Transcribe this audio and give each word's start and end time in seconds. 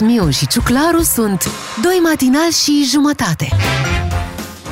Miu 0.00 0.30
și 0.30 0.46
Ciuclaru 0.46 1.02
sunt 1.02 1.48
doi 1.82 2.00
matinali 2.02 2.52
și 2.52 2.88
jumătate. 2.90 3.48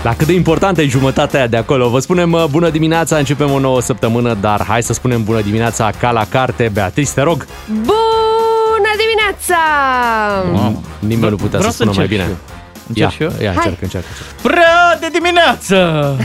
La 0.03 0.14
cât 0.17 0.26
de 0.26 0.33
importantă 0.33 0.83
e 0.83 0.87
jumătatea 0.87 1.38
aia 1.38 1.49
de 1.49 1.56
acolo. 1.56 1.88
Vă 1.88 1.99
spunem 1.99 2.33
uh, 2.33 2.45
bună 2.51 2.71
dimineața, 2.71 3.17
începem 3.17 3.50
o 3.50 3.58
nouă 3.58 3.81
săptămână, 3.81 4.35
dar 4.40 4.64
hai 4.64 4.82
să 4.82 4.92
spunem 4.92 5.24
bună 5.24 5.40
dimineața 5.40 5.90
ca 6.00 6.10
la 6.10 6.24
carte. 6.28 6.71
Beatrice, 6.72 7.10
te 7.13 7.21
rog. 7.21 7.46
Bună 7.69 8.90
dimineața! 8.99 9.58
Wow. 10.53 10.82
Nimeni 10.99 11.31
nu 11.31 11.36
putea 11.36 11.59
Vreau 11.59 11.73
să 11.73 11.77
spună 11.82 11.92
mai 11.96 12.04
încerc 12.04 12.09
bine. 12.09 12.23
și 12.23 12.28
eu. 12.28 12.60
Încerc 12.88 13.10
și 13.10 13.22
eu? 13.22 13.28
Ia, 13.28 13.35
ia 13.42 13.53
Hai. 13.54 13.56
încerc, 13.56 13.83
încerc, 13.83 14.04
încerc. 14.08 14.54
Prea 14.54 14.99
de 15.01 15.08
dimineață! 15.12 16.16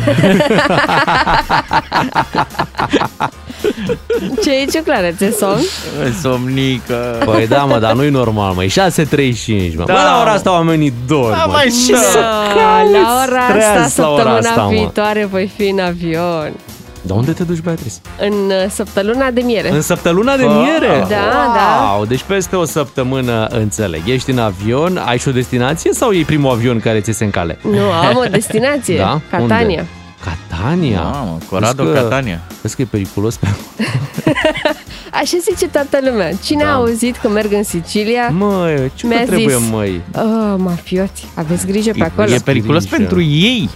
Ce 4.44 4.52
e 4.52 4.66
ciuclară? 4.66 5.08
Ți-e 5.18 5.32
somn? 5.40 5.62
Somnică. 6.22 7.22
Păi 7.26 7.48
da, 7.48 7.64
mă, 7.64 7.80
dar 7.80 7.94
nu-i 7.94 8.10
normal, 8.10 8.54
măi. 8.54 8.68
6.35, 8.70 8.76
mă. 8.76 8.86
Da. 9.86 9.94
Bă, 9.94 9.94
la 9.94 10.20
ora 10.22 10.32
asta 10.32 10.52
oamenii 10.52 10.94
dorm, 11.08 11.30
Da, 11.30 11.46
mă. 11.46 11.52
mai 11.52 11.74
Ce 11.88 11.92
da. 11.92 11.98
să 11.98 12.20
Da, 12.20 12.60
cauți 12.60 12.92
la 12.92 13.24
ora 13.28 13.40
asta, 13.42 13.54
treaz 13.54 13.96
la 13.98 14.10
ora 14.10 14.18
săptămâna 14.20 14.38
asta, 14.38 14.62
mă? 14.62 14.70
viitoare, 14.70 15.26
voi 15.26 15.52
fi 15.58 15.64
în 15.68 15.80
avion. 15.80 16.52
Dar 17.08 17.18
unde 17.18 17.32
te 17.32 17.44
duci, 17.44 17.60
Beatrice? 17.60 17.96
În 18.20 18.34
uh, 18.34 18.70
săptămâna 18.70 19.32
de 19.32 19.42
miere. 19.42 19.72
În 19.72 19.82
săptămâna 19.82 20.36
de 20.38 20.44
Ah. 20.44 20.50
miere? 20.62 21.00
Da, 21.00 21.52
da. 21.56 21.92
wow, 21.94 22.06
Deci 22.06 22.24
peste 22.24 22.56
o 22.56 22.66
săptămână, 22.66 23.46
înțeleg. 23.46 24.02
Ești 24.08 24.30
în 24.32 24.38
avion, 24.40 24.98
ai 25.06 25.18
și 25.18 25.28
o 25.28 25.32
destinație 25.32 25.94
sau 25.94 26.12
e 26.12 26.24
primul 26.26 26.52
avion 26.52 26.80
care 26.80 27.00
ți 27.02 27.12
se 27.12 27.24
în 27.24 27.30
cale? 27.30 27.58
Nu, 27.72 27.92
am 27.92 28.16
o 28.16 28.24
destinație. 28.32 28.98
Da? 29.08 29.22
Catania. 29.30 29.66
Unde? 29.80 29.88
Catania? 30.50 31.02
Mamă, 31.02 31.38
Corrado 31.50 31.84
Vezi 31.84 31.96
că- 31.96 32.02
Catania. 32.02 32.42
Vezi 32.62 32.76
că 32.76 32.82
e 32.82 32.86
periculos 32.90 33.36
pe 33.36 33.48
Așa 35.12 35.38
zice 35.50 35.68
toată 35.68 35.98
lumea. 36.10 36.32
Cine 36.44 36.64
Da. 36.64 36.70
a 36.70 36.74
auzit 36.74 37.16
că 37.16 37.30
merg 37.30 37.52
în 37.54 37.64
Sicilia? 37.64 38.30
Măi, 38.30 38.92
ce 38.96 39.08
Mi-a 39.08 39.20
că 39.20 39.26
trebuie, 39.26 39.56
zis. 39.58 39.70
măi? 39.70 40.02
Oh, 40.16 40.54
mafioți, 40.58 41.28
aveți 41.34 41.66
grijă 41.68 41.92
pe 41.98 42.04
acolo. 42.04 42.32
E 42.34 42.38
periculos 42.44 42.82
Grijă. 42.84 42.96
pentru 42.96 43.22
ei. 43.22 43.70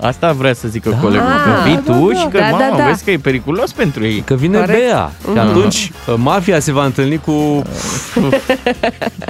Asta 0.00 0.32
vrea 0.32 0.54
să 0.54 0.68
zică 0.68 0.90
Da. 0.90 0.96
colegul. 0.96 1.26
Că 1.26 1.50
Ah, 1.50 1.64
vii 1.64 1.74
da, 1.86 1.92
tu 1.92 2.12
da, 2.12 2.18
și 2.18 2.26
că, 2.28 2.38
da, 2.38 2.44
mamă, 2.50 2.64
da, 2.70 2.76
da. 2.76 2.84
vezi 2.84 3.04
că 3.04 3.10
e 3.10 3.16
periculos 3.18 3.72
pentru 3.72 4.04
ei. 4.04 4.20
Că 4.20 4.34
vine 4.34 4.58
Corect. 4.58 4.78
Bea. 4.78 5.12
Și 5.32 5.38
atunci 5.38 5.90
uh, 6.08 6.14
mafia 6.16 6.58
se 6.60 6.72
va 6.72 6.84
întâlni 6.84 7.16
cu 7.18 7.32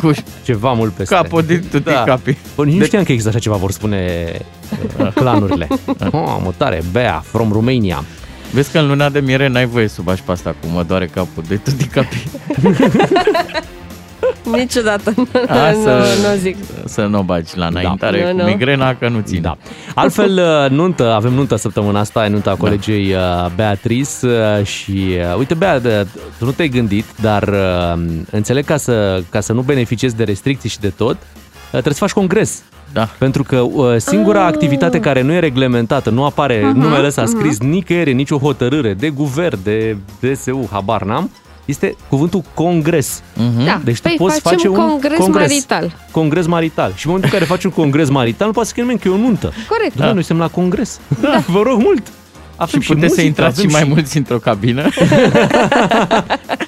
Cu 0.02 0.10
ceva 0.44 0.72
mult 0.72 0.92
peste. 0.92 1.14
capul 1.14 1.42
din 1.42 1.64
tuti 1.70 1.84
Da. 1.90 2.02
capii. 2.06 2.38
Bă, 2.56 2.64
nici 2.64 2.78
nu 2.78 2.84
știam 2.84 3.02
că 3.02 3.10
există 3.12 3.30
așa 3.30 3.38
ceva, 3.40 3.56
vor 3.56 3.70
spune 3.70 4.30
uh, 5.00 5.08
planurile. 5.14 5.66
Oh, 6.12 6.36
mutare, 6.42 6.82
Bea, 6.92 7.22
from 7.26 7.52
Romania. 7.52 8.04
Vezi 8.52 8.70
că 8.70 8.78
în 8.78 8.86
luna 8.86 9.08
de 9.08 9.20
miere 9.20 9.48
n-ai 9.48 9.66
voie 9.66 9.88
să 9.88 10.00
bași 10.02 10.22
pe 10.22 10.32
asta 10.32 10.50
cu 10.60 10.66
mă 10.74 10.82
doare 10.82 11.06
capul 11.06 11.42
de 11.48 11.56
tuti 11.56 11.84
capii. 11.86 12.22
Niciodată 14.52 15.12
nu, 15.16 15.26
A, 15.48 15.70
nu, 15.70 15.82
să- 15.82 16.04
nu 16.30 16.36
zic. 16.36 16.56
Să 16.84 17.00
nu 17.02 17.18
o 17.18 17.22
bagi 17.22 17.50
la 17.58 17.66
înaintare 17.66 18.24
Nu, 18.24 18.30
cu 18.30 18.36
nu. 18.36 18.44
migrena 18.44 18.94
că 18.94 19.08
nu 19.08 19.20
ține. 19.24 19.40
Da. 19.40 19.56
Altfel, 19.94 20.38
uh, 20.64 20.70
nuntă, 20.70 21.12
avem 21.12 21.32
nuntă 21.32 21.56
săptămâna 21.56 22.00
asta, 22.00 22.24
e 22.24 22.28
nunta 22.28 22.54
colegei 22.54 23.12
uh, 23.12 23.46
Beatrice 23.56 24.08
uh, 24.22 24.64
și 24.66 24.90
uh, 25.30 25.36
uite 25.38 25.54
Bea, 25.54 25.78
de- 25.78 26.06
tu 26.38 26.44
nu 26.44 26.50
te-ai 26.50 26.68
gândit, 26.68 27.04
dar 27.20 27.42
uh, 27.48 28.02
înțeleg 28.30 28.64
ca 28.64 28.76
să, 28.76 29.22
ca 29.30 29.40
să 29.40 29.52
nu 29.52 29.60
beneficiezi 29.60 30.16
de 30.16 30.24
restricții 30.24 30.68
și 30.68 30.80
de 30.80 30.88
tot, 30.88 31.16
uh, 31.16 31.70
trebuie 31.70 31.94
să 31.94 32.00
faci 32.00 32.12
congres. 32.12 32.62
Da. 32.92 33.08
Pentru 33.18 33.42
că 33.42 33.56
uh, 33.60 33.96
singura 33.96 34.40
Ah. 34.46 34.52
activitate 34.52 35.00
care 35.00 35.22
nu 35.22 35.32
e 35.32 35.38
reglementată, 35.38 36.10
nu 36.10 36.24
apare 36.24 36.58
uh-huh, 36.60 36.72
numele 36.74 37.06
ăsta 37.06 37.24
scris 37.24 37.58
nicăieri, 37.58 38.10
în 38.10 38.16
nicio 38.16 38.36
hotărâre 38.38 38.94
de 38.94 39.08
guvern, 39.08 39.58
de 39.62 39.96
DSU, 40.20 40.68
habar 40.72 41.02
n-am, 41.02 41.30
este 41.66 41.96
cuvântul 42.08 42.42
congres. 42.54 43.22
Da, 43.64 43.80
Deci 43.84 43.96
tu 43.96 44.02
păi 44.02 44.14
poți 44.18 44.40
facem 44.40 44.58
face 44.58 44.68
un 44.68 44.88
congres, 44.88 45.18
congres. 45.18 45.46
marital. 45.48 45.92
Congres 46.10 46.46
marital. 46.46 46.92
Și 46.96 47.06
în 47.06 47.12
momentul 47.12 47.30
în 47.32 47.38
care 47.38 47.50
faci 47.52 47.64
un 47.64 47.70
congres 47.70 48.08
marital, 48.08 48.46
nu 48.46 48.52
poate 48.52 48.68
să 48.68 48.74
scrie 48.74 48.82
nimeni 48.88 49.02
că 49.04 49.08
e 49.08 49.20
o 49.22 49.26
nuntă. 49.26 49.52
Corect. 49.68 49.96
Da, 49.96 50.04
noi 50.12 50.22
suntem 50.22 50.38
la 50.38 50.48
congres. 50.48 51.00
Da. 51.20 51.42
Vă 51.54 51.62
rog 51.62 51.80
mult. 51.80 52.02
Avem 52.56 52.80
Și 52.80 52.86
puteți 52.88 53.14
să 53.14 53.20
muzică, 53.20 53.26
intrați 53.26 53.60
și 53.60 53.66
avem 53.66 53.80
mai 53.80 53.94
mulți 53.94 54.16
într-o 54.16 54.38
cabină. 54.38 54.88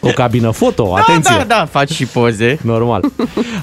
O 0.00 0.08
cabină 0.08 0.50
foto, 0.50 0.96
atenție. 0.96 1.34
Da, 1.38 1.44
da, 1.44 1.54
da, 1.58 1.64
faci 1.64 1.90
și 1.90 2.06
poze. 2.06 2.58
Normal. 2.62 3.04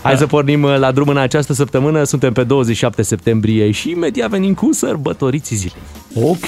Hai 0.01 0.17
să 0.17 0.25
pornim 0.25 0.63
uh, 0.63 0.77
la 0.77 0.91
drum 0.91 1.07
în 1.07 1.17
această 1.17 1.53
săptămână. 1.53 2.03
Suntem 2.03 2.33
pe 2.33 2.43
27 2.43 3.01
septembrie 3.01 3.71
și 3.71 3.89
imediat 3.89 4.29
venim 4.29 4.53
cu 4.53 4.69
sărbătoriții 4.73 5.55
zilei. 5.55 5.81
Ok, 6.13 6.45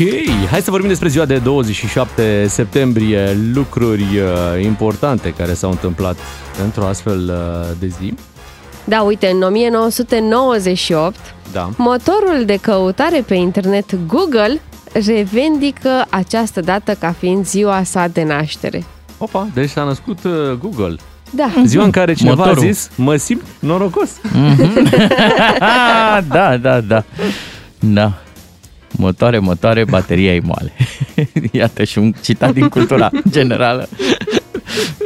hai 0.49 0.61
să 0.61 0.71
vorbim 0.71 0.89
despre 0.89 1.07
ziua 1.07 1.25
de 1.25 1.38
27 1.38 2.45
septembrie, 2.49 3.38
lucruri 3.53 4.01
uh, 4.01 4.63
importante 4.63 5.33
care 5.38 5.53
s-au 5.53 5.69
întâmplat 5.69 6.17
într-o 6.63 6.85
astfel 6.85 7.19
uh, 7.29 7.75
de 7.79 7.88
zi. 7.88 8.13
Da, 8.83 9.01
uite, 9.01 9.27
în 9.27 9.41
1998, 9.41 11.15
Da. 11.51 11.69
motorul 11.77 12.44
de 12.45 12.57
căutare 12.61 13.23
pe 13.27 13.35
internet 13.35 13.95
Google 14.07 14.61
revendică 14.93 16.05
această 16.09 16.61
dată 16.61 16.93
ca 16.93 17.15
fiind 17.19 17.45
ziua 17.45 17.83
sa 17.83 18.07
de 18.07 18.23
naștere. 18.23 18.83
Opa, 19.17 19.47
deci 19.53 19.69
s-a 19.69 19.83
născut 19.83 20.23
uh, 20.23 20.31
Google. 20.59 20.95
Da. 21.31 21.49
Ziua 21.65 21.83
în 21.83 21.91
care 21.91 22.13
cineva 22.13 22.35
Motorul. 22.45 22.63
a 22.63 22.71
zis, 22.71 22.89
mă 22.95 23.15
simt 23.15 23.43
norocos. 23.59 24.09
da, 26.27 26.57
da, 26.57 26.81
da. 26.81 27.03
Da. 27.79 28.13
Motoare, 28.91 29.39
motoare, 29.39 29.85
bateria 29.85 30.33
e 30.33 30.41
moale. 30.43 30.73
Iată 31.51 31.83
și 31.83 31.97
un 31.97 32.13
citat 32.21 32.53
din 32.53 32.67
cultura 32.69 33.09
generală. 33.29 33.89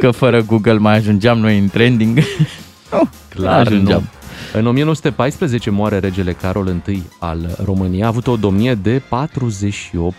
Că 0.00 0.10
fără 0.10 0.42
Google 0.42 0.72
mai 0.78 0.96
ajungeam 0.96 1.38
noi 1.38 1.58
în 1.58 1.68
trending. 1.68 2.18
Nu, 2.92 3.08
Clar, 3.28 3.66
ajungeam. 3.66 4.00
nu. 4.00 4.06
În 4.54 4.66
1914 4.66 5.70
moare 5.70 5.98
regele 5.98 6.32
Carol 6.32 6.82
I 6.86 7.02
al 7.18 7.56
României. 7.64 8.02
A 8.02 8.06
avut 8.06 8.26
o 8.26 8.36
domnie 8.36 8.74
de 8.74 9.02
48 9.08 10.14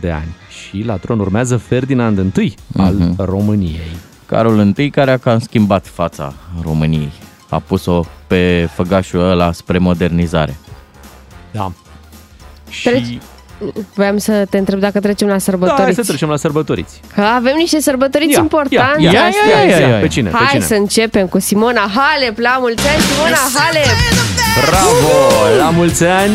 de 0.00 0.10
ani. 0.10 0.36
Și 0.48 0.82
la 0.82 0.96
tron 0.96 1.18
urmează 1.18 1.56
Ferdinand 1.56 2.36
I 2.36 2.54
al 2.76 2.94
Mhm. 2.94 3.14
României. 3.24 3.96
Carol 4.26 4.74
I, 4.76 4.90
care 4.90 5.10
a 5.10 5.16
cam 5.16 5.38
schimbat 5.38 5.86
fața 5.86 6.32
României. 6.62 7.12
A 7.48 7.58
pus-o 7.58 8.04
pe 8.26 8.68
făgașul 8.74 9.20
ăla 9.20 9.52
spre 9.52 9.78
modernizare. 9.78 10.56
Da. 11.52 11.72
Și... 12.70 12.88
Treci- 12.88 13.18
Voiam 13.94 14.18
să 14.18 14.46
te 14.50 14.58
întreb 14.58 14.78
dacă 14.78 15.00
trecem 15.00 15.26
la 15.26 15.32
Da, 15.32 15.38
sărbătoriți. 15.38 15.82
hai 15.84 15.94
să 15.94 16.02
trecem 16.04 16.28
la 16.28 16.36
sărbătoriți. 16.36 17.00
Că 17.14 17.20
avem 17.20 17.54
niște 17.56 17.80
sărbătoriți 17.80 18.32
Ia, 18.32 18.38
importante. 18.40 19.02
ia, 19.02 19.10
ia, 19.12 19.20
astăzi. 19.24 19.48
ia, 19.50 19.76
ia, 19.76 19.78
ia, 19.78 19.88
ia. 19.88 19.98
Pe 20.00 20.08
cine? 20.08 20.30
Pe 20.30 20.36
Hai 20.36 20.46
cine? 20.50 20.64
să 20.64 20.74
începem 20.74 21.26
cu 21.26 21.38
Simona 21.40 21.90
Halep. 21.96 22.38
La 22.38 22.56
mulți 22.60 22.88
ani, 22.88 23.00
Simona 23.02 23.42
Halep! 23.54 23.96
Bravo! 24.68 25.56
La 25.58 25.70
mulți 25.70 26.04
ani! 26.04 26.32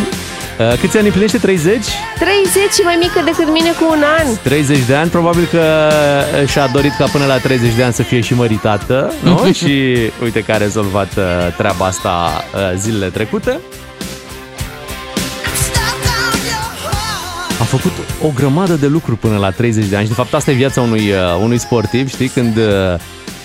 Uh, 0.59 0.79
Câți 0.79 0.97
ani 0.97 1.06
împlinește? 1.06 1.38
30? 1.38 1.85
30 2.19 2.72
și 2.73 2.81
mai 2.84 2.97
mică 3.00 3.22
decât 3.25 3.51
mine 3.53 3.69
cu 3.69 3.85
un 3.91 4.03
an. 4.19 4.25
30 4.44 4.78
de 4.88 4.95
ani, 4.95 5.09
probabil 5.09 5.47
că 5.51 5.90
uh, 6.41 6.47
și-a 6.50 6.67
dorit 6.67 6.91
ca 6.97 7.05
până 7.11 7.25
la 7.25 7.38
30 7.38 7.73
de 7.73 7.84
ani 7.84 7.94
să 7.94 8.03
fie 8.03 8.19
și 8.22 8.34
măritată, 8.34 9.13
nu? 9.23 9.51
și 9.61 9.97
uite 10.23 10.41
că 10.44 10.51
a 10.51 10.57
rezolvat 10.57 11.07
uh, 11.17 11.23
treaba 11.57 11.85
asta 11.85 12.44
uh, 12.55 12.59
zilele 12.78 13.07
trecute. 13.09 13.59
Făcut 17.78 17.91
o 18.23 18.31
grămadă 18.35 18.73
de 18.73 18.88
lucruri 18.88 19.17
până 19.17 19.38
la 19.38 19.50
30 19.51 19.85
de 19.85 19.95
ani 19.95 20.03
și 20.03 20.09
de 20.09 20.16
fapt 20.16 20.34
asta 20.34 20.51
e 20.51 20.53
viața 20.53 20.81
unui, 20.81 21.11
uh, 21.11 21.17
unui 21.41 21.57
sportiv, 21.57 22.09
știi, 22.09 22.28
când 22.28 22.57
uh, 22.57 22.63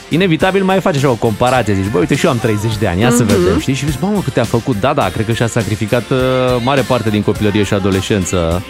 inevitabil 0.09 0.65
mai 0.65 0.81
face 0.81 0.97
așa 0.97 1.11
o 1.11 1.15
comparație, 1.15 1.75
zici, 1.75 1.91
bă, 1.93 1.99
uite 1.99 2.15
și 2.15 2.25
eu 2.25 2.31
am 2.31 2.39
30 2.39 2.77
de 2.77 2.87
ani, 2.87 3.01
ia 3.01 3.11
să 3.11 3.25
vedem, 3.25 3.61
știi, 3.61 3.75
și 3.75 3.87
zici, 3.87 3.99
mamă, 4.01 4.21
câte 4.25 4.41
a 4.41 4.45
făcut, 4.45 4.81
da, 4.81 4.93
da, 4.93 5.09
cred 5.09 5.27
că 5.27 5.33
și-a 5.33 5.47
sacrificat 5.47 6.11
uh, 6.11 6.19
mare 6.63 6.81
parte 6.81 7.11
din 7.11 7.23
copilărie 7.23 7.63
și 7.63 7.75
adolescență. 7.75 8.63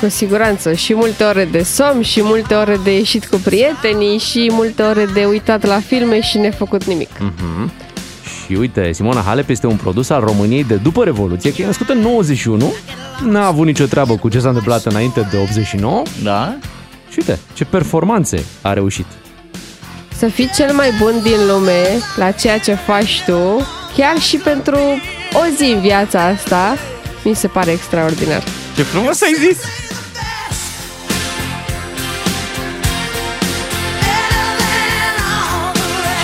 Cu 0.00 0.08
siguranță. 0.08 0.72
Și 0.72 0.94
multe 0.94 1.24
ore 1.24 1.48
de 1.50 1.62
somn, 1.62 2.02
și 2.02 2.20
multe 2.22 2.54
ore 2.54 2.80
de 2.84 2.96
ieșit 2.96 3.26
cu 3.26 3.40
prietenii, 3.44 4.18
și 4.18 4.48
multe 4.52 4.82
ore 4.82 5.06
de 5.14 5.24
uitat 5.24 5.66
la 5.66 5.80
filme 5.86 6.20
și 6.20 6.38
nefăcut 6.38 6.84
nimic. 6.84 7.10
Mhm. 7.18 7.72
Și 8.46 8.52
uite, 8.52 8.92
Simona 8.92 9.20
Halep 9.20 9.48
este 9.48 9.66
un 9.66 9.76
produs 9.76 10.10
al 10.10 10.20
României 10.20 10.64
de 10.64 10.74
după 10.74 11.04
Revoluție, 11.04 11.52
că 11.52 11.62
e 11.62 11.66
născută 11.66 11.92
în 11.92 11.98
91, 12.00 12.72
n-a 13.24 13.46
avut 13.46 13.66
nicio 13.66 13.84
treabă 13.84 14.16
cu 14.16 14.28
ce 14.28 14.38
s-a 14.38 14.48
întâmplat 14.48 14.84
înainte 14.84 15.26
de 15.30 15.36
89 15.36 16.02
Da? 16.22 16.56
și 17.10 17.18
uite, 17.18 17.38
ce 17.54 17.64
performanțe 17.64 18.44
a 18.62 18.72
reușit. 18.72 19.06
Să 20.16 20.26
fii 20.26 20.50
cel 20.54 20.72
mai 20.74 20.90
bun 20.98 21.12
din 21.22 21.46
lume 21.46 21.82
la 22.16 22.30
ceea 22.30 22.58
ce 22.58 22.74
faci 22.74 23.22
tu, 23.26 23.66
chiar 23.96 24.18
și 24.18 24.36
pentru 24.36 24.76
o 25.32 25.40
zi 25.56 25.64
în 25.64 25.80
viața 25.80 26.24
asta, 26.24 26.76
mi 27.24 27.34
se 27.34 27.46
pare 27.46 27.70
extraordinar. 27.70 28.42
Ce 28.76 28.82
frumos 28.82 29.22
ai 29.22 29.34
zis! 29.38 29.58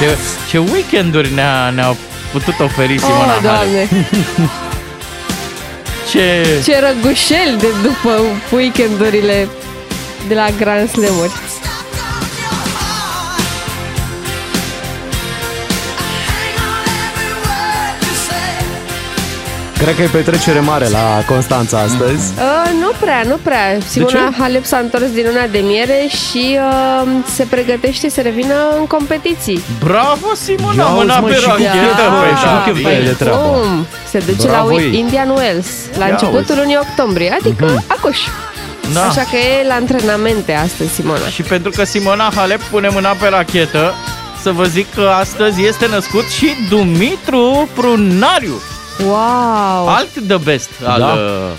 Ce, 0.01 0.17
ce 0.51 0.59
weekenduri 0.59 1.35
ne-a, 1.35 1.71
ne-a 1.71 1.97
putut 2.33 2.61
oferi 2.61 2.99
Simona 2.99 3.23
oh, 3.23 3.41
Halep. 3.43 3.43
Doamne! 3.43 3.89
Ce... 6.13 6.63
Ce 6.65 6.81
răgușel 6.81 7.57
de 7.59 7.67
după 7.83 8.21
weekendurile 8.51 9.49
de 10.29 10.35
la 10.35 10.47
Grand 10.59 10.89
Slam-uri. 10.89 11.33
Cred 19.83 19.97
că 19.97 20.03
e 20.03 20.07
petrecere 20.07 20.61
mare 20.61 20.89
la 20.89 21.23
Constanța 21.27 21.79
astăzi. 21.79 22.33
Uh, 22.37 22.71
nu 22.81 22.91
prea, 23.01 23.23
nu 23.27 23.39
prea. 23.43 23.79
Simona 23.89 24.33
Halep 24.39 24.65
s-a 24.65 24.79
întors 24.79 25.11
din 25.11 25.25
luna 25.29 25.47
de 25.47 25.59
miere 25.59 26.07
și 26.09 26.59
uh, 26.59 27.09
se 27.35 27.47
pregătește 27.51 28.11
să 28.11 28.21
revină 28.21 28.55
în 28.79 28.87
competiții. 28.87 29.63
Bravo, 29.85 30.35
Simona, 30.35 30.83
Ia 30.83 30.89
mâna 30.89 31.15
auzi, 31.15 31.23
mă, 31.23 31.29
pe 31.29 31.35
și 31.35 31.47
rochetă, 31.49 31.73
chiar, 31.97 32.11
băi, 32.11 32.37
și 32.39 32.45
da, 32.45 32.53
nu 32.53 32.65
că 32.67 32.73
bine. 32.73 32.89
vede 32.91 33.05
de 33.05 33.13
treabă. 33.13 33.39
Cum? 33.39 33.87
Se 34.11 34.19
duce 34.19 34.47
Bravo 34.47 34.75
la 34.75 34.83
ei. 34.83 34.99
Indian 34.99 35.31
Wells 35.31 35.67
la 35.99 36.05
Ia 36.07 36.11
începutul 36.11 36.39
auzi. 36.39 36.59
lunii 36.59 36.79
octombrie, 36.81 37.37
adică 37.41 37.85
acuș. 37.87 38.19
Da. 38.93 39.03
Așa 39.03 39.21
că 39.31 39.37
e 39.37 39.67
la 39.67 39.75
antrenamente 39.75 40.53
astăzi, 40.53 40.91
Simona. 40.95 41.27
Și 41.33 41.43
pentru 41.43 41.71
că 41.71 41.85
Simona 41.85 42.33
Halep 42.37 42.63
pune 42.63 42.89
mâna 42.89 43.09
pe 43.09 43.29
rachetă, 43.29 43.95
să 44.43 44.51
vă 44.51 44.65
zic 44.65 44.95
că 44.95 45.13
astăzi 45.21 45.65
este 45.67 45.87
născut 45.89 46.25
și 46.29 46.49
Dumitru 46.69 47.69
Prunariu, 47.75 48.61
Wow! 49.01 49.89
alt 49.89 50.09
the 50.29 50.37
best 50.37 50.71
al 50.85 50.99
Da. 50.99 51.07
uh, 51.07 51.51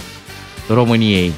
României. 0.68 1.34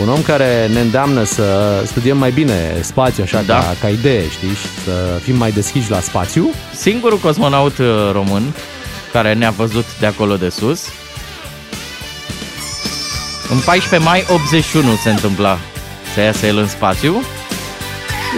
Un 0.00 0.08
om 0.08 0.22
care 0.22 0.68
ne 0.72 0.80
îndeamnă 0.80 1.24
să 1.24 1.42
studiem 1.86 2.16
mai 2.18 2.30
bine 2.30 2.76
spațiu, 2.82 3.22
așa, 3.22 3.42
Da. 3.42 3.58
ca, 3.58 3.76
ca 3.80 3.88
idee, 3.88 4.28
știi? 4.30 4.48
Și 4.48 4.66
să 4.84 5.18
fim 5.22 5.36
mai 5.36 5.50
deschiși 5.50 5.90
la 5.90 6.00
spațiu. 6.00 6.50
Singurul 6.74 7.18
cosmonaut 7.18 7.78
uh, 7.78 7.86
român 8.12 8.42
care 9.12 9.32
ne-a 9.34 9.50
văzut 9.50 9.84
de 10.00 10.06
acolo 10.06 10.36
de 10.36 10.48
sus. 10.48 10.80
În 13.50 13.58
14 13.64 14.08
mai 14.08 14.24
81 14.34 14.94
se 15.02 15.10
întâmpla 15.10 15.58
să 16.14 16.20
iasă 16.20 16.46
el 16.46 16.56
în 16.58 16.68
spațiu. 16.68 17.22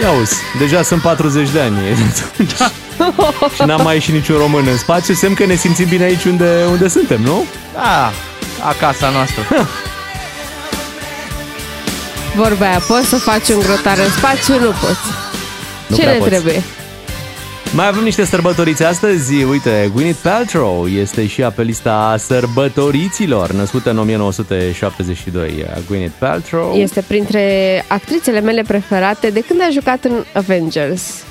Ia 0.01 0.11
uzi, 0.21 0.35
deja 0.59 0.81
sunt 0.81 1.01
40 1.01 1.49
de 1.49 1.59
ani. 1.59 1.77
și 3.55 3.61
n-am 3.65 3.81
mai 3.81 3.93
ieșit 3.93 4.13
niciun 4.13 4.37
român 4.37 4.67
în 4.67 4.77
spațiu, 4.77 5.13
semn 5.13 5.33
că 5.33 5.45
ne 5.45 5.55
simțim 5.55 5.87
bine 5.87 6.03
aici 6.03 6.23
unde, 6.23 6.65
unde 6.71 6.87
suntem, 6.87 7.21
nu? 7.21 7.45
Da, 7.73 8.11
acasă 8.67 9.09
noastră. 9.13 9.67
Vorba 12.35 12.65
aia, 12.65 12.81
poți 12.87 13.07
să 13.07 13.15
faci 13.15 13.49
un 13.49 13.59
grotar 13.59 13.97
în 13.97 14.09
spațiu? 14.11 14.59
Nu 14.59 14.69
poți. 14.81 14.99
Nu 15.87 15.95
Ce 15.95 16.01
prea 16.01 16.11
ne 16.13 16.17
poți. 16.17 16.29
trebuie? 16.29 16.63
Mai 17.75 17.87
avem 17.87 18.03
niște 18.03 18.25
sărbătoriți 18.25 18.83
astăzi. 18.83 19.43
Uite, 19.43 19.91
Gwyneth 19.93 20.19
Paltrow 20.23 20.87
este 20.87 21.27
și 21.27 21.41
ea 21.41 21.51
pe 21.51 21.63
lista 21.63 22.15
sărbătoriților, 22.17 23.51
născută 23.51 23.89
în 23.89 23.97
1972. 23.97 25.65
Gwyneth 25.87 26.13
Paltrow. 26.19 26.73
Este 26.73 27.03
printre 27.07 27.83
actrițele 27.87 28.39
mele 28.39 28.63
preferate 28.67 29.29
de 29.29 29.43
când 29.47 29.61
a 29.61 29.69
jucat 29.71 30.03
în 30.03 30.11
Avengers. 30.33 31.23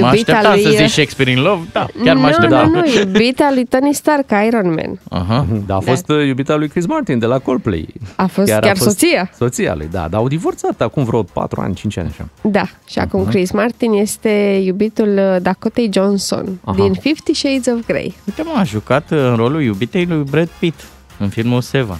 Mă 0.00 0.06
așteptam 0.06 0.60
să 0.60 0.70
zici 0.70 0.90
Shakespeare 0.90 1.30
in 1.30 1.40
Love, 1.40 1.66
da, 1.72 1.86
chiar 2.04 2.14
mă 2.14 2.20
nu, 2.20 2.26
așteptam. 2.26 2.70
nu, 2.70 2.80
nu, 2.80 2.98
iubita 2.98 3.50
lui 3.54 3.64
Tony 3.64 3.94
Stark, 3.94 4.30
Iron 4.46 4.68
Man. 4.68 5.00
Aha. 5.22 5.46
Da, 5.66 5.76
a 5.76 5.80
fost 5.80 6.06
da. 6.06 6.22
iubita 6.22 6.56
lui 6.56 6.68
Chris 6.68 6.86
Martin 6.86 7.18
de 7.18 7.26
la 7.26 7.38
Coldplay. 7.38 7.88
A 8.16 8.26
fost 8.26 8.48
chiar, 8.48 8.76
soția. 8.76 9.30
Soția 9.36 9.74
lui, 9.74 9.88
da, 9.90 10.06
dar 10.10 10.20
au 10.20 10.28
divorțat 10.28 10.80
acum 10.80 11.04
vreo 11.04 11.22
4 11.22 11.60
ani, 11.60 11.74
5 11.74 11.98
ani 11.98 12.08
așa. 12.08 12.28
Da, 12.42 12.68
și 12.88 12.98
acum 12.98 13.24
Chris 13.24 13.50
Martin 13.50 13.92
este 13.92 14.62
iubitul 14.64 15.18
uh, 15.18 15.31
Dakota 15.38 15.82
Johnson 15.90 16.60
Aha. 16.64 16.76
din 16.76 16.92
Fifty 16.92 17.34
Shades 17.34 17.66
of 17.66 17.86
Grey. 17.86 18.14
Uite 18.26 18.42
mă, 18.42 18.52
a 18.56 18.62
jucat 18.64 19.10
în 19.10 19.34
rolul 19.36 19.62
iubitei 19.62 20.04
lui 20.06 20.24
Brad 20.30 20.48
Pitt 20.58 20.80
în 21.18 21.28
filmul 21.28 21.60
Seven. 21.60 21.98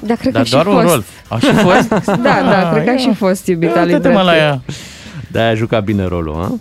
Dar 0.00 0.16
cred 0.16 0.32
Dar 0.32 0.42
că 0.42 0.48
doar 0.48 0.64
și 0.64 0.68
un 0.70 0.74
fost. 0.82 0.86
rol. 0.94 1.04
A 1.28 1.38
și 1.38 1.52
fost? 1.54 1.88
Da, 2.22 2.42
da, 2.50 2.70
cred 2.72 2.84
că 2.84 2.90
a 2.90 2.96
și 2.96 3.14
fost 3.14 3.46
iubita 3.46 3.82
lui 3.84 3.92
Uite-te 3.92 4.08
mă 4.08 4.14
Brad 4.22 4.26
la 4.26 4.32
Pitt. 4.32 4.42
ea. 4.44 4.62
De 5.30 5.38
a 5.40 5.54
jucat 5.54 5.84
bine 5.84 6.04
rolul, 6.04 6.34
ha? 6.34 6.52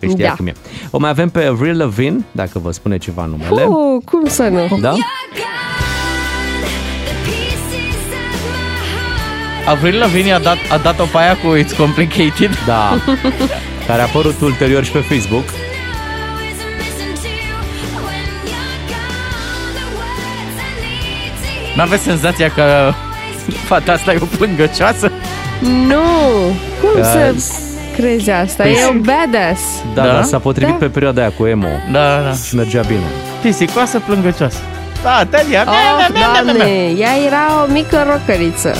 Că 0.00 0.06
știa 0.06 0.28
Da. 0.28 0.34
cum 0.34 0.46
e. 0.46 0.52
O 0.90 0.98
mai 0.98 1.10
avem 1.10 1.28
pe 1.28 1.44
Avril 1.44 1.76
Lavigne, 1.78 2.24
dacă 2.32 2.58
vă 2.58 2.70
spune 2.70 2.96
ceva 2.98 3.24
numele. 3.24 3.62
Uh, 3.64 4.02
cum 4.04 4.22
să 4.28 4.42
nu? 4.42 4.78
Da? 4.80 4.94
Avril 9.66 9.98
Lavigne 9.98 10.32
a 10.32 10.38
dat, 10.38 10.56
a 10.70 10.78
dat-o 10.78 11.04
pe 11.04 11.18
aia 11.18 11.36
cu 11.36 11.56
It's 11.58 11.76
Complicated. 11.76 12.50
Da. 12.66 12.90
Care 13.86 14.00
a 14.00 14.04
apărut 14.04 14.40
ulterior 14.40 14.84
și 14.84 14.90
pe 14.90 14.98
Facebook. 14.98 15.44
N-aveți 21.76 22.02
senzația 22.02 22.50
că 22.50 22.92
fata 23.64 23.92
asta 23.92 24.12
e 24.12 24.18
o 24.22 24.24
plângăcioasă? 24.36 25.10
Nu! 25.60 26.02
Cum 26.80 27.00
Uh, 27.00 27.02
să 27.02 27.34
crezi 27.96 28.30
asta? 28.30 28.62
păi 28.62 28.72
E 28.72 28.74
și- 28.76 28.82
o 28.88 28.92
badass. 28.92 29.60
Da, 29.94 30.02
Da? 30.02 30.12
da, 30.12 30.22
s-a 30.22 30.38
potrivit 30.38 30.72
Da. 30.72 30.78
pe 30.78 30.86
perioada 30.88 31.20
aia 31.20 31.30
cu 31.36 31.46
emo 31.46 31.68
Da, 31.92 32.20
da. 32.20 32.32
și 32.46 32.54
mergea 32.54 32.80
bine. 32.80 33.06
Pisicoasă 33.42 33.98
plângăcioasă. 33.98 34.58
Da, 35.02 35.24
Talia, 35.30 35.64
Oh, 35.68 36.06
doamne, 36.44 36.64
ea 36.98 37.10
era 37.26 37.62
o 37.68 37.72
mică 37.72 38.06
rocăriță. 38.10 38.74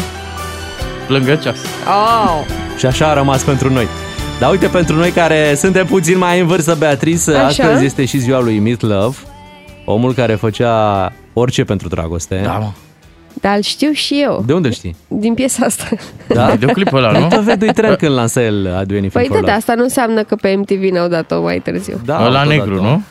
Plângăcioasă. 1.07 1.61
Oh, 1.89 2.41
Și 2.79 2.87
așa 2.87 3.07
a 3.07 3.15
rămas 3.15 3.43
pentru 3.43 3.73
noi. 3.73 3.89
Dar 4.41 4.51
uite, 4.51 4.67
pentru 4.67 4.97
noi 4.97 5.11
care 5.11 5.55
suntem 5.55 5.87
puțin 5.87 6.19
mai 6.19 6.41
în 6.41 6.47
vârstă, 6.47 6.75
Beatrice, 6.79 7.31
Așa? 7.31 7.45
astăzi 7.47 7.85
este 7.85 8.05
și 8.05 8.19
ziua 8.19 8.41
lui 8.41 8.59
Meat 8.59 8.81
Love, 8.81 9.17
omul 9.85 10.15
care 10.15 10.35
făcea 10.35 11.13
orice 11.33 11.65
pentru 11.65 11.89
dragoste. 11.89 12.41
Da, 12.45 12.53
mă. 12.59 12.71
dar 13.41 13.57
îl 13.57 13.63
știu 13.63 13.91
și 13.93 14.21
eu, 14.23 14.43
De 14.47 14.53
unde 14.53 14.71
știi? 14.71 14.97
din 15.09 15.35
piesa 15.35 15.65
asta. 15.67 15.89
Da? 16.29 16.47
Videoclipul 16.47 16.99
ăla, 16.99 17.11
nu? 17.19 17.23
Uite, 17.23 17.41
vede 17.45 17.67
trend 17.67 17.97
când 17.97 18.13
lansa 18.13 18.43
el 18.43 18.67
Adu 18.67 18.95
Anything 18.95 19.13
Păi 19.13 19.23
for 19.27 19.31
da, 19.31 19.35
Love. 19.35 19.47
dar 19.47 19.57
asta 19.57 19.75
nu 19.75 19.83
înseamnă 19.83 20.23
că 20.23 20.37
pe 20.37 20.55
MTV 20.55 20.83
n-au 20.93 21.09
dat-o 21.09 21.43
mai 21.43 21.59
târziu. 21.59 22.01
Da, 22.05 22.15
Ăla 22.27 22.43
totodată. 22.43 22.49
negru, 22.49 22.83
nu? 22.83 23.03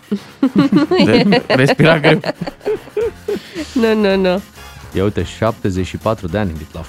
De, 1.06 1.42
respira 1.48 2.00
greu. 2.00 2.19
Nu, 3.74 3.94
nu, 4.01 4.16
nu. 4.16 4.42
Ia 4.94 5.04
uite, 5.04 5.24
74 5.38 6.27
de 6.27 6.38
ani 6.38 6.51
Meat 6.51 6.69
Love. 6.74 6.88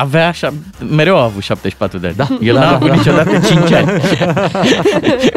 Avea 0.00 0.28
așa, 0.28 0.52
mereu 0.90 1.18
a 1.18 1.22
avut 1.22 1.42
74 1.42 1.98
de 1.98 2.06
ani. 2.06 2.16
Da, 2.16 2.28
El 2.40 2.54
da, 2.54 2.60
n-a 2.60 2.66
da, 2.66 2.74
avut 2.74 2.88
da. 2.88 2.94
niciodată 2.94 3.38
5 3.48 3.72
ani. 3.72 3.90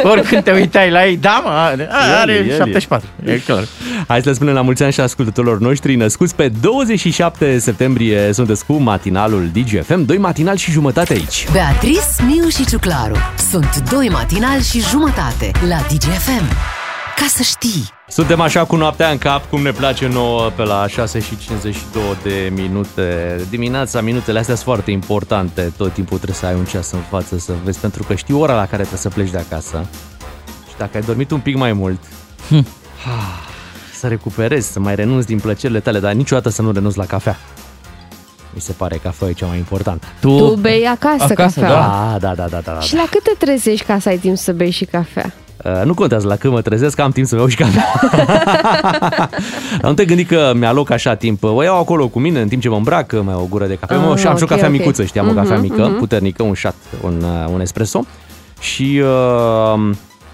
Oricând 0.04 0.44
te 0.44 0.52
uitai 0.52 0.90
la 0.90 1.06
ei, 1.06 1.18
da, 1.18 1.42
mă, 1.44 1.50
are, 1.50 1.90
are 1.92 2.32
El 2.34 2.38
e, 2.38 2.44
el 2.44 2.50
e. 2.50 2.56
74. 2.56 3.08
E 3.26 3.38
clar. 3.46 3.64
Hai 4.08 4.22
să 4.22 4.30
le 4.30 4.36
spunem 4.36 4.54
la 4.54 4.62
mulți 4.62 4.84
ani 4.84 4.92
și 4.92 5.00
ascultătorilor 5.00 5.60
noștri 5.60 5.96
născuți 5.96 6.36
pe 6.36 6.52
27 6.62 7.60
septembrie 7.60 8.34
sunteți 8.34 8.66
cu 8.66 8.74
matinalul 8.74 9.50
DGFM, 9.54 10.06
doi 10.06 10.18
matinal 10.18 10.56
și 10.56 10.72
jumătate 10.72 11.14
aici. 11.14 11.48
Beatrice, 11.52 12.00
Miu 12.26 12.48
și 12.48 12.66
Ciuclaru 12.66 13.16
sunt 13.50 13.84
doi 13.92 14.10
matinali 14.10 14.64
și 14.64 14.80
jumătate 14.80 15.52
la 15.70 15.76
DGFM. 15.76 16.48
Ca 17.16 17.26
să 17.28 17.44
știi! 17.44 17.95
Suntem 18.08 18.42
așa 18.42 18.66
cu 18.66 18.76
noaptea 18.76 19.10
în 19.10 19.18
cap, 19.18 19.50
cum 19.50 19.62
ne 19.62 19.72
place 19.72 20.08
nouă, 20.08 20.50
pe 20.56 20.64
la 20.64 20.88
6 20.88 21.20
și 21.20 21.38
52 21.38 22.04
de 22.24 22.52
minute. 22.54 23.36
Dimineața, 23.50 24.02
minutele 24.02 24.40
astea 24.40 24.56
sunt 24.56 24.68
foarte 24.68 24.92
importante. 24.92 25.74
Tot 25.78 25.94
timpul 25.94 26.18
trebuie 26.18 26.38
să 26.38 26.46
ai 26.46 26.54
un 26.56 26.66
ceas 26.66 26.92
în 26.92 27.00
față 27.10 27.38
să 27.38 27.54
vezi, 27.64 27.80
pentru 27.80 28.04
că 28.04 28.16
știi 28.16 28.34
ora 28.34 28.54
la 28.54 28.66
care 28.66 28.76
trebuie 28.76 29.00
să 29.00 29.10
pleci 29.10 29.30
de 29.30 29.38
acasă. 29.38 29.86
Și 30.70 30.74
dacă 30.78 30.98
ai 30.98 31.04
dormit 31.04 31.32
un 31.32 31.40
pic 31.40 31.56
mai 31.56 31.74
mult, 31.74 32.00
să 34.00 34.08
recuperezi, 34.08 34.72
să 34.72 34.80
mai 34.80 34.96
renunți 34.96 35.28
din 35.28 35.40
plăcerile 35.40 35.80
tale, 35.80 36.00
dar 36.00 36.14
niciodată 36.14 36.50
să 36.50 36.62
nu 36.62 36.72
renunți 36.72 36.98
la 36.98 37.06
cafea. 37.06 37.38
Mi 38.54 38.62
se 38.62 38.72
pare 38.72 38.96
că 38.96 39.02
cafea 39.04 39.28
e 39.28 39.34
cea 39.34 39.46
mai 39.46 39.58
importantă. 39.58 40.06
Tu, 40.20 40.38
Tu 40.38 40.56
bei 40.56 40.86
acasă, 40.88 41.24
Acasă, 41.24 41.60
cafea. 41.60 41.70
Da, 41.70 42.18
da, 42.20 42.36
da, 42.36 42.48
da, 42.48 42.60
da. 42.60 42.72
da. 42.74 42.80
Și 42.80 42.96
la 42.96 43.06
cât 43.10 43.24
te 43.24 43.46
trezești 43.46 43.86
ca 43.86 44.00
să 44.00 44.10
ai 44.10 44.18
timp 44.18 44.38
să 44.38 44.52
bei 44.54 44.70
și 44.72 44.86
cafea? 44.86 45.34
Uh, 45.66 45.82
nu 45.86 45.94
contează 45.94 46.28
la 46.28 46.36
când 46.36 46.54
mă 46.54 46.62
trezesc, 46.62 47.00
am 47.00 47.12
timp 47.12 47.28
să 47.28 47.36
beau 47.36 47.48
și 47.48 47.56
cafea. 47.56 47.84
Dar 49.82 49.90
nu 49.90 49.94
te 49.94 50.06
gândi 50.06 50.24
că 50.26 50.52
mi-aloc 50.56 50.90
așa 50.90 51.16
timp. 51.16 51.44
O 51.44 51.64
iau 51.64 51.80
acolo 51.80 52.08
cu 52.08 52.20
mine 52.20 52.42
în 52.42 52.48
timp 52.48 52.62
ce 52.62 52.70
mă 52.70 52.76
îmbrac, 52.76 53.24
mai 53.24 53.34
o 53.34 53.46
gură 53.50 53.66
de 53.66 53.76
cafea. 53.76 53.98
Ah, 53.98 54.04
mă, 54.08 54.18
și 54.18 54.28
am 54.28 54.36
și 54.36 54.42
o 54.42 54.46
ok, 54.46 54.52
cafea 54.52 54.68
ok. 54.68 54.72
micuță, 54.72 55.04
știam, 55.04 55.28
o 55.30 55.32
cafea 55.32 55.56
Mhm, 55.58 55.62
mică, 55.62 55.88
mhm. 55.88 55.98
puternică, 55.98 56.44
un 56.44 56.56
shot, 56.56 56.76
un, 57.02 57.24
uh, 57.24 57.50
un 57.54 57.62
espresso. 57.62 58.06
Și 58.60 59.02
uh, 59.04 59.80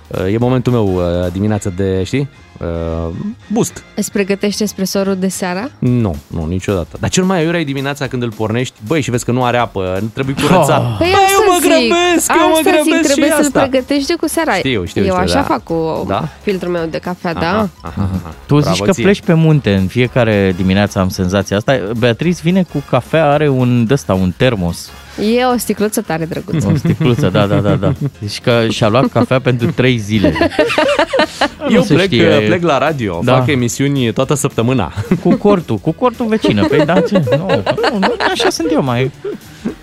uh, 0.08 0.34
e 0.34 0.38
momentul 0.38 0.72
meu 0.74 0.96
uh, 0.96 1.32
dimineața 1.32 1.70
de, 1.76 2.04
știi, 2.04 2.30
uh, 2.62 3.13
boost. 3.48 3.84
Îți 3.96 4.12
pregătești 4.12 4.63
espresorul 4.63 5.15
de 5.15 5.27
seara? 5.27 5.70
Nu, 5.80 6.15
nu, 6.27 6.46
niciodată. 6.46 6.98
Dar 7.00 7.10
cel 7.10 7.24
mai 7.24 7.38
aiurea 7.38 7.60
e 7.60 7.63
dimineața 7.63 8.08
când 8.08 8.24
îl 8.24 8.32
pornești, 8.32 8.75
băi, 8.88 9.01
și 9.01 9.10
vezi 9.12 9.25
că 9.25 9.32
nu 9.32 9.44
are 9.44 9.58
apă, 9.58 9.98
nu 10.01 10.08
trebuie 10.13 10.36
curățat. 10.36 10.80
Oh. 10.82 10.96
Păi 10.98 11.08
Băi, 11.12 11.20
asta 11.25 11.44
eu 11.46 11.53
mă 11.53 11.58
zic. 11.62 11.70
grăbesc, 11.70 12.32
eu 12.41 12.48
mă 12.50 12.56
Asta 12.58 12.70
grăbesc 12.70 12.84
zic, 12.86 12.96
și 12.96 13.01
trebuie 13.01 13.30
să-l 13.30 13.39
asta. 13.46 13.60
pregătești 13.60 14.08
de 14.08 14.13
cu 14.20 14.27
seara. 14.27 14.53
Știu, 14.53 14.86
știu, 14.86 15.01
Eu 15.03 15.08
știu, 15.10 15.22
așa 15.24 15.34
da. 15.34 15.41
fac 15.41 15.63
cu 15.63 16.06
Da? 16.08 16.27
filtrul 16.41 16.72
meu 16.72 16.86
de 16.86 16.98
cafea, 16.98 17.34
da? 17.34 17.39
Aha, 17.58 17.70
aha, 17.82 18.10
aha. 18.22 18.34
tu 18.46 18.56
zici 18.60 18.65
Bravo 18.65 18.84
că 18.84 18.91
ție. 18.91 19.03
pleci 19.03 19.22
pe 19.22 19.34
munte 19.34 19.74
în 19.75 19.88
fiecare 19.88 20.53
dimineață, 20.56 21.00
am 21.00 21.10
senzația 21.10 21.58
asta. 21.58 21.80
Beatrice 21.98 22.39
vine 22.44 22.63
cu 22.74 22.84
cafea, 22.89 23.30
are 23.32 23.48
un 23.50 23.88
ăsta, 23.91 24.13
un 24.13 24.34
termos. 24.38 24.89
E 25.22 25.44
o 25.54 25.58
sticluță 25.58 26.01
tare 26.01 26.25
drăguță. 26.25 26.68
O 26.74 26.75
sticluță, 26.75 27.30
da, 27.30 27.46
da, 27.48 27.56
da, 27.60 27.75
da. 27.75 27.94
Deci 28.20 28.40
că 28.40 28.66
și-a 28.70 28.88
luat 28.90 29.06
cafea 29.08 29.40
pentru 29.40 29.72
3 29.72 29.98
zile. 29.98 30.34
Eu 31.70 31.78
Nu 31.78 31.84
se 31.84 31.94
plec, 31.94 32.06
știe. 32.06 32.44
plec 32.46 32.62
la 32.63 32.78
radio, 32.78 33.22
Da. 33.24 33.36
fac 33.38 33.48
emisiuni 33.48 34.13
toată 34.13 34.34
săptămâna. 34.34 34.94
Cu 35.22 35.36
cortul, 35.36 35.78
cu 35.78 35.92
cortul 35.92 36.25
vecină. 36.25 36.66
Păi 36.68 36.86
da, 36.86 37.00
ce? 37.01 37.24
Nu, 37.30 37.46
nu, 37.92 37.98
nu, 38.00 38.13
așa 38.32 38.50
sunt 38.50 38.72
eu 38.72 38.84
mai, 38.84 39.12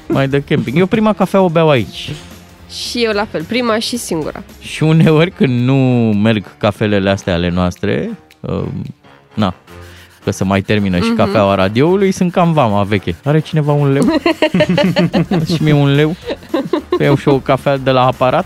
mai 0.08 0.28
de 0.28 0.42
camping. 0.48 0.78
Eu 0.78 0.86
prima 0.86 1.12
cafea 1.12 1.40
o 1.40 1.48
beau 1.48 1.68
aici. 1.70 2.10
Și 2.70 3.04
eu 3.04 3.12
la 3.12 3.26
fel, 3.30 3.42
prima 3.42 3.78
și 3.78 3.96
singura. 3.96 4.42
Și 4.60 4.82
uneori 4.82 5.30
când 5.30 5.60
nu 5.64 5.74
merg 6.22 6.44
cafelele 6.58 7.10
astea 7.10 7.34
ale 7.34 7.48
noastre, 7.50 8.10
uh, 8.40 8.62
na, 9.34 9.54
că 10.24 10.30
se 10.30 10.44
mai 10.44 10.60
termină 10.62 10.98
și 10.98 11.10
cafeaua 11.16 11.54
radioului, 11.54 12.12
sunt 12.12 12.32
cam 12.32 12.52
vama 12.52 12.82
veche. 12.82 13.14
Are 13.24 13.40
cineva 13.40 13.72
un 13.72 13.92
leu? 13.92 14.02
și 15.54 15.62
mie 15.62 15.72
un 15.72 15.94
leu? 15.94 16.16
Să 16.96 17.02
iau 17.02 17.16
și 17.16 17.28
o 17.28 17.38
cafea 17.38 17.76
de 17.76 17.90
la 17.90 18.06
aparat? 18.06 18.44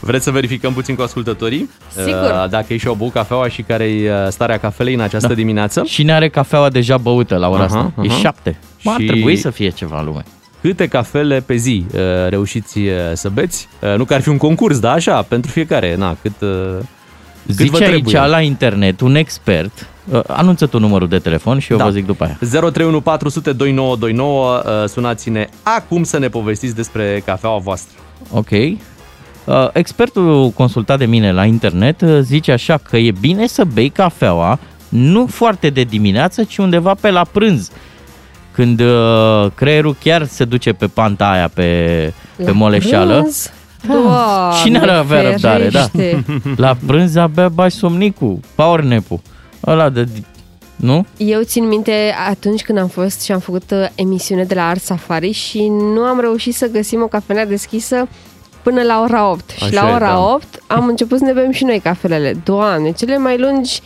Vreți 0.00 0.24
să 0.24 0.30
verificăm 0.30 0.72
puțin 0.72 0.94
cu 0.94 1.02
ascultătorii? 1.02 1.70
Sigur. 1.92 2.12
Uh, 2.42 2.48
Dacă 2.50 2.66
ei 2.68 2.78
și-au 2.78 2.94
băut 2.94 3.12
cafeaua 3.12 3.48
și 3.48 3.62
care-i 3.62 4.06
uh, 4.08 4.12
starea 4.28 4.58
cafelei 4.58 4.94
în 4.94 5.00
această 5.00 5.28
Da. 5.28 5.34
dimineață? 5.34 5.80
Cine 5.86 6.12
are 6.12 6.28
cafeaua 6.28 6.68
deja 6.68 6.96
băută 6.96 7.36
la 7.36 7.48
ora 7.48 7.62
Aha, 7.64 7.76
asta? 7.78 7.92
E 8.02 8.08
aha. 8.08 8.18
șapte. 8.18 8.56
Mă, 8.82 8.90
ar 8.94 9.00
Și- 9.00 9.06
trebui 9.06 9.36
să 9.36 9.50
fie 9.50 9.68
ceva 9.68 9.98
în 9.98 10.04
lume. 10.04 10.22
Câte 10.60 10.86
cafele 10.88 11.40
pe 11.40 11.54
zi 11.56 11.84
uh, 11.94 12.00
reușiți 12.28 12.78
uh, 12.78 12.88
să 13.12 13.28
beți? 13.28 13.68
Uh, 13.80 13.94
Nu 13.96 14.04
că 14.04 14.14
ar 14.14 14.20
fi 14.20 14.28
un 14.28 14.36
concurs, 14.36 14.78
da, 14.78 14.92
așa, 14.92 15.22
pentru 15.22 15.50
fiecare, 15.50 15.94
na, 15.96 16.16
cât... 16.22 16.32
uh, 16.40 16.48
cât 17.46 17.54
vă 17.56 17.62
Zice 17.62 17.84
aici 17.84 17.92
trebuie. 18.02 18.20
la 18.30 18.40
internet 18.40 19.00
un 19.00 19.14
expert, 19.14 19.72
uh, 19.80 19.86
anunță 20.26 20.66
tu 20.66 20.78
numărul 20.78 21.08
de 21.08 21.18
telefon 21.18 21.58
și 21.58 21.72
eu 21.72 21.78
Da. 21.78 21.84
vă 21.84 21.90
zic 21.90 22.06
după 22.06 22.24
aia. 22.24 22.38
031 22.50 23.00
400 23.00 23.52
2929, 23.52 24.62
uh, 24.82 24.88
sunați-ne 24.88 25.48
acum 25.62 26.04
să 26.04 26.18
ne 26.18 26.28
povestiți 26.28 26.74
despre 26.74 27.22
cafeaua 27.24 27.58
voastră. 27.58 27.96
Ok. 28.30 28.50
Uh, 28.50 29.68
expertul 29.72 30.50
consultat 30.50 30.98
de 30.98 31.04
mine 31.04 31.32
la 31.32 31.44
internet 31.44 32.00
uh, 32.00 32.18
zice 32.20 32.52
așa 32.52 32.76
că 32.76 32.96
e 32.96 33.12
bine 33.20 33.46
să 33.46 33.64
bei 33.64 33.88
cafeaua 33.88 34.58
nu 34.88 35.26
foarte 35.26 35.70
de 35.70 35.82
dimineață, 35.82 36.44
ci 36.44 36.56
undeva 36.56 36.94
pe 37.00 37.10
la 37.10 37.24
prânz. 37.32 37.70
Când 38.52 38.80
uh, 38.80 39.46
creierul 39.54 39.96
chiar 40.02 40.24
se 40.26 40.44
duce 40.44 40.72
pe 40.72 40.86
panta 40.86 41.30
aia 41.30 41.48
pe, 41.54 42.12
pe 42.44 42.50
moleșeală. 42.50 43.18
Prânz? 43.18 43.50
Doamne, 43.86 44.10
Cine 44.62 44.78
ar 44.78 44.88
avea 44.88 45.22
răbdare, 45.30 45.68
da. 45.68 45.80
ferește. 45.82 46.24
La 46.56 46.76
prânz 46.86 47.16
abia 47.16 47.48
bagi 47.48 47.74
somnicul, 47.74 48.38
power 48.54 48.80
nap-ul. 48.80 49.20
Ăla 49.66 49.88
de... 49.88 50.08
Nu? 50.76 51.06
Eu 51.16 51.42
țin 51.42 51.66
minte 51.66 52.14
atunci 52.28 52.62
când 52.62 52.78
am 52.78 52.88
fost 52.88 53.20
și 53.22 53.32
am 53.32 53.38
făcut 53.38 53.70
uh, 53.70 53.88
emisiune 53.94 54.44
de 54.44 54.54
la 54.54 54.68
Art 54.68 54.82
Safari 54.82 55.30
și 55.30 55.68
nu 55.68 56.00
am 56.00 56.20
reușit 56.20 56.54
să 56.54 56.66
găsim 56.66 57.02
o 57.02 57.06
cafenea 57.06 57.46
deschisă 57.46 58.08
până 58.62 58.82
la 58.82 59.00
ora 59.00 59.30
8. 59.30 59.50
și 59.50 59.64
Așa 59.64 59.82
la 59.82 59.90
e, 59.90 59.94
ora 59.94 60.06
da. 60.06 60.32
8 60.32 60.62
am 60.66 60.86
început 60.86 61.18
să 61.18 61.24
ne 61.24 61.32
bem 61.32 61.50
și 61.50 61.64
noi 61.64 61.80
cafelele. 61.80 62.36
Doamne, 62.44 62.90
cele 62.92 63.18
mai 63.18 63.38
lungi 63.38 63.80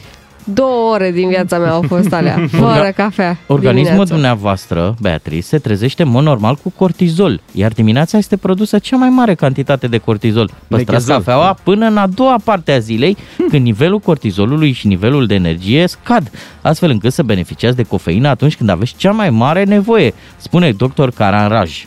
două 0.55 0.93
ore 0.93 1.11
din 1.11 1.29
viața 1.29 1.59
mea 1.59 1.71
au 1.71 1.83
fost 1.89 2.13
alea, 2.13 2.47
fără 2.61 2.93
cafea. 2.97 3.39
Organismul 3.47 3.83
dimineața. 3.83 4.13
dumneavoastră, 4.13 4.95
Beatrice, 5.01 5.43
se 5.43 5.59
trezește 5.59 6.03
în 6.03 6.09
mod 6.09 6.25
normal 6.25 6.55
cu 6.55 6.73
cortizol, 6.77 7.41
iar 7.53 7.73
dimineața 7.73 8.19
este 8.19 8.37
produsă 8.37 8.79
cea 8.79 8.97
mai 8.97 9.09
mare 9.09 9.35
cantitate 9.35 9.87
de 9.87 9.99
cortizol. 9.99 10.51
Păstrați 10.69 10.91
Nechezol. 10.91 11.17
cafeaua 11.17 11.57
până 11.63 11.87
în 11.87 11.97
a 11.97 12.07
doua 12.07 12.37
parte 12.45 12.73
a 12.73 12.79
zilei, 12.79 13.17
când 13.49 13.65
nivelul 13.65 13.99
cortizolului 13.99 14.73
și 14.73 14.87
nivelul 14.87 15.27
de 15.27 15.35
energie 15.35 15.87
scad, 15.87 16.31
astfel 16.61 16.91
încât 16.91 17.13
să 17.13 17.23
beneficiați 17.23 17.77
de 17.77 17.83
cofeină 17.83 18.29
atunci 18.29 18.57
când 18.57 18.69
aveți 18.69 18.95
cea 18.97 19.11
mai 19.11 19.31
mare 19.31 19.65
nevoie, 19.65 20.15
spune 20.37 20.73
dr. 20.73 21.09
Caran 21.15 21.49
Raj. 21.49 21.87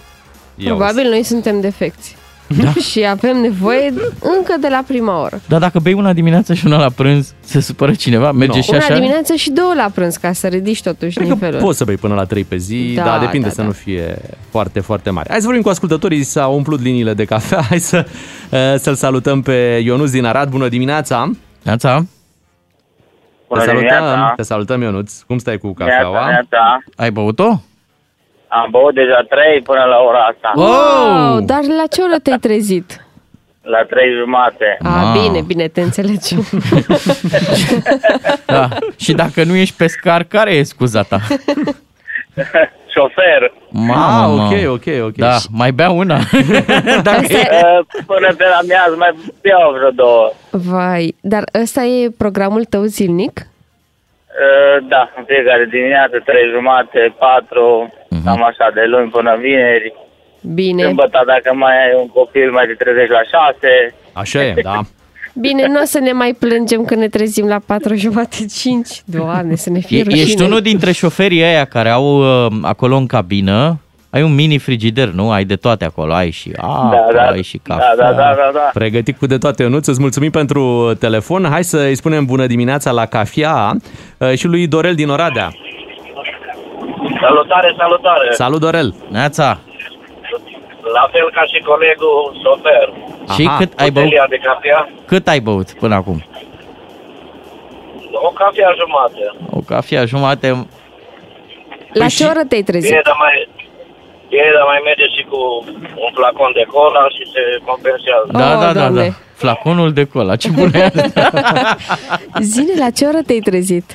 Ia 0.55 0.65
Probabil 0.65 1.09
noi 1.09 1.23
suntem 1.23 1.61
defecți. 1.61 2.15
Da. 2.61 2.71
și 2.73 3.05
avem 3.09 3.37
nevoie 3.37 3.93
încă 4.37 4.55
de 4.59 4.67
la 4.69 4.83
prima 4.87 5.21
oră. 5.21 5.41
Dar 5.47 5.59
dacă 5.59 5.79
bei 5.79 5.93
una 5.93 6.13
dimineața 6.13 6.53
și 6.53 6.65
una 6.65 6.77
la 6.77 6.89
prânz, 6.89 7.33
se 7.39 7.59
supără 7.59 7.93
cineva? 7.93 8.31
Merge 8.31 8.55
Nu. 8.57 8.61
și 8.63 8.69
Una 8.69 8.77
așa? 8.79 8.93
dimineață 8.93 9.33
și 9.33 9.51
două 9.51 9.73
la 9.75 9.89
prânz 9.93 10.15
ca 10.15 10.31
să 10.33 10.47
ridici 10.47 10.81
totuși 10.81 11.15
Cred 11.15 11.27
că 11.27 11.33
nivelul. 11.33 11.59
poți 11.59 11.77
să 11.77 11.83
bei 11.83 11.95
până 11.97 12.13
la 12.13 12.23
3 12.25 12.43
pe 12.43 12.57
zi, 12.57 12.91
Da, 12.95 13.03
dar 13.03 13.19
depinde 13.19 13.47
da, 13.47 13.53
să 13.53 13.61
da. 13.61 13.67
nu 13.67 13.73
fie 13.73 14.17
foarte, 14.49 14.79
foarte 14.79 15.09
mare. 15.09 15.27
Hai 15.29 15.37
să 15.39 15.45
vorbim 15.45 15.63
cu 15.63 15.69
ascultătorii, 15.69 16.23
s-au 16.23 16.55
umplut 16.55 16.81
liniile 16.81 17.13
de 17.13 17.25
cafea. 17.25 17.61
Hai 17.69 17.79
să, 17.79 18.05
uh, 18.51 18.59
să-l 18.77 18.95
salutăm 18.95 19.41
pe 19.41 19.81
Ionuț 19.83 20.09
din 20.11 20.25
Arad. 20.25 20.49
Bună 20.49 20.67
dimineața! 20.67 21.31
Neața? 21.63 22.05
te 23.47 23.59
salutăm, 23.59 24.33
te 24.35 24.41
salutăm 24.43 24.81
Ionuț. 24.81 25.19
Cum 25.21 25.37
stai 25.37 25.57
cu 25.57 25.73
cafeaua? 25.73 26.25
Neața, 26.27 26.83
Ai 26.95 27.11
băut-o? 27.11 27.61
Am 28.61 28.67
băut 28.71 28.93
deja 28.93 29.25
trei 29.29 29.61
până 29.61 29.83
la 29.83 29.97
ora 30.07 30.19
asta. 30.31 30.51
Wow, 30.55 31.39
dar 31.39 31.59
la 31.79 31.85
ce 31.91 32.01
oră 32.01 32.17
te-ai 32.23 32.37
trezit? 32.37 33.05
La 33.61 33.83
trei 33.89 34.09
jumate. 34.19 34.77
A, 34.83 34.87
Mamă. 34.89 35.19
bine, 35.21 35.41
bine, 35.41 35.67
te 35.67 35.81
înțelegem. 35.81 36.43
Da. 38.45 38.67
și 38.97 39.13
dacă 39.13 39.43
nu 39.43 39.55
ești 39.55 39.75
pescar, 39.77 40.23
care 40.23 40.51
e 40.51 40.63
scuza 40.63 41.01
ta? 41.01 41.19
Șofer. 42.93 43.53
Mamă, 43.69 43.93
Ah, 43.93 44.27
mamă. 44.27 44.43
ok, 44.43 44.69
ok, 44.69 45.03
ok. 45.03 45.15
Da, 45.15 45.35
mai 45.49 45.71
bea 45.71 45.89
una. 45.89 46.19
Dacă 47.03 47.17
Asta 47.19 47.33
e... 47.37 47.47
e, 47.51 47.61
Uh, 47.79 48.03
Până 48.05 48.33
pe 48.37 48.43
la 48.43 48.59
miaz 48.67 48.97
mai 48.97 49.15
beau 49.41 49.71
vreo 49.77 49.89
două. 49.89 50.31
vai, 50.51 51.15
dar 51.21 51.43
ăsta 51.61 51.81
e 51.83 52.09
programul 52.17 52.63
tău 52.63 52.83
zilnic? 52.83 53.47
Uh, 54.41 54.85
Da, 54.93 55.03
în 55.17 55.23
fiecare 55.31 55.65
dimineață, 55.75 56.15
trei 56.25 56.45
jumate, 56.53 57.01
patru, 57.19 57.93
Mhm. 58.09 58.23
cam 58.25 58.43
așa, 58.43 58.67
de 58.73 58.83
luni 58.93 59.09
până 59.09 59.37
vineri. 59.41 59.93
Bine, 60.53 60.83
Sâmbătă, 60.83 61.23
dacă 61.27 61.49
mai 61.53 61.75
ai 61.85 61.93
un 62.01 62.07
copil, 62.07 62.51
mai 62.51 62.65
te 62.65 62.73
trezești 62.83 63.11
la 63.11 63.23
șase. 63.33 63.95
Așa 64.13 64.43
e, 64.43 64.53
da. 64.63 64.79
bine, 65.33 65.67
nu 65.67 65.79
o 65.81 65.85
să 65.85 65.99
ne 65.99 66.11
mai 66.11 66.35
plângem 66.39 66.83
când 66.85 67.01
ne 67.01 67.07
trezim 67.07 67.47
la 67.47 67.59
4 67.65 67.95
jumate 67.95 68.45
5. 68.61 68.87
Doamne, 69.05 69.55
să 69.55 69.69
ne 69.69 69.79
fie 69.79 69.99
E, 69.99 70.03
rușine. 70.03 70.21
ești 70.21 70.41
unul 70.41 70.61
dintre 70.61 70.91
șoferii 70.91 71.41
ăia 71.43 71.65
care 71.65 71.89
au 71.89 72.05
uh, 72.45 72.51
acolo 72.61 72.95
în 72.95 73.05
cabină, 73.05 73.79
ai 74.13 74.21
un 74.21 74.33
mini 74.33 74.57
frigider, 74.57 75.07
nu? 75.07 75.31
Ai 75.31 75.43
de 75.43 75.55
toate 75.55 75.85
acolo, 75.85 76.13
ai 76.13 76.29
și 76.31 76.51
apă, 76.57 76.89
Da, 77.07 77.13
da, 77.13 77.27
ai 77.29 77.43
și 77.43 77.57
cafea. 77.57 77.95
da, 77.95 78.03
da, 78.03 78.11
da, 78.11 78.33
da, 78.35 78.49
da. 78.53 78.69
Pregătit 78.73 79.17
cu 79.17 79.25
de 79.25 79.37
toate, 79.37 79.63
Ionuț. 79.63 79.87
Îți 79.87 79.99
mulțumim 80.01 80.31
pentru 80.31 80.93
telefon. 80.99 81.47
Hai 81.49 81.63
să 81.63 81.77
îi 81.79 81.95
spunem 81.95 82.25
bună 82.25 82.45
dimineața 82.45 82.91
la 82.91 83.05
cafea 83.05 83.71
uh, 84.17 84.33
și 84.33 84.47
lui 84.47 84.67
Dorel 84.67 84.95
din 84.95 85.09
Oradea. 85.09 85.51
Salutare, 87.21 87.73
salutare. 87.77 88.27
Salut, 88.31 88.59
Dorel! 88.59 88.95
Neața, 89.09 89.59
La 90.93 91.07
fel 91.11 91.29
ca 91.33 91.43
și 91.43 91.63
colegul 91.63 92.41
șofer. 92.43 92.87
și 93.35 93.45
Aha. 93.47 93.57
cât 93.57 93.79
ai, 93.79 93.91
băut, 93.91 94.05
Butelia 94.05 94.25
de 94.29 94.37
cafea, 94.37 94.89
cât 95.05 95.27
ai 95.27 95.39
băut 95.39 95.71
până 95.73 95.95
acum? 95.95 96.23
o 98.11 98.29
cafea 98.29 98.69
jumate. 98.79 99.47
O 99.49 99.59
cafea 99.59 100.05
jumate, 100.05 100.47
La 100.47 100.65
Păi 101.93 102.07
ce 102.07 102.23
și- 102.23 102.29
oră 102.29 102.43
te-ai 102.49 102.61
trezit? 102.61 102.89
Bine, 102.89 103.01
dar 103.05 103.15
mai, 103.19 103.47
bine, 104.33 104.49
dar 104.57 104.65
mai 104.73 104.81
merge 104.89 105.05
și 105.15 105.21
cu 105.31 105.39
un 106.05 106.11
flacon 106.17 106.51
de 106.59 106.65
cola 106.75 107.03
și 107.15 107.23
se 107.33 107.41
compensează. 107.69 108.25
da, 108.41 108.47
Oh, 108.53 108.59
da, 108.63 108.65
da, 108.65 108.65
da, 108.65 108.79
Doamne. 108.79 109.07
flaconul 109.43 109.89
de 109.99 110.03
cola, 110.13 110.35
ce 110.41 110.49
bună 110.57 110.77
e 110.77 110.83
asta? 110.85 111.05
Zine, 112.53 112.73
la 112.83 112.89
ce 112.97 113.03
oră 113.11 113.21
te-ai 113.27 113.39
trezit? 113.49 113.87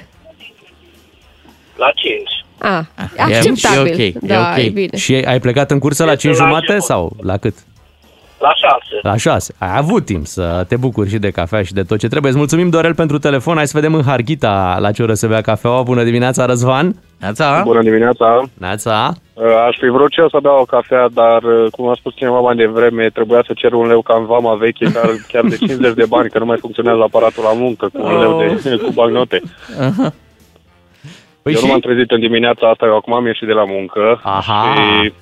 La 1.83 1.91
5. 1.95 2.23
A, 2.59 2.87
e- 3.31 3.37
acceptabil. 3.37 3.87
e 3.87 3.93
ok, 3.93 3.99
e 3.99 4.13
da, 4.33 4.51
ok. 4.53 4.65
e 4.65 4.69
bine. 4.69 4.97
Și 4.97 5.15
ai 5.15 5.41
plecat 5.41 5.71
în 5.71 5.79
cursă 5.79 6.05
la 6.05 6.13
Este 6.13 6.27
5 6.27 6.39
la 6.39 6.45
jumate 6.45 6.65
început. 6.73 6.83
sau 6.91 7.13
la 7.23 7.37
cât? 7.37 7.55
La 8.39 8.53
6. 8.55 9.01
La 9.03 9.17
6. 9.17 9.55
Ai 9.59 9.77
avut 9.77 10.05
timp 10.05 10.27
să 10.27 10.65
te 10.69 10.77
bucuri 10.77 11.09
și 11.09 11.19
de 11.19 11.31
cafea 11.31 11.63
și 11.63 11.73
de 11.73 11.83
tot 11.83 11.99
ce 11.99 12.09
trebuie. 12.09 12.31
Îți 12.31 12.41
mulțumim, 12.41 12.69
Dorel, 12.71 12.95
pentru 12.95 13.19
telefon. 13.19 13.57
Hai 13.57 13.67
să 13.67 13.79
vedem 13.81 13.95
în 13.95 14.03
Harghita 14.03 14.77
la 14.81 14.93
ce 14.93 15.03
oră 15.03 15.15
se 15.15 15.27
bea 15.27 15.41
cafeaua. 15.41 15.83
Bună 15.83 16.03
dimineața, 16.03 16.47
Răzvan! 16.47 16.95
Neața? 17.21 17.61
Bună 17.65 17.83
dimineața! 17.83 18.43
Neața! 18.59 19.13
Uh, 19.35 19.45
Aș 19.69 19.77
fi 19.79 19.89
vrut 19.89 20.13
și 20.13 20.21
eu 20.21 20.29
să 20.29 20.39
beau 20.43 20.61
o 20.61 20.65
cafea, 20.65 21.09
dar, 21.13 21.43
uh, 21.43 21.67
cum 21.71 21.89
a 21.89 21.95
spus 21.95 22.15
cineva 22.15 22.41
mai 22.41 22.55
devreme, 22.57 23.09
trebuia 23.11 23.43
să 23.47 23.53
cer 23.57 23.73
un 23.73 23.87
leu 23.87 24.03
ca 24.03 24.17
în 24.17 24.27
vama 24.27 24.55
veche, 24.55 24.85
chiar, 24.95 25.11
chiar 25.29 25.45
de 25.45 25.57
50 25.57 25.95
de 25.95 26.05
bani, 26.09 26.31
că 26.31 26.39
nu 26.39 26.45
mai 26.45 26.57
funcționează 26.61 27.01
aparatul 27.03 27.43
la 27.43 27.53
muncă 27.53 27.89
cu 27.93 28.03
un 28.03 28.19
leu 28.19 28.39
de, 28.39 28.77
cu 28.85 28.91
bagnote. 28.95 29.43
Păi 31.43 31.53
eu 31.53 31.59
și? 31.59 31.65
nu 31.65 31.71
m-am 31.71 31.81
trezit 31.81 32.11
în 32.11 32.21
dimineața 32.21 32.69
asta, 32.69 32.87
eu 32.87 32.97
acum 32.97 33.13
am 33.15 33.27
ieșit 33.27 33.47
de 33.47 33.53
la 33.53 33.65
muncă. 33.65 34.21
Aha. 34.23 34.75
Și, 34.75 35.13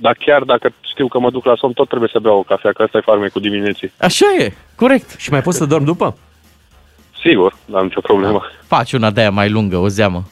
dar 0.00 0.16
chiar 0.18 0.42
dacă 0.42 0.72
știu 0.90 1.08
că 1.08 1.18
mă 1.18 1.30
duc 1.30 1.44
la 1.44 1.54
somn, 1.56 1.72
tot 1.72 1.88
trebuie 1.88 2.08
să 2.12 2.18
beau 2.18 2.38
o 2.38 2.42
cafea, 2.42 2.72
că 2.72 2.82
ăsta 2.82 2.98
e 2.98 3.00
farmecul 3.00 3.40
dimineții. 3.40 3.92
Așa 3.98 4.26
e, 4.38 4.52
corect. 4.76 5.14
Și 5.18 5.30
mai 5.30 5.42
poți 5.42 5.56
să 5.58 5.64
dormi 5.66 5.86
după? 5.86 6.16
Sigur, 7.22 7.54
n-am 7.64 7.84
nicio 7.84 8.00
problemă. 8.00 8.42
Faci 8.66 8.92
una 8.92 9.10
de-aia 9.10 9.30
mai 9.30 9.50
lungă, 9.50 9.76
o 9.76 9.88
zeamă. 9.88 10.22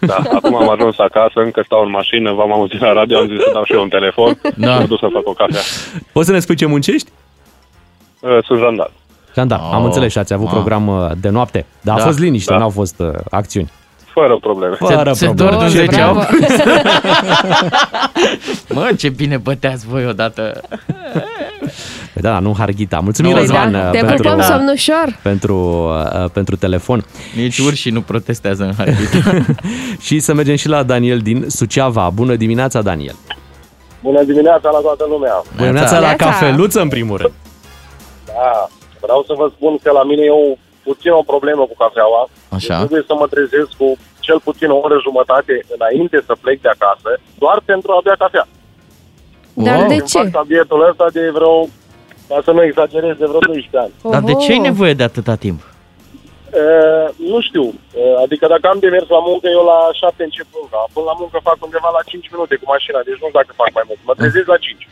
Da, 0.00 0.16
acum 0.34 0.54
am 0.56 0.68
ajuns 0.70 0.98
acasă, 0.98 1.40
încă 1.40 1.62
stau 1.64 1.82
în 1.84 1.90
mașină, 1.90 2.32
v-am 2.32 2.52
auzit 2.52 2.80
la 2.80 2.92
radio, 2.92 3.18
am 3.18 3.28
zis 3.28 3.38
să 3.38 3.50
dau 3.52 3.64
și 3.64 3.72
eu 3.72 3.82
un 3.82 3.88
telefon, 3.88 4.40
Da. 4.56 4.78
mă 4.78 4.84
duc 4.86 4.98
să 4.98 5.08
fac 5.12 5.28
o 5.28 5.32
cafea. 5.32 5.60
Poți 6.12 6.26
să 6.26 6.32
ne 6.32 6.38
spui 6.38 6.54
ce 6.54 6.66
muncești? 6.66 7.10
Uh, 8.20 8.38
Sunt 8.44 8.58
jandar. 8.58 8.90
Da, 9.34 9.56
Oh, 9.62 9.70
am 9.72 9.84
înțeles 9.84 10.12
și 10.12 10.18
ați 10.18 10.32
avut 10.32 10.46
ah. 10.46 10.52
program 10.52 10.86
uh, 10.88 11.10
de 11.20 11.28
noapte. 11.28 11.66
Dar 11.80 11.94
a 11.94 11.98
Da, 11.98 12.04
fost 12.04 12.18
liniște, 12.18 12.52
da. 12.52 12.58
n-au 12.58 12.70
fost 12.70 13.00
uh, 13.00 13.08
acțiuni. 13.30 13.70
Fără 14.14 14.38
probleme. 14.40 14.74
Fără 14.74 15.12
se 15.12 15.24
probleme. 15.24 15.50
dor 15.50 15.60
de 15.62 15.68
Ce 15.70 15.76
10 15.78 15.96
Bravo. 15.96 16.20
Mă, 18.74 18.90
ce 18.98 19.08
bine 19.08 19.36
băteați 19.36 19.86
voi 19.86 20.06
odată. 20.06 20.60
Păi 22.12 22.22
Da, 22.22 22.38
nu 22.38 22.54
Harghita. 22.58 22.98
Mulțumim, 22.98 23.30
Nu, 23.32 23.38
Răzvan, 23.38 23.72
da. 23.72 23.78
uh, 23.78 23.90
Te 23.90 23.98
pentru, 23.98 24.16
pupăm 24.16 24.36
Da. 24.36 24.42
somnușor. 24.42 25.18
pentru, 25.22 25.56
uh, 26.22 26.30
pentru 26.32 26.56
telefon. 26.56 27.04
Nici 27.36 27.58
urșii 27.58 27.90
nu 27.90 28.00
protestează 28.00 28.62
în 28.62 28.72
Harghita. 28.76 29.44
și 30.06 30.18
să 30.18 30.34
mergem 30.34 30.56
și 30.56 30.68
la 30.68 30.82
Daniel 30.82 31.18
din 31.18 31.44
Suceava. 31.48 32.10
Bună 32.10 32.34
dimineața, 32.34 32.82
Daniel! 32.82 33.14
Bună 34.02 34.22
dimineața 34.22 34.70
la 34.70 34.78
toată 34.78 35.04
lumea! 35.08 35.32
Bună 35.56 35.66
dimineața 35.66 35.98
la 35.98 36.06
Neața. 36.06 36.24
cafeluță, 36.24 36.80
în 36.80 36.88
primul 36.88 37.16
rând. 37.16 37.32
Da, 38.26 38.68
vreau 39.00 39.24
să 39.26 39.32
vă 39.36 39.50
spun 39.56 39.78
că 39.82 39.90
la 39.92 40.04
mine 40.04 40.22
e 40.24 40.30
o, 40.30 40.56
puțin 40.88 41.10
o 41.20 41.22
problemă 41.32 41.62
cu 41.70 41.76
cafeaua. 41.84 42.22
Așa. 42.56 42.66
Deci 42.68 42.76
trebuie 42.82 43.04
să 43.10 43.14
mă 43.20 43.26
trezesc 43.34 43.70
cu 43.80 43.88
cel 44.26 44.38
puțin 44.46 44.70
o 44.70 44.76
oră 44.86 44.96
jumătate 45.06 45.54
înainte 45.76 46.18
să 46.26 46.32
plec 46.40 46.58
de 46.60 46.68
acasă, 46.76 47.10
doar 47.42 47.58
pentru 47.64 47.90
a 47.92 48.00
bea 48.06 48.16
cafea. 48.24 48.46
Dar 49.66 49.76
Wow. 49.78 49.88
de 49.88 49.94
Îmi 49.94 50.08
ce? 50.10 50.18
fac 50.18 50.30
tabietul 50.30 50.80
ăsta 50.90 51.06
de 51.18 51.24
vreo, 51.36 51.54
ca 52.28 52.38
să 52.44 52.50
nu 52.56 52.62
exagerez, 52.62 53.16
de 53.22 53.26
vreo 53.30 53.42
12 53.48 53.78
ani. 53.84 53.92
Dar 54.14 54.22
de 54.30 54.34
ce 54.42 54.50
ai 54.52 54.58
Oho. 54.62 54.68
nevoie 54.70 54.94
de 55.00 55.06
atâta 55.10 55.34
timp? 55.46 55.60
Uh, 56.62 57.06
nu 57.32 57.38
știu, 57.48 57.64
uh, 57.66 58.14
adică 58.24 58.44
dacă 58.54 58.64
am 58.72 58.78
de 58.84 58.88
mers 58.96 59.08
la 59.16 59.20
muncă, 59.30 59.46
eu 59.56 59.62
la 59.72 59.78
7 60.00 60.22
încep 60.28 60.46
munca. 60.58 60.80
Până 60.94 61.06
la 61.10 61.16
muncă 61.22 61.36
fac 61.48 61.58
undeva 61.66 61.90
la 61.98 62.02
5 62.10 62.30
minute 62.34 62.54
cu 62.60 62.66
mașina, 62.74 62.98
deci 63.06 63.18
nu 63.20 63.26
știu 63.28 63.38
dacă 63.40 63.52
fac 63.62 63.70
mai 63.78 63.84
mult. 63.88 64.00
Mă 64.08 64.14
trezesc 64.20 64.46
la 64.54 64.58
5. 64.66 64.88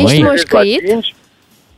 Ești 0.00 0.04
Măi, 0.06 0.20
moș- 0.26 0.26
Trezesc 0.28 0.52
la 0.52 0.58
Moșcăit? 0.58 0.80
5, 0.92 1.08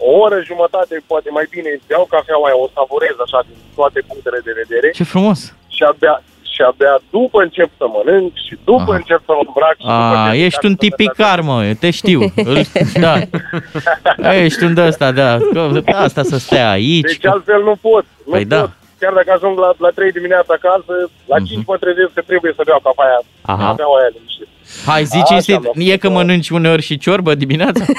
o 0.09 0.11
oră 0.25 0.39
jumătate, 0.51 0.95
poate 1.11 1.29
mai 1.37 1.47
bine, 1.55 1.71
beau 1.89 2.05
cafeaua 2.15 2.47
aia, 2.49 2.59
o 2.65 2.69
savurez 2.77 3.17
așa 3.27 3.39
din 3.49 3.57
toate 3.79 3.99
punctele 4.11 4.41
de 4.49 4.53
vedere 4.63 4.89
ce 4.99 5.05
frumos! 5.15 5.41
și 5.77 5.83
abia, 5.91 6.15
și 6.55 6.61
abia 6.71 6.95
după 7.17 7.39
încep 7.47 7.71
să 7.81 7.85
mănânc 7.95 8.31
și 8.47 8.55
după 8.71 8.91
Aha. 8.93 9.01
încep 9.01 9.21
să 9.29 9.33
mă 9.39 9.43
îmbrac. 9.47 9.77
și 9.83 9.87
după 9.95 10.17
A, 10.23 10.31
ce 10.33 10.39
ești 10.47 10.65
încep 10.65 10.71
un 10.71 10.75
să 10.77 10.79
merg 10.81 10.85
tipicar, 10.87 11.39
mă, 11.49 11.57
eu 11.71 11.77
te 11.83 11.91
știu. 12.01 12.21
Îl- 12.51 12.67
Da. 13.07 13.15
Ești 14.47 14.63
un 14.67 14.75
de 14.75 14.83
ăsta, 14.91 15.09
da. 15.21 15.31
Asta 16.07 16.23
să 16.33 16.37
stea 16.47 16.67
aici. 16.71 17.11
Deci 17.13 17.27
altfel 17.35 17.63
nu 17.69 17.75
pot. 17.87 18.05
Nu 18.27 18.33
Păi 18.35 18.41
pot. 18.47 18.49
da. 18.55 18.63
Chiar 19.01 19.13
dacă 19.19 19.31
ajung 19.37 19.59
la, 19.65 19.71
la 19.85 19.91
3 19.99 20.13
dimineața 20.19 20.53
acasă, 20.61 20.95
la 21.33 21.37
5 21.49 21.65
mă 21.71 21.77
trezesc 21.85 22.13
că 22.17 22.23
trebuie 22.31 22.53
să 22.57 22.63
beau 22.69 22.81
cafea 22.87 23.05
aia. 23.11 23.21
Aha. 23.53 23.67
Cafeaua 23.69 23.97
aia 24.01 24.11
liniștit. 24.17 24.49
Hai, 24.87 25.05
zi 25.05 25.17
Așa, 25.17 25.25
cinstit, 25.25 25.61
mă. 25.75 25.83
e 25.83 25.97
că 25.97 26.11
mănânci 26.11 26.49
uneori 26.49 26.83
și 26.83 26.99
ciorbă 26.99 27.35
dimineața? 27.35 27.85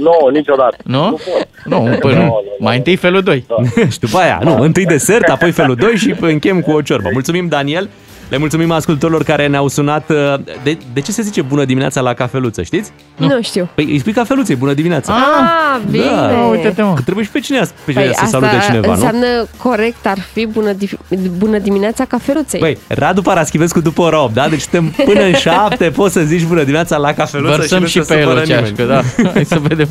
Nu, 0.00 0.28
niciodată. 0.32 0.76
Nu? 0.84 1.04
Nu 1.04 1.10
pot. 1.10 1.48
Nu, 1.64 1.96
până. 1.98 2.14
Nu, 2.14 2.20
nu, 2.20 2.26
nu. 2.26 2.56
Mai 2.58 2.76
întâi 2.76 2.96
felul 2.96 3.22
2. 3.22 3.44
și 3.92 3.98
după 3.98 4.18
aia, 4.18 4.40
nu, 4.42 4.56
întâi 4.60 4.86
desert, 4.86 5.28
apoi 5.28 5.50
felul 5.50 5.74
2 5.74 5.96
și 5.96 6.14
închem 6.20 6.60
cu 6.60 6.70
o 6.70 6.80
ciorbă. 6.80 7.08
Mulțumim, 7.12 7.48
Daniel. 7.48 7.88
Le 8.28 8.36
mulțumim 8.36 8.70
ascultătorilor 8.70 9.22
care 9.22 9.46
ne-au 9.46 9.68
sunat. 9.68 10.10
uh, 10.10 10.16
De, 10.62 10.78
de 10.92 11.00
ce 11.00 11.12
se 11.12 11.22
zice 11.22 11.42
bună 11.42 11.64
dimineața 11.64 12.00
la 12.00 12.14
cafeluță, 12.14 12.62
știți? 12.62 12.90
Nu 13.16 13.42
știu. 13.42 13.68
Păi 13.74 13.84
îi 13.84 13.98
spui 13.98 14.12
cafeluței, 14.12 14.56
bună 14.56 14.72
dimineața. 14.72 15.12
Ah, 15.12 15.80
bine. 15.90 16.04
Da, 16.04 16.38
Uite-te, 16.50 16.82
mă. 16.82 16.92
Că 16.94 17.00
trebuie 17.02 17.24
și 17.24 17.30
pe 17.30 17.38
cine, 17.40 17.60
pe 17.84 17.92
cine 17.92 18.04
Păi 18.04 18.14
să 18.14 18.24
salute 18.28 18.48
asta 18.54 18.66
cineva, 18.66 18.86
nu? 18.86 18.92
înseamnă 18.92 19.26
corect 19.62 20.06
ar 20.06 20.18
fi 20.32 20.46
bună, 20.46 20.72
di- 20.72 21.28
bună 21.38 21.58
dimineața 21.58 22.04
cafeluței. 22.04 22.60
Băi, 22.60 22.78
Radu 22.88 23.22
Paraschivescu 23.22 23.80
după 23.80 24.02
ora 24.02 24.22
8, 24.22 24.34
da? 24.34 24.48
Deci 24.48 24.60
suntem 24.60 25.04
până 25.04 25.20
în 25.24 25.32
7, 25.68 25.90
poți 25.90 26.12
să 26.12 26.20
zici 26.20 26.44
bună 26.44 26.60
dimineața 26.60 26.96
la 26.96 27.12
cafeluță 27.12 27.56
Vărsăm 27.56 27.80
nu 27.80 27.86
și 27.86 28.02
se 28.02 28.14
pe 28.14 28.20
el 28.20 28.26
supără 28.26 28.40
o 28.40 28.44
ceașcă, 28.44 28.82
nimeni. 28.82 28.88
da. 29.16 29.30
Hai 29.34 29.44
să 29.44 29.58
vedem. 29.58 29.88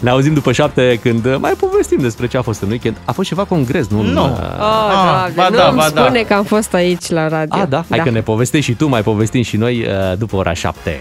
Ne 0.00 0.10
auzim 0.10 0.34
după 0.34 0.52
7 0.52 0.98
când 1.02 1.24
uh, 1.26 1.34
mai 1.38 1.52
povestim 1.52 1.98
despre 2.00 2.26
ce 2.26 2.36
a 2.36 2.42
fost 2.42 2.62
în 2.62 2.68
weekend. 2.68 2.96
A 3.04 3.12
fost 3.12 3.28
ceva 3.28 3.44
congres, 3.44 3.88
nu? 3.88 4.02
Nu. 4.02 4.24
Uh, 4.24 4.28
Oh, 4.60 5.26
Ah, 5.26 5.30
doamne, 5.34 5.34
ba 5.34 5.48
nu 5.50 5.56
da, 5.56 5.66
îmi 5.68 5.76
ba 5.76 5.88
da. 5.94 6.04
spune 6.04 6.20
că 6.22 6.34
am 6.34 6.44
fost 6.44 6.74
aici 6.74 7.08
la 7.10 7.28
radio. 7.28 7.59
A, 7.60 7.66
da? 7.66 7.84
Hai 7.88 7.98
că 7.98 8.10
ne 8.10 8.20
povestești 8.20 8.70
și 8.70 8.76
tu, 8.76 8.88
mai 8.88 9.02
povestim 9.02 9.42
și 9.42 9.56
noi 9.56 9.80
uh, 9.80 10.18
după 10.18 10.36
ora 10.36 10.52
7. 10.52 11.00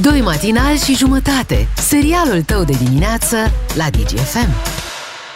Doi 0.00 0.20
matinali 0.20 0.78
și 0.78 0.94
jumătate. 0.94 1.68
Serialul 1.76 2.42
tău 2.42 2.64
de 2.64 2.74
dimineață 2.84 3.36
la 3.74 3.84
DGFM. 3.90 4.83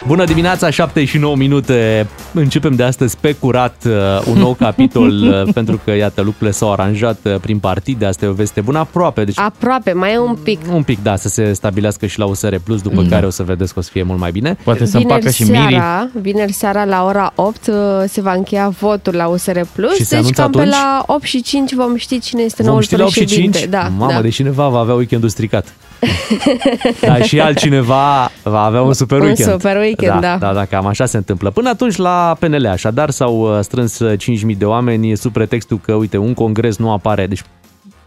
Bună 0.07 0.23
dimineața, 0.23 0.69
7 0.69 1.05
și 1.05 1.17
9 1.17 1.35
minute. 1.35 2.07
Începem 2.33 2.75
de 2.75 2.83
astăzi 2.83 3.17
pe 3.19 3.31
curat 3.33 3.83
uh, 3.85 3.93
un 4.31 4.37
nou 4.37 4.53
capitol 4.65 5.11
uh, 5.11 5.53
pentru 5.53 5.79
că, 5.83 5.91
iată, 5.91 6.21
lucrurile 6.21 6.51
s-au 6.51 6.71
aranjat 6.71 7.17
uh, 7.23 7.35
prin 7.41 7.59
partide. 7.59 8.05
Asta 8.05 8.25
e 8.25 8.27
o 8.27 8.33
veste 8.33 8.61
bună 8.61 8.79
aproape. 8.79 9.23
Deci 9.23 9.39
Aproape, 9.39 9.91
mai 9.93 10.13
e 10.13 10.17
un 10.19 10.35
pic. 10.43 10.59
un 10.73 10.83
pic, 10.83 11.03
da, 11.03 11.15
să 11.15 11.27
se 11.29 11.53
stabilească 11.53 12.05
și 12.05 12.19
la 12.19 12.25
USR 12.25 12.55
Plus, 12.63 12.81
după 12.81 13.03
care 13.03 13.25
o 13.25 13.29
să 13.29 13.43
vedeți 13.43 13.73
că 13.73 13.79
o 13.79 13.81
să 13.81 13.89
fie 13.91 14.03
mult 14.03 14.19
mai 14.19 14.31
bine. 14.31 14.57
Poate 14.63 14.85
să 14.85 14.97
împacă 14.97 15.29
și 15.29 15.43
Miri. 15.43 15.57
seara, 15.69 16.09
vineri 16.21 16.51
seara 16.53 16.85
la 16.85 17.05
ora 17.05 17.31
8 17.35 17.67
uh, 17.67 17.75
se 18.07 18.21
va 18.21 18.33
încheia 18.33 18.69
votul 18.79 19.15
la 19.15 19.27
USR 19.27 19.59
Plus. 19.75 19.95
Și 19.95 20.03
se 20.05 20.15
deci 20.15 20.19
anunță 20.19 20.41
cam 20.41 20.51
pe 20.51 20.57
atunci? 20.57 20.73
la 20.73 21.03
8 21.07 21.23
și 21.23 21.41
5 21.41 21.73
vom 21.73 21.95
ști 21.95 22.19
cine 22.19 22.41
este 22.41 22.61
Vom 22.61 22.71
noul 22.71 22.83
ști 22.83 22.95
la 22.95 23.03
8 23.03 23.11
și 23.11 23.19
președinte. 23.19 23.57
5? 23.57 23.69
Da, 23.69 23.91
Mamă, 23.97 24.11
da. 24.11 24.21
deci 24.21 24.33
cineva 24.33 24.67
va 24.67 24.79
avea 24.79 24.93
weekendul 24.93 25.29
stricat. 25.29 25.73
Dar 27.01 27.23
și 27.23 27.39
altcineva 27.39 28.31
va 28.43 28.61
avea 28.63 28.81
un 28.81 28.93
super 28.93 29.19
Un 29.19 29.25
weekend. 29.25 29.49
super 29.51 29.77
weekend, 29.77 30.21
da. 30.21 30.37
Da, 30.37 30.53
da, 30.53 30.65
cam 30.65 30.85
așa 30.85 31.05
se 31.05 31.17
întâmplă. 31.17 31.49
Până 31.49 31.69
atunci 31.69 31.95
la 31.95 32.35
PNL, 32.39 32.65
așadar, 32.67 33.09
s-au 33.09 33.39
uh, 33.55 33.59
strâns 33.63 33.99
uh, 33.99 34.13
5.000 34.51 34.57
de 34.57 34.65
oameni 34.65 35.17
sub 35.17 35.31
pretextul 35.33 35.79
că, 35.79 35.93
uite, 35.93 36.17
un 36.17 36.33
congres 36.33 36.77
nu 36.77 36.91
apare. 36.91 37.27
Deci 37.27 37.41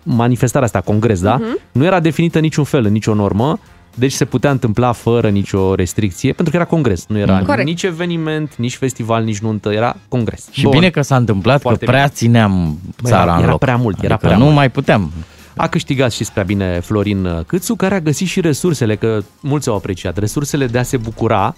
manifestarea 0.03 0.67
asta, 0.67 0.81
congres, 0.81 1.21
da? 1.21 1.35
Mhm. 1.35 1.59
Nu 1.73 1.85
era 1.85 2.01
definită 2.01 2.39
niciun 2.39 2.65
fel, 2.65 2.85
în 2.85 2.93
nicio 2.93 3.15
normă. 3.15 3.59
Deci 3.95 4.13
se 4.13 4.25
putea 4.25 4.51
întâmpla 4.51 4.93
fără 4.93 5.29
nicio 5.29 5.75
restricție, 5.75 6.33
pentru 6.33 6.51
că 6.55 6.61
era 6.61 6.69
congres. 6.69 7.05
Nu 7.09 7.19
era 7.19 7.39
Corect. 7.47 7.67
nici 7.67 7.83
eveniment, 7.83 8.55
nici 8.57 8.77
festival, 8.77 9.25
nici 9.25 9.39
nuntă, 9.39 9.73
era 9.73 9.97
congres. 10.09 10.49
Și 10.51 10.67
bine 10.69 10.91
că 10.91 11.03
s-a 11.03 11.17
întâmplat, 11.17 11.61
Foarte 11.61 11.85
că 11.85 11.91
prea 11.91 12.09
țineam 12.09 12.79
Bă, 13.03 13.09
țara 13.09 13.23
era- 13.23 13.33
în 13.35 13.43
era 13.43 13.51
loc. 13.51 13.59
prea 13.59 13.77
mult, 13.77 14.03
era 14.03 14.15
Adică 14.15 14.27
prea 14.27 14.39
nu 14.39 14.45
mult. 14.45 14.57
mai 14.57 14.71
puteam. 14.71 15.13
A 15.57 15.69
câștigat 15.69 16.13
și 16.13 16.25
spre 16.25 16.43
bine 16.43 16.81
Florin 16.81 17.45
Câțu, 17.47 17.75
care 17.75 17.95
a 17.95 18.01
găsit 18.01 18.29
și 18.29 18.41
resursele, 18.41 18.97
că 18.97 19.21
mulți 19.41 19.69
au 19.69 19.75
apreciat, 19.75 20.17
resursele 20.19 20.67
de 20.67 20.79
a 20.79 20.83
se 20.83 20.97
bucura 20.97 21.55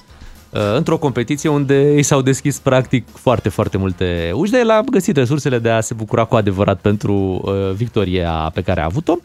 uh, 0.50 0.60
într-o 0.76 0.98
competiție 0.98 1.48
unde 1.48 1.80
ei 1.80 2.02
s-au 2.02 2.22
deschis 2.22 2.58
practic 2.58 3.06
foarte, 3.12 3.48
foarte 3.48 3.78
multe 3.78 4.30
uși, 4.34 4.50
dar 4.50 4.60
el 4.60 4.70
a 4.70 4.80
găsit 4.80 5.16
resursele 5.16 5.58
de 5.58 5.70
a 5.70 5.80
se 5.80 5.94
bucura 5.94 6.24
cu 6.24 6.34
adevărat 6.34 6.80
pentru 6.80 7.14
uh, 7.14 7.52
victoria 7.74 8.50
pe 8.54 8.62
care 8.62 8.80
a 8.80 8.84
avut-o. 8.84 9.16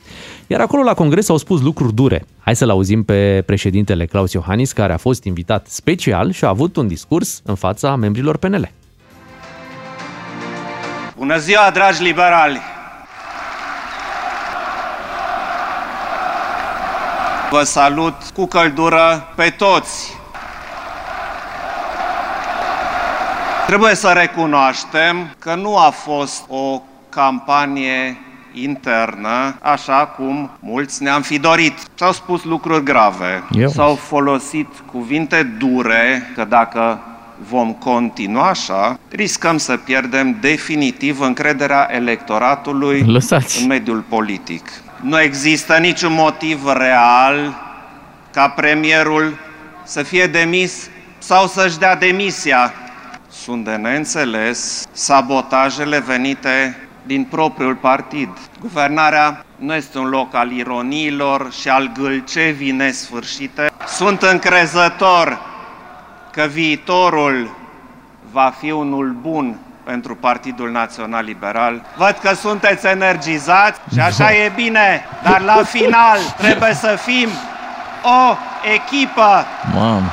Iar 0.48 0.62
acolo 0.62 0.84
la 0.84 0.94
congres 0.94 1.30
au 1.30 1.38
spus 1.38 1.62
lucruri 1.62 1.94
dure. 1.94 2.26
Hai 2.40 2.56
să-l 2.56 2.70
auzim 2.70 3.04
pe 3.04 3.44
președintele 3.46 4.06
Claus 4.06 4.32
Iohannis, 4.32 4.72
care 4.72 4.94
a 4.94 4.98
fost 4.98 5.24
invitat 5.24 5.68
special 5.68 6.32
și 6.32 6.46
a 6.46 6.48
avut 6.48 6.76
un 6.76 6.88
discurs 6.88 7.42
în 7.46 7.56
fața 7.56 7.96
membrilor 7.96 8.38
PNL. 8.38 8.72
Bună 11.18 11.38
ziua, 11.38 11.70
dragi 11.74 12.04
liberali! 12.04 12.79
Vă 17.52 17.64
salut 17.64 18.16
cu 18.34 18.46
căldură 18.46 19.28
pe 19.36 19.50
toți! 19.58 20.18
Trebuie 23.68 23.96
să 23.96 24.08
recunoaștem 24.16 25.36
că 25.40 25.56
nu 25.56 25.78
a 25.78 25.90
fost 25.90 26.44
o 26.48 26.82
campanie 27.10 28.18
internă, 28.54 29.56
așa 29.62 30.06
cum 30.18 30.50
mulți 30.60 31.04
ne-am 31.04 31.22
fi 31.22 31.40
dorit. 31.40 31.74
S-au 31.96 32.12
spus 32.12 32.44
lucruri 32.44 32.84
grave, 32.84 33.44
Eu. 33.52 33.68
s-au 33.70 33.96
folosit 33.96 34.68
cuvinte 34.92 35.44
dure, 35.44 36.32
că 36.36 36.44
dacă 36.46 37.00
vom 37.50 37.74
continua 37.74 38.48
așa, 38.50 39.00
riscăm 39.10 39.58
să 39.58 39.78
pierdem 39.78 40.38
definitiv 40.42 41.20
încrederea 41.22 41.88
electoratului 41.92 43.04
Lăsați. 43.08 43.62
în 43.62 43.68
mediul 43.68 44.04
politic. 44.10 44.70
Nu 45.02 45.22
există 45.22 45.78
niciun 45.78 46.14
motiv 46.14 46.68
real 46.68 47.56
ca 48.32 48.50
premierul 48.50 49.38
să 49.84 50.04
fie 50.04 50.28
demis 50.28 50.90
sau 51.18 51.48
să-și 51.48 51.78
dea 51.78 51.96
demisia. 51.96 52.74
Sunt 53.30 53.64
de 53.64 53.76
neînțeles 53.76 54.86
sabotajele 54.92 56.00
venite 56.00 56.88
din 57.04 57.24
propriul 57.24 57.76
partid. 57.76 58.30
Guvernarea 58.62 59.46
nu 59.56 59.76
este 59.76 59.98
un 59.98 60.10
loc 60.10 60.34
al 60.36 60.52
ironiilor 60.52 61.52
și 61.52 61.70
al 61.70 61.92
gâlcevii 61.98 62.72
nesfârșite. 62.72 63.72
Sunt 63.88 64.22
încrezător 64.22 65.40
că 66.32 66.48
viitorul 66.52 67.56
va 68.32 68.54
fi 68.60 68.72
unul 68.72 69.16
bun 69.22 69.58
pentru 69.92 70.16
Partidul 70.16 70.72
Național 70.72 71.24
Liberal. 71.26 71.82
Văd 71.98 72.16
că 72.22 72.36
sunteți 72.36 72.88
energizați 72.88 73.80
și 73.94 74.00
așa 74.00 74.32
e 74.32 74.52
bine, 74.56 74.88
dar 75.24 75.42
la 75.42 75.62
final 75.64 76.18
trebuie 76.38 76.74
să 76.74 76.98
fim 77.06 77.30
o 78.04 78.36
echipă. 78.76 79.32
Mamă, 79.74 80.12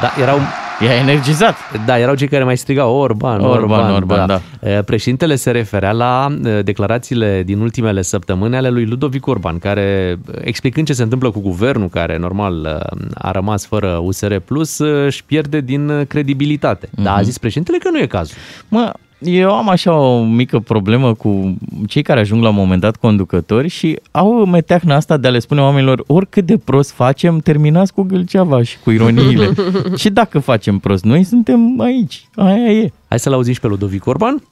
Da, 0.00 0.22
erau 0.22 0.40
i-a 0.82 0.94
energizat. 0.94 1.56
Da, 1.86 1.98
erau 1.98 2.14
cei 2.14 2.28
care 2.28 2.44
mai 2.44 2.56
strigau 2.56 2.94
Orban, 2.94 3.40
Orban, 3.40 3.60
Orban, 3.60 3.90
Orban, 3.90 4.26
da. 4.26 4.68
E, 4.68 4.82
Președintele 4.82 5.34
se 5.34 5.50
referea 5.50 5.92
la 5.92 6.36
e, 6.44 6.62
declarațiile 6.62 7.42
din 7.42 7.60
ultimele 7.60 8.02
săptămâni 8.02 8.56
ale 8.56 8.68
lui 8.68 8.86
Ludovic 8.86 9.26
Orban, 9.26 9.58
care, 9.58 10.16
explicând 10.40 10.86
ce 10.86 10.92
se 10.92 11.02
întâmplă 11.02 11.30
cu 11.30 11.40
guvernul, 11.40 11.88
care 11.88 12.18
normal 12.18 12.64
e, 12.64 12.78
a 13.14 13.30
rămas 13.30 13.66
fără 13.66 13.98
USR+, 14.02 14.36
Plus, 14.36 14.78
e, 14.78 14.84
își 14.84 15.24
pierde 15.24 15.60
din 15.60 16.04
credibilitate. 16.08 16.86
Mm-hmm. 16.86 17.02
Dar 17.02 17.18
a 17.18 17.22
zis 17.22 17.38
președintele 17.38 17.78
că 17.78 17.88
nu 17.90 17.98
e 17.98 18.06
cazul. 18.06 18.36
Mă, 18.68 18.92
eu 19.24 19.56
am 19.56 19.68
așa 19.68 19.92
o 19.92 20.22
mică 20.24 20.58
problemă 20.58 21.14
cu 21.14 21.56
cei 21.86 22.02
care 22.02 22.20
ajung 22.20 22.42
la 22.42 22.48
un 22.48 22.54
moment 22.54 22.80
dat 22.80 22.96
conducători 22.96 23.68
și 23.68 23.98
au 24.10 24.44
meteahna 24.44 24.94
asta 24.94 25.16
de 25.16 25.28
a 25.28 25.30
le 25.30 25.38
spune 25.38 25.60
oamenilor 25.60 26.04
oricât 26.06 26.46
de 26.46 26.58
prost 26.58 26.90
facem, 26.90 27.38
terminați 27.38 27.92
cu 27.92 28.02
gâlceava 28.02 28.62
și 28.62 28.76
cu 28.84 28.90
ironiile. 28.90 29.52
și 30.00 30.10
dacă 30.10 30.38
facem 30.38 30.78
prost, 30.78 31.04
noi 31.04 31.24
suntem 31.24 31.80
aici. 31.80 32.26
Aia 32.34 32.70
e. 32.70 32.92
Hai 33.08 33.18
să-l 33.18 33.32
auziți 33.32 33.60
pe 33.60 33.66
Ludovic 33.66 34.06
Orban 34.06 34.42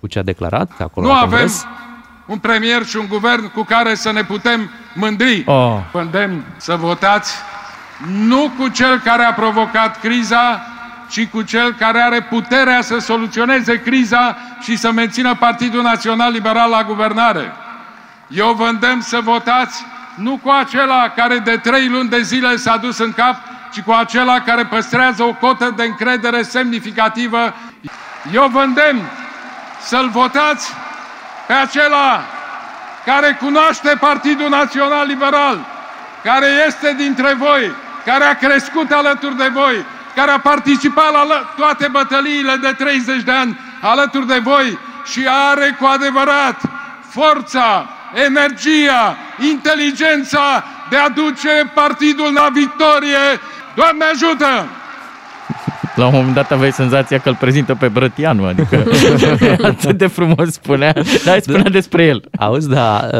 cu 0.00 0.06
ce 0.06 0.18
a 0.18 0.22
declarat 0.22 0.70
acolo 0.78 1.06
Nu 1.06 1.12
la 1.12 1.18
avem 1.18 1.30
congres. 1.30 1.64
un 2.26 2.38
premier 2.38 2.84
și 2.84 2.96
un 2.96 3.06
guvern 3.08 3.52
cu 3.52 3.62
care 3.62 3.94
să 3.94 4.12
ne 4.12 4.22
putem 4.22 4.70
mândri. 4.94 5.42
Oh. 5.46 5.76
Vă 5.92 6.00
îndemn 6.00 6.44
să 6.56 6.76
votați 6.80 7.32
nu 8.26 8.50
cu 8.58 8.68
cel 8.68 9.00
care 9.04 9.22
a 9.22 9.32
provocat 9.32 10.00
criza, 10.00 10.66
ci 11.12 11.28
cu 11.28 11.42
cel 11.42 11.74
care 11.74 12.00
are 12.00 12.22
puterea 12.22 12.80
să 12.80 12.98
soluționeze 12.98 13.82
criza 13.82 14.36
și 14.60 14.76
să 14.76 14.92
mențină 14.92 15.34
Partidul 15.34 15.82
Național 15.82 16.32
Liberal 16.32 16.70
la 16.70 16.82
guvernare. 16.82 17.52
Eu 18.28 18.52
vă 18.52 18.66
îndemn 18.66 19.00
să 19.00 19.20
votați 19.20 19.84
nu 20.14 20.40
cu 20.42 20.50
acela 20.50 21.08
care 21.16 21.38
de 21.38 21.56
trei 21.56 21.88
luni 21.88 22.08
de 22.08 22.22
zile 22.22 22.56
s-a 22.56 22.76
dus 22.76 22.98
în 22.98 23.12
cap, 23.12 23.36
ci 23.72 23.80
cu 23.80 23.92
acela 23.92 24.40
care 24.40 24.64
păstrează 24.64 25.22
o 25.22 25.32
cotă 25.32 25.72
de 25.76 25.82
încredere 25.82 26.42
semnificativă. 26.42 27.54
Eu 28.32 28.48
vă 28.52 28.60
îndemn 28.60 29.00
să-l 29.80 30.08
votați 30.08 30.72
pe 31.46 31.52
acela 31.52 32.24
care 33.04 33.38
cunoaște 33.40 33.96
Partidul 34.00 34.48
Național 34.48 35.06
Liberal, 35.06 35.66
care 36.24 36.46
este 36.66 36.94
dintre 36.96 37.34
voi, 37.34 37.72
care 38.04 38.24
a 38.24 38.36
crescut 38.36 38.90
alături 38.90 39.36
de 39.36 39.48
voi, 39.48 39.84
care 40.14 40.30
a 40.30 40.40
participat 40.40 41.12
la 41.12 41.54
toate 41.56 41.88
bătăliile 41.88 42.54
de 42.62 42.72
30 42.78 43.22
de 43.22 43.32
ani 43.32 43.58
alături 43.80 44.26
de 44.26 44.38
voi 44.38 44.78
și 45.04 45.20
are 45.50 45.76
cu 45.78 45.84
adevărat 45.84 46.58
forța, 47.08 47.88
energia, 48.26 49.16
inteligența 49.52 50.64
de 50.90 50.96
a 50.96 51.08
duce 51.08 51.70
partidul 51.74 52.32
la 52.34 52.48
victorie. 52.52 53.24
Doamne 53.74 54.04
ajută! 54.12 54.52
La 55.94 56.06
un 56.06 56.12
moment 56.14 56.34
dat 56.34 56.50
aveai 56.50 56.72
senzația 56.72 57.18
că 57.18 57.28
îl 57.28 57.34
prezintă 57.34 57.74
pe 57.74 57.88
Brătianu, 57.88 58.44
adică 58.44 58.84
atât 59.70 59.98
de 59.98 60.06
frumos 60.06 60.52
spunea, 60.52 60.94
dar 61.24 61.38
spunea 61.40 61.70
despre 61.70 62.04
el. 62.04 62.22
Auzi, 62.38 62.68
da, 62.68 63.00
uh, 63.04 63.10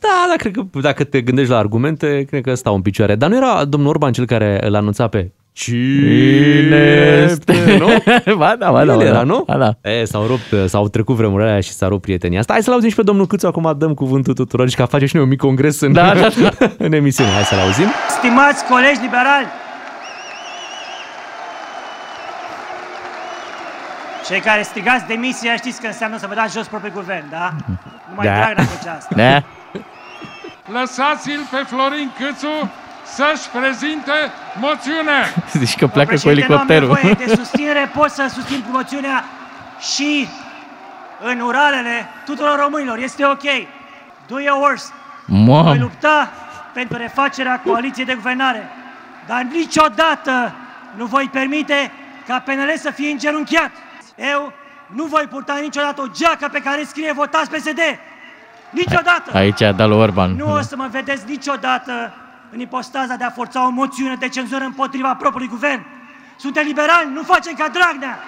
da, 0.00 0.24
da, 0.28 0.34
cred 0.36 0.52
că 0.52 0.80
dacă 0.80 1.04
te 1.04 1.20
gândești 1.20 1.50
la 1.50 1.58
argumente, 1.58 2.24
cred 2.28 2.42
că 2.42 2.54
stau 2.54 2.74
în 2.74 2.82
picioare. 2.82 3.14
Dar 3.14 3.30
nu 3.30 3.36
era 3.36 3.64
domnul 3.64 3.88
Orban 3.88 4.12
cel 4.12 4.26
care 4.26 4.66
îl 4.66 4.74
anunța 4.74 5.06
pe 5.08 5.32
Cine 5.54 6.76
este, 7.30 7.76
nu? 7.78 7.86
ba 8.42 8.54
da, 8.58 8.70
ba 8.70 8.84
da, 8.84 8.92
El 8.92 8.98
ba 8.98 9.04
era, 9.04 9.12
da. 9.12 9.22
nu? 9.22 9.42
Ba 9.46 9.56
da. 9.56 9.90
E, 9.90 10.04
s-au 10.04 10.26
rupt, 10.26 10.68
s-au 10.68 10.88
trecut 10.88 11.16
vremurile 11.16 11.48
alea 11.48 11.60
și 11.60 11.72
s-a 11.72 11.88
rupt 11.88 12.02
prietenia 12.02 12.38
asta. 12.38 12.52
Hai 12.52 12.62
să-l 12.62 12.72
auzim 12.72 12.88
și 12.88 12.94
pe 12.94 13.02
domnul 13.02 13.26
Câțu, 13.26 13.46
acum 13.46 13.74
dăm 13.78 13.94
cuvântul 13.94 14.34
tuturor 14.34 14.68
și 14.68 14.76
ca 14.76 14.86
face 14.86 15.06
și 15.06 15.14
noi 15.14 15.24
un 15.24 15.30
mic 15.30 15.38
congres 15.40 15.80
în, 15.80 15.92
Da, 15.92 16.14
da, 16.14 16.28
da. 16.40 16.66
în 16.86 16.92
emisiune. 16.92 17.30
Hai 17.30 17.42
să-l 17.42 17.58
auzim. 17.58 17.86
Stimați 18.18 18.64
colegi 18.64 19.00
liberali, 19.00 19.46
cei 24.28 24.40
care 24.40 24.62
strigați 24.62 25.06
demisia 25.06 25.56
știți 25.56 25.80
că 25.80 25.86
înseamnă 25.86 26.18
să 26.18 26.26
vă 26.28 26.34
dați 26.34 26.54
jos 26.56 26.66
propriul 26.66 26.94
guvern, 26.94 27.24
da? 27.30 27.52
Nu 28.08 28.14
mai 28.16 28.26
Da. 28.26 28.34
drag 28.34 28.54
dacă 28.56 28.68
făcea 28.68 28.94
asta. 28.98 29.14
Da? 29.16 29.42
Lăsați-l 30.78 31.40
pe 31.50 31.60
Florin 31.66 32.10
Câțu 32.18 32.70
să-și 33.16 33.48
prezinte 33.48 34.12
moțiunea. 34.60 35.22
Zici 35.62 35.76
că 35.76 35.86
pleacă 35.86 36.14
cu 36.14 36.20
Președinte, 36.20 36.52
nu 36.52 36.58
am 36.58 36.68
elicopterul. 36.68 36.98
nevoie 37.02 37.26
de 37.26 37.34
susținere, 37.40 37.90
pot 37.94 38.10
să 38.10 38.30
susțin 38.34 38.64
moțiunea 38.70 39.24
și 39.94 40.28
în 41.22 41.40
uralele 41.40 42.08
tuturor 42.24 42.58
românilor. 42.58 42.98
Este 42.98 43.24
ok. 43.26 43.42
Do 44.26 44.40
your 44.40 44.60
worst. 44.60 44.92
Voi 45.26 45.44
Mamă, 45.44 45.74
lupta 45.74 46.30
pentru 46.72 46.96
refacerea 46.96 47.60
coaliției 47.60 48.06
de 48.06 48.14
guvernare, 48.14 48.68
dar 49.26 49.46
niciodată 49.52 50.54
nu 50.96 51.04
voi 51.04 51.28
permite 51.32 51.92
ca 52.26 52.42
PNL 52.44 52.72
să 52.76 52.90
fie 52.90 53.10
îngenunchiat. 53.10 53.70
Eu 54.16 54.52
nu 54.86 55.04
voi 55.04 55.26
purta 55.30 55.58
niciodată 55.60 56.00
o 56.00 56.06
geacă 56.06 56.48
pe 56.52 56.58
care 56.58 56.84
scrie 56.84 57.12
votați 57.12 57.50
PSD. 57.50 57.80
Niciodată! 58.70 59.30
aici 59.32 59.60
a 59.62 59.72
dat 59.72 59.88
lui 59.88 59.98
Orban. 59.98 60.34
Nu 60.36 60.52
o 60.52 60.60
să 60.60 60.76
mă 60.76 60.88
vedeți 60.90 61.24
niciodată 61.26 62.14
în 62.52 62.60
ipostaza 62.60 63.16
de 63.16 63.24
a 63.24 63.30
forța 63.30 63.66
o 63.66 63.70
moțiune 63.70 64.14
de 64.14 64.28
cenzură 64.28 64.64
împotriva 64.64 65.14
propriului 65.14 65.48
guvern. 65.48 65.86
Suntem 66.36 66.64
liberali, 66.66 67.10
nu 67.12 67.22
facem 67.22 67.54
ca 67.54 67.68
Dragnea! 67.68 68.18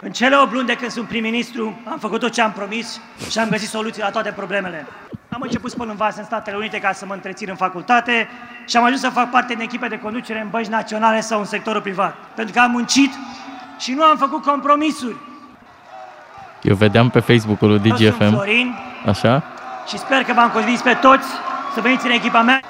În 0.00 0.10
cele 0.10 0.36
8 0.36 0.52
luni 0.52 0.66
de 0.66 0.74
când 0.74 0.90
sunt 0.90 1.08
prim-ministru, 1.08 1.80
am 1.84 1.98
făcut 1.98 2.20
tot 2.20 2.32
ce 2.32 2.40
am 2.40 2.52
promis 2.52 3.00
și 3.30 3.38
am 3.38 3.48
găsit 3.48 3.68
soluții 3.68 4.02
la 4.02 4.10
toate 4.10 4.30
problemele. 4.30 4.86
Am 5.28 5.40
început 5.40 5.70
spăl 5.70 5.88
în 5.88 5.96
vas 5.96 6.16
în 6.16 6.24
Statele 6.24 6.56
Unite 6.56 6.78
ca 6.78 6.92
să 6.92 7.06
mă 7.06 7.14
întrețin 7.14 7.46
în 7.50 7.56
facultate 7.56 8.28
și 8.66 8.76
am 8.76 8.84
ajuns 8.84 9.00
să 9.00 9.08
fac 9.08 9.30
parte 9.30 9.54
din 9.54 9.62
echipe 9.62 9.88
de 9.88 9.98
conducere 9.98 10.40
în 10.40 10.48
bănci 10.50 10.66
naționale 10.66 11.20
sau 11.20 11.38
în 11.38 11.44
sectorul 11.44 11.80
privat. 11.80 12.14
Pentru 12.34 12.54
că 12.54 12.60
am 12.60 12.70
muncit 12.70 13.12
și 13.78 13.92
nu 13.92 14.02
am 14.02 14.16
făcut 14.16 14.42
compromisuri. 14.42 15.16
Eu 16.62 16.74
vedeam 16.74 17.10
pe 17.10 17.20
Facebook-ul 17.20 17.68
lui 17.68 17.80
Eu 17.84 17.96
sunt 17.96 18.10
DGFM, 18.10 18.30
Florin 18.30 18.74
așa, 19.06 19.42
și 19.88 19.98
sper 19.98 20.22
că 20.22 20.32
v-am 20.32 20.50
convins 20.50 20.80
pe 20.80 20.92
toți 20.92 21.26
să 21.74 21.80
veniți 21.82 22.06
în 22.06 22.12
echipa 22.12 22.42
mea. 22.42 22.60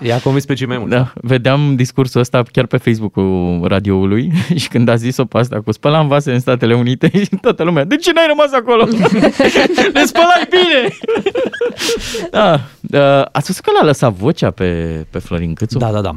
I-a 0.00 0.18
convins 0.20 0.44
pe 0.44 0.54
cei 0.54 0.66
mai 0.66 0.78
mulți. 0.78 0.94
da, 0.94 1.12
vedeam 1.14 1.74
discursul 1.76 2.20
ăsta 2.20 2.42
chiar 2.52 2.66
pe 2.66 2.76
Facebook-ul 2.76 3.60
radioului 3.68 4.32
și 4.60 4.68
când 4.68 4.88
a 4.88 4.94
zis-o 4.96 5.24
pe 5.24 5.38
asta 5.38 5.60
cu 5.64 5.72
spălam 5.72 6.08
vase 6.08 6.32
în 6.32 6.40
Statele 6.40 6.74
Unite 6.74 7.10
și 7.24 7.28
toată 7.40 7.62
lumea, 7.62 7.84
de 7.84 7.96
ce 7.96 8.12
n-ai 8.12 8.26
rămas 8.26 8.52
acolo? 8.52 8.84
Le 9.94 10.04
spălai 10.04 10.48
bine! 10.50 10.88
da, 12.30 12.52
uh, 12.92 13.24
ați 13.32 13.46
văzut 13.46 13.64
că 13.64 13.70
l-a 13.80 13.84
lăsat 13.84 14.12
vocea 14.12 14.50
pe, 14.50 15.06
pe 15.10 15.18
Florin 15.18 15.54
Câțu? 15.54 15.78
Da, 15.78 15.90
da, 15.90 16.00
da. 16.00 16.14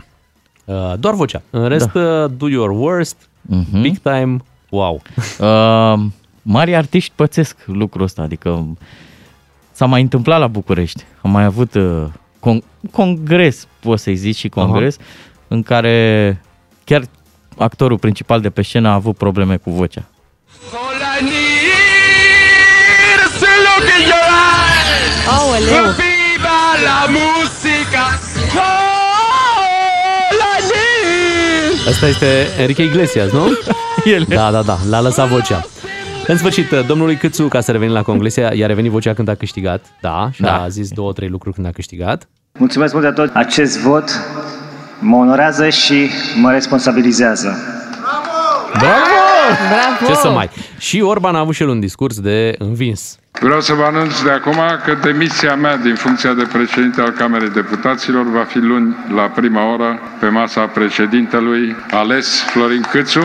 Uh, 0.65 0.93
doar 0.99 1.13
vocea. 1.13 1.41
În 1.49 1.67
rest, 1.67 1.91
da. 1.91 2.27
do 2.27 2.47
your 2.49 2.69
worst, 2.69 3.29
Mhm. 3.41 3.81
big 3.81 3.97
time, 3.97 4.37
wow. 4.69 5.01
Uh, 5.39 5.99
mari 6.41 6.75
artiști 6.75 7.11
pățesc 7.15 7.57
lucrul 7.65 8.03
ăsta, 8.03 8.21
adică 8.21 8.67
s-a 9.79 9.85
mai 9.85 10.01
întâmplat 10.01 10.39
la 10.39 10.47
București. 10.47 11.03
Am 11.21 11.31
mai 11.31 11.43
avut 11.43 11.73
uh, 11.73 12.05
con- 12.39 12.63
congres, 12.91 13.67
poți 13.79 14.03
să-i 14.03 14.15
zici 14.15 14.35
și 14.35 14.49
congres, 14.49 14.97
Aha. 14.99 15.07
în 15.47 15.63
care 15.63 16.41
chiar 16.83 17.01
actorul 17.57 17.97
principal 17.97 18.41
de 18.41 18.49
pe 18.49 18.61
scenă 18.61 18.89
a 18.89 18.93
avut 18.93 19.17
probleme 19.17 19.57
cu 19.57 19.69
vocea. 19.71 20.03
Aoleu! 25.27 25.93
Asta 31.89 32.07
este 32.07 32.47
Enrique 32.59 32.83
Iglesias, 32.83 33.31
nu? 33.31 33.47
El. 34.15 34.25
Da, 34.27 34.51
da, 34.51 34.61
da, 34.61 34.77
l-a 34.89 35.01
lăsat 35.01 35.27
vocea. 35.27 35.65
În 36.29 36.37
sfârșit, 36.37 36.69
domnului 36.87 37.15
Câțu, 37.15 37.47
ca 37.47 37.61
să 37.61 37.71
revenim 37.71 37.93
la 37.93 38.01
congresia, 38.01 38.51
i-a 38.53 38.67
revenit 38.67 38.91
vocea 38.91 39.13
când 39.13 39.27
a 39.27 39.35
câștigat, 39.35 39.85
da, 40.01 40.29
și 40.31 40.41
Da. 40.41 40.61
a 40.61 40.67
zis 40.67 40.89
două, 40.89 41.13
trei 41.13 41.27
lucruri 41.29 41.55
când 41.55 41.67
a 41.67 41.71
câștigat. 41.71 42.27
Mulțumesc 42.59 42.93
mult 42.93 43.05
de 43.05 43.11
tot. 43.11 43.29
Acest 43.33 43.79
vot 43.79 44.09
mă 44.99 45.15
onorează 45.15 45.69
și 45.69 46.09
mă 46.41 46.51
responsabilizează. 46.51 47.57
Bravo! 48.71 50.07
Ce 50.07 50.13
să 50.13 50.29
mai... 50.29 50.49
Și 50.77 51.01
Orban 51.01 51.35
a 51.35 51.39
avut 51.39 51.53
și 51.55 51.61
el 51.61 51.67
un 51.69 51.79
discurs 51.79 52.19
de 52.19 52.55
învins. 52.57 53.17
Vreau 53.41 53.61
să 53.61 53.73
vă 53.73 53.83
anunț 53.83 54.21
de 54.21 54.31
acum 54.31 54.59
că 54.85 54.97
demisia 55.03 55.55
mea 55.55 55.77
din 55.77 55.95
funcția 55.95 56.33
de 56.33 56.47
președinte 56.53 57.01
al 57.01 57.09
Camerei 57.09 57.49
Deputaților 57.49 58.29
va 58.31 58.43
fi 58.43 58.57
luni 58.57 58.95
la 59.15 59.21
prima 59.21 59.73
oră 59.73 59.99
pe 60.19 60.27
masa 60.27 60.61
președintelui 60.61 61.75
ales 61.91 62.41
Florin 62.41 62.81
Câțu. 62.91 63.23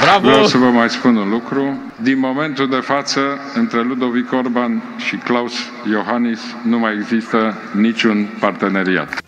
Bravo! 0.00 0.28
Vreau 0.28 0.44
să 0.46 0.58
vă 0.58 0.70
mai 0.70 0.90
spun 0.90 1.16
un 1.16 1.28
lucru. 1.28 1.82
Din 2.02 2.18
momentul 2.18 2.68
de 2.68 2.76
față, 2.76 3.20
între 3.54 3.82
Ludovic 3.82 4.32
Orban 4.32 4.82
și 4.96 5.16
Klaus 5.16 5.54
Iohannis 5.90 6.40
nu 6.62 6.78
mai 6.78 6.94
există 6.94 7.56
niciun 7.72 8.28
parteneriat. 8.40 9.22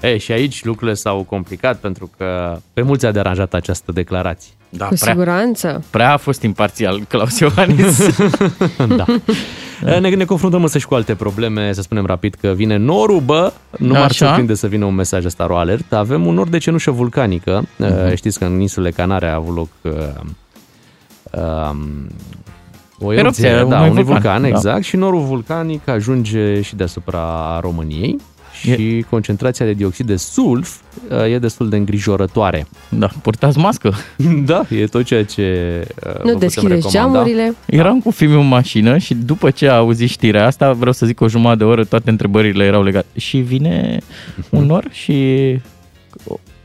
E, 0.00 0.16
și 0.16 0.32
aici 0.32 0.64
lucrurile 0.64 0.94
s-au 0.94 1.22
complicat 1.22 1.78
pentru 1.78 2.10
că 2.16 2.58
pe 2.72 2.82
mulți 2.82 3.06
a 3.06 3.10
deranjat 3.10 3.54
această 3.54 3.92
declarație. 3.92 4.52
Da, 4.68 4.86
Cu 4.86 4.94
prea, 5.00 5.12
siguranță. 5.12 5.84
prea 5.90 6.12
a 6.12 6.16
fost 6.16 6.42
imparțial 6.42 7.00
Claus 7.08 7.38
Iohannis. 7.38 8.16
da. 8.96 9.04
Ne, 9.82 10.08
ne 10.08 10.24
confruntăm 10.24 10.62
însă 10.62 10.78
și 10.78 10.86
cu 10.86 10.94
alte 10.94 11.14
probleme, 11.14 11.72
să 11.72 11.82
spunem 11.82 12.06
rapid 12.06 12.34
că 12.34 12.48
vine 12.48 12.76
norul, 12.76 13.20
bă, 13.20 13.52
nu 13.78 13.92
m-ar 13.92 14.02
Așa. 14.02 14.26
surprinde 14.26 14.54
să 14.54 14.66
vină 14.66 14.84
un 14.84 14.94
mesaj 14.94 15.24
ăsta 15.24 15.46
o 15.50 15.56
alert. 15.56 15.92
Avem 15.92 16.26
un 16.26 16.34
nor 16.34 16.48
de 16.48 16.58
cenușă 16.58 16.90
vulcanică, 16.90 17.62
uh-huh. 17.62 18.14
știți 18.14 18.38
că 18.38 18.44
în 18.44 18.60
insulele 18.60 18.90
Canare 18.90 19.28
a 19.28 19.34
avut 19.34 19.54
loc 19.54 19.68
uh, 19.82 19.92
um, 21.70 22.06
o 23.00 23.12
erupție, 23.12 23.48
Erupție, 23.48 23.70
da, 23.70 23.78
unui 23.78 23.90
unui 23.90 24.02
vulcan, 24.02 24.22
vulcan, 24.22 24.42
da. 24.42 24.48
exact, 24.48 24.84
și 24.84 24.96
norul 24.96 25.20
vulcanic 25.20 25.88
ajunge 25.88 26.60
și 26.60 26.76
deasupra 26.76 27.58
României 27.60 28.16
și 28.60 29.04
concentrația 29.10 29.66
de 29.66 29.72
dioxid 29.72 30.06
de 30.06 30.16
sulf 30.16 30.76
uh, 31.10 31.32
e 31.32 31.38
destul 31.38 31.68
de 31.68 31.76
îngrijorătoare. 31.76 32.66
da, 32.88 33.08
purtați 33.22 33.58
mască. 33.58 33.94
Da, 34.46 34.66
e 34.70 34.84
tot 34.86 35.04
ceea 35.04 35.24
ce 35.24 35.42
uh, 36.06 36.12
vă 36.12 36.18
Nu 36.18 36.22
putem 36.22 36.38
deschideți 36.38 36.74
recomanda. 36.88 37.18
geamurile. 37.18 37.54
Eram 37.66 38.00
cu 38.00 38.10
filmul 38.10 38.38
în 38.38 38.48
mașină 38.48 38.98
și 38.98 39.14
după 39.14 39.50
ce 39.50 39.68
a 39.68 39.76
auzit 39.76 40.08
știrea 40.08 40.46
asta, 40.46 40.72
vreau 40.72 40.92
să 40.92 41.06
zic 41.06 41.20
o 41.20 41.28
jumătate 41.28 41.58
de 41.58 41.64
oră, 41.64 41.84
toate 41.84 42.10
întrebările 42.10 42.64
erau 42.64 42.82
legate. 42.82 43.06
Și 43.16 43.36
vine 43.38 43.98
un 44.50 44.64
nor 44.64 44.84
și 44.90 45.14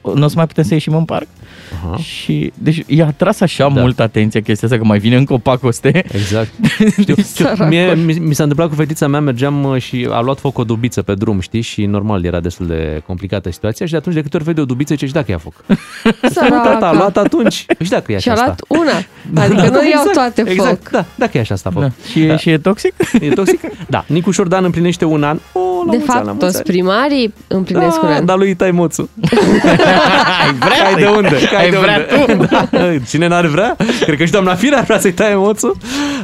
nu 0.02 0.24
o 0.24 0.28
să 0.28 0.34
mai 0.36 0.48
putem 0.48 0.64
să 0.64 0.74
ieșim 0.74 0.96
în 0.96 1.06
parc? 1.06 1.28
Aha. 1.74 1.98
Și, 1.98 2.52
deci 2.58 2.84
i-a 2.88 3.06
atras 3.06 3.40
așa 3.42 3.68
Da. 3.68 3.74
da. 3.74 3.82
mult 3.82 4.00
atenția 4.00 4.42
chestia 4.42 4.68
asta, 4.68 4.80
că 4.80 4.86
mai 4.88 5.00
vine 5.00 5.16
încă 5.16 5.34
o 5.34 5.38
pacoste. 5.38 6.04
Exact. 6.12 6.50
Știu, 7.02 7.16
știu, 7.16 7.48
mie, 7.68 7.94
mi, 7.94 8.14
mi 8.14 8.34
s-a 8.36 8.44
întâmplat 8.44 8.70
cu 8.70 8.76
fetița 8.76 9.08
mea, 9.08 9.20
mergeam 9.20 9.64
uh, 9.64 9.82
și 9.82 10.08
a 10.12 10.20
luat 10.22 10.40
foc 10.40 10.58
o 10.58 10.64
dubiță 10.64 11.02
pe 11.02 11.14
drum, 11.14 11.40
știi? 11.40 11.62
Și 11.62 11.86
normal 11.86 12.26
era 12.26 12.40
destul 12.40 12.66
de 12.68 13.02
complicată 13.08 13.52
situația 13.52 13.86
și 13.86 13.92
de 13.92 13.98
atunci 13.98 14.16
de 14.16 14.22
câte 14.22 14.36
ori 14.36 14.46
vede 14.46 14.62
o 14.62 14.66
dubiță, 14.66 14.96
ce 14.96 15.06
și 15.06 15.14
dacă 15.14 15.32
ia 15.32 15.38
foc. 15.38 15.54
Tata, 16.64 16.88
a 16.88 16.94
luat 16.94 17.18
atunci. 17.18 17.66
Și 17.84 17.90
dacă 17.90 18.12
e 18.12 18.16
așa 18.16 18.34
Și-a 18.34 18.44
asta. 18.44 18.56
luat 18.68 18.82
una. 18.82 18.98
Adică 19.44 19.62
nu 19.62 19.68
iau 19.68 19.84
exact, 20.08 20.14
toate 20.14 20.44
exact, 20.52 20.82
foc. 20.82 20.90
da, 20.92 21.06
dacă 21.16 21.38
e 21.38 21.40
așa 21.42 21.54
asta 21.54 21.70
foc. 21.70 21.82
Da. 21.82 21.90
Și, 22.12 22.20
e, 22.24 22.36
și 22.38 22.50
e 22.50 22.58
toxic? 22.58 22.94
E 23.22 23.30
toxic? 23.30 23.60
Da. 23.88 24.04
Nicu 24.08 24.32
Șordan 24.32 24.64
împlinește 24.64 25.06
un 25.06 25.24
an. 25.24 25.40
O, 25.54 25.60
la 25.86 25.92
De 25.92 25.98
mulți 25.98 26.12
ani, 26.12 26.26
la 26.26 26.26
fapt, 26.26 26.26
mulți 26.26 26.40
toți 26.40 26.56
ani. 26.56 26.66
primarii 26.66 27.34
împlinesc 27.48 28.02
un 28.02 28.10
Da, 28.10 28.16
an. 28.16 28.26
dar 28.26 28.38
lui 28.38 28.48
îi 28.48 28.56
tai 28.56 28.72
moțul. 28.72 29.10
Ai 29.22 30.54
vrea 30.60 30.84
Cai 30.84 30.96
de 30.96 31.06
unde? 31.08 31.38
Cai 31.52 31.63
Ai 31.64 31.70
de 31.70 31.78
vrea 31.78 32.06
unde? 32.30 32.48
Da. 32.72 32.98
Cine 33.08 33.28
n-ar 33.28 33.46
vrea? 33.46 33.76
Cred 34.06 34.18
că 34.18 34.26
și 34.26 34.32
doamna 34.32 34.56
Firea 34.56 34.78
ar 34.78 34.84
vrea 34.84 35.00
să-i 35.00 35.12
taie 35.14 35.36
moțul. 35.36 35.78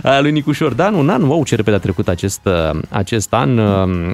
A, 0.04 0.20
Lui 0.20 0.32
Nicu 0.32 0.52
Șordan, 0.52 0.94
un 0.94 1.10
an. 1.10 1.22
Wow, 1.28 1.44
ce 1.44 1.56
repede 1.56 1.76
a 1.76 1.80
trecut 1.80 2.08
acest, 2.08 2.40
uh, 2.44 2.80
acest 2.90 3.34
an. 3.34 3.58
Uh, 3.58 4.10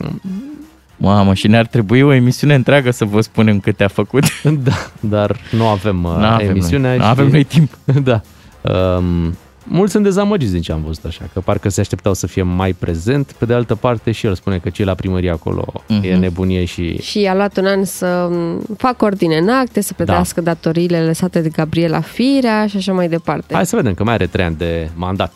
Mamă, 0.97 1.33
și 1.33 1.47
ne-ar 1.47 1.65
trebui 1.65 2.01
o 2.01 2.13
emisiune 2.13 2.53
întreagă 2.55 2.91
să 2.91 3.05
vă 3.05 3.21
spunem 3.21 3.59
câte 3.59 3.83
a 3.83 3.88
făcut. 3.88 4.23
Da, 4.63 4.71
dar 4.99 5.35
nu 5.51 5.67
avem 5.67 6.03
uh, 6.03 6.15
N-avem 6.19 6.49
emisiunea. 6.49 6.89
noi. 6.89 6.99
și- 6.99 7.05
N-avem 7.05 7.27
noi 7.27 7.43
timp. 7.43 7.71
Da. 8.03 8.21
Um, 8.61 9.38
mulți 9.67 9.91
sunt 9.91 10.04
dezamăgiți 10.04 10.51
din 10.51 10.62
ce 10.62 10.71
am 10.71 10.84
văzut 10.86 11.06
așa, 11.06 11.30
că 11.34 11.39
parcă 11.39 11.69
se 11.69 11.82
așteptau 11.82 12.13
să 12.13 12.28
fie 12.28 12.41
mai 12.41 12.73
prezent. 12.73 13.32
Pe 13.32 13.45
de 13.45 13.54
altă 13.54 13.75
parte 13.75 14.12
și 14.12 14.25
el 14.25 14.36
spune 14.36 14.58
că 14.58 14.69
cei 14.69 14.86
la 14.86 14.93
primărie 14.93 15.30
acolo 15.32 15.65
Mhm. 15.88 16.04
e 16.04 16.15
nebunie 16.15 16.65
și... 16.65 16.97
Și 17.01 17.25
a 17.25 17.36
luat 17.36 17.58
un 17.58 17.65
an 17.65 17.84
să 17.84 18.28
m, 18.32 18.63
facă 18.78 19.06
ordine 19.06 19.38
în 19.38 19.49
acte, 19.49 19.82
să 19.82 19.93
plătească 19.93 20.41
Da. 20.41 20.51
datoriile 20.54 21.04
lăsate 21.06 21.41
de 21.41 21.49
Gabriela 21.49 22.01
Firea 22.01 22.67
și 22.67 22.78
așa 22.78 22.93
mai 22.93 23.08
departe. 23.10 23.54
Hai 23.54 23.65
să 23.65 23.75
vedem 23.75 23.93
că 23.93 24.04
mai 24.04 24.13
are 24.13 24.25
trei 24.28 24.45
ani 24.45 24.56
de 24.56 24.89
mandat. 24.95 25.34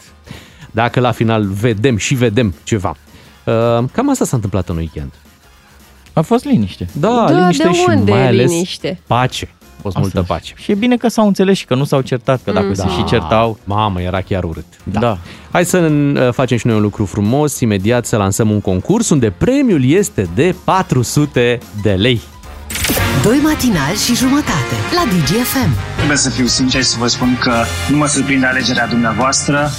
Dacă 0.71 0.99
la 0.99 1.11
final 1.11 1.45
vedem 1.47 1.97
și 1.97 2.13
vedem 2.15 2.53
ceva. 2.63 2.89
Uh, 3.45 3.53
cam 3.91 4.09
asta 4.09 4.25
s-a 4.25 4.35
întâmplat 4.35 4.69
în 4.69 4.75
weekend. 4.77 5.11
A 6.13 6.21
fost 6.21 6.45
liniște. 6.45 6.87
Da, 6.99 7.25
Da, 7.29 7.39
liniște 7.39 7.63
de 7.67 7.73
și 7.73 7.85
unde 7.87 8.11
mai 8.11 8.21
e 8.21 8.25
ales 8.25 8.49
liniște? 8.51 8.99
pace. 9.07 9.49
A 9.79 9.81
fost 9.81 9.97
multă 9.97 10.23
pace. 10.27 10.53
Și 10.57 10.71
e 10.71 10.75
bine 10.75 10.97
că 10.97 11.07
s-au 11.07 11.27
înțeles 11.27 11.57
și 11.57 11.65
că 11.65 11.75
nu 11.75 11.83
s-au 11.83 12.01
certat, 12.01 12.39
că 12.43 12.51
dacă 12.51 12.65
Mm. 12.67 12.73
se 12.73 12.83
Da. 12.85 12.89
și 12.93 13.03
certau... 13.03 13.57
Mamă, 13.63 14.01
era 14.01 14.21
chiar 14.21 14.43
urât. 14.43 14.65
Da. 14.83 14.99
da. 14.99 15.17
Hai 15.51 15.65
să 15.65 15.77
uh, 15.77 16.29
facem 16.33 16.57
și 16.57 16.67
noi 16.67 16.75
un 16.75 16.81
lucru 16.81 17.05
frumos, 17.05 17.59
imediat 17.59 18.05
să 18.05 18.17
lansăm 18.17 18.49
un 18.49 18.61
concurs 18.61 19.09
unde 19.09 19.29
premiul 19.29 19.85
este 19.89 20.27
de 20.35 20.55
400 20.63 21.57
de 21.81 21.91
lei. 21.91 22.21
Doi 23.23 23.37
matinali 23.43 23.97
și 24.05 24.15
jumătate 24.15 24.75
la 24.95 25.03
DGFM. 25.11 25.69
Trebuie 25.95 26.17
să 26.17 26.29
fiu 26.29 26.45
sincer 26.45 26.81
și 26.81 26.87
să 26.87 26.95
vă 26.99 27.07
spun 27.07 27.37
că 27.41 27.53
nu 27.89 27.97
mă 27.97 28.07
surprinde 28.07 28.45
alegerea 28.45 28.87
dumneavoastră. 28.87 29.69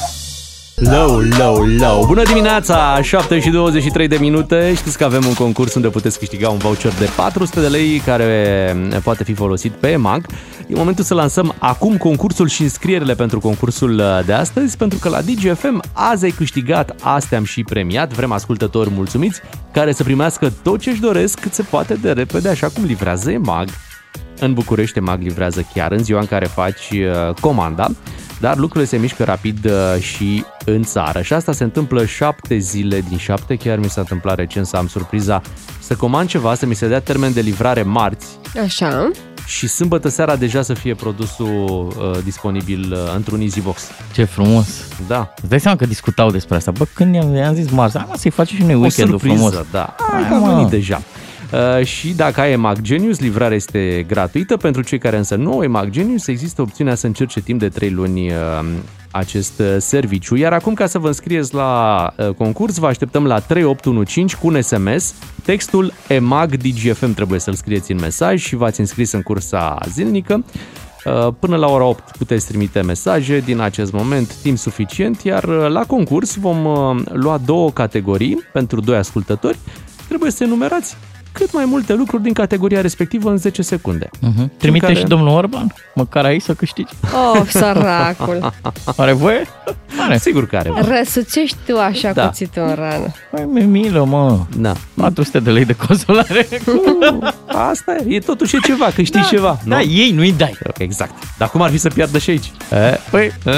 Low, 0.81 1.19
low, 1.39 1.65
low. 1.65 2.07
Bună 2.07 2.23
dimineața, 2.23 3.03
7 3.03 3.41
și 3.41 3.51
23 3.51 4.09
de 4.09 4.17
minute. 4.17 4.75
Știți 4.75 4.99
că 4.99 5.05
avem 5.05 5.25
un 5.27 5.35
concurs 5.35 5.75
unde 5.75 5.89
puteți 5.89 6.19
câștiga 6.19 6.49
un 6.49 6.59
voucher 6.59 6.93
de 6.93 7.09
400 7.17 7.61
de 7.61 7.67
lei 7.67 7.99
care 7.99 8.77
poate 9.03 9.25
fi 9.25 9.35
folosit 9.35 9.73
pe 9.73 9.89
EMAG. 9.89 10.27
E 10.67 10.75
momentul 10.75 11.05
să 11.05 11.15
lansăm 11.15 11.55
acum 11.59 11.97
concursul 11.97 12.49
și 12.49 12.63
înscrierile 12.63 13.15
pentru 13.15 13.41
concursul 13.41 13.99
uh, 13.99 14.25
de 14.27 14.33
astăzi, 14.33 14.77
pentru 14.77 14.99
că 14.99 15.09
la 15.09 15.21
DGFM 15.21 15.83
azi 15.93 16.25
ai 16.25 16.31
câștigat, 16.31 16.95
astea 17.03 17.39
am 17.39 17.45
și 17.45 17.65
premiat. 17.65 18.13
Vrem 18.13 18.33
ascultători 18.33 18.91
mulțumiți 18.91 19.41
care 19.73 19.93
să 19.93 20.03
primească 20.03 20.53
tot 20.63 20.81
ce 20.81 20.91
își 20.91 21.01
doresc 21.01 21.41
cât 21.41 21.53
se 21.53 21.63
poate 21.63 21.95
de 21.95 22.13
repede, 22.13 22.49
așa 22.49 22.69
cum 22.69 22.85
livrează 22.85 23.31
EMAG. 23.31 23.69
În 24.39 24.53
București 24.53 24.99
EMAG 24.99 25.23
livrează 25.23 25.67
chiar 25.75 25.93
în 25.93 26.05
ziua 26.05 26.21
în 26.21 26.27
care 26.27 26.47
faci 26.47 26.91
uh, 26.91 27.35
comanda, 27.41 27.87
dar 28.41 28.57
lucrurile 28.57 28.85
se 28.91 28.97
mișcă 28.97 29.25
rapid 29.25 29.65
uh, 29.65 30.03
și 30.03 30.45
în 30.65 30.83
țară. 30.83 31.23
Și 31.23 31.33
asta 31.33 31.53
se 31.53 31.65
întâmplă 31.65 32.05
șapte 32.05 32.59
zile 32.59 33.03
din 33.09 33.19
șapte. 33.19 33.57
Chiar 33.57 33.79
mi 33.79 33.89
s-a 33.89 34.01
întâmplat 34.01 34.37
recent 34.37 34.67
să 34.67 34.77
am 34.77 34.87
surpriza 34.87 35.43
să 35.81 35.95
comand 35.95 36.29
ceva, 36.29 36.55
să 36.55 36.67
mi 36.67 36.75
se 36.75 36.89
dea 36.89 37.01
termen 37.01 37.33
de 37.33 37.41
livrare 37.41 37.83
marți 37.83 38.27
Așa. 38.65 39.11
și 39.47 39.67
sâmbătă 39.69 40.09
seara 40.09 40.37
deja 40.37 40.63
să 40.63 40.75
fie 40.75 40.95
produsul 40.95 41.47
uh, 41.99 42.19
disponibil 42.25 42.93
uh, 42.93 42.99
într-un 43.17 43.41
EasyBox. 43.41 43.83
Ce 44.13 44.25
frumos. 44.25 44.67
Da. 45.07 45.33
Îți 45.41 45.49
dai 45.49 45.61
seama 45.61 45.77
că 45.77 45.87
discutau 45.87 46.31
despre 46.31 46.57
asta. 46.57 46.71
Bă, 46.71 46.87
când 46.95 47.15
i-am, 47.15 47.35
i-am 47.35 47.55
zis 47.55 47.71
marți, 47.71 47.97
hai 47.97 48.07
mă 48.09 48.15
să-i 48.19 48.31
facem 48.31 48.57
și 48.57 48.63
noi 48.63 48.75
O 48.75 48.79
weekendul 48.79 49.19
surpriză, 49.19 49.49
frumos. 49.49 49.67
da. 49.71 49.95
Hai 50.11 50.21
Hai, 50.23 50.29
că 50.29 50.35
a 50.35 50.39
mă. 50.39 50.55
venit 50.55 50.69
deja. 50.71 51.03
Uh, 51.53 51.85
și 51.85 52.13
dacă 52.13 52.41
ai 52.41 52.53
EMAG 52.53 52.81
Genius, 52.81 53.21
livrarea 53.21 53.57
este 53.57 54.05
gratuită. 54.09 54.57
Pentru 54.57 54.83
cei 54.83 54.99
care 54.99 55.17
însă 55.17 55.35
nu 55.35 55.53
au 55.53 55.63
EMAG 55.63 55.91
Genius, 55.91 56.27
există 56.27 56.63
opțiunea 56.63 56.95
să 56.95 57.07
încerce 57.07 57.41
timp 57.41 57.61
de 57.61 57.69
3 57.69 57.91
luni 57.91 58.29
uh, 58.29 58.35
acest 59.11 59.59
uh, 59.59 59.77
serviciu. 59.79 60.35
Iar 60.35 60.53
acum, 60.53 60.75
ca 60.75 60.87
să 60.87 60.99
vă 60.99 61.07
înscrieți 61.07 61.55
la 61.55 62.13
uh, 62.17 62.29
concurs, 62.29 62.77
vă 62.77 62.87
așteptăm 62.87 63.27
la 63.27 63.39
3815 63.39 64.37
cu 64.37 64.47
un 64.47 64.63
SMS. 64.63 65.15
Textul 65.45 65.93
EMAG 66.09 66.57
DGFM 66.57 67.15
trebuie 67.15 67.41
să-l 67.41 67.55
scrieți 67.55 67.93
în 67.93 67.99
mesaj 67.99 68.41
și 68.41 68.57
v-ați 68.57 68.81
înscris 68.81 69.13
în 69.13 69.23
cursa 69.23 69.79
zilnică. 69.89 70.45
Uh, 71.05 71.29
Până 71.39 71.57
la 71.57 71.67
ora 71.67 71.85
8 71.85 72.17
puteți 72.17 72.47
trimite 72.47 72.81
mesaje 72.81 73.39
din 73.39 73.61
acest 73.61 73.93
moment, 73.93 74.35
timp 74.35 74.59
suficient, 74.59 75.23
iar 75.23 75.45
uh, 75.45 75.69
la 75.69 75.85
concurs 75.87 76.37
vom 76.37 76.65
uh, 76.65 77.03
lua 77.13 77.39
două 77.45 77.71
categorii 77.71 78.45
pentru 78.53 78.81
doi 78.81 78.97
ascultători. 78.97 79.59
Trebuie 80.09 80.31
să 80.31 80.45
enumerați 80.45 80.97
cât 81.33 81.53
mai 81.53 81.65
multe 81.65 81.95
lucruri 81.95 82.23
din 82.23 82.33
categoria 82.33 82.81
respectivă 82.81 83.31
în 83.31 83.37
10 83.37 83.63
secunde. 83.63 84.07
Uh-huh. 84.07 84.47
Trimite 84.57 84.87
care- 84.87 84.99
și 84.99 85.05
domnul 85.05 85.29
Orban, 85.29 85.75
măcar 85.95 86.25
aici 86.25 86.43
să 86.43 86.55
câștigi. 86.55 86.93
Oh, 87.35 87.43
săracul. 87.49 88.53
Are 88.97 89.13
voie? 89.13 89.47
Are. 90.01 90.19
Sigur 90.19 90.47
că 90.47 90.57
are. 90.57 90.73
Răsucești 90.99 91.57
tu 91.67 91.79
așa 91.79 92.13
Da. 92.13 92.27
cuțitul 92.27 92.63
în 92.63 92.75
rană. 92.75 93.13
Păi, 93.31 93.45
mi 93.53 93.61
milă, 93.61 94.05
mă. 94.05 94.39
Da. 94.57 94.73
400 94.95 95.39
de 95.41 95.51
lei 95.51 95.65
de 95.65 95.73
consolare. 95.87 96.49
Asta 97.71 97.97
e, 98.07 98.15
e 98.15 98.19
totuși 98.19 98.57
e 98.57 98.59
ceva, 98.67 98.87
câștigi 98.95 99.29
ceva. 99.29 99.59
Nu? 99.65 99.71
Da, 99.71 99.81
ei 99.81 100.11
nu-i 100.11 100.33
dai. 100.33 100.59
Exact. 100.79 101.13
Dar 101.39 101.49
cum 101.51 101.63
ar 101.63 101.71
fi 101.71 101.77
să 101.79 101.89
piardă 101.89 102.19
și 102.19 102.31
aici? 102.31 102.53
E? 102.73 102.99
Păi, 103.11 103.33
E? 103.47 103.53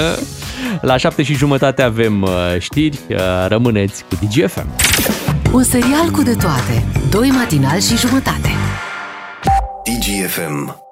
La 0.81 0.97
7 0.97 1.23
și 1.23 1.33
jumătate 1.33 1.81
avem 1.81 2.21
uh, 2.21 2.29
știri, 2.59 2.99
uh, 3.09 3.17
rămâneți 3.47 4.03
cu 4.09 4.15
DGFM. 4.25 4.67
Un 5.53 5.63
serial 5.63 6.09
cu 6.11 6.21
de 6.21 6.33
toate. 6.33 6.85
Doi 7.09 7.29
matinali 7.63 7.81
și 7.81 7.97
jumătate. 7.97 8.49
DGFM. 9.83 10.82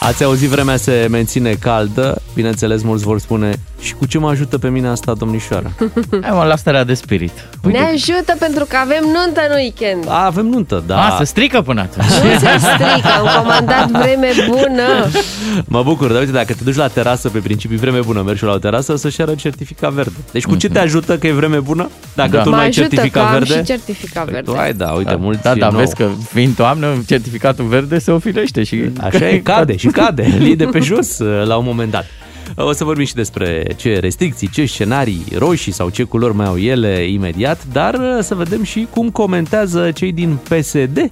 Ați 0.00 0.24
auzit, 0.24 0.48
vremea 0.48 0.76
se 0.76 1.06
menține 1.10 1.52
caldă. 1.60 2.22
Bineînțeles, 2.34 2.82
mulți 2.82 3.04
vor 3.04 3.18
spune 3.20 3.52
și 3.80 3.94
cu 3.94 4.06
ce 4.06 4.18
mă 4.18 4.28
ajută 4.28 4.58
pe 4.58 4.68
mine 4.68 4.88
asta, 4.88 5.12
domnișoara? 5.18 5.70
hai 6.22 6.30
mă, 6.32 6.44
la 6.48 6.56
starea 6.56 6.84
de 6.84 6.94
spirit. 6.94 7.32
Ne 7.62 7.78
ajută 7.78 8.36
pentru 8.38 8.64
că 8.68 8.76
avem 8.76 9.02
nuntă 9.02 9.40
în 9.48 9.54
weekend. 9.56 10.04
A, 10.08 10.24
avem 10.24 10.46
nuntă, 10.46 10.82
da. 10.86 11.06
A, 11.06 11.16
se 11.18 11.24
strică 11.24 11.62
până 11.62 11.80
atunci. 11.80 12.06
Nu 12.06 12.38
se 12.38 12.58
strică, 12.58 13.08
am 13.18 13.42
comandat 13.42 13.90
vreme 13.90 14.28
bună. 14.48 15.10
Mă 15.74 15.82
bucur, 15.82 16.08
dar 16.12 16.20
uite, 16.20 16.32
dacă 16.32 16.52
te 16.52 16.64
duci 16.64 16.74
la 16.76 16.86
terasă 16.88 17.28
pe 17.28 17.38
principiu 17.38 17.76
vreme 17.78 17.98
bună, 18.00 18.22
mergi 18.22 18.38
și 18.38 18.44
la 18.44 18.52
o 18.52 18.58
terasă, 18.58 18.92
o 18.92 18.96
să-și 18.96 19.20
ară 19.22 19.34
certificat 19.34 19.92
verde. 19.92 20.12
Deci 20.32 20.44
cu 20.44 20.56
ce 20.56 20.68
te 20.68 20.78
ajută 20.78 21.18
că 21.18 21.26
e 21.26 21.32
vreme 21.32 21.58
bună? 21.58 21.90
Dacă 22.14 22.30
Da. 22.30 22.42
tu 22.42 22.48
nu 22.48 22.54
Mă 22.54 22.60
ai 22.62 22.66
ajută 22.68 22.86
că 22.88 22.94
certificat 22.94 23.26
am 23.26 23.32
verde? 23.32 23.54
și 23.54 23.62
certificat 23.62 24.24
Păi 24.24 24.32
verde. 24.32 24.50
tu 24.50 24.56
ai, 24.58 24.72
da, 24.72 24.90
uite, 24.90 25.14
mulți 25.20 25.42
Da, 25.42 25.54
dar 25.54 25.70
nou. 25.70 25.80
vezi 25.80 25.94
că 25.94 26.08
fiind 26.32 26.54
toamnă, 26.54 26.86
certificatul 27.06 27.64
verde 27.64 27.98
se 27.98 28.10
ofilește 28.10 28.62
și... 28.62 28.90
Așa 29.00 29.28
e, 29.28 29.38
cade 29.38 29.76
și 29.76 29.86
cade, 30.00 30.34
îl 30.38 30.42
iei 30.46 30.56
de 30.56 30.64
pe 30.64 30.78
jos 30.78 31.18
uh, 31.18 31.46
la 31.46 31.56
un 31.56 31.64
moment 31.64 31.90
dat. 31.90 32.06
O 32.54 32.72
să 32.72 32.84
vorbim 32.84 33.04
și 33.04 33.14
despre 33.14 33.66
ce 33.76 33.98
restricții, 33.98 34.48
ce 34.48 34.66
scenarii 34.66 35.24
roșii 35.36 35.72
sau 35.72 35.88
ce 35.88 36.02
culori 36.02 36.34
mai 36.34 36.46
au 36.46 36.58
ele 36.58 37.08
imediat, 37.10 37.58
dar 37.72 37.94
uh, 37.94 38.18
să 38.20 38.34
vedem 38.34 38.62
și 38.62 38.86
cum 38.90 39.10
comentează 39.10 39.90
cei 39.90 40.12
din 40.12 40.38
PSD 40.48 41.10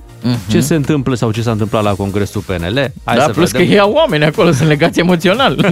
ce 0.48 0.60
se 0.60 0.74
întâmplă 0.74 1.14
sau 1.14 1.30
ce 1.30 1.42
s-a 1.42 1.50
întâmplat 1.50 1.82
la 1.82 1.94
Congresul 1.94 2.40
PNL. 2.40 2.92
Hai 3.04 3.16
da, 3.16 3.22
să 3.22 3.28
plus 3.30 3.50
vedem. 3.50 3.66
că 3.66 3.72
ei 3.72 3.78
au 3.78 3.92
oameni 3.92 4.24
acolo, 4.24 4.52
sunt 4.52 4.68
legați 4.68 5.00
emoțional. 5.00 5.56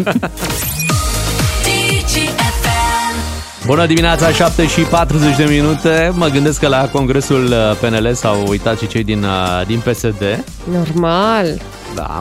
Bună 3.67 3.87
dimineața, 3.87 4.31
7 4.31 4.67
și 4.67 4.81
40 4.81 5.37
de 5.37 5.45
minute. 5.49 6.13
Mă 6.15 6.27
gândesc 6.27 6.61
că 6.61 6.69
la 6.69 6.89
Congresul 6.89 7.45
uh, 7.45 7.77
PNL 7.81 8.13
s-au 8.15 8.45
uitat 8.49 8.79
și 8.79 8.87
cei 8.87 9.05
din, 9.05 9.23
uh, 9.23 9.67
din 9.67 9.79
PSD. 9.79 10.45
Normal. 10.73 11.61
Da. 11.95 12.21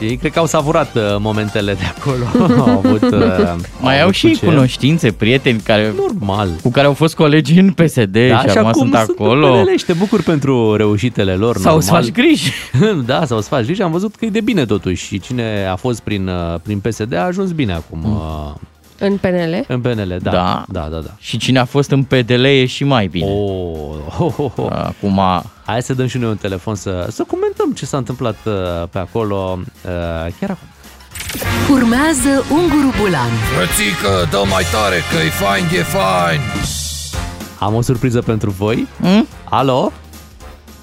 Ei 0.00 0.16
cred 0.16 0.32
că 0.32 0.38
au 0.38 0.46
savurat 0.46 0.94
uh, 0.94 1.02
momentele 1.18 1.74
de 1.74 1.84
acolo. 1.96 2.24
au 2.62 2.78
avut, 2.78 3.02
uh, 3.02 3.54
Mai 3.80 3.96
au 3.96 4.02
avut 4.02 4.14
și 4.14 4.28
cu 4.28 4.34
ce. 4.34 4.46
cunoștințe, 4.46 5.12
prieteni 5.12 5.60
care, 5.60 5.94
Normal. 5.96 6.48
cu 6.62 6.70
care 6.70 6.86
au 6.86 6.92
fost 6.92 7.14
colegi 7.14 7.58
în 7.58 7.70
PSD 7.72 8.28
Da, 8.28 8.40
și 8.40 8.46
așa 8.48 8.60
acum 8.60 8.70
cum 8.70 8.80
sunt 8.80 8.94
acolo. 8.94 9.52
În 9.54 9.64
PNL 9.64 9.76
și 9.76 9.84
te 9.84 9.92
bucur 9.92 10.22
pentru 10.22 10.74
reușitele 10.74 11.34
lor. 11.34 11.56
Sau 11.56 11.76
îți 11.76 11.86
normal. 11.86 12.04
faci 12.04 12.12
griji. 12.14 12.52
da, 13.06 13.24
sau 13.24 13.36
îți 13.38 13.48
faci 13.48 13.64
griji. 13.64 13.82
Am 13.82 13.90
văzut 13.90 14.14
că 14.14 14.24
e 14.24 14.28
de 14.28 14.40
bine 14.40 14.64
totuși 14.64 15.06
și 15.06 15.20
cine 15.20 15.66
a 15.70 15.76
fost 15.76 16.00
prin, 16.00 16.28
uh, 16.28 16.54
prin 16.62 16.78
PSD 16.78 17.14
a 17.14 17.24
ajuns 17.24 17.50
bine 17.50 17.72
acum. 17.72 18.00
Mm. 18.04 18.12
Uh, 18.14 18.54
În 18.98 19.16
PNL? 19.16 19.64
În 19.68 19.80
PNL, 19.80 20.16
da. 20.22 20.30
Da. 20.30 20.64
Da, 20.68 20.88
da, 20.90 20.98
da. 20.98 21.10
Și 21.18 21.36
cine 21.36 21.58
a 21.58 21.64
fost 21.64 21.90
în 21.90 22.02
PDL 22.02 22.44
e 22.44 22.66
și 22.66 22.84
mai 22.84 23.06
bine. 23.06 23.30
Oh, 23.30 23.96
oh, 24.18 24.34
oh, 24.36 24.52
oh. 24.56 24.70
Acum, 24.70 25.20
Hai 25.66 25.82
să 25.82 25.94
dăm 25.94 26.06
și 26.06 26.18
noi 26.18 26.30
un 26.30 26.36
telefon 26.36 26.74
să, 26.74 27.06
să 27.10 27.24
comentăm 27.26 27.72
ce 27.72 27.86
s-a 27.86 27.96
întâmplat 27.96 28.36
uh, 28.44 28.52
pe 28.90 28.98
acolo 28.98 29.58
uh, 29.58 30.32
chiar 30.40 30.50
acum. 30.50 30.68
Urmează 31.70 32.44
Unguru 32.50 32.94
Bulan 33.00 33.30
Frățică, 33.54 34.28
dă 34.30 34.42
mai 34.50 34.64
tare 34.72 34.96
că 34.96 35.16
e 35.26 35.28
fain, 35.28 35.64
e 35.64 35.82
fain 35.82 36.40
Am 37.58 37.74
o 37.74 37.80
surpriză 37.80 38.20
pentru 38.20 38.50
voi. 38.50 38.86
Hmm? 39.00 39.26
Alo? 39.44 39.92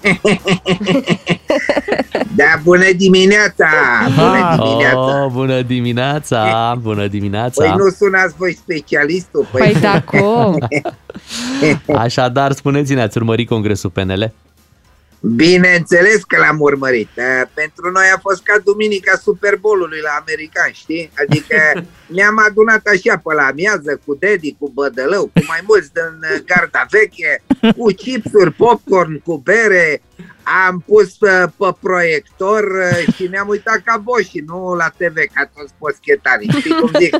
Da, 2.36 2.60
bună 2.64 2.92
dimineața! 2.98 3.68
Bună 4.16 4.56
dimineața! 4.58 5.24
Oh, 5.24 5.32
bună 5.32 5.62
dimineața! 5.62 6.76
Bună 6.82 7.08
dimineața! 7.08 7.64
Păi 7.64 7.74
nu 7.78 7.90
sunați 7.90 8.36
voi 8.38 8.56
specialistul? 8.56 9.48
Păi 9.52 9.76
da, 9.82 10.02
cum? 10.02 10.68
Așadar, 12.06 12.52
spuneți-ne, 12.52 13.02
ați 13.02 13.18
urmărit 13.18 13.48
congresul 13.48 13.90
PNL? 13.90 14.34
Bineînțeles 15.26 16.24
că 16.24 16.38
l-am 16.40 16.60
urmărit. 16.60 17.10
Uh, 17.18 17.50
Pentru 17.54 17.92
noi 17.92 18.06
a 18.16 18.20
fost 18.22 18.44
ca 18.44 18.56
duminica 18.64 19.18
Super 19.22 19.56
Bowl-ului 19.56 20.00
la 20.04 20.14
american, 20.20 20.72
știi? 20.72 21.12
Adică 21.24 21.58
ne-am 22.16 22.38
adunat 22.48 22.84
așa 22.94 23.18
pe 23.24 23.34
la 23.34 23.44
amiază 23.44 24.02
cu 24.06 24.16
Dedi, 24.20 24.56
cu 24.60 24.72
Bădălău, 24.74 25.24
cu 25.24 25.42
mai 25.48 25.62
mulți 25.68 25.94
din 25.94 26.14
uh, 26.22 26.44
garda 26.46 26.86
veche, 26.90 27.44
cu 27.78 27.86
chipsuri, 28.02 28.52
popcorn, 28.52 29.22
cu 29.22 29.38
bere. 29.38 30.02
Am 30.44 30.84
pus 30.86 31.20
uh, 31.20 31.50
pe 31.58 31.76
proiector 31.80 32.64
uh, 32.64 33.14
și 33.14 33.28
ne-am 33.28 33.48
uitat 33.48 33.82
ca 33.86 33.98
boși, 33.98 34.40
nu 34.46 34.74
la 34.74 34.90
TV, 34.98 35.16
ca 35.34 35.52
toți 35.56 35.74
poschetarii, 35.78 36.50
știi 36.50 36.76
cum 36.80 36.92
zic? 37.00 37.16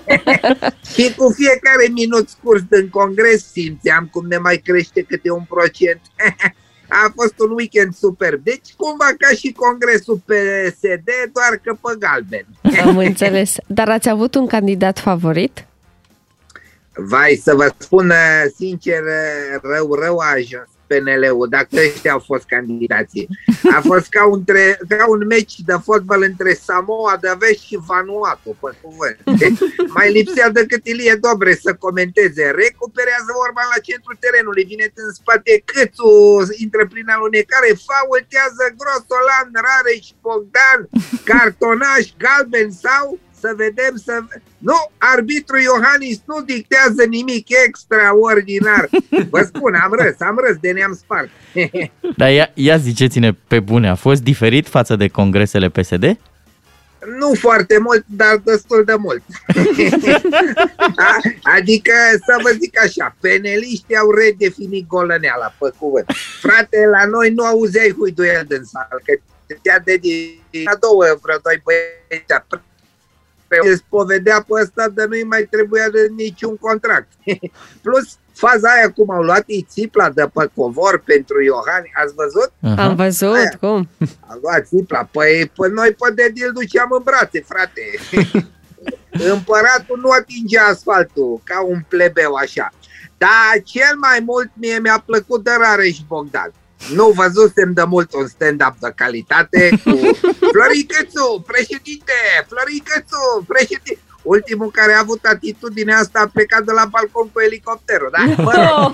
și 0.94 1.16
cu 1.16 1.30
fiecare 1.30 1.88
minut 1.92 2.30
scurs 2.30 2.62
din 2.62 2.90
congres 2.90 3.52
simțeam 3.52 4.10
cum 4.12 4.28
ne 4.28 4.38
mai 4.38 4.58
crește 4.58 5.02
câte 5.02 5.32
un 5.32 5.44
procent. 5.50 6.02
A 6.88 7.12
fost 7.16 7.40
un 7.40 7.52
weekend 7.52 7.94
superb. 7.94 8.44
Deci 8.44 8.74
cumva 8.78 9.10
ca 9.18 9.36
și 9.36 9.52
congresul 9.52 10.16
PSD, 10.16 11.10
doar 11.34 11.60
că 11.64 11.78
pe 11.82 11.96
galben. 12.00 12.46
Am 12.86 12.98
înțeles. 12.98 13.56
Dar 13.68 13.90
ați 13.90 14.10
avut 14.10 14.36
un 14.36 14.48
candidat 14.48 15.00
favorit? 15.00 15.66
Vai, 16.96 17.42
să 17.44 17.56
vă 17.56 17.74
spun 17.78 18.10
uh, 18.10 18.44
sincer, 18.56 19.02
uh, 19.02 19.60
rău, 19.62 19.94
rău 19.94 20.18
a 20.18 20.32
ajuns 20.32 20.73
PNL-ul, 20.88 21.48
dacă 21.50 21.76
ăștia 21.88 22.12
au 22.12 22.20
fost 22.20 22.46
candidații. 22.46 23.28
A 23.78 23.82
fost 23.90 24.08
ca 24.10 24.28
un, 24.28 24.44
tre- 24.44 24.80
ca 24.88 25.06
un 25.10 25.22
meci 25.28 25.56
de 25.70 25.76
fotbal 25.84 26.22
între 26.32 26.54
Samoa 26.54 27.18
de 27.22 27.32
Vest 27.40 27.62
și 27.68 27.80
Vanuatu, 27.88 28.50
pe 28.62 28.70
cuvânt. 28.82 29.18
Deci, 29.40 29.60
mai 29.96 30.12
lipsea 30.12 30.50
decât 30.50 30.88
Ilie 30.88 31.16
Dobre 31.28 31.54
să 31.66 31.72
comenteze. 31.86 32.44
Recuperează 32.64 33.30
vorba 33.42 33.64
la 33.74 33.80
centrul 33.88 34.18
terenului, 34.20 34.64
vine 34.72 34.86
în 34.96 35.14
spate 35.14 35.52
Câțu, 35.70 36.12
intră 36.64 36.84
prin 36.94 37.08
alunecare, 37.16 37.70
faultează 37.90 38.64
Grosolan, 38.80 39.48
Rareș, 39.66 40.06
Bogdan, 40.24 40.80
cartonaș, 41.30 42.06
galben 42.24 42.70
sau 42.86 43.06
să 43.44 43.54
vedem 43.56 43.94
să... 44.06 44.14
Nu, 44.58 44.78
arbitru 44.98 45.58
Iohannis 45.58 46.22
nu 46.26 46.42
dictează 46.42 47.04
nimic 47.10 47.48
extraordinar. 47.66 48.90
Vă 49.30 49.42
spun, 49.42 49.74
am 49.74 49.92
râs, 49.92 50.16
am 50.20 50.40
râs 50.48 50.58
de 50.62 50.72
ne-am 50.72 50.94
spart. 50.94 51.30
dar 52.20 52.32
ia, 52.32 52.52
ia 52.54 52.78
ziceți-ne 52.78 53.32
pe 53.48 53.60
bune, 53.60 53.90
a 53.90 53.96
fost 53.96 54.22
diferit 54.22 54.68
față 54.68 54.96
de 54.96 55.08
congresele 55.08 55.70
PSD? 55.70 56.18
Nu 57.20 57.34
foarte 57.34 57.78
mult, 57.78 58.04
dar 58.08 58.36
destul 58.44 58.84
de 58.86 58.96
mult. 58.98 59.24
A- 61.08 61.22
adică, 61.58 61.94
să 62.26 62.40
vă 62.44 62.50
zic 62.60 62.80
așa, 62.80 63.16
peneliștii 63.20 63.96
au 63.96 64.12
redefinit 64.12 64.88
golăneala, 64.88 65.56
pe 65.60 65.72
cuvânt. 65.78 66.06
Frate, 66.42 66.78
la 66.92 67.06
noi 67.06 67.30
nu 67.30 67.44
auzeai 67.44 67.96
huiduiel 67.98 68.46
din 68.48 68.64
sală, 68.64 69.02
că 69.06 69.14
te-a 69.62 69.80
dedicat 69.80 70.80
două 70.80 71.04
vreo 71.22 71.38
doi 71.44 71.62
băieți 71.64 72.34
îl 73.62 73.76
spovedea 73.76 74.46
pe 74.48 74.62
ăsta 74.62 74.90
de 74.90 75.06
nu-i 75.06 75.24
mai 75.24 75.48
trebuia 75.50 75.90
de 75.90 76.08
niciun 76.16 76.58
contract. 76.58 77.08
Plus, 77.84 78.18
faza 78.34 78.70
aia 78.70 78.92
cum 78.92 79.10
au 79.10 79.22
luat 79.22 79.44
ei 79.46 79.68
țipla 79.70 80.10
de 80.10 80.30
pe 80.34 80.50
covor 80.56 81.02
pentru 81.06 81.44
Iohani, 81.44 81.92
ați 82.04 82.14
văzut? 82.14 82.80
Am 82.80 82.96
văzut, 82.96 83.36
Aia. 83.36 83.58
cum? 83.60 83.90
Am 84.30 84.40
luat 84.42 84.66
țipla, 84.66 85.10
păi, 85.12 85.52
păi 85.56 85.70
noi 85.70 85.92
pe 85.92 86.14
Dedi 86.14 86.44
îl 86.44 86.52
duceam 86.52 86.88
în 86.92 87.02
brațe, 87.04 87.44
frate. 87.48 87.82
Împăratul 89.34 90.00
nu 90.02 90.10
atingea 90.10 90.64
asfaltul 90.64 91.42
ca 91.44 91.64
un 91.64 91.84
plebeu 91.88 92.34
așa. 92.34 92.74
Dar 93.18 93.62
cel 93.64 93.96
mai 93.98 94.20
mult 94.26 94.52
mie 94.54 94.80
mi-a 94.80 95.04
plăcut 95.06 95.44
de 95.44 95.52
Rareș 95.58 95.98
Bogdan. 96.08 96.54
Nu 96.96 97.10
văzusem 97.10 97.74
de 97.74 97.84
mult 97.84 98.14
un 98.14 98.28
stand-up 98.28 98.76
de 98.80 98.92
calitate 98.96 99.70
cu 99.84 99.96
Floricățu, 100.54 101.44
președinte, 101.48 102.14
Floricățu, 102.48 103.44
președinte. 103.48 103.98
Ultimul 104.24 104.72
care 104.72 104.94
a 104.94 105.00
avut 105.00 105.26
atitudinea 105.26 105.98
asta 105.98 106.20
a 106.20 106.30
plecat 106.34 106.64
de 106.64 106.72
la 106.72 106.86
balcon 106.86 107.30
cu 107.32 107.40
elicopterul, 107.40 108.10
da? 108.12 108.44
Mă 108.44 108.54
rog. 108.54 108.94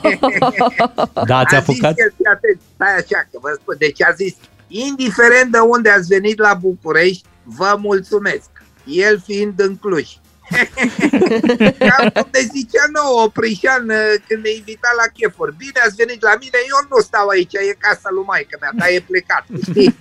Da, 1.28 1.38
ați 1.38 1.56
A 1.56 1.58
apucat? 1.58 1.93
Zis 1.93 2.04
el, 2.04 2.13
fii 2.15 2.25
atent, 2.25 2.60
stai 2.75 2.95
așa, 2.95 3.28
că 3.32 3.38
vă 3.41 3.58
spun. 3.62 3.75
Deci 3.78 4.02
a 4.02 4.12
zis, 4.12 4.34
indiferent 4.67 5.52
de 5.52 5.58
unde 5.58 5.89
ați 5.89 6.08
venit 6.08 6.39
la 6.39 6.54
București, 6.54 7.23
vă 7.43 7.75
mulțumesc. 7.80 8.49
El 8.86 9.21
fiind 9.25 9.60
în 9.60 9.75
Cluj. 9.78 10.08
Cam 11.90 12.10
cum 12.10 12.30
ne 12.32 12.44
zicea 12.54 12.86
nou 12.98 13.12
Oprișan 13.26 13.90
uh, 13.90 14.14
când 14.28 14.44
ne 14.44 14.52
invita 14.60 14.90
la 15.02 15.08
chefuri. 15.16 15.56
Bine 15.64 15.80
ați 15.86 16.00
venit 16.02 16.22
la 16.30 16.36
mine, 16.44 16.60
eu 16.72 16.80
nu 16.92 17.00
stau 17.02 17.28
aici, 17.28 17.54
e 17.54 17.84
casa 17.88 18.10
lui 18.16 18.24
maică 18.30 18.58
mea, 18.62 18.72
dar 18.80 18.88
e 18.92 19.08
plecat, 19.10 19.46
știi? 19.70 19.98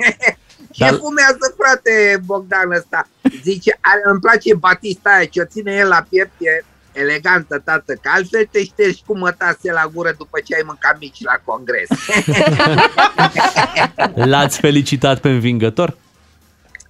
Ce 0.77 0.85
Dar- 0.85 0.99
fumează, 1.03 1.55
frate, 1.59 2.23
Bogdan 2.25 2.71
ăsta? 2.81 3.09
Zice, 3.43 3.79
are, 3.81 4.01
îmi 4.05 4.21
place 4.21 4.55
batista 4.55 5.11
aia, 5.11 5.25
ce 5.25 5.41
o 5.41 5.45
ține 5.45 5.73
el 5.73 5.89
la 5.89 6.07
piept, 6.09 6.33
e 6.39 6.65
elegantă, 6.93 7.59
tată, 7.59 7.93
că 8.03 8.09
altfel 8.13 8.49
te 8.51 8.65
ștergi 8.65 9.03
cu 9.07 9.19
mătase 9.19 9.73
la 9.73 9.91
gură 9.93 10.15
după 10.19 10.41
ce 10.45 10.55
ai 10.55 10.63
mâncat 10.67 10.97
mici 11.01 11.23
la 11.23 11.37
congres. 11.45 11.89
L-ați 14.33 14.61
felicitat 14.61 15.21
pe 15.21 15.29
învingător? 15.29 15.97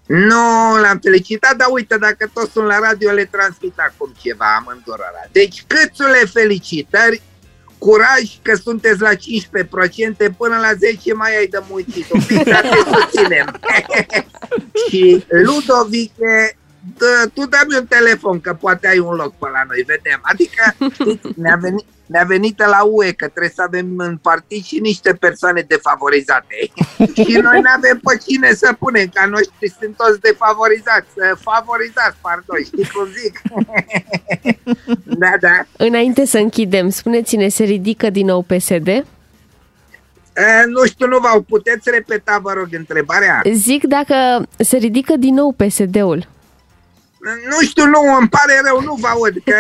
Nu, 0.09 0.77
l-am 0.81 0.99
felicitat, 1.03 1.57
dar 1.57 1.69
uite, 1.71 1.97
dacă 1.99 2.31
toți 2.33 2.53
sunt 2.53 2.67
la 2.67 2.79
radio, 2.79 3.11
le 3.11 3.25
transmit 3.25 3.75
acum 3.77 4.13
ceva 4.21 4.45
amândurora. 4.59 5.25
Deci, 5.33 5.65
câțule 5.67 6.19
felicitări, 6.33 7.23
curaj 7.79 8.25
că 8.43 8.55
sunteți 8.55 9.01
la 9.01 9.11
15%, 9.15 9.17
până 10.37 10.57
la 10.57 10.73
10 10.79 11.15
mai 11.15 11.37
ai 11.37 11.47
de 11.47 11.59
muncit. 11.71 12.11
Un 12.11 12.21
pic, 12.27 12.43
dar 12.43 12.61
te 12.61 12.91
susținem. 12.93 13.61
Și 14.89 15.25
Ludovic, 15.29 16.13
dă, 16.97 17.31
tu 17.35 17.47
dă-mi 17.47 17.77
un 17.77 17.87
telefon, 17.87 18.41
că 18.41 18.55
poate 18.55 18.89
ai 18.89 18.99
un 18.99 19.15
loc 19.15 19.35
pe 19.39 19.49
la 19.53 19.63
noi, 19.67 19.85
vedem. 19.87 20.21
Adică, 20.23 20.63
știți, 20.99 21.41
ne-a 21.41 21.57
venit, 21.57 21.85
ne-a 22.07 22.25
venit 22.25 22.59
la 22.59 22.83
UE 22.83 23.13
că 23.13 23.29
trebuie 23.29 23.53
să 23.55 23.63
avem 23.63 23.95
în 23.97 24.17
partid 24.17 24.65
și 24.65 24.79
niște 24.79 25.13
persoane 25.15 25.65
defavorizate. 25.69 26.57
și 27.25 27.39
noi 27.47 27.61
nu 27.61 27.71
avem 27.77 28.01
pe 28.03 28.19
cine 28.27 28.53
să 28.53 28.73
punem, 28.79 29.09
ca 29.13 29.27
noștri 29.27 29.75
sunt 29.81 29.97
toți 29.97 30.21
defavorizați, 30.21 31.09
eh, 31.17 31.39
favorizați, 31.41 32.17
pardon, 32.21 32.59
știi 32.65 32.91
cum 32.93 33.07
zic? 33.21 33.41
da, 35.23 35.33
da. 35.41 35.67
Înainte 35.77 36.27
să 36.27 36.39
închidem, 36.39 36.91
spuneți-ne, 36.91 37.49
se 37.49 37.65
ridică 37.65 38.11
din 38.11 38.27
nou 38.27 38.43
PSD? 38.43 38.89
Eh, 38.89 40.65
Nu 40.67 40.85
știu, 40.85 41.07
nu 41.07 41.19
v-au 41.19 41.41
puteți 41.41 41.91
repeta, 41.91 42.39
vă 42.43 42.53
rog, 42.53 42.69
întrebarea? 42.71 43.43
Zic 43.53 43.85
dacă 43.85 44.47
se 44.59 44.77
ridică 44.77 45.17
din 45.17 45.35
nou 45.35 45.53
PSD-ul. 45.53 46.29
Nu 47.21 47.67
știu, 47.67 47.85
nu, 47.85 48.17
îmi 48.19 48.29
pare 48.29 48.61
rău, 48.65 48.81
nu 48.81 48.95
vă 49.01 49.09
aud, 49.09 49.35
că 49.45 49.57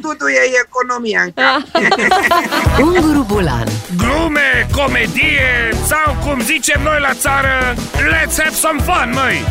Dudu 0.00 0.28
e 0.28 0.64
economia 0.64 1.22
în 1.22 1.32
cap. 1.34 1.82
Unguru 2.86 3.24
Bulan 3.28 3.66
Glume, 3.96 4.66
comedie 4.72 5.70
sau 5.86 6.16
cum 6.24 6.40
zicem 6.40 6.80
noi 6.82 7.00
la 7.00 7.14
țară 7.14 7.74
Let's 7.94 8.36
have 8.42 8.54
some 8.54 8.80
fun, 8.80 9.10
măi! 9.14 9.44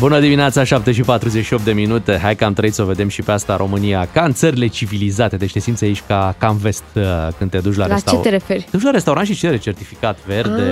Bună 0.00 0.20
dimineața, 0.20 0.64
7 0.64 0.92
și 0.92 1.02
48 1.02 1.64
de 1.64 1.72
minute. 1.72 2.18
Hai 2.22 2.36
că 2.36 2.44
am 2.44 2.52
trăit 2.52 2.74
să 2.74 2.82
o 2.82 2.84
vedem 2.84 3.08
și 3.08 3.22
pe 3.22 3.32
asta 3.32 3.52
în 3.52 3.58
România, 3.58 4.08
ca 4.12 4.22
în 4.24 4.32
țările 4.32 4.66
civilizate. 4.66 5.36
Deci 5.36 5.52
te 5.52 5.58
simți 5.58 5.84
aici 5.84 6.02
ca, 6.06 6.34
ca 6.38 6.48
în 6.48 6.56
vest 6.56 6.82
uh, 6.94 7.02
când 7.38 7.50
te 7.50 7.58
duci 7.58 7.76
la, 7.76 7.82
La 7.82 7.86
ce 7.86 7.92
restaurant. 7.94 8.24
te 8.24 8.30
referi? 8.30 8.60
Te 8.62 8.76
duci 8.76 8.82
la 8.82 8.90
restaurant 8.90 9.26
și 9.26 9.34
cere 9.34 9.58
certificat 9.58 10.18
verde. 10.26 10.62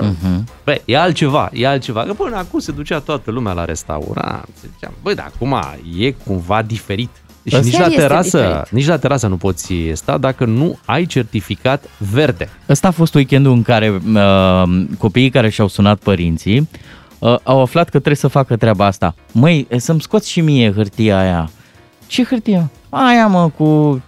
Ah. 0.00 0.06
Mhm. 0.22 0.46
Băi, 0.64 0.82
e 0.84 0.98
altceva, 0.98 1.50
e 1.52 1.66
altceva. 1.66 2.02
Că 2.02 2.12
până 2.12 2.36
acum 2.36 2.58
se 2.58 2.72
ducea 2.72 2.98
toată 2.98 3.30
lumea 3.30 3.52
la 3.52 3.64
restaurant. 3.64 4.48
Se 4.60 4.68
Ziceam, 4.72 4.92
băi, 5.02 5.14
dar 5.14 5.30
acum 5.34 5.56
e 5.98 6.10
cumva 6.10 6.62
diferit. 6.62 7.10
Și 7.44 7.56
Ăsta 7.56 7.66
nici 7.66 7.78
la, 7.78 7.86
este 7.86 8.00
terasă, 8.00 8.38
diferit. 8.38 8.70
nici 8.70 8.86
la 8.86 8.96
terasă 8.98 9.26
nu 9.26 9.36
poți 9.36 9.72
sta 9.92 10.18
dacă 10.18 10.44
nu 10.44 10.78
ai 10.84 11.06
certificat 11.06 11.84
verde. 12.12 12.48
Ăsta 12.68 12.88
a 12.88 12.90
fost 12.90 13.14
weekendul 13.14 13.52
în 13.52 13.62
care 13.62 14.00
uh, 14.14 14.62
copiii 14.98 15.30
care 15.30 15.48
și-au 15.48 15.68
sunat 15.68 15.98
părinții 15.98 16.68
uh, 17.20 17.36
au 17.42 17.60
aflat 17.60 17.84
că 17.84 17.90
trebuie 17.90 18.14
să 18.14 18.28
facă 18.28 18.56
treaba 18.56 18.86
asta. 18.86 19.14
Măi, 19.32 19.66
să-mi 19.76 20.00
scoți 20.00 20.30
și 20.30 20.40
mie 20.40 20.72
hârtia 20.72 21.18
aia. 21.18 21.50
Ce 22.06 22.24
hârtie? 22.24 22.68
Aia 22.88 23.26
mă, 23.26 23.48
cu 23.48 24.02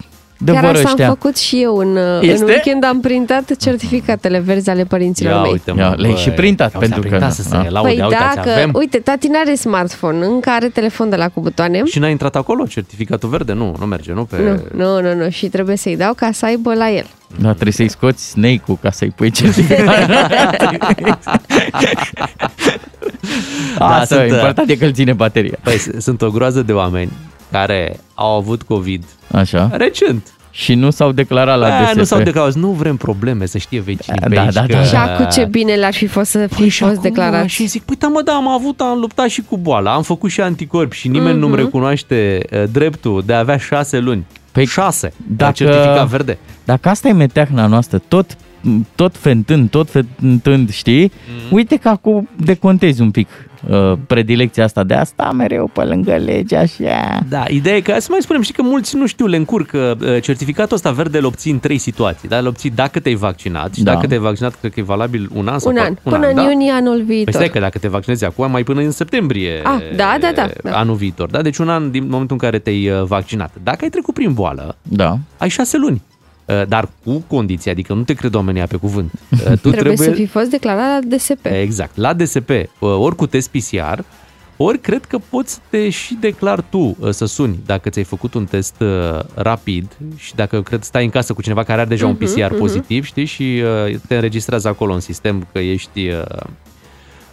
de 0.44 0.52
Chiar 0.52 0.64
vor 0.64 0.74
asta 0.74 0.88
ăștia. 0.88 1.08
am 1.08 1.14
făcut 1.14 1.36
și 1.36 1.62
eu 1.62 1.76
în, 1.76 1.98
Este? 2.20 2.42
în 2.42 2.48
weekend, 2.48 2.84
am 2.84 3.00
printat 3.00 3.56
certificatele 3.56 4.38
verzi 4.38 4.70
ale 4.70 4.84
părinților 4.84 5.32
Ia 5.32 5.40
mei. 5.40 5.50
uite, 5.50 5.72
Ia, 5.76 5.88
mă, 5.88 5.94
le-ai 5.96 6.14
și 6.16 6.26
băi, 6.26 6.34
printat, 6.36 6.74
au 6.74 6.80
pentru 6.80 7.00
că- 7.00 7.06
printat 7.08 7.32
să 7.32 7.42
se 7.42 7.56
Ah. 7.56 7.66
laude. 7.70 7.88
Păi 7.88 8.00
uitați, 8.02 8.34
dacă, 8.36 8.50
avem. 8.50 8.70
uite, 8.74 8.98
tati 8.98 9.28
n-are 9.28 9.54
smartphone, 9.54 10.26
încă 10.26 10.50
are 10.50 10.68
telefon 10.68 11.08
de 11.08 11.16
la 11.16 11.28
cu 11.28 11.40
butoane. 11.40 11.82
Și 11.84 11.98
n-a 11.98 12.08
intrat 12.08 12.36
acolo 12.36 12.66
certificatul 12.66 13.28
verde? 13.28 13.52
Nu, 13.52 13.76
nu 13.78 13.86
merge, 13.86 14.12
nu? 14.12 14.24
Pe... 14.24 14.36
Nu, 14.74 14.84
nu, 14.84 15.00
nu, 15.00 15.14
nu, 15.24 15.30
și 15.30 15.46
trebuie 15.46 15.76
să-i 15.76 15.96
dau 15.96 16.12
ca 16.14 16.28
să 16.32 16.44
aibă 16.46 16.74
la 16.74 16.90
el. 16.90 17.06
Da, 17.40 17.50
trebuie 17.50 17.72
să-i 17.72 17.88
scoți 17.88 18.28
snake-ul 18.28 18.78
ca 18.82 18.90
să-i 18.90 19.12
pui 19.16 19.30
certificat. 19.30 20.10
Asta, 23.78 24.04
sunt, 24.16 24.30
uh, 24.30 24.36
important 24.36 24.68
e 24.70 24.76
că 24.76 24.84
îl 24.84 24.92
ține 24.92 25.12
bateria. 25.12 25.56
Păi, 25.62 25.78
s- 25.78 25.88
sunt 25.98 26.22
o 26.22 26.30
groază 26.30 26.62
de 26.62 26.72
oameni 26.72 27.10
care 27.52 28.00
au 28.14 28.36
avut 28.36 28.62
COVID 28.62 29.04
Așa. 29.30 29.70
recent. 29.72 30.26
Și 30.54 30.74
nu 30.74 30.90
s-au 30.90 31.12
declarat 31.12 31.58
la 31.58 31.66
Aia 31.66 31.84
DSP. 31.84 31.96
nu 31.96 32.04
s-au 32.04 32.22
declarat, 32.22 32.54
nu 32.54 32.68
vrem 32.70 32.96
probleme, 32.96 33.46
să 33.46 33.58
știe 33.58 33.80
vecinii 33.80 34.20
Da, 34.20 34.26
pe 34.28 34.38
aici 34.38 34.52
da, 34.54 34.60
că... 34.66 34.72
da. 34.72 34.82
Și 34.82 34.94
acum 34.94 35.24
ce 35.24 35.44
bine 35.44 35.74
le-ar 35.74 35.92
fi 35.94 36.06
fost 36.06 36.30
să 36.30 36.46
fi 36.46 36.54
Păi 36.54 36.68
și 36.68 36.78
fost 36.78 36.90
acum, 36.96 37.02
declarat. 37.02 37.46
Și 37.46 37.66
zic, 37.66 37.82
păi 37.82 37.96
da, 37.98 38.06
mă, 38.08 38.20
da, 38.24 38.32
am 38.32 38.48
avut, 38.48 38.80
am 38.80 38.98
luptat 38.98 39.28
și 39.28 39.42
cu 39.48 39.56
boala, 39.56 39.94
am 39.94 40.02
făcut 40.02 40.30
și 40.30 40.40
anticorpi 40.40 40.96
și 40.96 41.08
nimeni 41.08 41.30
Mhm. 41.30 41.38
nu-mi 41.38 41.56
recunoaște 41.56 42.40
uh, 42.52 42.62
dreptul 42.72 43.22
de 43.26 43.32
a 43.34 43.38
avea 43.38 43.56
șase 43.56 43.98
luni. 43.98 44.26
Păi, 44.52 44.66
șase, 44.66 45.12
dacă- 45.16 45.34
dacă... 45.36 45.52
certificat 45.52 46.06
verde. 46.06 46.38
Dacă 46.64 46.88
asta 46.88 47.08
e 47.08 47.12
meteahna 47.12 47.66
noastră, 47.66 48.00
tot, 48.08 48.36
tot 48.94 49.16
fentând, 49.16 49.70
tot 49.70 49.88
fentând, 49.90 50.70
știi? 50.70 51.04
Mhm. 51.04 51.54
Uite 51.54 51.76
că 51.76 51.88
acum 51.88 52.28
decontezi 52.36 53.00
un 53.00 53.10
pic 53.10 53.28
uh, 53.68 53.92
predilecția 54.06 54.64
asta 54.64 54.84
de 54.84 54.94
asta 54.94 55.30
mereu 55.32 55.70
pe 55.72 55.82
lângă 55.84 56.16
lege 56.16 56.56
așa. 56.56 57.18
Da, 57.28 57.44
ideea 57.48 57.76
e 57.76 57.80
că, 57.80 57.94
să 57.98 58.06
mai 58.10 58.20
spunem, 58.22 58.42
știi 58.42 58.54
că 58.54 58.62
mulți 58.62 58.96
nu 58.96 59.06
știu, 59.06 59.26
le 59.26 59.36
încurcă. 59.36 59.96
uh, 60.00 60.22
Certificatul 60.22 60.76
ăsta 60.76 60.90
verde 60.90 61.18
îl 61.18 61.24
obții 61.24 61.50
în 61.52 61.60
trei 61.60 61.78
situații. 61.78 62.28
Da? 62.28 62.38
Îl 62.38 62.46
obții 62.46 62.70
dacă 62.70 63.00
te-ai 63.00 63.14
vaccinat 63.14 63.74
și 63.74 63.82
Da. 63.82 63.92
dacă 63.92 64.06
te-ai 64.06 64.20
vaccinat, 64.20 64.54
cred 64.60 64.72
că 64.72 64.80
e 64.80 64.82
valabil 64.82 65.30
un 65.34 65.48
an 65.48 65.58
sau 65.58 65.70
Un 65.72 65.78
an, 65.78 65.94
poate- 66.02 66.16
până 66.18 66.28
în 66.28 66.34
da? 66.34 66.50
iunie 66.50 66.70
anul 66.70 66.96
Păi 66.96 67.04
viitor. 67.14 67.32
stai 67.34 67.50
că 67.50 67.58
dacă 67.58 67.78
te 67.78 67.88
vaccinezi 67.88 68.24
acum, 68.24 68.50
mai 68.50 68.62
până 68.64 68.80
în 68.80 68.90
septembrie 68.90 69.60
Ah, 69.64 69.80
da, 69.96 70.16
da, 70.20 70.30
da, 70.34 70.48
da. 70.62 70.76
anul 70.78 70.94
viitor. 70.94 71.30
Da? 71.30 71.42
Deci 71.42 71.58
un 71.58 71.68
an 71.68 71.90
din 71.90 72.02
momentul 72.08 72.36
în 72.40 72.48
care 72.48 72.58
te-ai 72.58 72.88
uh, 72.90 73.02
vaccinat. 73.02 73.52
Dacă 73.62 73.78
ai 73.82 73.88
trecut 73.88 74.14
prin 74.14 74.32
boală, 74.32 74.76
Da. 74.82 75.18
ai 75.38 75.48
șase 75.48 75.76
luni. 75.76 76.02
Uh, 76.60 76.66
Dar 76.68 76.88
cu 77.04 77.24
condiții, 77.26 77.70
adică 77.70 77.94
nu 77.94 78.02
te 78.02 78.14
cred 78.14 78.34
oamenii 78.34 78.62
pe 78.62 78.76
cuvânt. 78.76 79.12
Uh, 79.30 79.38
Tu 79.38 79.54
trebuie, 79.54 79.72
trebuie, 79.72 79.96
să 79.96 80.10
fi 80.10 80.26
fost 80.26 80.50
declarat 80.50 81.04
la 81.04 81.16
DSP. 81.16 81.46
Exact. 81.46 81.96
La 81.96 82.12
DSP, 82.12 82.48
uh, 82.48 82.66
ori 82.78 83.16
cu 83.16 83.26
test 83.26 83.48
PCR, 83.50 83.98
ori 84.56 84.78
cred 84.78 85.04
că 85.04 85.18
poți 85.28 85.52
să 85.52 85.58
te 85.70 85.88
și 85.90 86.14
declar 86.20 86.60
tu 86.60 86.78
uh, 86.78 87.10
să 87.10 87.24
suni 87.24 87.58
dacă 87.66 87.90
ți-ai 87.90 88.04
făcut 88.04 88.34
un 88.34 88.44
test 88.44 88.74
uh, 88.80 89.20
rapid 89.34 89.96
și 90.16 90.34
dacă 90.34 90.62
cred 90.62 90.82
stai 90.82 91.04
în 91.04 91.10
casă 91.10 91.32
cu 91.32 91.42
cineva 91.42 91.62
care 91.62 91.80
are 91.80 91.88
deja 91.88 92.06
un 92.06 92.16
Mhm, 92.20 92.24
PCR 92.24 92.50
mhm. 92.50 92.58
pozitiv, 92.58 93.04
știi, 93.04 93.24
și 93.24 93.62
uh, 93.88 93.96
te 94.08 94.14
înregistrează 94.14 94.68
acolo 94.68 94.92
în 94.92 95.00
sistem 95.00 95.46
că 95.52 95.58
ești 95.58 96.08
uh, 96.08 96.22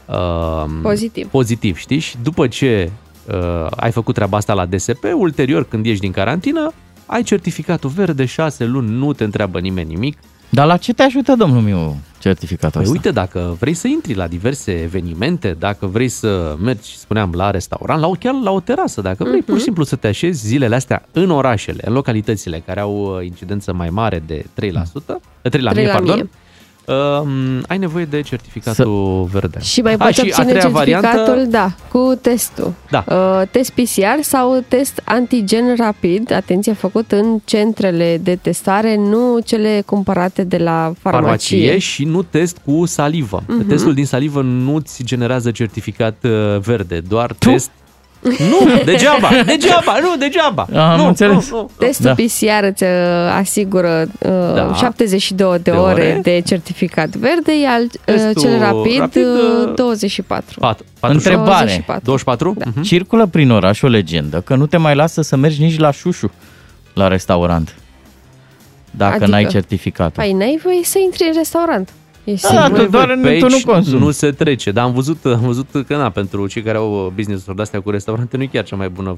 uh, 0.05 0.65
Pozitiv. 0.81 1.27
pozitiv, 1.27 1.77
știi? 1.77 1.99
Și 1.99 2.15
după 2.23 2.47
ce 2.47 2.91
uh, 3.27 3.67
ai 3.69 3.91
făcut 3.91 4.13
treaba 4.15 4.37
asta 4.37 4.53
la 4.53 4.65
DSP, 4.65 5.03
ulterior 5.17 5.63
când 5.63 5.85
ieși 5.85 5.99
din 5.99 6.11
carantină, 6.11 6.71
ai 7.09 7.23
certificatul 7.23 7.89
verde, 7.89 8.25
șase 8.25 8.65
luni, 8.65 8.89
nu 8.89 9.13
te 9.13 9.23
întreabă 9.23 9.59
nimeni 9.59 9.89
nimic. 9.89 10.17
Dar 10.49 10.67
la 10.67 10.77
ce 10.77 10.93
te 10.93 11.03
ajută, 11.03 11.35
domnul 11.35 11.61
meu, 11.61 11.97
certificatul 12.19 12.71
Păi 12.71 12.81
ăsta? 12.81 12.93
uite, 12.93 13.11
dacă 13.11 13.55
vrei 13.59 13.73
să 13.73 13.87
intri 13.87 14.13
la 14.13 14.27
diverse 14.27 14.71
evenimente, 14.71 15.55
dacă 15.59 15.85
vrei 15.85 16.09
să 16.09 16.55
mergi, 16.61 16.97
spuneam, 16.97 17.31
la 17.35 17.51
restaurant, 17.51 18.01
la 18.01 18.07
o, 18.07 18.11
chiar 18.11 18.33
la 18.33 18.51
o 18.51 18.59
terasă, 18.59 19.01
dacă 19.01 19.23
vrei 19.23 19.41
pur 19.41 19.57
și 19.57 19.63
simplu 19.63 19.83
să 19.83 19.95
te 19.95 20.07
așezi 20.07 20.47
zilele 20.47 20.75
astea 20.75 21.05
în 21.11 21.29
orașele, 21.29 21.81
în 21.85 21.93
localitățile 21.93 22.63
care 22.65 22.79
au 22.79 23.15
uh, 23.17 23.25
incidență 23.25 23.73
mai 23.73 23.89
mare 23.89 24.23
de 24.25 24.45
3%, 24.45 24.45
3 24.55 24.71
la 24.71 24.81
3 25.41 25.61
mie, 25.73 25.85
la 25.85 25.91
pardon, 25.91 26.15
mie. 26.15 26.29
Um, 26.89 27.63
ai 27.67 27.77
nevoie 27.77 28.05
de 28.05 28.21
certificatul 28.21 29.29
verde. 29.31 29.59
Și 29.59 29.81
mai 29.81 29.93
A, 29.93 29.97
poți 29.97 30.13
și 30.13 30.19
a 30.19 30.23
obține 30.23 30.45
treia 30.45 30.61
certificatul, 30.61 31.23
variantă, 31.23 31.49
da, 31.49 31.71
cu 31.89 32.13
testul. 32.21 32.73
Da. 32.89 33.03
Uh, 33.07 33.47
test 33.51 33.71
PCR 33.71 34.21
sau 34.21 34.63
test 34.67 35.01
antigen 35.03 35.75
rapid, 35.77 36.31
atenție, 36.33 36.73
făcut 36.73 37.11
în 37.11 37.39
centrele 37.45 38.19
de 38.23 38.35
testare, 38.35 38.95
nu 38.95 39.39
cele 39.45 39.83
cumpărate 39.85 40.43
de 40.43 40.57
la 40.57 40.93
farmacie. 40.99 41.57
farmacie 41.57 41.77
și 41.77 42.03
nu 42.03 42.21
test 42.21 42.57
cu 42.65 42.85
salivă. 42.85 43.43
Mhm. 43.47 43.67
Testul 43.67 43.93
din 43.93 44.05
salivă 44.05 44.41
nu-ți 44.41 45.03
generează 45.03 45.51
certificat 45.51 46.15
uh, 46.23 46.59
verde, 46.59 46.99
doar 47.07 47.33
test... 47.33 47.71
Nu, 48.21 48.81
degeaba, 48.85 49.29
degeaba, 49.45 49.97
nu, 50.01 50.15
degeaba. 50.17 50.67
Am 50.73 50.97
nu, 50.99 51.07
înțeles. 51.07 51.49
Nu, 51.49 51.57
nu. 51.57 51.69
Testul 51.77 52.05
Da. 52.05 52.13
PCR 52.13 52.63
îți 52.71 52.83
uh, 52.83 52.89
asigură 53.39 54.05
uh, 54.19 54.29
Da. 54.55 54.73
72 54.73 55.51
de, 55.51 55.71
De 55.71 55.77
ore, 55.77 55.91
ore. 55.91 56.19
de 56.23 56.41
certificat 56.45 57.09
verde, 57.15 57.59
iar 57.59 57.79
uh, 57.79 57.87
Testul 58.05 58.41
cel 58.41 58.59
rapid, 58.59 58.99
rapid, 58.99 59.25
uh, 59.25 59.67
uh, 59.67 59.73
24. 59.75 60.59
Pat, 60.59 60.79
40, 60.99 61.25
Întrebare. 61.25 61.65
24. 61.65 62.03
24? 62.05 62.53
Da. 62.57 62.65
Mhm. 62.73 62.81
Circulă 62.81 63.25
prin 63.25 63.51
oraș 63.51 63.81
o 63.81 63.87
legendă 63.87 64.41
că 64.41 64.55
nu 64.55 64.65
te 64.65 64.77
mai 64.77 64.95
lasă 64.95 65.21
să 65.21 65.35
mergi 65.35 65.61
nici 65.61 65.77
la 65.79 65.91
șușu 65.91 66.31
la 66.93 67.07
restaurant. 67.07 67.75
Dacă 68.91 69.13
Adică? 69.13 69.29
n-ai 69.29 69.45
certificatul. 69.45 70.23
Păi 70.23 70.33
n-ai 70.33 70.59
voie 70.63 70.83
să 70.83 70.99
intri 71.03 71.23
în 71.27 71.33
restaurant. 71.37 71.89
E 72.23 72.31
Da, 72.41 72.63
sigur. 72.63 72.79
tu 72.79 72.89
doar 72.89 73.07
Pe 73.07 73.13
nu, 73.15 73.21
tu 73.21 73.27
aici 73.27 73.41
nu 73.65 73.71
consumi. 73.73 73.99
Nu 73.99 74.11
se 74.11 74.31
trece, 74.31 74.71
dar 74.71 74.83
am 74.85 74.93
văzut, 74.93 75.25
am 75.25 75.39
văzut 75.41 75.67
că 75.87 75.95
na, 75.97 76.09
pentru 76.09 76.47
cei 76.47 76.61
care 76.61 76.77
au 76.77 77.11
business-uri 77.15 77.55
de-astea 77.55 77.79
cu 77.81 77.89
restaurante 77.89 78.37
nu 78.37 78.43
e 78.43 78.49
chiar 78.51 78.63
cea 78.63 78.75
mai 78.75 78.89
bună 78.89 79.15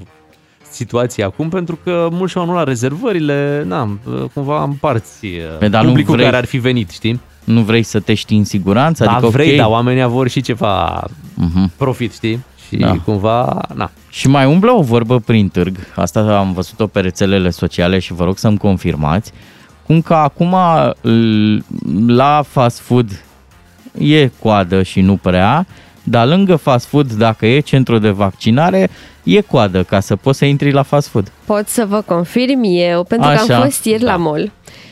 situație 0.71 1.23
acum, 1.23 1.49
pentru 1.49 1.79
că 1.83 2.07
mulți 2.11 2.31
și-au 2.31 2.43
anulat 2.43 2.67
rezervările, 2.67 3.63
na, 3.67 3.97
cumva 4.33 4.63
împarți 4.63 5.27
Păi, 5.59 5.69
dar 5.69 5.81
nu 5.81 5.87
publicul 5.87 6.13
vrei- 6.13 6.25
care 6.25 6.37
ar 6.37 6.45
fi 6.45 6.57
venit, 6.57 6.89
știi? 6.89 7.19
Nu 7.43 7.61
vrei 7.61 7.83
să 7.83 7.99
te 7.99 8.13
știi 8.13 8.37
în 8.37 8.43
siguranță? 8.45 9.03
Da, 9.03 9.11
adică, 9.11 9.27
vrei, 9.29 9.49
ok. 9.51 9.55
dar 9.57 9.67
oamenii 9.67 10.03
vor 10.07 10.27
și 10.29 10.41
ceva 10.41 11.03
Mhm. 11.33 11.71
profit, 11.77 12.13
știi? 12.13 12.43
Și 12.67 12.75
Da. 12.77 12.95
cumva, 13.05 13.61
na. 13.75 13.91
Și 14.09 14.27
mai 14.27 14.45
umblă 14.45 14.71
o 14.71 14.81
vorbă 14.81 15.19
prin 15.19 15.47
târg, 15.49 15.75
asta 15.95 16.37
am 16.37 16.53
văzut-o 16.53 16.87
pe 16.87 16.99
rețelele 16.99 17.49
sociale 17.49 17.99
și 17.99 18.13
vă 18.13 18.23
rog 18.23 18.37
să-mi 18.37 18.57
confirmați, 18.57 19.31
cum 19.91 20.01
că 20.01 20.13
acum 20.13 20.55
l- 21.01 21.57
la 22.07 22.43
fast 22.47 22.79
food 22.79 23.23
e 23.97 24.27
coadă 24.39 24.83
și 24.83 25.01
nu 25.01 25.17
prea, 25.17 25.65
dar 26.03 26.27
lângă 26.27 26.55
fast 26.55 26.85
food, 26.85 27.11
dacă 27.13 27.45
e 27.45 27.59
centru 27.59 27.97
de 27.97 28.09
vaccinare, 28.09 28.89
e 29.23 29.41
coadă 29.41 29.83
ca 29.83 29.99
să 29.99 30.15
poți 30.15 30.37
să 30.37 30.45
intri 30.45 30.71
la 30.71 30.81
fast 30.81 31.07
food. 31.07 31.31
Pot 31.45 31.67
să 31.67 31.85
vă 31.85 32.01
confirm 32.01 32.61
eu, 32.63 33.03
pentru 33.03 33.29
că 33.29 33.33
Așa. 33.33 33.55
am 33.55 33.63
fost 33.63 33.85
ieri 33.85 34.03
la 34.03 34.15
mall 34.15 34.51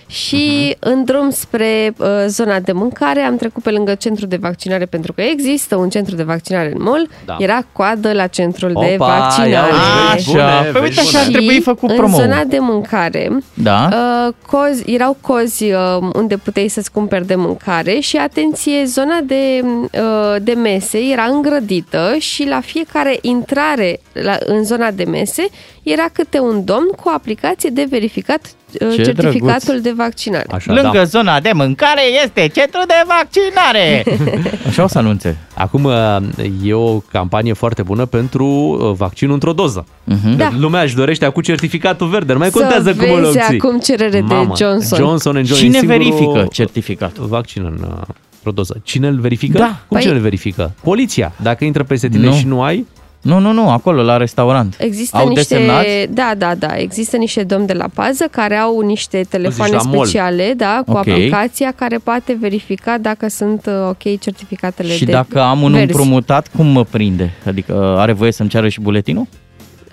și 0.10 0.76
în 0.80 1.04
drum 1.04 1.30
spre 1.30 1.94
uh, 1.98 2.08
zona 2.28 2.60
de 2.60 2.72
mâncare 2.72 3.20
am 3.22 3.36
trecut 3.36 3.64
pe 3.64 3.70
lângă 3.72 3.96
centrul 3.96 4.28
de 4.28 4.36
vaccinare 4.36 4.86
pentru 4.86 5.14
că 5.14 5.22
există 5.22 5.76
un 5.76 5.90
centru 5.90 6.16
de 6.16 6.24
vaccinare 6.24 6.72
în 6.76 6.82
mall, 6.84 7.10
Da. 7.26 7.36
era 7.40 7.62
coadă 7.72 8.14
la 8.14 8.28
centrul 8.28 8.70
de 8.70 8.76
Opa, 8.76 9.08
ia 9.08 9.20
vaccinare. 9.20 9.72
uite, 9.72 10.14
vezi 10.16 10.30
bune, 10.32 10.42
Așa, 10.42 10.62
păi 10.62 10.72
vezi 10.72 10.84
uite 10.84 11.00
așa 11.00 11.10
bune. 11.10 11.24
ar 11.24 11.32
trebui 11.32 11.62
făcut 11.62 11.90
în 11.90 11.96
promo. 11.96 12.18
zona 12.18 12.44
de 12.44 12.58
mâncare 12.60 13.30
Da? 13.54 13.90
uh, 14.28 14.34
cozi, 14.48 14.92
erau 14.92 15.18
cozi 15.22 15.64
uh, 15.72 15.98
unde 16.16 16.38
puteai 16.38 16.68
să-ți 16.68 16.92
cumperi 16.92 17.26
de 17.28 17.36
mâncare 17.36 18.00
și 18.00 18.18
atenție, 18.18 18.84
zona 18.86 19.20
de, 19.24 19.62
uh, 19.64 20.36
de 20.42 20.52
mese 20.54 20.98
era 21.12 21.24
îngrădită 21.24 22.16
și 22.18 22.48
la 22.48 22.60
fiecare 22.60 23.18
intrare 23.22 24.00
la, 24.14 24.38
în 24.46 24.64
zona 24.64 24.92
de 24.92 25.04
mese 25.04 25.48
era 25.84 26.06
câte 26.14 26.40
un 26.40 26.66
domn 26.66 26.88
cu 27.04 27.10
aplicație 27.14 27.70
de 27.70 27.86
verificat 27.90 28.40
uh, 28.44 28.52
Ce 28.72 29.02
certificatul 29.04 29.60
drăguț. 29.66 29.82
de 29.84 29.94
vaccinare. 29.98 30.46
Așa, 30.52 30.74
Lângă 30.74 30.98
da. 30.98 31.04
zona 31.04 31.40
de 31.40 31.52
mâncare 31.54 32.02
este 32.24 32.48
centru 32.48 32.80
de 32.88 32.94
vaccinare. 33.08 34.04
Așa 34.70 34.84
o 34.84 34.88
să 34.88 34.98
anunțe. 34.98 35.38
Acum 35.54 35.90
e 36.64 36.74
o 36.74 37.00
campanie 37.00 37.54
foarte 37.54 37.84
bună 37.84 38.06
pentru 38.06 38.46
uh, 38.46 38.92
vaccinul 38.98 39.34
într-o 39.34 39.54
doză. 39.54 39.86
Mhm. 40.04 40.36
Da. 40.38 40.50
Lumea 40.58 40.82
își 40.82 40.96
dorește 40.96 41.26
acum 41.26 41.42
certificatul 41.42 42.08
verde, 42.08 42.34
nu 42.34 42.40
mai 42.40 42.50
contează 42.50 42.92
să 42.98 43.04
cum 43.06 43.14
îl 43.16 43.22
vezi 43.24 43.38
obții. 43.38 43.60
acum 43.60 43.80
cerere 43.80 44.20
Mamă, 44.20 44.54
de 44.58 44.64
Johnson. 44.64 44.98
Johnson 45.00 45.34
Johnson 45.34 45.58
Cine 45.58 45.78
e 45.78 45.80
singurul 45.80 46.04
verifică 46.04 46.48
certificatul? 46.52 47.26
Vaccin 47.26 47.64
în 47.66 47.78
uh, 47.84 47.98
într-o 48.36 48.52
doză. 48.52 48.80
Cine 48.84 49.08
îl 49.08 49.20
verifică? 49.20 49.58
Da. 49.58 49.80
Cum 49.88 49.98
Păi- 49.98 50.02
cine 50.02 50.14
îl 50.14 50.20
verifică? 50.20 50.72
Poliția. 50.84 51.32
Dacă 51.42 51.66
intră 51.66 51.84
peste 51.84 52.08
tine 52.10 52.26
Nu. 52.26 52.34
și 52.34 52.46
nu 52.46 52.62
ai, 52.62 52.88
Nu, 53.22 53.40
nu, 53.40 53.52
nu, 53.52 53.70
acolo, 53.70 54.02
la 54.04 54.18
restaurant. 54.18 54.76
Există 54.80 55.18
Au 55.18 55.28
niște, 55.28 55.56
desemnați? 55.56 55.88
da, 56.10 56.32
da, 56.38 56.56
da, 56.56 56.78
există 56.78 57.18
niște 57.18 57.44
domni 57.44 57.68
de 57.68 57.74
la 57.74 57.86
pază 57.94 58.28
care 58.32 58.56
au 58.56 58.80
niște 58.80 59.26
telefoane 59.30 59.72
la 59.76 59.82
mall. 59.82 59.98
speciale, 60.06 60.54
da, 60.58 60.82
cu 60.86 60.92
Ok. 60.92 60.98
aplicația 60.98 61.72
care 61.76 61.98
poate 61.98 62.38
verifica 62.40 62.98
dacă 62.98 63.28
sunt 63.30 63.66
uh, 63.66 63.74
ok 63.90 64.20
certificatele 64.20 64.90
Și 64.94 65.06
de 65.06 65.12
dacă 65.12 65.42
am 65.42 65.62
un 65.62 65.72
verzi. 65.72 65.86
împrumutat, 65.92 66.48
cum 66.56 66.66
mă 66.66 66.84
prinde? 66.84 67.34
Adică 67.46 67.96
are 67.98 68.12
voie 68.12 68.32
să-mi 68.32 68.50
ceară 68.50 68.68
și 68.68 68.82
buletinul? 68.82 69.28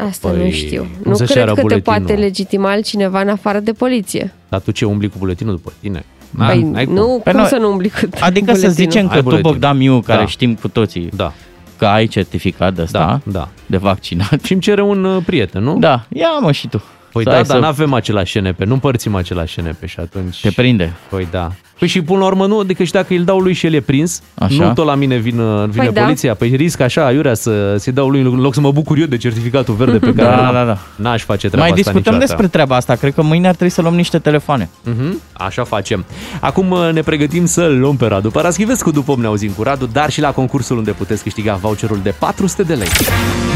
Asta 0.09 0.29
Păi, 0.29 0.45
nu 0.45 0.51
știu. 0.51 0.81
cum 0.81 1.11
Nu 1.11 1.14
să-și 1.16 1.33
cred 1.33 1.43
ceară 1.43 1.55
că 1.55 1.61
te 1.61 1.66
buletinul? 1.66 1.99
poate 2.07 2.20
legitima 2.20 2.70
altcineva 2.70 3.20
în 3.20 3.29
afară 3.29 3.59
de 3.59 3.72
poliție. 3.72 4.33
dar 4.49 4.61
tu 4.61 4.70
ce 4.70 4.85
umbli 4.85 5.09
cu 5.09 5.14
buletinul 5.18 5.55
după 5.55 5.72
tine? 5.81 6.05
Na, 6.31 6.47
Păi 6.47 6.62
n-ai 6.62 6.85
cum. 6.85 6.95
nu, 6.95 7.20
Păi 7.24 7.33
cum 7.33 7.43
nu, 7.43 7.49
să 7.49 7.57
nu 7.57 7.70
umbli 7.70 7.89
cu 7.89 7.97
Adică 8.20 8.45
să 8.55 8.61
buletinul? 8.61 8.72
zicem 8.72 9.07
că 9.07 9.12
Ai 9.12 9.18
tu, 9.18 9.24
buletin. 9.24 9.51
Bogdan 9.51 9.77
Miu, 9.77 10.01
care 10.01 10.18
Da. 10.20 10.27
știm 10.27 10.55
cu 10.55 10.68
toții, 10.68 11.09
Da. 11.16 11.33
Că 11.79 11.87
ai 11.87 12.07
certificat 12.07 12.74
de 12.74 12.83
asta, 12.83 13.20
Da, 13.24 13.31
da. 13.39 13.49
de 13.66 13.77
vaccinat. 13.77 14.43
Și 14.45 14.53
îmi 14.53 14.61
cere 14.62 14.83
un 14.83 15.05
uh, 15.05 15.22
prieten, 15.27 15.62
nu? 15.62 15.79
Da, 15.79 16.05
ia 16.09 16.39
mă 16.41 16.53
și 16.53 16.68
tu. 16.68 16.83
Păi 17.12 17.22
Să 17.24 17.31
da, 17.31 17.37
ai 17.37 17.43
dar 17.43 17.55
să- 17.57 17.61
nu 17.61 17.66
avem 17.66 17.93
același 17.93 18.33
SNP, 18.39 18.61
nu 18.61 18.72
împărțim 18.72 19.14
același 19.14 19.53
SNP 19.55 19.85
și 19.85 20.01
atunci... 20.01 20.41
Te 20.41 20.51
prinde. 20.51 20.93
Păi 21.11 21.29
da. 21.31 21.53
Păi 21.79 21.89
și 21.89 22.03
până 22.03 22.18
la 22.18 22.24
urmă 22.24 22.47
nu, 22.47 22.59
adică 22.59 22.85
și 22.85 22.93
dacă 22.93 23.14
îl 23.14 23.24
dau 23.24 23.39
lui 23.39 23.53
și 23.53 23.66
el 23.66 23.74
e 23.74 23.81
prins, 23.81 24.22
Așa. 24.35 24.64
nu 24.66 24.72
tot 24.72 24.87
la 24.87 24.95
mine 24.95 25.16
vine, 25.16 25.43
vine 25.68 25.85
Păi 25.85 25.93
da. 25.93 26.01
poliția, 26.03 26.35
păi 26.35 26.49
risc 26.57 26.81
așa, 26.81 27.07
aiurea 27.07 27.35
să, 27.35 27.77
să-i 27.79 27.93
dau 27.93 28.09
lui 28.09 28.20
în 28.20 28.41
loc 28.41 28.55
să 28.55 28.61
mă 28.61 28.72
bucur 28.72 28.99
eu 28.99 29.07
de 29.07 29.16
certificatul 29.16 29.74
verde 29.74 29.99
pe 29.99 30.12
care 30.16 30.37
Da, 30.37 30.43
n-am- 30.43 30.53
da, 30.55 30.64
da. 30.64 30.79
n-aș 30.97 31.22
face 31.24 31.47
treaba 31.49 31.66
Mai 31.68 31.68
asta 31.68 31.74
discutăm 31.91 31.97
niciodată. 32.12 32.24
despre 32.27 32.47
treaba 32.49 32.77
asta. 32.77 32.95
Cred 32.95 33.14
că 33.14 33.22
mâine 33.22 33.49
ar 33.49 33.55
trebui 33.55 33.72
să 33.72 33.81
luăm 33.83 33.95
niște 33.95 34.18
telefoane. 34.18 34.68
Mhm, 34.83 35.20
Așa 35.33 35.64
facem. 35.64 36.05
Acum 36.41 36.70
uh, 36.70 36.89
ne 36.93 37.01
pregătim 37.03 37.47
să 37.47 37.66
luăm 37.66 37.97
pe 37.97 38.07
Radu 38.07 38.31
Paraschivescu, 38.31 38.91
după 38.91 39.16
ne 39.18 39.27
auzim 39.27 39.51
cu 39.51 39.62
Radu, 39.62 39.87
dar 39.93 40.11
și 40.11 40.20
la 40.20 40.31
concursul 40.33 40.77
unde 40.77 40.91
puteți 40.91 41.22
câștiga 41.22 41.55
voucherul 41.55 42.01
de 42.03 42.14
400 42.18 42.62
de 42.62 42.74
lei. 42.74 42.89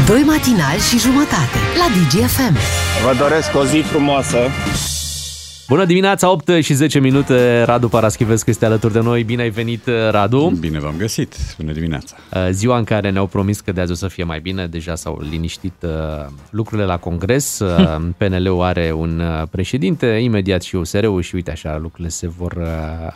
Doi 0.07 0.23
matinali 0.25 0.79
și 0.89 0.99
jumătate 0.99 1.57
la 1.77 1.85
DGFM. 1.95 2.55
Vă 3.05 3.15
doresc 3.19 3.55
o 3.55 3.65
zi 3.65 3.77
frumoasă. 3.77 4.37
Bună 5.71 5.85
dimineața, 5.85 6.31
8 6.31 6.49
și 6.61 6.73
10 6.73 6.99
minute, 6.99 7.63
Radu 7.63 7.89
Paraschivescu 7.89 8.49
este 8.49 8.65
alături 8.65 8.93
de 8.93 8.99
noi. 8.99 9.23
Bine 9.23 9.41
ai 9.41 9.49
venit, 9.49 9.85
uh, 9.87 9.93
Radu. 10.11 10.53
Bine 10.59 10.79
v-am 10.79 10.93
găsit. 10.97 11.35
Bună 11.57 11.71
dimineața. 11.71 12.15
Uh, 12.33 12.47
Ziua 12.51 12.77
în 12.77 12.83
care 12.83 13.09
ne-au 13.09 13.25
promis 13.25 13.59
că 13.59 13.71
de 13.71 13.81
azi 13.81 13.91
o 13.91 13.95
să 13.95 14.07
fie 14.07 14.23
mai 14.23 14.39
bine, 14.39 14.67
deja 14.67 14.95
s-au 14.95 15.21
liniștit 15.29 15.73
uh, 15.83 15.89
lucrurile 16.49 16.85
la 16.87 16.97
Congres. 16.97 17.59
Uh, 17.59 17.95
PNL-ul 18.17 18.61
are 18.61 18.93
un 18.97 19.19
uh, 19.19 19.47
președinte, 19.51 20.05
imediat 20.05 20.61
și 20.61 20.75
USR-ul 20.75 21.21
și 21.21 21.35
uite 21.35 21.51
așa, 21.51 21.77
lucrurile 21.81 22.09
se 22.09 22.27
vor 22.37 22.51
uh, 22.59 22.67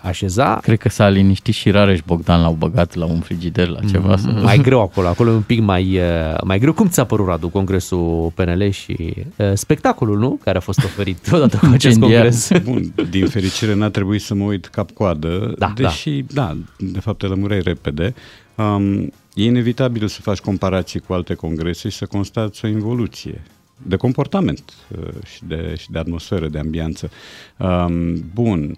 așeza. 0.02 0.60
Cred 0.62 0.78
că 0.80 0.90
s-a 0.90 1.10
liniștit 1.10 1.54
și 1.54 1.70
Rareș 1.72 2.00
Bogdan 2.06 2.42
l-au 2.42 2.56
băgat 2.60 2.94
la 2.96 3.06
un 3.06 3.20
frigider, 3.20 3.68
la 3.68 3.80
ceva. 3.92 4.18
să- 4.18 4.40
Mai 4.44 4.58
greu 4.58 4.82
acolo, 4.82 5.08
acolo 5.08 5.30
e 5.32 5.34
un 5.34 5.42
pic 5.42 5.62
mai, 5.62 5.98
uh, 5.98 6.38
mai 6.44 6.60
greu. 6.60 6.74
Cum 6.74 6.88
ți-a 6.88 7.04
părut, 7.06 7.28
Radu, 7.28 7.48
Congresul 7.48 8.32
PNL 8.36 8.70
și 8.70 9.14
uh, 9.36 9.52
spectacolul, 9.54 10.18
nu? 10.20 10.40
Care 10.44 10.58
a 10.58 10.62
fost 10.62 10.84
oferit 10.84 11.30
odată 11.32 11.58
cu 11.58 11.66
acest 11.66 11.84
Incendiar. 11.96 12.22
congres. 12.22 12.44
Bun, 12.64 12.94
din 13.10 13.28
fericire 13.28 13.74
n-a 13.74 13.90
trebuit 13.90 14.22
să 14.22 14.34
mă 14.34 14.44
uit 14.44 14.66
cap-coadă, 14.66 15.54
Da, 15.58 15.74
deși, 15.76 16.24
da. 16.34 16.58
de 16.78 17.00
fapt 17.00 17.18
te 17.18 17.26
lămureai 17.26 17.62
repede. 17.62 18.14
Um, 18.56 19.02
e 19.34 19.44
inevitabil 19.44 20.08
să 20.08 20.22
faci 20.22 20.40
comparații 20.40 21.00
cu 21.00 21.14
alte 21.14 21.34
congrese 21.34 21.90
și 21.90 21.98
să 21.98 22.06
constați 22.06 22.66
o 22.66 22.68
involuție 22.68 23.42
de 23.82 23.96
comportament 23.96 24.74
uh, 24.98 25.08
și 25.26 25.42
de, 25.48 25.76
și 25.78 25.92
de 25.92 26.00
atmosferă, 26.00 26.48
de 26.48 26.60
ambianță. 26.60 27.10
Um, 27.58 28.24
bun, 28.34 28.78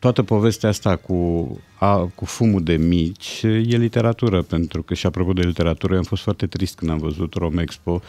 toată 0.00 0.22
povestea 0.22 0.68
asta 0.68 0.96
cu, 0.96 1.48
a, 1.78 2.10
cu 2.14 2.24
fumul 2.24 2.62
de 2.62 2.76
mici 2.76 3.42
e 3.42 3.76
literatură, 3.76 4.42
pentru 4.42 4.82
că 4.82 4.94
și 4.94 5.06
apropo 5.06 5.32
de 5.32 5.42
literatură, 5.42 5.92
eu 5.92 5.98
am 5.98 6.04
fost 6.04 6.22
foarte 6.22 6.46
trist 6.46 6.76
când 6.76 6.90
am 6.90 6.98
văzut 6.98 7.34
Romexpo 7.34 8.02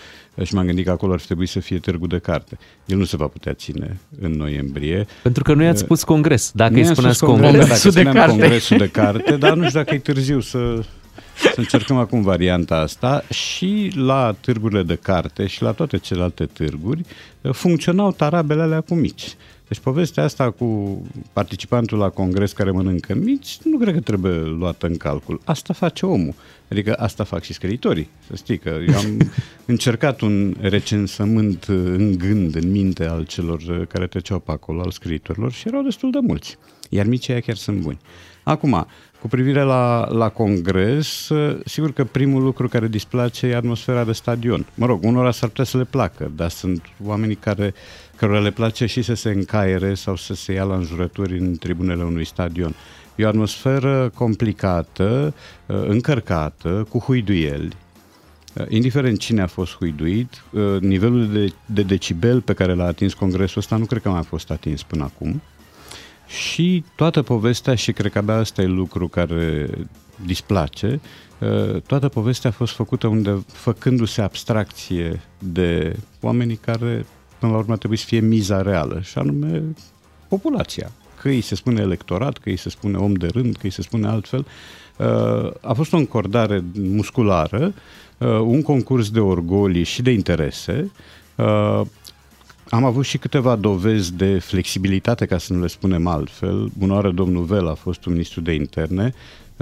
și 0.43 0.53
m-am 0.53 0.65
gândit 0.65 0.85
că 0.85 0.91
acolo 0.91 1.13
ar 1.13 1.19
fi 1.19 1.25
trebuit 1.25 1.49
să 1.49 1.59
fie 1.59 1.79
târgu 1.79 2.07
de 2.07 2.17
carte. 2.17 2.57
El 2.85 2.97
nu 2.97 3.03
se 3.03 3.17
va 3.17 3.27
putea 3.27 3.53
ține 3.53 3.99
în 4.21 4.31
noiembrie. 4.31 5.05
Pentru 5.23 5.43
că 5.43 5.53
nu 5.53 5.63
i-ați 5.63 5.79
spus 5.79 6.03
congres. 6.03 6.51
Dacă 6.53 6.71
Nu 6.71 6.77
îi 6.77 6.83
i-am 6.83 6.93
spuneați 6.93 7.17
spus 7.17 7.29
congres, 7.29 7.49
congres, 7.49 7.67
dacă 7.67 7.81
de 7.83 7.89
spuneam 7.89 8.15
carte. 8.15 8.31
Congresul 8.31 8.77
de 8.77 8.87
carte, 8.87 9.37
dar 9.37 9.53
nu 9.53 9.67
știu 9.67 9.79
dacă 9.79 9.93
e 9.93 9.99
târziu 9.99 10.39
să, 10.39 10.83
să 11.35 11.53
încercăm 11.55 11.97
acum 11.97 12.21
varianta 12.21 12.75
asta. 12.75 13.23
Și 13.29 13.91
la 13.95 14.35
târgurile 14.39 14.83
de 14.83 14.95
carte 15.01 15.47
și 15.47 15.61
la 15.61 15.71
toate 15.71 15.97
celelalte 15.97 16.45
târguri 16.45 17.01
funcționau 17.51 18.11
tarabele 18.11 18.61
alea 18.61 18.81
cu 18.81 18.93
mici. 18.93 19.35
Deci 19.71 19.79
povestea 19.79 20.23
asta 20.23 20.49
cu 20.49 21.01
participantul 21.33 21.97
la 21.97 22.09
congres 22.09 22.51
care 22.51 22.71
mănâncă 22.71 23.15
mici, 23.15 23.57
nu 23.63 23.77
cred 23.77 23.93
că 23.93 23.99
trebuie 23.99 24.39
luată 24.39 24.87
în 24.87 24.97
calcul. 24.97 25.41
Asta 25.43 25.73
face 25.73 26.05
omul. 26.05 26.33
Adică 26.69 26.93
asta 26.93 27.23
fac 27.23 27.41
și 27.41 27.53
scriitorii. 27.53 28.09
Să 28.27 28.35
știi 28.35 28.57
că 28.57 28.77
eu 28.87 28.97
am 28.97 29.31
încercat 29.65 30.21
un 30.21 30.55
recensământ 30.59 31.63
în 31.67 32.17
gând, 32.17 32.55
în 32.55 32.71
minte 32.71 33.05
al 33.05 33.25
celor 33.25 33.85
care 33.85 34.07
treceau 34.07 34.39
pe 34.39 34.51
acolo, 34.51 34.81
al 34.81 34.91
scriitorilor 34.91 35.51
și 35.51 35.67
erau 35.67 35.81
destul 35.81 36.11
de 36.11 36.19
mulți. 36.21 36.57
Iar 36.89 37.05
micii 37.05 37.33
aia 37.33 37.41
chiar 37.41 37.55
sunt 37.55 37.79
buni. 37.79 37.99
Acum, 38.43 38.87
cu 39.21 39.27
privire 39.27 39.61
la, 39.61 40.07
la 40.09 40.29
congres, 40.29 41.29
sigur 41.65 41.91
că 41.91 42.03
primul 42.03 42.43
lucru 42.43 42.67
care 42.67 42.87
displace 42.87 43.45
e 43.45 43.55
atmosfera 43.55 44.03
de 44.03 44.11
stadion. 44.11 44.65
Mă 44.75 44.85
rog, 44.85 45.03
unora 45.03 45.31
s-ar 45.31 45.49
putea 45.49 45.63
să 45.63 45.77
le 45.77 45.83
placă, 45.83 46.31
dar 46.35 46.49
sunt 46.49 46.81
oamenii 47.03 47.35
care, 47.35 47.73
cărora 48.21 48.39
le 48.39 48.51
place 48.51 48.85
și 48.85 49.01
să 49.01 49.13
se 49.13 49.29
încaiere 49.29 49.93
sau 49.93 50.15
să 50.15 50.33
se 50.33 50.53
ia 50.53 50.63
la 50.63 50.75
înjurături 50.75 51.39
în 51.39 51.57
tribunele 51.57 52.03
unui 52.03 52.25
stadion. 52.25 52.75
E 53.15 53.25
o 53.25 53.27
atmosferă 53.27 54.11
complicată, 54.13 55.33
încărcată, 55.65 56.87
cu 56.89 56.99
huiduieli, 56.99 57.75
Indiferent 58.67 59.19
cine 59.19 59.41
a 59.41 59.47
fost 59.47 59.75
huiduit, 59.75 60.43
nivelul 60.79 61.31
de, 61.31 61.53
de 61.65 61.81
decibel 61.81 62.41
pe 62.41 62.53
care 62.53 62.73
l-a 62.73 62.85
atins 62.85 63.13
congresul 63.13 63.59
ăsta 63.59 63.75
nu 63.75 63.85
cred 63.85 64.01
că 64.01 64.09
mai 64.09 64.19
a 64.19 64.23
fost 64.23 64.51
atins 64.51 64.83
până 64.83 65.03
acum. 65.03 65.41
Și 66.27 66.83
toată 66.95 67.21
povestea, 67.21 67.75
și 67.75 67.91
cred 67.91 68.11
că 68.11 68.17
abia 68.17 68.35
asta 68.35 68.61
e 68.61 68.65
lucru 68.65 69.07
care 69.07 69.69
displace, 70.25 70.99
toată 71.85 72.09
povestea 72.09 72.49
a 72.49 72.53
fost 72.53 72.73
făcută 72.73 73.07
unde, 73.07 73.45
făcându-se 73.51 74.21
abstracție 74.21 75.21
de 75.39 75.95
oamenii 76.21 76.55
care, 76.55 77.05
până 77.41 77.51
la 77.51 77.57
urmă, 77.57 77.77
trebuie 77.77 77.99
să 77.99 78.05
fie 78.07 78.19
miza 78.19 78.61
reală, 78.61 78.99
și 79.03 79.17
anume 79.17 79.63
populația. 80.27 80.91
Că 81.21 81.27
îi 81.27 81.41
se 81.41 81.55
spune 81.55 81.81
electorat, 81.81 82.37
că 82.37 82.49
îi 82.49 82.57
se 82.57 82.69
spune 82.69 82.97
om 82.97 83.13
de 83.13 83.27
rând, 83.27 83.53
că 83.55 83.61
îi 83.63 83.71
se 83.71 83.81
spune 83.81 84.07
altfel. 84.07 84.45
A 85.61 85.73
fost 85.73 85.93
o 85.93 85.97
încordare 85.97 86.63
musculară, 86.73 87.73
un 88.43 88.61
concurs 88.61 89.09
de 89.09 89.19
orgolii 89.19 89.83
și 89.83 90.01
de 90.01 90.11
interese, 90.11 90.91
am 92.69 92.83
avut 92.83 93.05
și 93.05 93.17
câteva 93.17 93.55
dovezi 93.55 94.13
de 94.13 94.39
flexibilitate, 94.39 95.25
ca 95.25 95.37
să 95.37 95.53
nu 95.53 95.61
le 95.61 95.67
spunem 95.67 96.07
altfel. 96.07 96.71
Bună 96.77 96.93
oară, 96.93 97.11
domnul 97.11 97.43
Vel 97.43 97.67
a 97.67 97.73
fost 97.73 98.05
un 98.05 98.11
ministru 98.11 98.41
de 98.41 98.53
interne, 98.53 99.13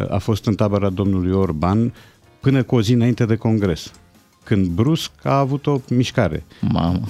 a 0.10 0.18
fost 0.18 0.46
în 0.46 0.56
tabăra 0.56 0.90
domnului 0.90 1.32
Orban 1.32 1.94
până 2.40 2.64
cu 2.64 2.76
o 2.76 2.82
zi 2.82 2.94
înainte 2.94 3.26
de 3.26 3.36
congres, 3.36 3.92
când 4.50 4.68
brusc 4.68 5.12
a 5.24 5.38
avut 5.40 5.68
o 5.68 5.82
mișcare 5.90 6.44
Mamă. 6.62 7.02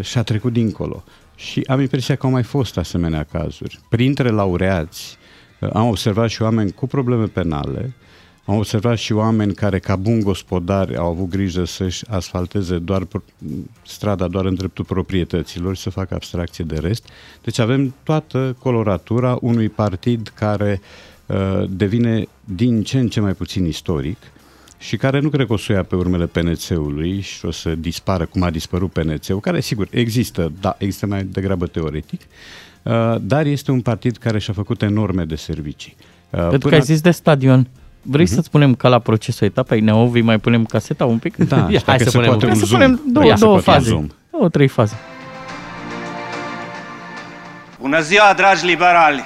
și 0.00 0.18
a 0.18 0.22
trecut 0.22 0.52
dincolo. 0.52 1.04
Și 1.34 1.64
am 1.66 1.80
impresia 1.80 2.14
că 2.14 2.26
au 2.26 2.32
mai 2.32 2.42
fost 2.42 2.78
asemenea 2.78 3.26
cazuri. 3.32 3.80
Printre 3.88 4.28
laureați 4.28 5.18
am 5.72 5.88
observat 5.88 6.28
și 6.28 6.42
oameni 6.42 6.72
cu 6.72 6.86
probleme 6.86 7.24
penale, 7.24 7.94
am 8.44 8.56
observat 8.56 8.96
și 8.96 9.12
oameni 9.12 9.54
care, 9.54 9.78
ca 9.78 9.96
bun 9.96 10.20
gospodari, 10.20 10.96
au 10.96 11.10
avut 11.10 11.28
grijă 11.28 11.64
să-și 11.64 12.04
asfalteze 12.08 12.78
doar 12.78 13.06
strada 13.86 14.28
doar 14.28 14.44
în 14.44 14.54
dreptul 14.54 14.84
proprietăților 14.84 15.76
și 15.76 15.82
să 15.82 15.90
facă 15.90 16.14
abstracție 16.14 16.64
de 16.64 16.78
rest. 16.78 17.08
Deci 17.42 17.58
avem 17.58 17.94
toată 18.02 18.56
coloratura 18.58 19.38
unui 19.40 19.68
partid 19.68 20.32
care 20.34 20.80
uh, 21.26 21.64
devine 21.68 22.26
din 22.44 22.82
ce 22.82 22.98
în 22.98 23.08
ce 23.08 23.20
mai 23.20 23.32
puțin 23.32 23.66
istoric 23.66 24.18
și 24.82 24.96
care 24.96 25.20
nu 25.20 25.28
cred 25.28 25.46
că 25.46 25.52
o 25.52 25.56
să 25.56 25.66
o 25.70 25.74
ia 25.74 25.82
pe 25.82 25.96
urmele 25.96 26.26
PNC-ului 26.26 27.20
și 27.20 27.44
o 27.46 27.50
să 27.50 27.74
dispară 27.74 28.26
cum 28.26 28.42
a 28.42 28.50
dispărut 28.50 28.92
PNC-ul, 28.92 29.40
care 29.40 29.60
sigur 29.60 29.88
există, 29.90 30.52
da, 30.60 30.74
există 30.78 31.06
mai 31.06 31.24
degrabă 31.24 31.66
teoretic, 31.66 32.20
uh, 32.82 33.14
dar 33.20 33.46
este 33.46 33.70
un 33.70 33.80
partid 33.80 34.16
care 34.16 34.38
și-a 34.38 34.52
făcut 34.52 34.82
enorme 34.82 35.24
de 35.24 35.34
servicii. 35.36 35.96
Uh, 36.30 36.48
Pentru 36.48 36.68
că 36.68 36.74
ai 36.74 36.80
zis 36.80 37.00
de 37.00 37.10
stadion. 37.10 37.68
Vrei 38.02 38.24
uh-huh. 38.24 38.28
să 38.28 38.40
spunem 38.40 38.74
ca 38.74 38.88
la 38.88 38.98
procesul 38.98 39.46
etapei 39.46 39.80
Neovi 39.80 40.20
mai 40.20 40.38
punem 40.38 40.64
caseta 40.64 41.04
un 41.04 41.18
pic? 41.18 41.36
Da, 41.36 41.56
Ia, 41.70 41.80
hai 41.86 41.98
să 41.98 42.10
se 42.10 42.10
punem 42.10 42.28
poate 42.28 42.44
un 42.44 42.50
un 42.50 42.58
Să 42.58 42.64
zoom. 42.64 42.80
punem 42.80 43.00
două, 43.12 43.26
Ia, 43.26 43.36
se 43.36 43.44
două 43.44 43.54
poate 43.58 43.70
un 43.70 43.76
faze. 43.76 43.88
zoom. 43.88 44.06
Două, 44.30 44.48
trei 44.48 44.68
faze. 44.68 44.96
Bună 47.80 48.00
ziua, 48.00 48.32
dragi 48.36 48.66
liberali! 48.66 49.22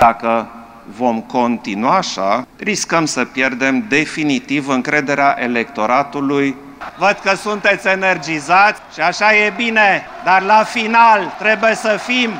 Dacă 0.00 0.55
vom 0.96 1.20
continua 1.20 1.96
așa, 1.96 2.46
riscăm 2.56 3.04
să 3.04 3.24
pierdem 3.24 3.84
definitiv 3.88 4.68
încrederea 4.68 5.36
electoratului. 5.38 6.56
Văd 6.98 7.18
că 7.22 7.34
sunteți 7.34 7.88
energizați 7.88 8.80
și 8.94 9.00
așa 9.00 9.34
e 9.34 9.52
bine, 9.56 10.06
dar 10.24 10.42
la 10.42 10.62
final 10.62 11.34
trebuie 11.38 11.74
să 11.74 12.00
fim 12.06 12.30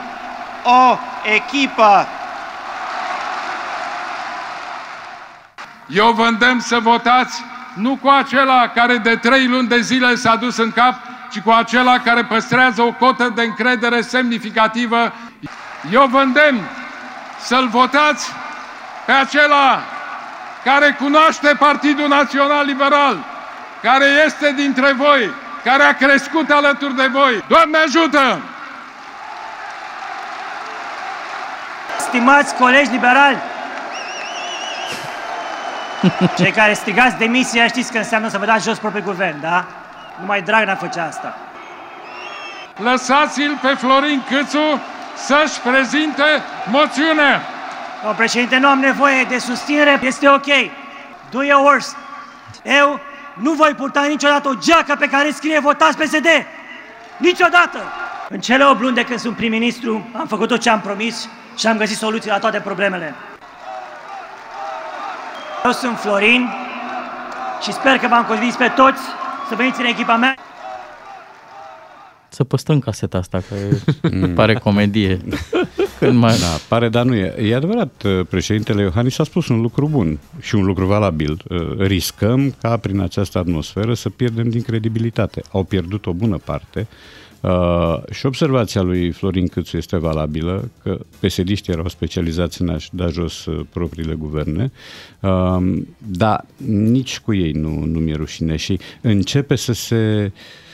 o 0.64 0.98
echipă. 1.34 2.06
Eu 5.86 6.12
vă 6.12 6.22
îndemn 6.22 6.60
să 6.60 6.78
votați 6.78 7.44
nu 7.74 7.98
cu 8.02 8.08
acela 8.08 8.68
care 8.68 8.96
de 8.96 9.16
trei 9.16 9.46
luni 9.46 9.68
de 9.68 9.80
zile 9.80 10.14
s-a 10.14 10.36
dus 10.36 10.56
în 10.56 10.72
cap, 10.72 10.94
ci 11.30 11.40
cu 11.40 11.50
acela 11.50 11.98
care 11.98 12.24
păstrează 12.24 12.82
o 12.82 12.92
cotă 12.92 13.32
de 13.34 13.42
încredere 13.42 14.00
semnificativă. 14.00 15.12
Eu 15.90 16.06
vă 16.06 16.18
îndemn 16.18 16.60
să-l 17.38 17.68
votați 17.68 18.32
pe 19.06 19.12
acela 19.12 19.80
care 20.64 20.96
cunoaște 20.98 21.54
Partidul 21.58 22.08
Național 22.08 22.64
Liberal, 22.64 23.16
care 23.82 24.04
este 24.26 24.52
dintre 24.52 24.92
voi, 24.92 25.30
care 25.64 25.82
a 25.82 25.94
crescut 25.94 26.50
alături 26.50 26.96
de 26.96 27.06
voi. 27.06 27.44
Doamne 27.48 27.78
ajută! 27.78 28.40
Stimați 31.98 32.54
colegi 32.54 32.90
liberali, 32.90 33.38
Cei 36.36 36.50
care 36.50 36.72
strigați 36.72 37.16
demisia 37.16 37.66
știți 37.66 37.92
că 37.92 37.98
înseamnă 37.98 38.28
să 38.28 38.38
vă 38.38 38.44
dați 38.44 38.64
jos 38.64 38.78
propriul 38.78 39.04
guvern, 39.04 39.40
da? 39.40 39.64
Numai 40.20 40.42
Dragnea 40.42 40.74
făcea 40.74 41.04
asta. 41.04 41.36
Lăsați-l 42.76 43.58
pe 43.62 43.68
Florin 43.68 44.22
Câțu 44.28 44.80
să-și 45.16 45.60
prezinte 45.60 46.42
moțiunea. 46.70 47.42
Domnul 47.96 48.16
președinte, 48.16 48.58
nu 48.58 48.68
am 48.68 48.78
nevoie 48.78 49.24
de 49.28 49.38
susținere, 49.38 50.00
este 50.02 50.28
ok. 50.28 50.46
Do 51.30 51.42
your 51.42 51.64
worst. 51.64 51.96
Eu 52.62 53.00
nu 53.34 53.52
voi 53.52 53.74
purta 53.74 54.02
niciodată 54.02 54.48
o 54.48 54.54
geacă 54.54 54.94
pe 54.98 55.08
care 55.08 55.30
scrie 55.30 55.60
votați 55.60 55.98
PSD. 55.98 56.26
Niciodată! 57.16 57.78
În 58.28 58.40
cele 58.40 58.64
8 58.64 58.80
luni 58.80 58.94
de 58.94 59.04
când 59.04 59.18
sunt 59.18 59.36
prim-ministru, 59.36 60.08
am 60.18 60.26
făcut 60.26 60.48
tot 60.48 60.60
ce 60.60 60.70
am 60.70 60.80
promis 60.80 61.28
și 61.56 61.66
am 61.66 61.76
găsit 61.76 61.96
soluții 61.96 62.30
la 62.30 62.38
toate 62.38 62.60
problemele. 62.60 63.14
Eu 65.64 65.72
sunt 65.72 65.98
Florin 65.98 66.52
și 67.62 67.72
sper 67.72 67.98
că 67.98 68.08
v-am 68.08 68.24
convins 68.24 68.54
pe 68.54 68.68
toți 68.68 69.00
să 69.48 69.54
veniți 69.54 69.80
în 69.80 69.86
echipa 69.86 70.16
mea. 70.16 70.34
Să 72.36 72.44
păstrăm 72.44 72.78
caseta 72.78 73.18
asta, 73.18 73.42
că 73.48 73.54
pare 74.34 74.54
comedie. 74.54 75.20
Când 75.98 76.18
mai... 76.18 76.38
Da, 76.38 76.46
pare, 76.68 76.88
dar 76.88 77.04
nu 77.04 77.14
e. 77.14 77.34
E 77.42 77.54
adevărat, 77.54 78.02
uh, 78.04 78.26
președintele 78.28 78.82
Iohannis 78.82 79.18
a 79.18 79.24
spus 79.24 79.48
un 79.48 79.60
lucru 79.60 79.88
bun 79.88 80.18
și 80.40 80.54
un 80.54 80.64
lucru 80.64 80.86
valabil. 80.86 81.42
Uh, 81.48 81.78
Riscăm 81.78 82.54
ca 82.60 82.76
prin 82.76 83.00
această 83.00 83.38
atmosferă 83.38 83.94
să 83.94 84.10
pierdem 84.10 84.48
din 84.48 84.62
credibilitate. 84.62 85.42
Au 85.52 85.62
pierdut 85.62 86.06
o 86.06 86.12
bună 86.12 86.38
parte. 86.44 86.86
Uh, 87.40 88.10
și 88.10 88.26
observația 88.26 88.82
lui 88.82 89.10
Florin 89.10 89.48
Câțu 89.48 89.76
este 89.76 89.96
valabilă, 89.96 90.70
că 90.82 90.98
pesediștii 91.20 91.72
erau 91.72 91.88
specializați 91.88 92.62
în 92.62 92.68
a-și 92.68 92.88
da 92.92 93.06
jos 93.06 93.44
uh, 93.44 93.66
propriile 93.72 94.14
guverne, 94.14 94.72
uh, 95.20 95.78
dar 95.98 96.44
nici 96.66 97.20
cu 97.20 97.34
ei 97.34 97.52
nu, 97.52 97.84
nu 97.84 97.98
mi-e 97.98 98.14
rușine 98.14 98.56
și 98.56 98.78
începe 99.00 99.54
să 99.54 99.72
se 99.72 100.32
uh, 100.34 100.64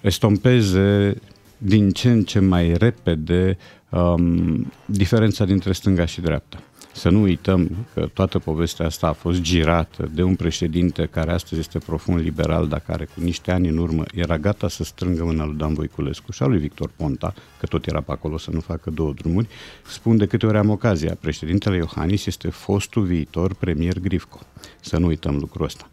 estompeze 0.00 1.16
din 1.58 1.90
ce 1.90 2.10
în 2.10 2.22
ce 2.22 2.38
mai 2.38 2.74
repede 2.76 3.56
um, 3.90 4.72
diferența 4.84 5.44
dintre 5.44 5.72
stânga 5.72 6.04
și 6.04 6.20
dreapta. 6.20 6.58
Să 6.92 7.08
nu 7.08 7.22
uităm 7.22 7.86
că 7.94 8.08
toată 8.12 8.38
povestea 8.38 8.86
asta 8.86 9.06
a 9.06 9.12
fost 9.12 9.40
girată 9.40 10.10
de 10.14 10.22
un 10.22 10.34
președinte 10.34 11.06
care 11.06 11.32
astăzi 11.32 11.60
este 11.60 11.78
profund 11.78 12.20
liberal, 12.20 12.68
dar 12.68 12.82
care 12.86 13.04
cu 13.04 13.20
niște 13.20 13.50
ani 13.50 13.68
în 13.68 13.78
urmă 13.78 14.04
era 14.14 14.38
gata 14.38 14.68
să 14.68 14.84
strângă 14.84 15.24
mâna 15.24 15.44
lui 15.44 15.56
Dan 15.56 15.74
Voiculescu 15.74 16.32
și 16.32 16.42
a 16.42 16.46
lui 16.46 16.58
Victor 16.58 16.90
Ponta, 16.96 17.34
că 17.60 17.66
tot 17.66 17.86
era 17.86 18.00
pe 18.00 18.12
acolo 18.12 18.38
să 18.38 18.50
nu 18.50 18.60
facă 18.60 18.90
două 18.90 19.12
drumuri. 19.12 19.48
Spun 19.86 20.16
de 20.16 20.26
câte 20.26 20.46
ori 20.46 20.56
am 20.56 20.70
ocazia, 20.70 21.16
președintele 21.20 21.76
Iohannis 21.76 22.26
este 22.26 22.48
fostul 22.48 23.02
viitor 23.02 23.54
premier 23.54 23.98
Grifco. 23.98 24.38
Să 24.80 24.98
nu 24.98 25.06
uităm 25.06 25.36
lucrul 25.36 25.64
ăsta. 25.64 25.88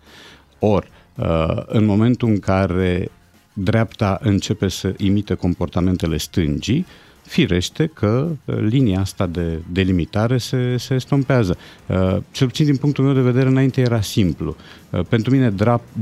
Or, 0.60 0.88
uh, 1.16 1.64
în 1.66 1.86
momentul 1.86 2.30
în 2.30 2.40
care 2.40 3.12
dreapta 3.58 4.20
începe 4.22 4.68
să 4.68 4.94
imite 4.98 5.34
comportamentele 5.34 6.18
stângii, 6.18 6.86
firește 7.26 7.92
că 7.94 8.28
uh, 8.46 8.56
linia 8.60 9.00
asta 9.00 9.26
de 9.26 9.62
delimitare 9.72 10.38
se, 10.38 10.78
se 10.78 10.94
estompează. 10.94 11.58
Uh, 11.88 12.18
cel 12.32 12.48
puțin 12.48 12.66
din 12.66 12.76
punctul 12.76 13.04
meu 13.04 13.14
de 13.14 13.22
vedere, 13.22 13.48
înainte 13.48 13.82
era 13.82 14.02
simplu. 14.02 14.56
Uh, 14.90 15.00
pentru 15.10 15.32
mine 15.32 15.54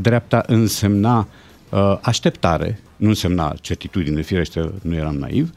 dreapta 0.02 0.44
însemna 0.48 1.28
așteptare, 2.02 2.80
nu 2.96 3.08
însemna 3.08 3.56
certitudine, 3.62 4.22
firește, 4.22 4.72
nu 4.82 4.96
eram 4.96 5.16
naiv, 5.16 5.54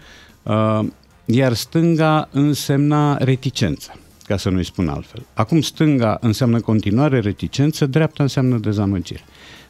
iar 1.24 1.52
stânga 1.52 2.28
însemna 2.32 3.16
reticență 3.16 4.00
ca 4.24 4.36
să 4.36 4.50
nu-i 4.50 4.64
spun 4.64 4.88
altfel. 4.88 5.26
Acum 5.34 5.60
stânga 5.60 6.18
înseamnă 6.20 6.60
continuare, 6.60 7.20
reticență, 7.20 7.86
dreapta 7.86 8.22
înseamnă 8.22 8.58
dezamăgire. 8.58 9.24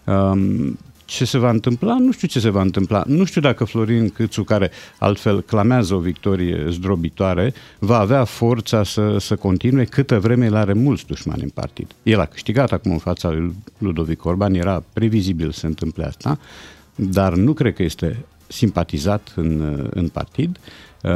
Um, 0.04 0.78
ce 1.06 1.24
se 1.24 1.38
va 1.38 1.50
întâmpla? 1.50 1.98
Nu 1.98 2.12
știu 2.12 2.28
ce 2.28 2.40
se 2.40 2.50
va 2.50 2.60
întâmpla. 2.60 3.02
Nu 3.06 3.24
știu 3.24 3.40
dacă 3.40 3.64
Florin 3.64 4.10
Câțu, 4.10 4.42
care 4.42 4.70
altfel 4.98 5.42
clamează 5.42 5.94
o 5.94 5.98
victorie 5.98 6.66
zdrobitoare, 6.70 7.52
va 7.78 7.98
avea 7.98 8.24
forța 8.24 8.84
să, 8.84 9.16
să 9.18 9.36
continue 9.36 9.84
câtă 9.84 10.18
vreme 10.18 10.44
el 10.44 10.54
are 10.54 10.72
mulți 10.72 11.06
dușmani 11.06 11.42
în 11.42 11.48
partid. 11.48 11.90
El 12.02 12.20
a 12.20 12.24
câștigat 12.24 12.72
acum 12.72 12.90
în 12.90 12.98
fața 12.98 13.30
lui 13.30 13.54
Ludovic 13.78 14.24
Orban, 14.24 14.54
era 14.54 14.82
previzibil 14.92 15.50
să 15.50 15.66
întâmple 15.66 16.04
asta, 16.04 16.38
dar 16.94 17.34
nu 17.34 17.52
cred 17.52 17.74
că 17.74 17.82
este 17.82 18.24
simpatizat 18.46 19.32
în, 19.36 19.86
în 19.90 20.08
partid. 20.08 20.58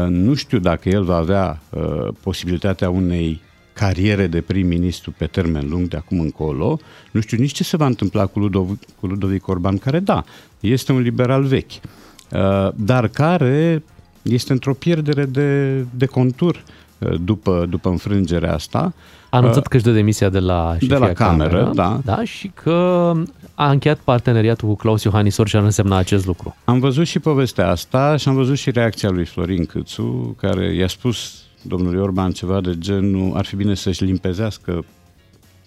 Nu 0.08 0.34
știu 0.34 0.58
dacă 0.58 0.88
el 0.88 1.02
va 1.02 1.16
avea 1.16 1.62
uh, 1.70 2.08
posibilitatea 2.22 2.90
unei 2.90 3.40
cariere 3.72 4.26
de 4.26 4.40
prim-ministru 4.40 5.14
pe 5.18 5.26
termen 5.26 5.68
lung 5.68 5.88
de 5.88 5.96
acum 5.96 6.20
încolo. 6.20 6.78
Nu 7.10 7.20
știu 7.20 7.38
nici 7.38 7.52
ce 7.52 7.64
se 7.64 7.76
va 7.76 7.86
întâmpla 7.86 8.26
cu, 8.26 8.38
Ludov- 8.38 8.78
cu 9.00 9.06
Ludovic 9.06 9.48
Orban, 9.48 9.78
care, 9.78 9.98
da, 9.98 10.24
este 10.60 10.92
un 10.92 11.00
liberal 11.00 11.44
vechi, 11.44 11.70
uh, 11.70 12.68
dar 12.74 13.08
care 13.08 13.82
este 14.22 14.52
într-o 14.52 14.74
pierdere 14.74 15.24
de, 15.24 15.80
de 15.94 16.06
contur 16.06 16.62
uh, 16.98 17.14
după, 17.24 17.66
după 17.68 17.88
înfrângerea 17.88 18.54
asta. 18.54 18.92
A 19.30 19.36
anunțat 19.36 19.66
că 19.66 19.76
își 19.76 19.84
dă 19.84 19.92
demisia 19.92 20.28
de 20.28 20.38
la 20.38 20.76
de 20.80 20.96
la 20.96 21.12
cameră, 21.12 21.48
cameră, 21.50 21.70
da. 21.74 22.00
da. 22.04 22.24
Și 22.24 22.50
că 22.54 23.12
a 23.54 23.70
încheiat 23.70 23.98
parteneriatul 23.98 24.68
cu 24.68 24.74
Claus 24.74 25.02
Iohannis, 25.02 25.36
orice 25.36 25.56
ar 25.56 25.62
însemna 25.62 25.96
acest 25.96 26.26
lucru. 26.26 26.56
Am 26.64 26.78
văzut 26.78 27.06
și 27.06 27.18
povestea 27.18 27.68
asta 27.68 28.16
și 28.16 28.28
am 28.28 28.34
văzut 28.34 28.58
și 28.58 28.70
reacția 28.70 29.10
lui 29.10 29.24
Florin 29.24 29.66
Câțu, 29.66 30.36
care 30.40 30.74
i-a 30.74 30.88
spus 30.88 31.42
domnului 31.62 32.00
Orban 32.00 32.32
ceva 32.32 32.60
de 32.60 32.78
genul 32.78 33.36
ar 33.36 33.44
fi 33.44 33.56
bine 33.56 33.74
să-și 33.74 34.04
limpezească 34.04 34.84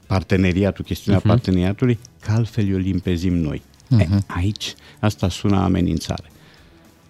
parteneriatul, 0.07 0.85
chestiunea 0.85 1.21
uh-huh. 1.21 1.27
parteneriatului, 1.27 1.99
că 2.21 2.31
altfel 2.31 2.73
o 2.73 2.77
limpezim 2.77 3.35
noi. 3.35 3.61
Uh-huh. 3.95 4.25
Aici, 4.27 4.73
asta 4.99 5.29
sună 5.29 5.55
a 5.55 5.63
amenințare. 5.63 6.31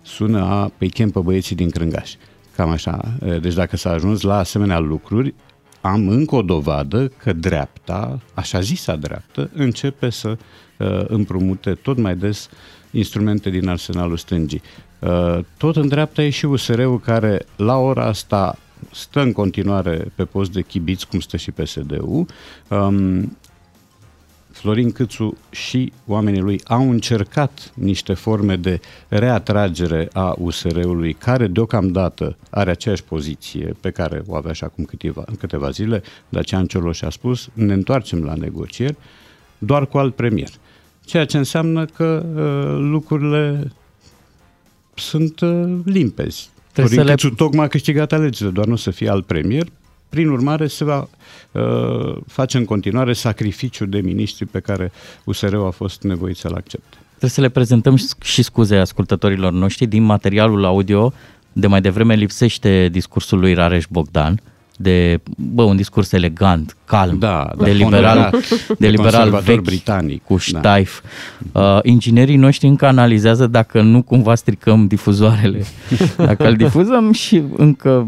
Sună 0.02 0.40
a, 0.40 0.72
pe 0.78 0.86
chem 0.86 1.10
pe 1.10 1.20
băieții 1.20 1.56
din 1.56 1.70
Crângaș. 1.70 2.14
Cam 2.56 2.70
așa. 2.70 3.18
Deci 3.42 3.54
dacă 3.54 3.78
s-a 3.78 3.90
ajuns 3.90 4.22
la 4.22 4.38
asemenea 4.38 4.80
lucruri, 4.80 5.34
am 5.82 6.08
încă 6.08 6.36
o 6.36 6.42
dovadă 6.42 7.08
că 7.08 7.34
dreapta, 7.34 8.20
așa 8.34 8.60
zisa 8.60 8.96
dreaptă, 8.96 9.50
începe 9.54 10.10
să 10.10 10.38
uh, 10.78 11.04
împrumute 11.08 11.74
tot 11.74 11.98
mai 11.98 12.16
des 12.16 12.50
instrumente 12.92 13.50
din 13.50 13.68
arsenalul 13.68 14.18
stângii. 14.18 14.62
Uh, 15.00 15.40
tot 15.58 15.76
în 15.76 15.88
dreapta 15.88 16.22
e 16.22 16.30
și 16.30 16.46
USR-ul 16.46 17.00
care 17.00 17.46
la 17.56 17.78
ora 17.78 18.06
asta 18.06 18.58
stă 18.92 19.20
în 19.22 19.32
continuare 19.32 20.12
pe 20.16 20.26
post 20.26 20.52
de 20.52 20.62
chibiți, 20.62 21.08
cum 21.08 21.20
stă 21.20 21.38
și 21.38 21.52
PSD-ul. 21.52 22.26
Um, 22.70 23.38
Florin 24.54 24.92
Câțu 24.92 25.38
și 25.50 25.94
oamenii 26.06 26.42
lui 26.42 26.62
au 26.64 26.90
încercat 26.90 27.72
niște 27.76 28.14
forme 28.14 28.56
de 28.56 28.80
reatragere 29.08 30.10
a 30.14 30.36
USR-ului, 30.38 31.14
care 31.14 31.48
deocamdată 31.48 32.38
are 32.50 32.70
aceeași 32.70 33.04
poziție 33.04 33.76
pe 33.80 33.92
care 33.92 34.24
o 34.28 34.36
avea 34.36 34.54
și 34.54 34.64
acum 34.64 34.84
câteva, 34.84 35.24
în 35.26 35.36
câteva 35.36 35.70
zile. 35.70 36.04
Dacian 36.30 36.66
Cioloș 36.66 37.02
a 37.02 37.10
spus, 37.10 37.50
ne 37.54 37.74
întoarcem 37.74 38.24
la 38.24 38.34
negocieri, 38.34 38.96
doar 39.58 39.88
cu 39.88 39.98
alt 39.98 40.16
premier. 40.16 40.50
Ceea 41.06 41.26
ce 41.26 41.38
înseamnă 41.38 41.86
că 41.86 42.26
uh, 42.26 42.90
lucrurile 42.90 43.72
sunt 44.94 45.40
uh, 45.40 45.80
limpezi. 45.86 46.50
Florin 46.74 47.06
Câțu 47.06 47.28
le... 47.28 47.34
tocmai 47.36 47.66
a 47.66 47.68
câștigat 47.68 48.12
alegerile, 48.12 48.50
doar 48.50 48.66
nu 48.66 48.76
să 48.76 48.92
fie 48.92 49.10
alt 49.10 49.26
premier. 49.26 49.68
Prin 50.10 50.30
urmare, 50.30 50.68
se 50.68 50.84
va 50.84 51.08
uh, 51.52 52.18
face 52.28 52.58
în 52.58 52.66
continuare 52.66 53.14
sacrificiul 53.14 53.90
de 53.90 54.00
miniștri 54.00 54.46
pe 54.46 54.60
care 54.60 54.92
USR-ul 55.24 55.66
a 55.66 55.70
fost 55.70 56.02
nevoit 56.02 56.36
să-l 56.36 56.54
accepte. 56.54 56.98
Trebuie 57.08 57.30
să 57.30 57.42
le 57.42 57.50
prezentăm 57.50 58.00
și 58.24 58.44
scuze 58.44 58.76
ascultătorilor 58.76 59.52
noștri. 59.52 59.86
Din 59.86 60.04
materialul 60.04 60.66
audio, 60.66 61.14
de 61.54 61.68
mai 61.68 61.82
devreme 61.82 62.16
lipsește 62.16 62.90
discursul 62.92 63.40
lui 63.40 63.54
Rareș 63.54 63.86
Bogdan, 63.90 64.42
de 64.84 65.20
bă, 65.38 65.64
un 65.64 65.76
discurs 65.76 66.12
elegant, 66.12 66.76
calm, 66.86 67.18
da, 67.20 67.50
de, 67.64 67.72
liberal, 67.72 68.34
de 68.80 68.88
liberal 68.88 69.42
vechi, 69.44 69.62
britanic, 69.62 70.24
cu 70.24 70.38
ștaif. 70.38 71.02
Da. 71.52 71.76
Uh, 71.76 71.80
inginerii 71.84 72.36
noștri 72.36 72.68
încă 72.68 72.86
analizează 72.86 73.48
dacă 73.48 73.82
nu 73.82 74.02
cumva 74.02 74.36
stricăm 74.36 74.88
difuzoarele. 74.88 75.64
Dacă 76.18 76.48
îl 76.48 76.56
difuzăm 76.56 77.12
și 77.12 77.42
încă 77.56 78.08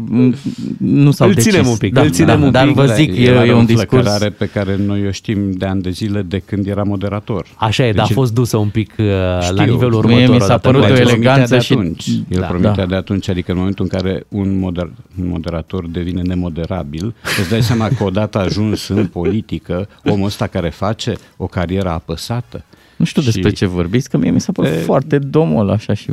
nu 0.78 1.10
s-au 1.10 1.28
îl 1.28 1.34
decis. 1.34 1.50
ținem 1.50 1.66
un 1.66 1.76
pic, 1.76 1.92
da, 1.92 2.00
îl 2.00 2.10
ținem 2.10 2.40
da, 2.40 2.46
un 2.46 2.52
dar 2.52 2.66
pic. 2.66 2.74
vă 2.74 2.86
zic, 2.86 3.16
e, 3.16 3.22
e 3.22 3.52
un 3.52 3.64
discurs... 3.66 4.18
pe 4.38 4.46
care 4.52 4.76
noi 4.86 5.06
o 5.06 5.10
știm 5.10 5.50
de 5.52 5.66
ani 5.66 5.82
de 5.82 5.90
zile 5.90 6.22
de 6.22 6.38
când 6.38 6.66
era 6.66 6.82
moderator. 6.82 7.46
Așa 7.56 7.82
e, 7.82 7.86
deci, 7.86 7.96
dar 7.96 8.06
a 8.10 8.12
fost 8.12 8.34
dusă 8.34 8.56
un 8.56 8.68
pic 8.68 8.94
uh, 8.98 9.06
știu, 9.40 9.54
la 9.54 9.64
nivelul 9.64 9.94
următor. 9.94 10.18
Mie 10.18 10.28
mi 10.28 10.40
s-a 10.40 10.58
părut 10.58 10.82
o 10.82 10.96
eleganță 10.96 11.58
și... 11.58 11.72
Atunci. 11.72 12.06
El 12.28 12.40
Da. 12.40 12.46
promitea 12.46 12.74
Da. 12.74 12.84
de 12.84 12.94
atunci, 12.94 13.28
adică 13.28 13.52
în 13.52 13.58
momentul 13.58 13.88
în 13.90 13.98
care 14.00 14.24
un, 14.28 14.58
moder, 14.58 14.90
un 15.20 15.28
moderator 15.28 15.86
devine 15.86 16.22
nemoderabil, 16.68 17.14
îți 17.40 17.48
dai 17.48 17.62
seama 17.62 17.88
că 17.88 18.04
odată 18.04 18.38
ajuns 18.38 18.88
în 18.88 19.06
politică, 19.06 19.88
omul 20.04 20.26
ăsta 20.26 20.46
care 20.46 20.68
face 20.68 21.14
o 21.36 21.46
carieră 21.46 21.88
apăsată, 21.90 22.64
Nu 22.96 23.04
știu 23.04 23.22
despre 23.22 23.50
ce 23.50 23.66
vorbiți, 23.66 24.08
că 24.10 24.16
mie 24.16 24.30
mi 24.30 24.40
s-a 24.40 24.52
părut 24.52 24.70
E- 24.70 24.74
foarte 24.74 25.18
domol 25.18 25.70
așa 25.70 25.94
și... 25.94 26.10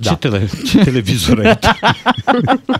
Ce, 0.00 0.16
tele, 0.16 0.48
ce 0.68 0.78
televizor 0.78 1.38
ai? 1.38 1.58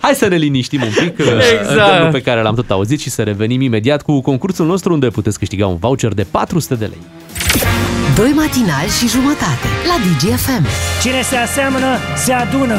Hai 0.00 0.14
să 0.14 0.26
ne 0.26 0.36
liniștim 0.36 0.82
un 0.82 0.88
pic 0.88 1.18
Exact. 1.18 1.42
exact. 1.60 2.12
pe 2.12 2.20
care 2.22 2.42
l-am 2.42 2.54
tot 2.54 2.70
auzit 2.70 3.00
și 3.00 3.10
să 3.10 3.22
revenim 3.22 3.60
imediat 3.60 4.02
cu 4.02 4.20
concursul 4.20 4.66
nostru 4.66 4.92
unde 4.92 5.08
puteți 5.08 5.38
câștiga 5.38 5.66
un 5.66 5.76
voucher 5.76 6.12
de 6.14 6.26
400 6.30 6.74
de 6.74 6.84
lei. 6.84 7.00
Doi 8.16 8.30
matinali 8.30 8.88
și 8.98 9.08
jumătate 9.08 9.66
la 9.88 9.96
DGFM. 10.04 10.66
Cine 11.02 11.22
se 11.22 11.36
aseamănă, 11.36 11.96
se 12.16 12.32
adună. 12.32 12.78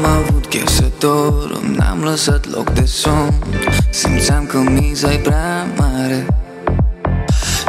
N-am 0.00 0.12
avut 0.12 0.46
chef 0.46 0.68
să 0.68 0.90
dorm, 0.98 1.74
n-am 1.76 2.02
lăsat 2.02 2.50
loc 2.50 2.70
de 2.70 2.84
somn. 2.84 3.34
Simțeam 3.90 4.46
că 4.46 4.58
miza 4.58 5.12
e 5.12 5.16
prea 5.16 5.66
mare. 5.76 6.26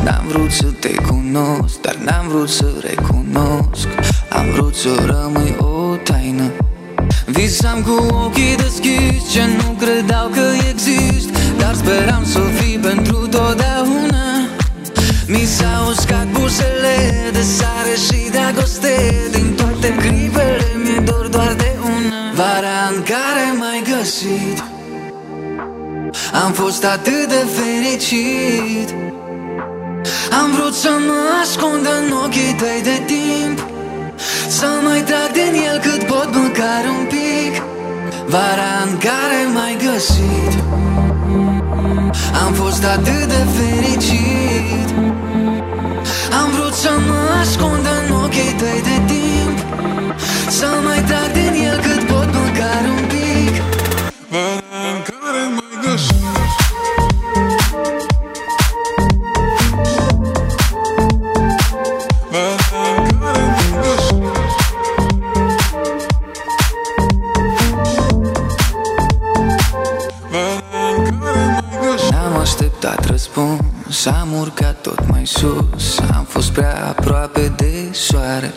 N-am 0.04 0.26
vrut 0.28 0.52
să 0.52 0.66
te 0.80 0.94
cunosc, 0.96 1.82
dar 1.82 1.96
n-am 1.96 2.28
vrut 2.28 2.50
să 2.50 2.66
recunosc. 2.80 3.88
Am 4.30 4.46
vrut 4.54 4.76
să 4.76 4.90
rămâi 5.06 5.56
o 5.58 5.96
taină. 5.96 6.52
Visam 7.26 7.82
cu 7.82 8.14
ochii 8.14 8.56
deschiși 8.56 9.30
ce 9.32 9.42
nu 9.58 9.76
credeau 9.80 10.28
că 10.28 10.46
exist 10.70 11.30
Dar 11.58 11.74
speram 11.74 12.26
să 12.26 12.40
fii 12.40 12.78
pentru 12.78 13.16
totdeauna. 13.16 14.26
Mi 15.28 15.46
s-au 15.46 15.90
uscat 15.90 16.28
buzele 16.28 16.96
de 17.32 17.42
sare 17.42 17.96
și 18.06 18.32
dragoste. 18.32 19.14
Din 19.32 19.54
toate 19.56 19.96
clipele 19.96 20.72
mi-e 20.84 21.00
dor 21.00 21.28
doar 21.28 21.54
de 21.54 21.64
una 21.66 21.71
Vara 22.42 22.82
în 22.96 23.04
care 23.12 23.46
m-ai 23.60 23.82
găsit. 23.94 24.64
Am 26.44 26.52
fost 26.52 26.84
atât 26.86 27.28
de 27.28 27.44
fericit. 27.58 28.90
Am 30.42 30.52
vrut 30.52 30.74
să 30.74 30.92
mă 31.08 31.22
ascund 31.42 31.86
în 31.98 32.06
ochii 32.24 32.56
tăi 32.62 32.82
de 32.84 32.98
timp. 33.14 33.58
Să 34.48 34.68
mai 34.84 35.02
trag 35.10 35.32
din 35.32 35.54
el 35.70 35.78
cât 35.80 36.04
pot 36.04 36.30
măcar 36.42 36.84
un 36.98 37.06
pic. 37.14 37.54
Vara 38.26 38.74
în 38.86 38.98
care 38.98 39.40
m-ai 39.54 39.76
găsit. 39.86 40.54
Am 42.46 42.54
fost 42.54 42.84
atât 42.84 43.26
de 43.34 43.42
fericit. 43.58 44.90
Am 46.42 46.50
vrut 46.56 46.74
să 46.74 46.92
mă 47.08 47.22
ascund 47.42 47.86
în 47.98 48.16
ochii 48.24 48.56
tăi 48.58 48.82
de 48.90 48.98
timp. 49.14 49.58
Să 50.50 50.68
mai 50.84 51.04
trag 51.04 51.32
din 51.32 51.54
el 51.70 51.80
cât 51.80 52.01
răspuns 73.92 74.06
Am 74.06 74.40
urcat 74.40 74.82
tot 74.82 75.00
mai 75.10 75.26
sus 75.26 76.00
Am 76.16 76.26
fost 76.28 76.52
prea 76.52 76.86
aproape 76.88 77.54
de 77.56 77.90
soare. 77.92 78.54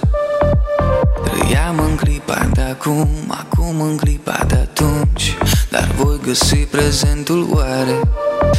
Trăiam 1.24 1.78
în 1.78 1.97
clipa 1.97 2.49
de 2.53 2.61
acum 2.61 3.09
Acum 3.28 3.80
în 3.80 3.97
clipa 3.97 4.45
de 4.49 4.55
atunci 4.55 5.37
Dar 5.70 5.89
voi 5.97 6.18
găsi 6.22 6.57
prezentul 6.57 7.49
oare? 7.53 8.01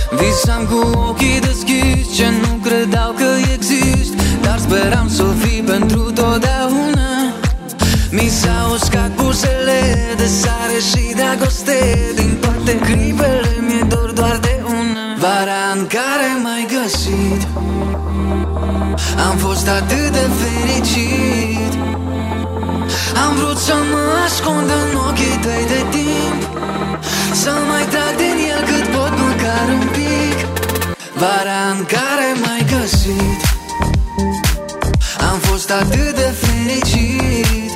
Visam 0.10 0.66
cu 0.66 0.98
ochii 0.98 1.40
deschiși 1.40 2.16
Ce 2.16 2.26
nu 2.42 2.60
credeau 2.64 3.12
că 3.12 3.28
exist 3.54 4.14
Dar 4.42 4.58
speram 4.60 5.10
să 5.10 5.24
fii 5.24 5.62
pentru 5.62 6.00
totdeauna. 6.00 7.34
Mi 8.12 8.30
s-au 8.30 8.74
uscat 8.74 9.16
buzele 9.16 10.14
de 10.18 10.26
sare 10.26 10.80
și 10.90 11.16
dragoste 11.16 11.98
Din 12.16 12.38
toate 12.42 12.76
clipele 12.80 13.56
mi-e 13.68 13.86
dor 13.90 14.12
doar 14.12 14.38
de 14.42 14.55
una 15.26 15.34
Vara 15.34 15.72
în 15.76 15.88
care 15.88 16.30
m-ai 16.44 16.68
găsit. 16.78 17.48
Am 19.30 19.38
fost 19.38 19.68
atât 19.68 20.10
de 20.12 20.26
fericit. 20.40 21.74
Am 23.26 23.36
vrut 23.36 23.58
să 23.58 23.74
mă 23.92 24.04
ascund 24.26 24.70
în 24.70 24.98
ochii 25.10 25.40
tăi 25.42 25.66
de 25.68 25.86
timp. 25.90 26.42
Să 27.34 27.52
mai 27.70 27.86
trag 27.94 28.16
din 28.16 28.38
el 28.54 28.62
cât 28.70 28.88
pot 28.96 29.14
măcar 29.26 29.68
un 29.80 29.88
pic. 29.98 30.38
Vara 31.14 31.62
în 31.78 31.86
care 31.86 32.28
m-ai 32.44 32.66
găsit. 32.80 33.40
Am 35.30 35.38
fost 35.40 35.72
atât 35.72 36.16
de 36.16 36.34
fericit. 36.44 37.72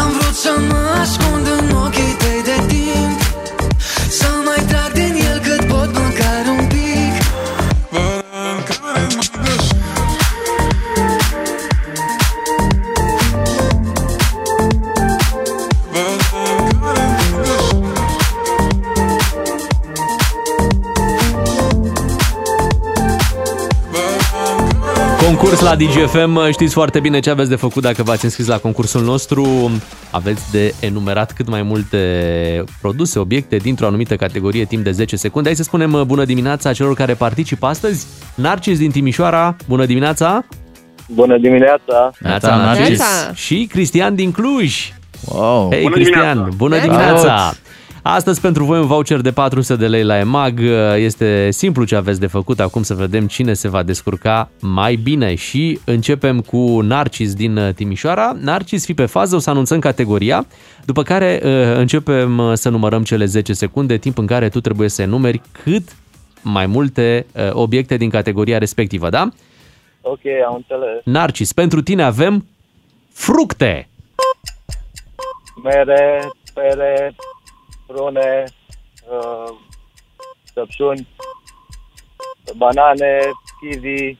Am 0.00 0.08
vrut 0.18 0.34
să 0.34 0.52
mă 0.68 0.82
ascund 1.02 1.46
în 1.58 1.76
ochii 1.76 2.21
Concurs 25.42 25.62
la 25.62 25.76
DGFM, 25.76 26.50
știți 26.50 26.74
foarte 26.74 27.00
bine 27.00 27.20
ce 27.20 27.30
aveți 27.30 27.48
de 27.48 27.56
făcut 27.56 27.82
dacă 27.82 28.02
v-ați 28.02 28.24
înscris 28.24 28.46
la 28.46 28.58
concursul 28.58 29.02
nostru. 29.02 29.70
Aveți 30.10 30.50
de 30.52 30.74
enumerat 30.80 31.32
cât 31.32 31.48
mai 31.48 31.62
multe 31.62 32.64
produse, 32.80 33.18
obiecte 33.18 33.56
dintr-o 33.56 33.86
anumită 33.86 34.16
categorie 34.16 34.64
timp 34.64 34.84
de 34.84 34.90
10 34.90 35.16
secunde. 35.16 35.48
Hai 35.48 35.56
să 35.56 35.62
spunem 35.62 35.92
uh, 35.92 36.02
bună 36.02 36.24
dimineața 36.24 36.72
celor 36.72 36.94
care 36.94 37.14
participă 37.14 37.66
astăzi. 37.66 38.06
Narcis 38.34 38.78
din 38.78 38.90
Timișoara, 38.90 39.56
bună 39.68 39.84
dimineața! 39.84 40.44
Bună 41.08 41.38
dimineața! 41.38 42.10
Neața, 42.18 42.56
Narcis. 42.56 42.98
Narcis. 42.98 43.44
Și 43.44 43.66
Cristian 43.70 44.14
din 44.14 44.30
Cluj. 44.30 44.92
Wow. 45.24 45.68
Hei, 45.70 45.82
Bună 45.82 45.94
Cristian, 45.94 46.32
dimineața. 46.32 46.56
bună 46.56 46.76
Salut. 46.78 47.60
Dimineața! 48.02 48.16
Astăzi 48.16 48.40
pentru 48.40 48.64
voi 48.64 48.78
un 48.78 48.86
voucher 48.86 49.20
de 49.20 49.32
400 49.32 49.80
de 49.80 49.86
lei 49.86 50.04
la 50.04 50.18
EMAG. 50.18 50.60
Este 50.96 51.50
simplu 51.50 51.84
ce 51.84 51.96
aveți 51.96 52.20
de 52.20 52.26
făcut 52.26 52.60
acum 52.60 52.82
să 52.82 52.94
vedem 52.94 53.26
cine 53.26 53.52
se 53.52 53.68
va 53.68 53.82
descurca 53.82 54.50
mai 54.60 54.94
bine 54.94 55.34
și 55.34 55.80
începem 55.84 56.40
cu 56.40 56.80
Narcis 56.80 57.34
din 57.34 57.72
Timișoara. 57.74 58.36
Narcis, 58.40 58.84
fi 58.84 58.94
pe 58.94 59.06
fază, 59.06 59.36
o 59.36 59.38
să 59.38 59.50
anunțăm 59.50 59.78
categoria, 59.78 60.46
după 60.84 61.02
care 61.02 61.40
uh, 61.44 61.50
începem 61.76 62.38
uh, 62.38 62.52
să 62.54 62.68
numărăm 62.68 63.02
cele 63.02 63.24
10 63.24 63.52
secunde, 63.52 63.96
timp 63.96 64.18
în 64.18 64.26
care 64.26 64.48
tu 64.48 64.60
trebuie 64.60 64.88
să 64.88 65.02
enumeri 65.02 65.40
cât 65.62 65.96
mai 66.42 66.66
multe 66.66 67.26
uh, 67.34 67.50
obiecte 67.52 67.96
din 67.96 68.10
categoria 68.10 68.58
respectivă, 68.58 69.08
da? 69.08 69.28
Ok, 70.00 70.20
am 70.46 70.54
înțeles. 70.54 71.00
Narcis, 71.04 71.52
pentru 71.52 71.82
tine 71.82 72.02
avem 72.02 72.46
fructe. 73.12 73.88
Mere, 75.62 76.28
pere, 76.54 77.14
prune, 77.92 78.44
uh, 79.10 79.54
căpșuni, 80.54 81.08
banane, 82.56 83.18
kiwi, 83.60 84.16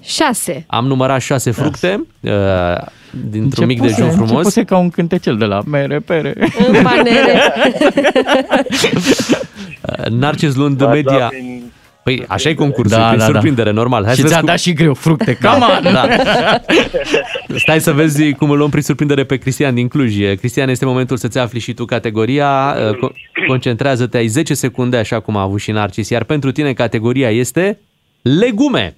6. 0.00 0.64
Am 0.68 0.86
numărat 0.86 1.20
șase 1.20 1.50
fructe 1.50 2.06
uh, 2.20 2.30
dintr-un 3.10 3.66
mic 3.66 3.78
Începuse- 3.80 4.00
dejun 4.00 4.10
frumos. 4.10 4.30
Începuse 4.30 4.64
ca 4.64 4.76
un 4.76 4.90
cântecel 4.90 5.36
de 5.36 5.44
la 5.44 5.60
mere, 5.66 5.98
pere. 5.98 6.34
În 6.68 6.82
panere. 6.82 7.52
Uh, 9.98 10.06
Narcis 10.20 10.54
luând 10.54 10.80
Ați 10.82 10.90
media... 10.90 11.18
dat 11.18 11.28
prin- 11.28 11.72
Păi 12.04 12.24
așa 12.28 12.48
e 12.48 12.54
concursul, 12.54 12.98
Da, 12.98 13.06
prin 13.06 13.18
da, 13.18 13.24
da. 13.26 13.30
surprindere, 13.32 13.70
normal. 13.70 14.04
Hai 14.04 14.14
și 14.14 14.20
să 14.20 14.26
ți-a 14.26 14.36
vezi 14.36 14.46
dat 14.46 14.58
și 14.58 14.72
greu 14.72 14.94
fructe. 14.94 15.38
Come 15.42 15.64
on! 15.64 15.92
Da. 15.92 16.08
Stai 17.64 17.80
să 17.80 17.92
vezi 17.92 18.32
cum 18.32 18.50
îl 18.50 18.56
luăm 18.56 18.70
prin 18.70 18.82
surprindere 18.82 19.24
pe 19.24 19.36
Cristian 19.36 19.74
din 19.74 19.88
Cluj. 19.88 20.16
Cristian, 20.38 20.68
este 20.68 20.84
momentul 20.84 21.16
să-ți 21.16 21.38
afli 21.38 21.58
și 21.60 21.74
tu 21.74 21.84
categoria. 21.84 22.76
Uh, 22.90 22.96
co- 22.96 23.46
Concentrează-te, 23.46 24.16
ai 24.16 24.26
10 24.26 24.54
secunde, 24.54 24.96
așa 24.96 25.20
cum 25.20 25.36
a 25.36 25.40
avut 25.42 25.60
și 25.60 25.70
Narcis. 25.70 26.08
Iar 26.08 26.24
pentru 26.24 26.52
tine 26.52 26.72
categoria 26.72 27.30
este 27.30 27.78
legume. 28.22 28.96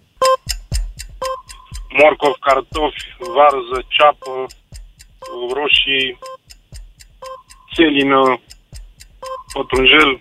morcov, 2.03 2.33
cartofi, 2.41 3.05
varză, 3.37 3.85
ceapă, 3.89 4.31
roșii, 5.55 6.19
selină, 7.77 8.41
pătrunjel. 9.53 10.19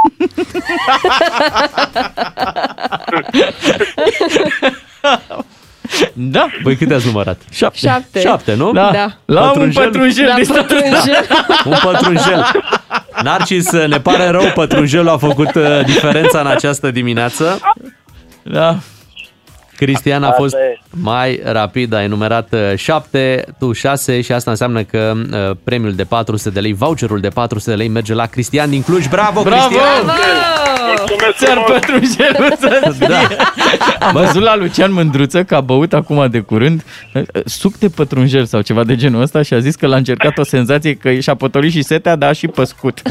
Da. 6.12 6.48
Voi 6.62 6.76
câte 6.76 6.94
ați 6.94 7.06
numărat? 7.06 7.40
Șapte. 7.50 7.78
Șapte. 7.78 8.20
Șapte, 8.20 8.54
nu? 8.54 8.72
Da. 8.72 8.90
Da. 8.92 9.12
La 9.24 9.50
un 9.50 9.72
pătrunjel. 9.72 10.28
La 10.28 10.34
de 10.34 10.42
stat. 10.42 10.56
pătrunjel. 10.56 11.26
Un 11.64 11.76
pătrunjel. 11.82 12.46
Narcis, 13.22 13.70
ne 13.70 14.00
pare 14.00 14.28
rău, 14.28 14.44
pătrunjelul 14.54 15.08
a 15.08 15.16
făcut 15.16 15.54
uh, 15.54 15.84
diferența 15.84 16.40
în 16.40 16.46
această 16.46 16.90
dimineață. 16.90 17.60
Da. 18.42 18.78
Cristian 19.84 20.22
a 20.22 20.26
Asta 20.26 20.40
fost 20.40 20.54
e. 20.54 20.78
mai 20.90 21.40
rapid, 21.44 21.92
a 21.92 22.02
enumerat 22.02 22.54
7, 22.74 23.44
tu 23.58 23.72
6 23.72 24.20
și 24.20 24.32
asta 24.32 24.50
înseamnă 24.50 24.82
că 24.82 25.12
uh, 25.16 25.56
premiul 25.64 25.94
de 25.94 26.04
400 26.04 26.50
de 26.50 26.60
lei, 26.60 26.72
voucherul 26.72 27.20
de 27.20 27.28
400 27.28 27.70
de 27.70 27.76
lei 27.76 27.88
merge 27.88 28.14
la 28.14 28.26
Cristian 28.26 28.70
din 28.70 28.82
Cluj. 28.82 29.08
Bravo, 29.08 29.42
Bravo! 29.42 29.66
Cristian! 29.66 30.59
Mulțumesc 30.98 31.36
Ți-ar 31.36 31.50
frumos! 31.52 31.70
pătrunjelul 31.70 32.56
să 32.60 32.92
Da. 33.08 33.18
Am 34.06 34.12
văzut 34.12 34.42
la 34.42 34.56
Lucian 34.56 34.92
Mândruță 34.92 35.44
că 35.44 35.54
a 35.54 35.60
băut 35.60 35.92
acum 35.92 36.26
de 36.30 36.38
curând 36.40 36.84
uh, 37.14 37.22
suc 37.44 37.78
de 37.78 37.88
pătrunjel 37.88 38.44
sau 38.44 38.60
ceva 38.60 38.84
de 38.84 38.96
genul 38.96 39.22
ăsta 39.22 39.42
și 39.42 39.54
a 39.54 39.58
zis 39.58 39.74
că 39.74 39.86
l-a 39.86 39.96
încercat 39.96 40.38
o 40.38 40.44
senzație 40.44 40.94
că 40.94 41.12
și-a 41.12 41.34
potolit 41.34 41.72
și 41.72 41.82
setea, 41.82 42.16
dar 42.16 42.28
a 42.28 42.32
și 42.32 42.46
păscut. 42.46 43.00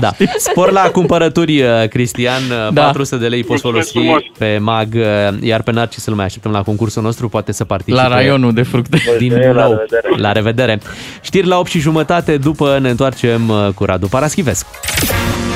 Da. 0.00 0.10
Spor 0.38 0.70
la 0.72 0.80
cumpărături, 0.80 1.62
uh, 1.62 1.88
Cristian, 1.88 2.42
uh, 2.42 2.72
Da. 2.72 2.82
400 2.82 3.16
de 3.22 3.28
lei 3.28 3.44
poți 3.44 3.60
Mulțumesc 3.64 3.90
folosi 3.92 4.06
frumos. 4.06 4.22
pe 4.38 4.58
MAG, 4.60 4.94
uh, 4.94 5.02
iar 5.42 5.62
pe 5.62 5.72
Narcis 5.72 6.06
îl 6.06 6.14
mai 6.14 6.24
așteptăm 6.24 6.52
la 6.52 6.62
concursul 6.62 7.02
nostru, 7.02 7.28
poate 7.28 7.52
să 7.52 7.64
participe. 7.64 8.02
La 8.02 8.08
raionul 8.08 8.52
de 8.52 8.62
fructe. 8.62 9.02
Din 9.18 9.32
La 9.32 9.52
nou. 9.52 9.70
revedere. 9.70 10.08
La 10.20 10.32
revedere. 10.32 10.80
Știri 11.20 11.46
la 11.46 11.58
8 11.58 11.68
și 11.70 11.78
jumătate, 11.78 12.36
după 12.36 12.78
ne 12.80 12.90
întoarcem 12.90 13.48
uh, 13.48 13.68
cu 13.74 13.84
Radu 13.84 14.06
Paraschivescu. 14.06 14.68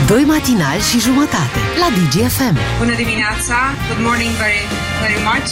Doi 0.06 0.22
matinali 0.22 0.80
și 0.90 1.00
jumătate 1.00 1.58
la 1.82 1.88
DGFM. 1.96 2.56
Bună 2.78 2.94
dimineața! 2.96 3.56
Good 3.88 4.02
morning 4.08 4.30
very, 4.44 4.62
very 5.02 5.18
much! 5.30 5.50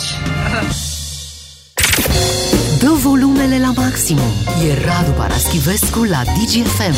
Dă 2.82 2.90
volumele 3.02 3.59
la 3.59 3.72
maximum. 3.82 4.30
E 4.68 4.84
Radu 4.86 5.11
Paraschivescu 5.16 6.02
la 6.02 6.20
DGFM. 6.36 6.96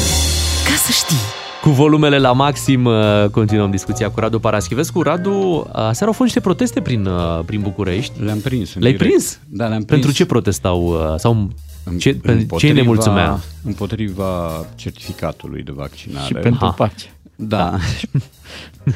Ca 0.69 0.75
să 0.85 0.91
știi. 0.93 1.17
Cu 1.63 1.69
volumele 1.71 2.19
la 2.19 2.33
maxim, 2.33 2.85
uh, 2.85 3.25
continuăm 3.31 3.71
discuția 3.71 4.11
cu 4.11 4.21
Radu 4.21 4.41
Paraschivescu. 4.41 5.03
Radu, 5.03 5.33
uh, 5.33 5.65
aseară 5.73 6.07
au 6.07 6.13
fost 6.13 6.21
niște 6.21 6.41
proteste 6.41 6.81
prin, 6.81 7.07
uh, 7.07 7.41
prin 7.47 7.61
București. 7.61 8.23
Le-am 8.23 8.39
prins. 8.41 8.75
în 8.75 8.81
Le-ai 8.81 8.93
direct. 8.93 9.11
prins? 9.11 9.39
Da, 9.49 9.67
le-am 9.67 9.83
prins. 9.85 9.91
Pentru 9.91 10.11
ce 10.13 10.27
protestau? 10.27 10.87
uh, 10.87 11.19
Sau 11.19 11.51
În- 11.85 11.99
ce, 11.99 12.15
pentru 12.15 12.57
ce 12.59 12.73
ne 12.73 12.83
mulțumea? 12.83 13.39
Împotriva 13.65 14.65
certificatului 14.75 15.63
de 15.63 15.73
vaccinare. 15.75 16.27
Și 16.27 16.33
pentru 16.33 16.65
Ha. 16.65 16.71
pace. 16.71 17.11
Da. 17.37 17.79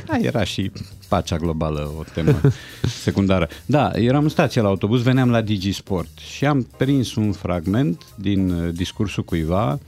da, 0.07 0.17
era 0.29 0.45
și 0.45 0.71
pacea 1.09 1.37
globală 1.37 1.93
o 1.99 2.03
temă 2.15 2.41
secundară. 3.05 3.49
Da, 3.67 3.91
eram 3.95 4.23
în 4.23 4.29
stație 4.29 4.61
la 4.61 4.69
autobuz, 4.69 5.03
veneam 5.03 5.31
la 5.31 5.41
Digisport 5.41 6.19
și 6.19 6.47
am 6.47 6.67
prins 6.77 7.15
un 7.15 7.33
fragment 7.33 8.03
din 8.15 8.51
uh, 8.51 8.75
discursul 8.75 9.25
cuiva 9.25 9.79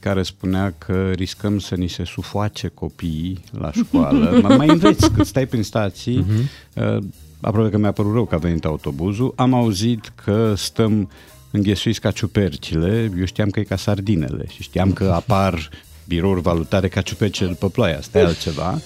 care 0.00 0.22
spunea 0.22 0.74
că 0.78 1.10
riscăm 1.14 1.58
să 1.58 1.74
ni 1.74 1.88
se 1.88 2.04
sufoace 2.04 2.68
copiii 2.68 3.44
la 3.58 3.72
școală. 3.72 4.38
Mă 4.42 4.54
mai 4.54 4.68
înveți 4.68 5.12
cât 5.12 5.26
stai 5.26 5.46
prin 5.46 5.62
stații. 5.62 6.26
Uh, 6.74 6.98
aproape 7.40 7.70
că 7.70 7.78
mi-a 7.78 7.92
părut 7.92 8.12
rău 8.12 8.24
că 8.24 8.34
a 8.34 8.38
venit 8.38 8.64
autobuzul. 8.64 9.32
Am 9.36 9.54
auzit 9.54 10.12
că 10.24 10.54
stăm 10.56 11.10
înghesuiți 11.50 12.00
ca 12.00 12.10
ciupercile. 12.10 13.12
Eu 13.18 13.24
știam 13.24 13.50
că 13.50 13.60
e 13.60 13.62
ca 13.62 13.76
sardinele 13.76 14.44
și 14.48 14.62
știam 14.62 14.92
că 14.92 15.04
apar 15.04 15.70
birouri 16.06 16.40
valutare 16.40 16.88
ca 16.88 17.00
ciupercile 17.00 17.48
după 17.48 17.68
ploaie. 17.68 17.94
Asta 17.94 18.18
e 18.18 18.24
altceva. 18.24 18.78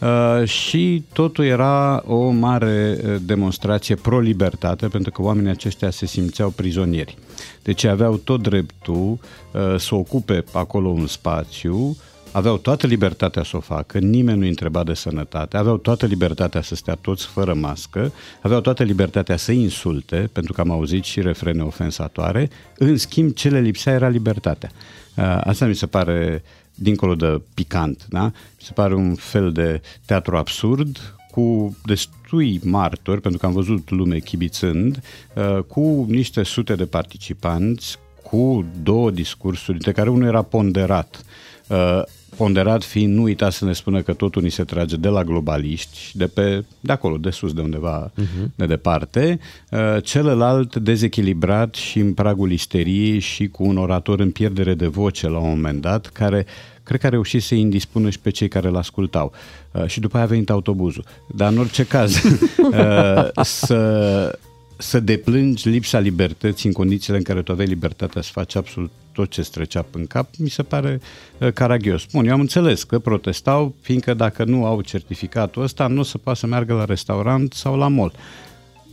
Uh, 0.00 0.48
și 0.48 1.04
totul 1.12 1.44
era 1.44 2.02
o 2.06 2.30
mare 2.30 2.98
uh, 3.04 3.16
demonstrație 3.20 3.94
pro-libertate, 3.94 4.88
pentru 4.88 5.10
că 5.10 5.22
oamenii 5.22 5.50
aceștia 5.50 5.90
se 5.90 6.06
simțeau 6.06 6.50
prizonieri. 6.50 7.18
Deci 7.62 7.84
aveau 7.84 8.16
tot 8.16 8.42
dreptul 8.42 9.18
uh, 9.52 9.74
să 9.78 9.94
ocupe 9.94 10.44
acolo 10.52 10.88
un 10.88 11.06
spațiu, 11.06 11.96
aveau 12.32 12.56
toată 12.56 12.86
libertatea 12.86 13.42
să 13.42 13.56
o 13.56 13.60
facă, 13.60 13.98
nimeni 13.98 14.38
nu 14.38 14.46
întreba 14.46 14.84
de 14.84 14.94
sănătate, 14.94 15.56
aveau 15.56 15.76
toată 15.76 16.06
libertatea 16.06 16.62
să 16.62 16.74
stea 16.74 16.94
toți 16.94 17.26
fără 17.26 17.54
mască, 17.54 18.12
aveau 18.40 18.60
toată 18.60 18.82
libertatea 18.82 19.36
să 19.36 19.52
insulte, 19.52 20.30
pentru 20.32 20.52
că 20.52 20.60
am 20.60 20.70
auzit 20.70 21.04
și 21.04 21.20
refrene 21.20 21.62
ofensatoare, 21.62 22.50
în 22.78 22.96
schimb 22.96 23.32
ce 23.32 23.48
le 23.48 23.60
lipsea 23.60 23.92
era 23.92 24.08
libertatea. 24.08 24.70
Uh, 25.14 25.40
Asta 25.44 25.66
mi 25.66 25.74
se 25.74 25.86
pare 25.86 26.42
dincolo 26.76 27.14
de 27.14 27.40
picant, 27.54 28.06
da? 28.08 28.24
Mi 28.24 28.32
se 28.56 28.72
pare 28.72 28.94
un 28.94 29.14
fel 29.14 29.52
de 29.52 29.80
teatru 30.04 30.36
absurd 30.36 31.14
cu 31.30 31.76
destui 31.84 32.60
martori, 32.64 33.20
pentru 33.20 33.40
că 33.40 33.46
am 33.46 33.52
văzut 33.52 33.90
lume 33.90 34.18
chibițând, 34.18 35.02
uh, 35.34 35.62
cu 35.62 36.06
niște 36.08 36.42
sute 36.42 36.74
de 36.74 36.86
participanți, 36.86 37.96
cu 38.22 38.64
două 38.82 39.10
discursuri, 39.10 39.78
dintre 39.78 39.92
care 39.92 40.10
unul 40.10 40.26
era 40.26 40.42
ponderat. 40.42 41.24
Uh, 41.68 42.02
ponderat 42.36 42.84
fiind, 42.84 43.14
nu 43.14 43.22
uita 43.22 43.50
să 43.50 43.64
ne 43.64 43.72
spună 43.72 44.02
că 44.02 44.12
totul 44.12 44.42
ni 44.42 44.50
se 44.50 44.64
trage 44.64 44.96
de 44.96 45.08
la 45.08 45.24
globaliști 45.24 45.98
și 45.98 46.16
de 46.16 46.26
pe 46.26 46.64
de 46.80 46.92
acolo, 46.92 47.16
de 47.16 47.30
sus, 47.30 47.52
de 47.52 47.60
undeva 47.60 48.10
uh-huh. 48.10 48.46
de 48.54 48.66
departe, 48.66 49.38
uh, 49.70 50.02
celălalt 50.02 50.76
dezechilibrat 50.76 51.74
și 51.74 51.98
în 51.98 52.14
pragul 52.14 52.52
isteriei 52.52 53.18
și 53.18 53.48
cu 53.48 53.64
un 53.64 53.76
orator 53.76 54.20
în 54.20 54.30
pierdere 54.30 54.74
de 54.74 54.86
voce 54.86 55.28
la 55.28 55.38
un 55.38 55.48
moment 55.48 55.80
dat, 55.80 56.06
care 56.06 56.46
cred 56.82 57.00
că 57.00 57.06
a 57.06 57.10
reușit 57.10 57.42
să-i 57.42 57.60
indispună 57.60 58.10
și 58.10 58.18
pe 58.18 58.30
cei 58.30 58.48
care 58.48 58.68
îl 58.68 58.76
ascultau. 58.76 59.32
Uh, 59.72 59.86
și 59.86 60.00
după 60.00 60.16
aia 60.16 60.24
a 60.24 60.28
venit 60.28 60.50
autobuzul. 60.50 61.04
Dar 61.34 61.52
în 61.52 61.58
orice 61.58 61.84
caz, 61.84 62.14
uh, 62.24 63.42
să, 63.42 64.38
să 64.76 65.00
deplângi 65.00 65.68
lipsa 65.68 65.98
libertății 65.98 66.68
în 66.68 66.74
condițiile 66.74 67.16
în 67.16 67.24
care 67.24 67.42
tu 67.42 67.52
aveai 67.52 67.68
libertatea 67.68 68.22
să 68.22 68.30
faci 68.32 68.54
absolut 68.54 68.90
tot 69.16 69.30
ce 69.30 69.40
îți 69.40 69.50
trecea 69.50 69.86
în 69.90 70.06
cap, 70.06 70.28
mi 70.38 70.48
se 70.48 70.62
pare 70.62 71.00
uh, 71.38 71.52
caragios. 71.52 72.04
Bun, 72.12 72.26
eu 72.26 72.32
am 72.32 72.40
înțeles 72.40 72.82
că 72.82 72.98
protestau, 72.98 73.74
fiindcă 73.80 74.14
dacă 74.14 74.44
nu 74.44 74.64
au 74.64 74.80
certificatul 74.80 75.62
ăsta, 75.62 75.86
nu 75.86 76.00
o 76.00 76.02
să 76.02 76.18
poată 76.18 76.38
să 76.38 76.46
meargă 76.46 76.74
la 76.74 76.84
restaurant 76.84 77.52
sau 77.52 77.76
la 77.76 77.88
mall. 77.88 78.12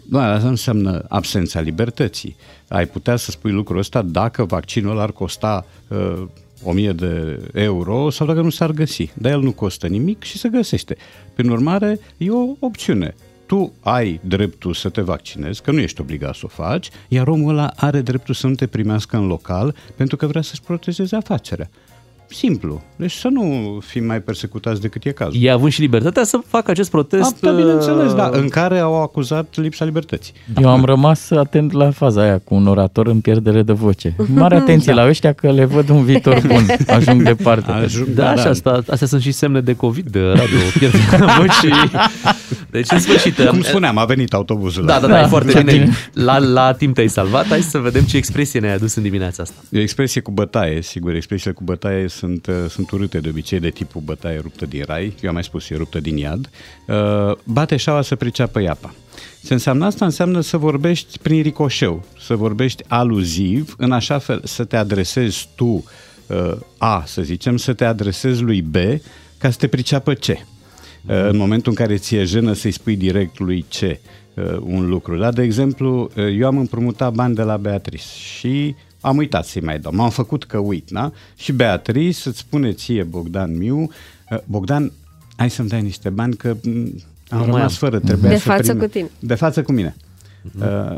Nu, 0.09 0.19
asta 0.19 0.47
înseamnă 0.47 1.05
absența 1.09 1.59
libertății. 1.59 2.35
Ai 2.67 2.87
putea 2.87 3.15
să 3.15 3.31
spui 3.31 3.51
lucrul 3.51 3.77
ăsta 3.77 4.01
dacă 4.01 4.45
vaccinul 4.45 4.91
ăla 4.91 5.01
ar 5.01 5.11
costa 5.11 5.65
uh, 5.87 6.23
1000 6.63 6.91
de 6.91 7.39
euro 7.53 8.09
sau 8.09 8.27
dacă 8.27 8.41
nu 8.41 8.49
s-ar 8.49 8.71
găsi. 8.71 9.11
Dar 9.13 9.31
el 9.31 9.41
nu 9.41 9.51
costă 9.51 9.87
nimic 9.87 10.23
și 10.23 10.37
se 10.37 10.49
găsește. 10.49 10.97
Prin 11.33 11.49
urmare, 11.49 11.99
e 12.17 12.31
o 12.31 12.55
opțiune. 12.59 13.15
Tu 13.53 13.73
ai 13.79 14.19
dreptul 14.23 14.73
să 14.73 14.89
te 14.89 15.01
vaccinezi, 15.01 15.61
că 15.61 15.71
nu 15.71 15.79
ești 15.79 16.01
obligat 16.01 16.35
să 16.35 16.41
o 16.43 16.47
faci, 16.47 16.89
iar 17.07 17.27
omul 17.27 17.49
ăla 17.49 17.71
are 17.75 18.01
dreptul 18.01 18.33
să 18.33 18.47
nu 18.47 18.55
te 18.55 18.67
primească 18.67 19.17
în 19.17 19.27
local 19.27 19.75
pentru 19.95 20.15
că 20.15 20.27
vrea 20.27 20.41
să-și 20.41 20.61
protejeze 20.61 21.15
afacerea. 21.15 21.69
Simplu. 22.33 22.81
Deci 22.95 23.11
să 23.11 23.27
nu 23.27 23.77
fim 23.85 24.05
mai 24.05 24.21
persecutați 24.21 24.81
decât 24.81 25.05
e 25.05 25.11
cazul. 25.11 25.33
Ei 25.41 25.49
având 25.51 25.71
și 25.71 25.81
libertatea 25.81 26.23
să 26.23 26.39
facă 26.47 26.71
acest 26.71 26.89
protest. 26.89 27.39
Da, 27.39 27.51
bineînțeles, 27.51 28.09
uh, 28.11 28.15
da, 28.15 28.29
în 28.33 28.47
care 28.47 28.79
au 28.79 29.01
acuzat 29.01 29.47
lipsa 29.55 29.85
libertății. 29.85 30.33
Eu 30.61 30.69
am 30.69 30.83
rămas 30.85 31.31
atent 31.31 31.71
la 31.71 31.91
faza 31.91 32.21
aia 32.21 32.37
cu 32.37 32.55
un 32.55 32.67
orator 32.67 33.07
în 33.07 33.19
pierdere 33.19 33.61
de 33.63 33.73
voce. 33.73 34.15
Mare 34.33 34.55
atenție 34.55 34.93
Da. 34.93 35.01
la 35.01 35.07
ăștia 35.09 35.33
că 35.33 35.51
le 35.51 35.65
văd 35.65 35.89
un 35.89 36.03
viitor 36.03 36.41
bun. 36.47 36.65
Ajung 36.87 37.21
departe. 37.23 37.71
Ajung, 37.71 38.07
Da, 38.07 38.35
și 38.35 38.47
asta, 38.47 38.81
astea 38.87 39.07
sunt 39.07 39.21
și 39.21 39.31
semne 39.31 39.61
de 39.61 39.75
COVID, 39.75 40.15
radio, 40.15 40.57
pierderea 40.79 41.35
vocii. 41.37 41.91
Deci, 42.71 42.91
în 42.91 42.99
sfârșit... 42.99 43.41
Cum 43.45 43.61
spuneam, 43.61 43.97
a 43.97 44.05
venit 44.05 44.33
autobuzul. 44.33 44.85
Da, 44.85 44.99
da, 44.99 45.05
ăla. 45.05 45.15
da, 45.15 45.21
e 45.21 45.25
foarte 45.27 45.61
bine. 45.65 45.89
La, 46.13 46.37
la 46.37 46.71
timp 46.73 46.95
te-ai 46.95 47.07
salvat. 47.07 47.47
Hai 47.47 47.61
să 47.61 47.77
vedem 47.77 48.01
ce 48.03 48.17
expresie 48.17 48.59
ne-ai 48.59 48.73
adus 48.73 48.95
în 48.95 49.03
dimineața 49.03 49.43
asta. 49.43 49.55
E 49.69 49.77
o 49.77 49.81
expresie 49.81 50.21
cu 50.21 50.31
bătaie, 50.31 50.81
sigur. 50.81 51.13
Expresiile 51.13 51.53
cu 51.53 51.63
bătaie 51.63 52.07
sunt, 52.07 52.22
uh, 52.23 52.55
sunt 52.69 52.91
urâte 52.91 53.19
de 53.19 53.29
obicei, 53.29 53.59
de 53.59 53.69
tipul 53.69 54.01
bătaie 54.01 54.39
ruptă 54.39 54.65
din 54.65 54.83
rai. 54.87 55.13
Eu 55.21 55.29
am 55.29 55.33
mai 55.33 55.43
spus, 55.43 55.69
e 55.69 55.75
ruptă 55.75 55.99
din 55.99 56.17
iad. 56.17 56.49
Uh, 56.87 57.35
bate 57.43 57.75
șaua 57.75 58.01
să 58.01 58.15
priceapă 58.15 58.61
iapa. 58.61 58.93
Ce 59.45 59.53
înseamnă 59.53 59.85
asta? 59.85 60.05
Înseamnă 60.05 60.41
să 60.41 60.57
vorbești 60.57 61.19
prin 61.19 61.41
ricoșeu, 61.41 62.05
să 62.19 62.35
vorbești 62.35 62.83
aluziv, 62.87 63.75
în 63.77 63.91
așa 63.91 64.17
fel 64.17 64.41
să 64.43 64.63
te 64.63 64.75
adresezi 64.75 65.49
tu 65.55 65.65
uh, 65.65 66.55
A, 66.77 67.03
să 67.05 67.21
zicem, 67.21 67.57
să 67.57 67.73
te 67.73 67.85
adresezi 67.85 68.41
lui 68.41 68.61
B 68.61 68.75
ca 69.37 69.49
să 69.49 69.57
te 69.57 69.67
priceapă 69.67 70.13
C. 70.13 70.27
Uh, 70.27 70.35
în 71.05 71.37
momentul 71.37 71.71
în 71.71 71.77
care 71.77 71.97
ți-e 71.97 72.23
jenă 72.23 72.53
să-i 72.53 72.71
spui 72.71 72.95
direct 72.95 73.39
lui 73.39 73.65
C 73.69 73.81
uh, 73.81 73.97
un 74.59 74.87
lucru. 74.89 75.17
Da? 75.17 75.31
De 75.31 75.41
exemplu, 75.41 76.11
uh, 76.15 76.25
eu 76.39 76.47
am 76.47 76.57
împrumutat 76.57 77.13
bani 77.13 77.35
de 77.35 77.41
la 77.41 77.57
Beatrice 77.57 78.03
și 78.37 78.75
am 79.03 79.17
uitat 79.17 79.45
să-i 79.45 79.61
mai 79.61 79.79
dau. 79.79 79.91
M-am 79.95 80.09
făcut 80.09 80.43
că 80.43 80.57
uit, 80.57 80.89
da? 80.89 81.11
Și 81.35 81.51
Beatrice 81.51 82.11
să-ți 82.19 82.37
spune 82.37 82.71
ție, 82.71 83.03
Bogdan 83.03 83.57
Miu, 83.57 83.79
uh, 83.79 84.37
Bogdan, 84.45 84.91
hai 85.35 85.49
să-mi 85.49 85.69
dai 85.69 85.81
niște 85.81 86.09
bani 86.09 86.35
că 86.35 86.55
mm, 86.63 86.73
am 87.29 87.37
Nu 87.37 87.37
mai 87.37 87.45
rămas 87.45 87.61
am. 87.61 87.77
fără, 87.77 87.99
trebuia 87.99 88.29
De 88.29 88.37
să 88.37 88.43
față 88.43 88.71
prim... 88.73 88.79
cu 88.79 88.87
tine. 88.87 89.09
De 89.19 89.35
față 89.35 89.63
cu 89.63 89.71
mine. 89.71 89.95
Uh, 90.59 90.95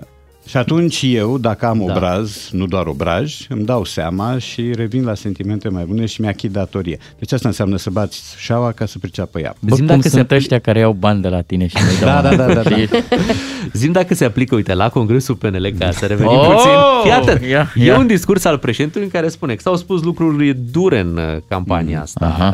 Și 0.47 0.57
atunci 0.57 1.01
eu, 1.05 1.37
dacă 1.37 1.65
am 1.65 1.81
obraz, 1.81 2.49
nu 2.51 2.65
doar 2.65 2.85
obraj, 2.87 3.35
îmi 3.49 3.65
dau 3.65 3.83
seama 3.83 4.37
și 4.37 4.71
revin 4.75 5.03
la 5.03 5.13
sentimente 5.13 5.69
mai 5.69 5.83
bune 5.87 6.05
și 6.05 6.21
mi-achid 6.21 6.51
datorie. 6.51 6.97
Deci 7.19 7.31
asta 7.31 7.47
înseamnă 7.47 7.77
să 7.77 7.89
bați 7.89 8.23
șaua 8.37 8.71
ca 8.71 8.85
să 8.85 8.97
priceapă 8.99 9.39
ea. 9.39 9.55
Bă, 9.59 9.75
cum 9.75 10.01
sunt 10.01 10.31
ăștia 10.31 10.59
care 10.59 10.79
iau 10.79 10.91
bani 10.93 11.21
de 11.21 11.27
la 11.27 11.41
tine 11.41 11.67
și 11.67 11.75
nu 11.77 12.05
Da, 12.05 12.21
da, 12.21 12.35
da, 12.35 12.53
da, 12.53 12.61
da. 12.61 12.75
Zim 13.73 13.91
dacă 13.91 14.13
se 14.13 14.25
aplică, 14.25 14.55
uite, 14.55 14.73
la 14.73 14.89
Congresul 14.89 15.35
PNL, 15.35 15.73
ca 15.79 15.91
să 15.91 16.05
revenim 16.05 16.31
Oh! 16.37 16.45
puțin. 16.53 16.69
Fii 17.03 17.11
atent. 17.11 17.41
Ia, 17.49 17.71
E 17.75 17.83
ia. 17.83 17.97
un 17.97 18.07
discurs 18.07 18.45
al 18.45 18.57
președintelui 18.57 19.05
în 19.07 19.13
care 19.13 19.27
spune 19.29 19.53
că 19.53 19.61
s-au 19.61 19.75
spus 19.75 20.03
lucruri 20.03 20.53
dure 20.71 20.99
în 20.99 21.17
uh, 21.17 21.37
campania 21.47 22.01
asta. 22.01 22.25
aha, 22.25 22.53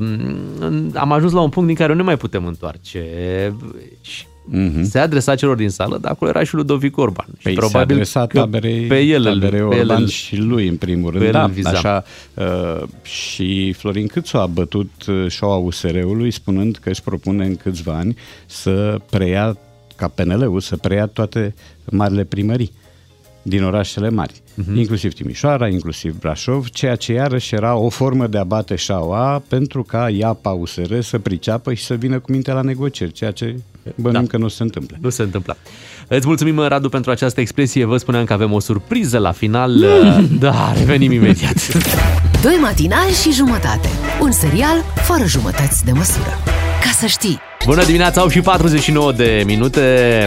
Uh, 0.00 0.06
Am 0.94 1.12
ajuns 1.12 1.32
la 1.32 1.40
un 1.40 1.48
punct 1.48 1.68
din 1.68 1.76
care 1.76 1.90
nu 1.92 1.98
ne 1.98 2.04
mai 2.04 2.16
putem 2.16 2.46
întoarce. 2.46 3.04
Și 4.00 4.24
Mhm. 4.44 4.82
Se 4.82 4.98
adresa 4.98 5.34
celor 5.34 5.56
din 5.56 5.68
sală, 5.68 5.98
dar 5.98 6.10
acolo 6.10 6.30
era 6.30 6.44
și 6.44 6.54
Ludovic 6.54 6.96
Orban. 6.96 7.26
Și 7.36 7.42
Păi 7.42 7.54
probabil 7.54 7.86
se 7.86 7.92
adresa 7.92 8.26
că 8.26 8.38
taberei, 8.38 8.86
pe 8.86 9.00
el, 9.00 9.26
îl- 9.26 9.32
taberei 9.40 9.50
pe 9.68 9.74
el 9.74 9.80
Orban 9.80 10.02
îl- 10.02 10.08
și 10.08 10.36
lui, 10.36 10.68
în 10.68 10.76
primul 10.76 11.10
pe 11.12 11.16
rând. 11.18 11.26
el 11.26 11.32
Da, 11.32 11.44
îl 11.44 11.50
vizam. 11.50 11.74
așa, 11.74 12.04
uh, 12.34 12.82
și 13.02 13.72
Florin 13.72 14.06
Câțu 14.06 14.36
a 14.36 14.46
bătut 14.46 14.90
uh, 15.08 15.24
șoua 15.28 15.56
USR-ului 15.56 16.30
spunând 16.30 16.76
că 16.76 16.88
își 16.88 17.02
propune 17.02 17.44
în 17.46 17.56
câțiva 17.56 17.92
ani 17.96 18.16
să 18.46 19.00
preia, 19.10 19.56
ca 19.96 20.08
PNL-ul, 20.08 20.60
să 20.60 20.76
preia 20.76 21.06
toate 21.06 21.54
marile 21.90 22.24
primării 22.24 22.72
din 23.42 23.62
orașele 23.64 24.10
mari, 24.10 24.32
Mhm. 24.54 24.72
uh-huh. 24.72 24.76
inclusiv 24.78 25.12
Timișoara, 25.12 25.68
inclusiv 25.68 26.18
Brașov, 26.18 26.68
ceea 26.68 26.94
ce 26.96 27.12
iarăși 27.12 27.54
era 27.54 27.74
o 27.76 27.88
formă 27.88 28.26
de 28.26 28.38
a 28.38 28.44
bate 28.44 28.74
șaua 28.74 29.42
pentru 29.48 29.82
ca 29.82 30.08
IAPA 30.08 30.50
USR 30.50 30.98
să 31.00 31.18
priceapă 31.18 31.74
și 31.74 31.84
să 31.84 31.94
vină 31.94 32.18
cu 32.18 32.32
minte 32.32 32.52
la 32.52 32.60
negocieri, 32.62 33.12
ceea 33.12 33.30
ce 33.30 33.56
bănuim 33.94 34.24
Da. 34.24 34.30
că 34.30 34.36
nu 34.36 34.48
se 34.48 34.62
întâmplă. 34.62 34.96
Nu 35.00 35.08
se 35.10 35.22
întâmplă. 35.22 35.56
Îți 36.08 36.26
mulțumim, 36.26 36.58
Radu, 36.58 36.88
pentru 36.88 37.10
această 37.10 37.40
expresie. 37.40 37.84
Vă 37.84 37.96
spuneam 37.96 38.24
că 38.24 38.32
avem 38.32 38.52
o 38.52 38.60
surpriză 38.60 39.18
la 39.18 39.32
final. 39.32 39.84
Da, 40.38 40.72
revenim 40.78 41.12
imediat. 41.12 41.72
Doi 42.42 42.58
matinali 42.60 43.12
și 43.22 43.32
jumătate. 43.32 43.88
Un 44.20 44.30
serial 44.32 44.84
fără 44.94 45.24
jumătăți 45.26 45.84
de 45.84 45.92
măsură. 45.92 46.38
Ca 46.82 46.90
să 46.98 47.06
știi. 47.06 47.38
Bună 47.64 47.84
dimineața, 47.84 48.20
au 48.20 48.28
și 48.28 48.40
49 48.40 49.12
de 49.12 49.42
minute. 49.46 49.80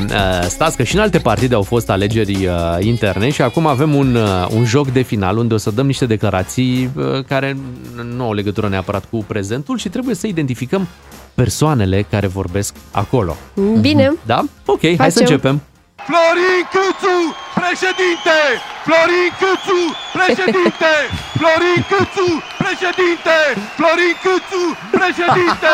Uh, 0.10 0.48
Stați 0.48 0.78
că 0.78 0.84
și 0.84 0.96
în 0.96 1.02
alte 1.02 1.18
partide 1.18 1.56
au 1.56 1.62
fost 1.62 1.90
alegeri 1.90 2.46
uh, 2.46 2.78
interne 2.80 3.30
și 3.30 3.42
acum 3.42 3.68
avem 3.68 3.96
un, 3.96 4.16
uh, 4.16 4.48
un 4.56 4.66
joc 4.66 4.92
de 4.92 5.02
final 5.02 5.38
unde 5.38 5.54
o 5.54 5.58
să 5.58 5.72
dăm 5.72 5.86
niște 5.86 6.06
declarații 6.06 6.90
uh, 6.96 7.04
care 7.28 7.58
nu 8.16 8.24
au 8.24 8.34
legătură 8.34 8.68
neapărat 8.70 9.06
cu 9.10 9.24
prezentul 9.28 9.78
și 9.78 9.90
trebuie 9.90 10.16
să 10.16 10.28
identificăm 10.28 10.88
persoanele 11.36 12.06
care 12.10 12.28
vorbesc 12.28 12.76
acolo. 12.92 13.36
Bine. 13.80 14.14
Da? 14.26 14.40
Ok, 14.66 14.82
hai 14.82 14.96
să 14.96 15.20
Facem. 15.20 15.22
începem. 15.22 15.62
Florin 16.10 16.62
Câțu, 16.74 17.18
președinte! 17.62 18.38
Florin 18.88 19.30
Câțu, 19.42 19.80
președinte! 20.18 20.94
Florin 21.40 21.80
Câțu, 21.92 22.28
președinte! 22.64 23.38
Florin 23.80 24.16
Câțu, 24.24 24.64
președinte! 24.98 25.74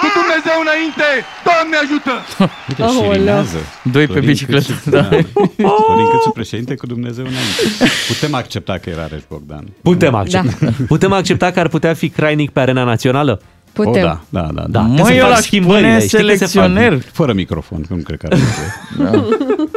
Cu 0.00 0.06
Dumnezeu 0.18 0.56
înainte, 0.66 1.08
Doamne 1.48 1.76
ajută! 1.84 2.14
Uite, 2.68 2.82
și 2.94 3.02
rimează. 3.16 3.58
Doi 3.96 4.06
pe 4.06 4.12
Florin 4.12 4.30
bicicletă, 4.30 4.72
Câțu, 4.72 4.90
da. 4.96 5.02
Florin 5.86 6.08
Câțu, 6.14 6.30
președinte, 6.40 6.72
cu 6.80 6.86
Dumnezeu 6.94 7.24
înainte. 7.32 7.62
Putem 8.10 8.32
accepta 8.42 8.74
că 8.82 8.86
era 8.94 9.04
Rareș 9.06 9.22
Bogdan. 9.32 9.64
Putem 9.90 10.14
accepta. 10.22 10.56
Putem 10.92 11.12
accepta 11.20 11.46
că 11.54 11.58
ar 11.64 11.68
putea 11.74 11.92
fi 12.00 12.06
Crainic 12.16 12.50
pe 12.56 12.60
arena 12.60 12.84
națională? 12.92 13.34
Putem. 13.72 14.02
O, 14.02 14.06
da, 14.06 14.20
da, 14.28 14.40
da. 14.54 14.64
Da. 14.68 14.80
da. 14.80 14.80
Că 14.80 14.96
se 14.96 15.02
Măi, 15.02 15.18
fac 15.18 15.26
ăla 15.26 15.36
schimbările, 15.36 15.98
spune 16.00 16.06
știi 16.06 16.18
că 16.18 16.24
se 16.24 16.38
fac. 16.38 16.48
selecționer. 16.48 16.98
Fără 17.12 17.32
microfon, 17.32 17.80
că 17.88 17.94
nu 17.94 18.02
cred 18.02 18.18
că 18.18 18.26
are 18.30 18.40
nevoie. 18.98 19.70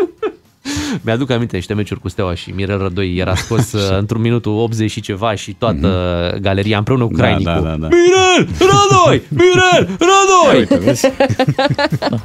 Mi-aduc 1.06 1.30
aminte 1.30 1.56
niște 1.56 1.74
meciuri 1.74 2.00
cu 2.00 2.10
Steaua 2.10 2.34
și 2.36 2.52
Mirel 2.52 2.78
Rădoi 2.78 3.16
era 3.16 3.36
scos 3.36 3.72
uh, 3.74 3.98
într-un 3.98 4.22
minutul 4.22 4.52
80 4.58 4.92
și 4.92 5.02
ceva 5.02 5.36
și 5.36 5.56
toată 5.58 6.38
galeria 6.42 6.78
împreună 6.78 7.04
cu 7.06 7.14
Da, 7.16 7.22
Crainicul. 7.24 7.54
da, 7.54 7.60
da, 7.70 7.76
da. 7.76 7.88
Mirel 7.88 8.48
Rădoi! 8.60 9.22
Mirel 9.40 9.90
Rădoi! 10.00 10.60
Uite, 10.60 10.76
vezi? 10.78 11.08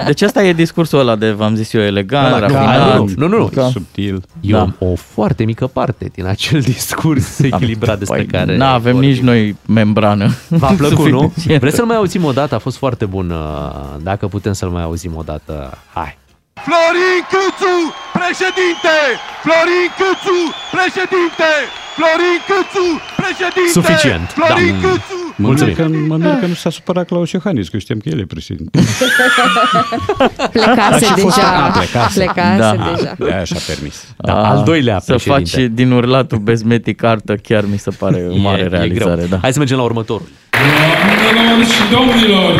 Deci 0.06 0.22
asta 0.22 0.42
e 0.44 0.52
discursul 0.52 0.98
ăla 0.98 1.16
de, 1.16 1.30
v-am 1.30 1.54
zis 1.54 1.72
eu, 1.72 1.80
elegant, 1.80 2.26
Ăla 2.26 2.38
rafinat. 2.38 2.88
calm, 2.90 3.12
nu, 3.16 3.28
nu, 3.28 3.38
nu. 3.38 3.46
Ca- 3.54 3.68
Subtil. 3.72 4.22
E 4.40 4.50
Da. 4.52 4.68
o, 4.78 4.86
o 4.86 4.94
foarte 4.94 5.44
mică 5.44 5.66
parte 5.66 6.10
din 6.14 6.26
acel 6.26 6.60
discurs 6.60 7.38
echilibrat 7.38 7.98
despre 7.98 8.16
Păi, 8.16 8.26
care... 8.26 8.56
Nu 8.56 8.64
avem 8.64 8.92
vorbim. 8.92 9.10
nici 9.10 9.20
noi 9.20 9.56
membrană. 9.66 10.30
V-a 10.48 10.66
plăcut, 10.76 11.10
nu? 11.10 11.20
Suficient. 11.20 11.60
Vreți 11.60 11.76
să-l 11.76 11.84
mai 11.86 11.96
auzim 11.96 12.24
o 12.24 12.32
dată? 12.32 12.54
A 12.54 12.58
fost 12.58 12.76
foarte 12.76 13.04
bun. 13.04 13.30
uh, 13.30 13.96
Dacă 14.02 14.26
putem 14.26 14.52
să-l 14.52 14.68
mai 14.68 14.82
auzim 14.82 15.12
o 15.16 15.22
dată, 15.22 15.78
hai. 15.92 16.18
Florin 16.66 17.20
Câțu, 17.32 17.74
președinte! 18.18 18.96
Florin 19.44 19.88
Câțu, 20.00 20.38
președinte! 20.76 21.50
Florin 21.98 22.38
Câțu, 22.50 22.86
președinte! 23.20 23.72
Suficient, 23.80 24.26
Florin 24.38 24.74
da. 24.80 24.88
Câțu! 24.88 25.16
Mă 25.40 25.46
Mulțumim. 25.46 25.74
mir, 25.78 25.82
că, 25.82 25.88
mă 26.10 26.16
mir 26.16 26.34
că 26.40 26.46
nu 26.46 26.54
s-a 26.54 26.70
supărat 26.70 27.06
Claus 27.06 27.30
Iohannis, 27.30 27.68
că 27.68 27.78
știam 27.78 27.98
că 27.98 28.08
el 28.08 28.18
e 28.18 28.24
președinte. 28.24 28.78
Plecase 30.56 30.94
A, 31.04 31.08
și 31.08 31.20
fost- 31.20 31.34
deja. 31.36 31.64
a, 31.64 31.70
plecase. 31.70 32.14
Plecase 32.18 32.58
Da. 32.58 32.74
deja. 32.94 33.14
De 33.18 33.32
aia 33.32 33.44
și-a 33.44 33.60
permis. 33.66 34.04
Da, 34.16 34.48
al 34.50 34.62
doilea 34.64 34.98
Să 35.00 35.04
președinte. 35.12 35.50
faci 35.50 35.64
din 35.72 35.90
urlatul 35.92 36.38
bezmetic 36.38 36.96
cartă 36.96 37.34
chiar 37.34 37.64
mi 37.70 37.78
se 37.78 37.90
pare 37.90 38.26
o 38.30 38.36
mare 38.36 38.60
E- 38.60 38.64
e 38.64 38.68
realizare. 38.68 39.14
greu. 39.14 39.26
Da. 39.26 39.38
Hai 39.42 39.52
să 39.52 39.58
mergem 39.58 39.76
la 39.76 39.82
următorul. 39.82 40.28
Doamnelor 40.66 41.64
și 41.74 41.82
domnilor, 41.96 42.52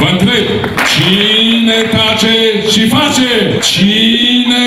vă 0.00 0.08
întreb, 0.14 0.46
cine 0.92 1.78
tace 1.96 2.36
și 2.72 2.82
face? 2.96 3.30
Cine 3.72 4.64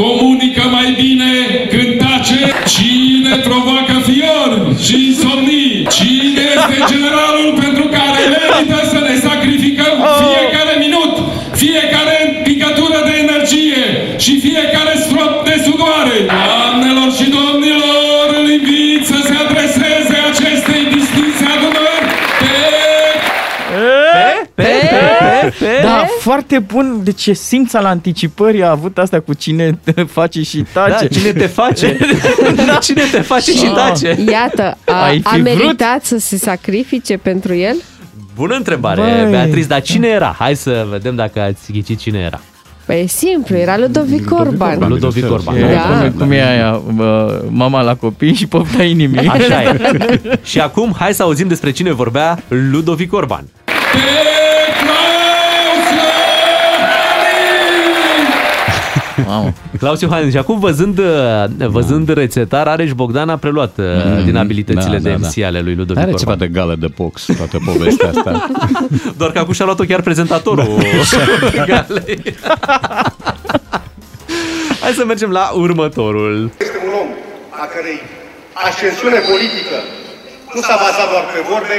comunică 0.00 0.64
mai 0.76 0.88
bine 1.02 1.32
când 1.72 1.90
tace? 2.04 2.40
Cine 2.74 3.32
provoacă 3.48 3.96
fiori 4.10 4.56
și 4.86 4.94
insomnii? 5.08 5.72
Cine 5.96 6.42
este 6.56 6.76
generalul 6.92 7.50
pentru 7.62 7.84
care 7.96 8.20
merită 8.34 8.78
să 8.92 8.98
ne 9.08 9.14
sacrificăm 9.28 9.94
fiecare 10.22 10.74
minut, 10.84 11.12
fiecare 11.64 12.16
picătură 12.48 12.98
de 13.08 13.14
energie 13.24 13.82
și 14.24 14.32
fiecare 14.46 14.71
foarte 26.22 26.58
bun. 26.58 27.00
De 27.02 27.12
ce 27.12 27.32
simț 27.32 27.72
al 27.74 27.84
anticipării 27.84 28.62
a 28.62 28.70
avut 28.70 28.98
asta 28.98 29.20
cu 29.20 29.34
cine 29.34 29.78
te 29.84 30.02
face 30.02 30.42
și 30.42 30.64
tace. 30.72 31.08
Da, 31.08 31.18
cine 31.20 31.32
te 31.32 31.46
face? 31.46 31.98
Cine 32.86 33.02
te 33.12 33.20
face 33.20 33.52
și 33.52 33.66
tace? 33.74 34.16
Iată, 34.30 34.76
a, 34.84 35.04
Ai 35.04 35.20
a 35.24 35.30
fi 35.30 35.40
vrut? 35.40 35.56
meritat 35.58 36.04
să 36.04 36.18
se 36.18 36.36
sacrifice 36.36 37.16
pentru 37.16 37.54
el? 37.54 37.76
Bună 38.34 38.54
întrebare, 38.54 39.00
Băi. 39.00 39.30
Beatriz, 39.30 39.66
dar 39.66 39.82
cine 39.82 40.08
era? 40.08 40.34
Hai 40.38 40.56
să 40.56 40.86
vedem 40.90 41.14
dacă 41.14 41.40
ați 41.40 41.72
ghicit 41.72 41.98
cine 41.98 42.18
era. 42.18 42.40
Păi 42.86 43.00
e 43.02 43.06
simplu, 43.06 43.56
era 43.56 43.78
Ludovic 43.78 44.30
Orban. 44.38 44.70
Orban. 44.70 44.88
Ludovic 44.88 45.30
Orban. 45.30 45.56
E, 45.56 45.72
Da. 45.72 45.98
cum, 46.00 46.10
cum 46.18 46.30
e 46.32 46.48
aia, 46.50 46.82
bă, 46.94 47.42
mama 47.48 47.82
la 47.82 47.94
copii 47.94 48.34
și 48.34 48.46
pofta 48.46 48.82
inimii. 48.82 49.28
Așa 49.28 49.62
e. 49.62 49.80
și 50.50 50.60
acum 50.60 50.94
hai 50.98 51.14
să 51.14 51.22
auzim 51.22 51.48
despre 51.48 51.70
cine 51.70 51.92
vorbea 51.92 52.42
Ludovic 52.48 53.12
Orban. 53.12 53.44
Mamă. 59.32 59.52
Claus 59.78 60.00
Iohannis. 60.00 60.32
Și 60.32 60.38
acum 60.38 60.58
văzând, 60.58 60.98
uh, 60.98 61.66
văzând 61.66 62.08
rețetar, 62.12 62.66
Areș 62.66 62.92
Bogdan 62.92 63.28
a 63.28 63.36
preluat 63.36 63.78
uh, 63.78 63.84
din 64.24 64.36
abilitățile 64.36 64.96
Da, 64.96 65.02
de 65.02 65.10
da, 65.10 65.16
da. 65.16 65.26
MC 65.36 65.44
ale 65.44 65.60
lui 65.60 65.74
Ludovic 65.74 66.02
Are 66.02 66.12
ceva 66.12 66.30
Orban. 66.30 66.48
de 66.48 66.58
gală 66.58 66.74
de 66.78 66.88
box, 66.96 67.24
toată 67.36 67.56
povestea 67.64 68.08
asta. 68.08 68.46
Doar 69.18 69.30
că 69.32 69.38
acum 69.38 69.52
și-a 69.52 69.64
luat-o 69.64 69.84
chiar 69.84 70.00
prezentatorul 70.00 70.66
galei. 71.68 72.22
Hai 74.82 74.92
să 75.00 75.04
mergem 75.04 75.30
la 75.30 75.44
următorul. 75.64 76.50
Este 76.66 76.78
un 76.86 76.92
om 77.02 77.08
a 77.62 77.64
cărei 77.74 77.98
ascensiune 78.68 79.18
politică 79.30 79.76
nu 80.54 80.60
s-a 80.68 80.76
bazat 80.84 81.08
doar 81.12 81.24
pe 81.34 81.40
vorbe, 81.50 81.76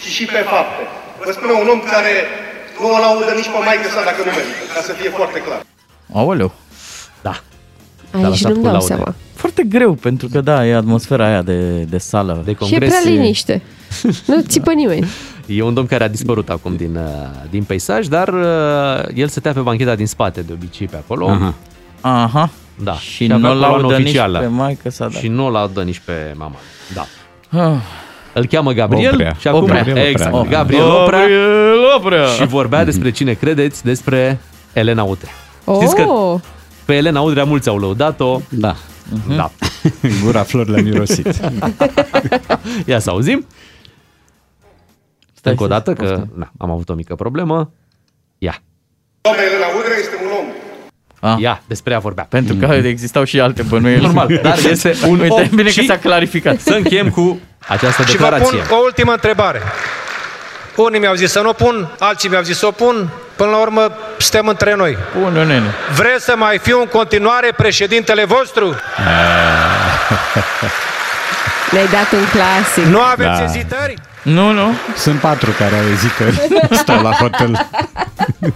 ci 0.00 0.06
și 0.16 0.24
pe 0.34 0.40
fapte. 0.52 0.82
Vă 1.24 1.30
spune 1.36 1.52
un 1.62 1.68
om 1.74 1.80
care 1.94 2.12
nu 2.80 2.86
o 2.94 2.98
laudă 3.04 3.32
nici 3.40 3.50
pe 3.54 3.60
maică 3.66 3.88
sa 3.94 4.00
dacă 4.10 4.20
nu 4.26 4.32
merită, 4.38 4.64
ca 4.74 4.80
să 4.88 4.92
fie 5.00 5.10
foarte 5.18 5.38
clar. 5.46 5.60
Aoleu. 6.20 6.50
Da. 8.20 8.26
Aici 8.28 8.28
lăsat 8.42 8.50
nu-mi 8.50 8.56
cu 8.56 8.62
dau 8.70 8.72
laude. 8.72 8.86
seama. 8.94 9.14
Foarte 9.34 9.62
greu, 9.68 9.92
pentru 9.92 10.28
că 10.32 10.40
da, 10.40 10.66
e 10.66 10.74
atmosfera 10.74 11.26
aia 11.26 11.42
de, 11.42 11.70
de 11.82 11.98
sală. 11.98 12.42
De 12.44 12.50
Și 12.50 12.50
e 12.50 12.54
congres. 12.54 12.88
prea 13.00 13.12
liniște. 13.12 13.62
Nu 14.26 14.40
țipă 14.40 14.72
nimeni. 14.72 15.06
E 15.46 15.62
un 15.62 15.74
domn 15.74 15.86
care 15.86 16.04
a 16.04 16.08
dispărut 16.08 16.48
acum 16.48 16.76
din, 16.76 16.96
uh, 16.96 17.02
din 17.50 17.62
peisaj, 17.62 18.06
dar 18.06 18.28
uh, 18.28 19.14
el 19.14 19.28
stătea 19.28 19.52
pe 19.52 19.60
bancheta 19.60 19.94
din 19.94 20.06
spate 20.06 20.40
de 20.40 20.52
obicei 20.52 20.86
pe 20.86 20.96
acolo. 20.96 21.28
Aha. 21.28 21.54
Aha. 22.00 22.50
Da. 22.82 22.92
Și 22.94 23.24
avea 23.24 23.36
nu 23.36 23.48
coloană 23.48 23.76
laudă 23.76 23.96
nici 23.96 24.04
oficială. 24.04 24.38
pe 24.38 24.46
maică 24.46 24.90
sa, 24.90 25.08
da. 25.12 25.18
Și 25.18 25.28
nu 25.28 25.44
o 25.46 25.50
laudă 25.50 25.82
nici 25.82 26.00
pe 26.04 26.12
mama. 26.36 26.54
Da. 26.94 27.06
Ah. 27.64 27.76
Îl 28.32 28.46
cheamă 28.46 28.72
Gabriel 28.72 29.12
Oprea. 29.12 29.36
și 29.40 29.48
acum 29.48 29.62
Oprea. 29.62 30.08
exact, 30.08 30.34
Oprea, 30.34 30.50
da. 30.50 30.56
Gabriel 30.56 30.82
Oprea 30.90 31.18
Gabriel 31.20 31.94
Oprea. 31.96 32.26
și 32.26 32.46
vorbea 32.46 32.84
despre 32.84 33.10
cine 33.10 33.32
credeți, 33.32 33.84
despre 33.84 34.38
Elena 34.72 35.02
Utrea. 35.02 35.32
Știți 35.74 35.94
că 35.94 36.02
Oh, 36.02 36.40
Pe 36.84 36.94
Elena 36.94 37.20
Udrea 37.20 37.44
mulți 37.44 37.68
au 37.68 37.78
lăudat-o. 37.78 38.40
Da. 38.48 38.76
Da. 39.36 39.50
Gura 40.24 40.42
flor 40.42 40.68
le-a 40.68 40.82
mirosit. 40.82 41.26
Ia 42.86 42.98
să 42.98 43.10
auzim. 43.10 43.46
Stai 45.34 45.52
încă 45.52 45.64
o 45.64 45.66
dată 45.66 45.92
că 45.92 46.24
na, 46.34 46.50
am 46.58 46.70
avut 46.70 46.88
o 46.88 46.94
mică 46.94 47.14
problemă. 47.14 47.72
Ia. 48.38 48.58
Doamna 49.20 49.42
Elena 49.42 49.66
Udrea 49.78 49.96
este 49.98 50.14
un 50.24 50.30
om. 50.38 50.46
Ah. 51.30 51.40
Ia, 51.40 51.62
despre 51.66 51.92
ea 51.92 51.98
vorbea. 51.98 52.26
Pentru 52.28 52.54
că 52.56 52.64
existau 52.66 53.24
și 53.24 53.40
alte 53.40 53.62
bănuieli. 53.62 54.02
Normal, 54.02 54.38
dar 54.42 54.58
este 54.70 54.94
un 55.08 55.20
Uite, 55.20 55.32
om 55.32 55.48
bine 55.54 55.70
și 55.70 55.78
că 55.78 55.84
s-a 55.84 55.98
clarificat. 55.98 56.60
Să 56.60 56.74
încheiem 56.74 57.10
cu 57.10 57.38
această 57.68 58.02
Și 58.02 58.06
vă 58.06 58.12
declarație. 58.12 58.58
pun 58.58 58.76
o 58.76 58.80
ultimă 58.84 59.12
întrebare. 59.12 59.60
Unii 60.76 61.00
mi-au 61.00 61.14
zis 61.14 61.30
să 61.30 61.40
nu 61.40 61.48
o 61.48 61.52
pun, 61.52 61.88
alții 61.98 62.28
mi-au 62.28 62.42
zis 62.42 62.58
să 62.58 62.66
o 62.66 62.70
pun. 62.70 63.08
Până 63.36 63.50
la 63.50 63.56
urmă, 63.56 63.92
suntem 64.18 64.48
între 64.48 64.74
noi. 64.74 64.96
Pune, 65.22 65.44
nene. 65.44 65.74
Vreți 65.96 66.24
să 66.24 66.34
mai 66.36 66.58
fiu 66.58 66.80
în 66.80 66.86
continuare 66.86 67.52
președintele 67.56 68.24
vostru? 68.24 68.74
Ne-ai 71.72 71.86
dat 71.86 72.12
un 72.12 72.24
clasic. 72.32 72.84
Nu 72.92 73.00
aveți 73.00 73.38
Da. 73.38 73.44
ezitări? 73.44 73.94
Nu, 74.22 74.50
nu. 74.52 74.72
Sunt 74.96 75.18
patru 75.20 75.50
care 75.58 75.74
au 75.74 75.82
ezitări. 75.92 76.48
Stau 76.82 77.02
la 77.02 77.10
hotel. 77.10 77.68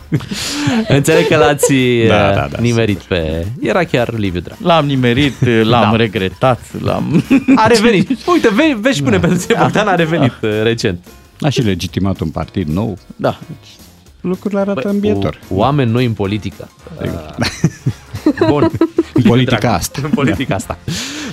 Înțeleg 0.99 1.29
că 1.29 1.37
l-ați 1.37 1.73
Da, 2.09 2.15
uh, 2.29 2.35
da, 2.35 2.47
da, 2.51 2.59
nimerit 2.61 2.99
pe... 2.99 3.47
Era 3.61 3.85
chiar 3.85 4.09
Liviu 4.17 4.41
Dragnea. 4.41 4.75
L-am 4.75 4.87
nimerit, 4.87 5.35
l-am 5.63 5.91
Da. 5.91 5.97
regretat, 5.97 6.61
l-am... 6.83 7.25
A 7.55 7.67
revenit. 7.67 8.11
Uite, 8.27 8.49
vezi, 8.53 8.73
vezi 8.81 8.97
și 8.97 9.03
pune 9.03 9.19
pentru 9.19 9.39
tine, 9.39 9.59
Bogdan 9.63 9.89
a 9.89 9.95
revenit 9.95 10.33
uh, 10.41 10.51
recent. 10.63 10.99
A 11.41 11.49
și 11.49 11.61
legitimat 11.63 12.21
un 12.21 12.29
partid 12.29 12.69
nou. 12.69 12.99
Da. 13.17 13.39
Lucrurile 14.21 14.61
arată 14.61 14.89
în 14.89 15.01
viitor. 15.01 15.39
O, 15.51 15.55
oameni 15.57 15.91
noi 15.91 16.05
în 16.05 16.13
politică. 16.13 16.69
Uh, 17.03 17.09
Bun. 18.49 18.71
În 19.13 19.23
politica 19.23 19.73
asta. 19.75 20.01
În 20.05 20.11
politica 20.11 20.55
asta. 20.55 20.79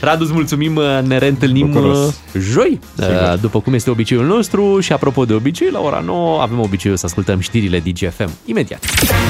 Radu, 0.01 0.23
îți 0.23 0.33
mulțumim, 0.33 0.75
uh, 0.75 0.99
ne 1.03 1.17
reîntâlnim 1.17 1.71
Bucuros. 1.71 1.97
uh, 1.97 2.13
joi, 2.39 2.79
uh, 2.97 3.03
Sigur. 3.05 3.37
după 3.41 3.59
cum 3.61 3.73
este 3.73 3.89
obiceiul 3.89 4.25
nostru 4.25 4.79
și 4.79 4.93
apropo 4.93 5.25
de 5.25 5.33
obicei, 5.33 5.69
la 5.71 5.79
ora 5.79 5.99
9 6.05 6.41
avem 6.41 6.59
obiceiul 6.59 6.97
să 6.97 7.05
ascultăm 7.05 7.39
știrile 7.39 7.79
DGFM. 7.79 8.29
Imediat. 8.45 8.85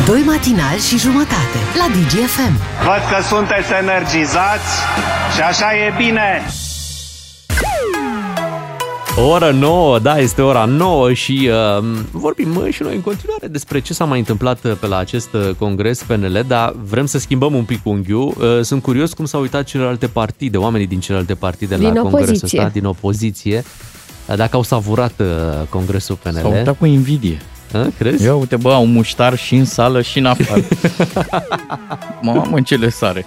Doi 0.05 0.21
matinali 0.25 0.79
și 0.79 0.97
jumătate 0.97 1.57
la 1.77 1.85
DGFM. 1.95 2.53
Văd 2.83 3.01
că 3.17 3.23
sunteți 3.35 3.71
energizați 3.81 4.71
și 5.35 5.41
așa 5.41 5.65
e 5.73 5.93
bine. 5.97 6.45
Ora 9.17 9.51
9, 9.51 9.99
da, 9.99 10.17
este 10.17 10.41
ora 10.41 10.65
9 10.65 11.13
și 11.13 11.49
uh, 11.77 11.85
vorbim 12.11 12.55
uh, 12.55 12.73
și 12.73 12.81
noi 12.81 12.95
în 12.95 13.01
continuare 13.01 13.47
despre 13.47 13.79
ce 13.79 13.93
s-a 13.93 14.05
mai 14.05 14.19
întâmplat 14.19 14.63
uh, 14.63 14.71
pe 14.79 14.87
la 14.87 14.97
acest 14.97 15.33
uh, 15.33 15.49
congres 15.57 16.03
PNL, 16.03 16.43
dar 16.47 16.75
vrem 16.89 17.05
să 17.05 17.19
schimbăm 17.19 17.53
un 17.53 17.63
pic 17.63 17.79
unghiul. 17.83 18.33
Uh, 18.39 18.61
sunt 18.61 18.81
curios 18.81 19.13
cum 19.13 19.25
s-au 19.25 19.41
uitat 19.41 19.63
celelalte 19.63 20.07
partide, 20.07 20.57
oamenii 20.57 20.87
din 20.87 20.99
celelalte 20.99 21.33
partide 21.35 21.75
Din 21.75 21.93
la 21.93 22.01
congresul 22.01 22.33
opoziție. 22.33 22.59
ăsta, 22.59 22.71
din 22.71 22.85
opoziție, 22.85 23.63
uh, 24.27 24.35
dacă 24.35 24.55
au 24.55 24.63
savurat 24.63 25.13
uh, 25.19 25.27
congresul 25.69 26.17
PNL. 26.21 26.39
S-au 26.41 26.51
uitat 26.51 26.77
cu 26.77 26.85
invidie. 26.85 27.37
A, 27.73 27.87
crezi? 27.97 28.23
Ia 28.23 28.35
uite, 28.35 28.55
bă, 28.55 28.73
au 28.73 28.85
muștar 28.85 29.37
și 29.37 29.55
în 29.55 29.65
sală 29.65 30.01
și 30.01 30.17
în 30.19 30.25
afară. 30.25 30.61
Mamă, 32.21 32.61
ce 32.61 32.75
le 32.75 32.89
sare. 32.89 33.25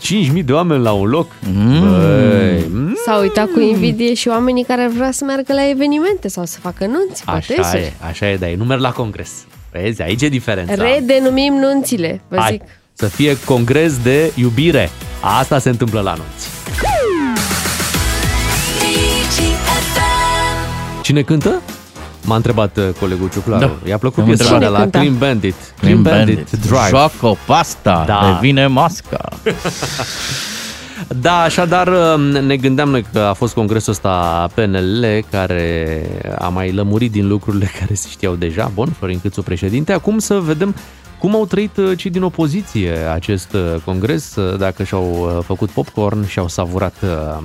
Și 0.00 0.30
5.000 0.38 0.44
de 0.44 0.52
oameni 0.52 0.82
la 0.82 0.92
un 0.92 1.08
loc. 1.08 1.30
Mm. 1.54 1.80
Băi, 1.80 2.64
mm, 2.70 2.96
S-au 3.06 3.20
uitat 3.20 3.46
cu 3.50 3.60
invidie 3.60 4.14
și 4.14 4.28
oamenii 4.28 4.64
care 4.64 4.82
ar 4.82 4.88
vrea 4.90 5.10
să 5.10 5.24
meargă 5.24 5.52
la 5.52 5.68
evenimente 5.68 6.28
sau 6.28 6.44
să 6.44 6.58
facă 6.60 6.86
nunți, 6.86 7.22
așa 7.26 7.54
botezuri. 7.56 7.82
e, 7.82 7.92
așa 8.08 8.30
e, 8.30 8.36
dar 8.36 8.48
ei 8.48 8.54
nu 8.54 8.64
merg 8.64 8.80
la 8.80 8.90
congres. 8.92 9.30
Vezi, 9.72 10.02
aici 10.02 10.22
e 10.22 10.28
diferența. 10.28 10.74
Redenumim 10.74 11.54
nunțile, 11.54 12.20
vă 12.28 12.36
Hai, 12.38 12.50
zic. 12.50 12.62
să 12.92 13.06
fie 13.06 13.36
congres 13.44 13.98
de 14.02 14.32
iubire. 14.34 14.90
Asta 15.38 15.58
se 15.58 15.68
întâmplă 15.68 16.00
la 16.00 16.14
nunți. 16.14 16.48
Cine 21.02 21.22
cântă? 21.22 21.62
M-a 22.24 22.36
întrebat 22.36 22.76
uh, 22.76 22.88
colegul 23.00 23.28
Ciuclaru. 23.30 23.60
Da. 23.82 23.88
I-a 23.88 23.98
plăcut 23.98 24.18
Am 24.22 24.28
piesa 24.28 24.42
întrebat. 24.54 24.72
de 24.72 24.78
la 24.78 24.78
Cine 24.78 24.90
cânta? 24.90 24.98
Clean 24.98 25.18
Bandit. 25.18 25.54
Clean 25.80 26.02
Bandit. 26.02 26.50
Drive. 26.50 26.86
Joacă 26.88 27.36
pasta, 27.46 28.04
Da. 28.06 28.18
da. 28.22 28.32
devine 28.40 28.66
masca. 28.66 29.28
Da, 31.20 31.40
așadar 31.40 31.88
ne 32.46 32.56
gândeam 32.56 32.88
noi 32.90 33.04
că 33.12 33.18
a 33.18 33.32
fost 33.32 33.54
congresul 33.54 33.92
ăsta 33.92 34.48
PNL 34.54 35.24
care 35.30 36.02
a 36.38 36.48
mai 36.48 36.72
lămurit 36.72 37.10
din 37.12 37.28
lucrurile 37.28 37.70
care 37.78 37.94
se 37.94 38.06
știau 38.10 38.34
deja. 38.34 38.70
Bun, 38.74 38.88
Florin 38.98 39.20
Câțu 39.20 39.42
președinte. 39.42 39.92
Acum 39.92 40.18
să 40.18 40.34
vedem 40.34 40.74
cum 41.18 41.34
au 41.34 41.46
trăit 41.46 41.76
uh, 41.76 41.92
cei 41.96 42.10
din 42.10 42.22
opoziție 42.22 42.92
acest 43.12 43.52
uh, 43.52 43.74
congres, 43.84 44.34
uh, 44.36 44.58
dacă 44.58 44.82
și-au 44.82 45.32
uh, 45.36 45.44
făcut 45.44 45.70
popcorn 45.70 46.26
și 46.26 46.38
au 46.38 46.48
savurat 46.48 46.94
uh, 47.02 47.42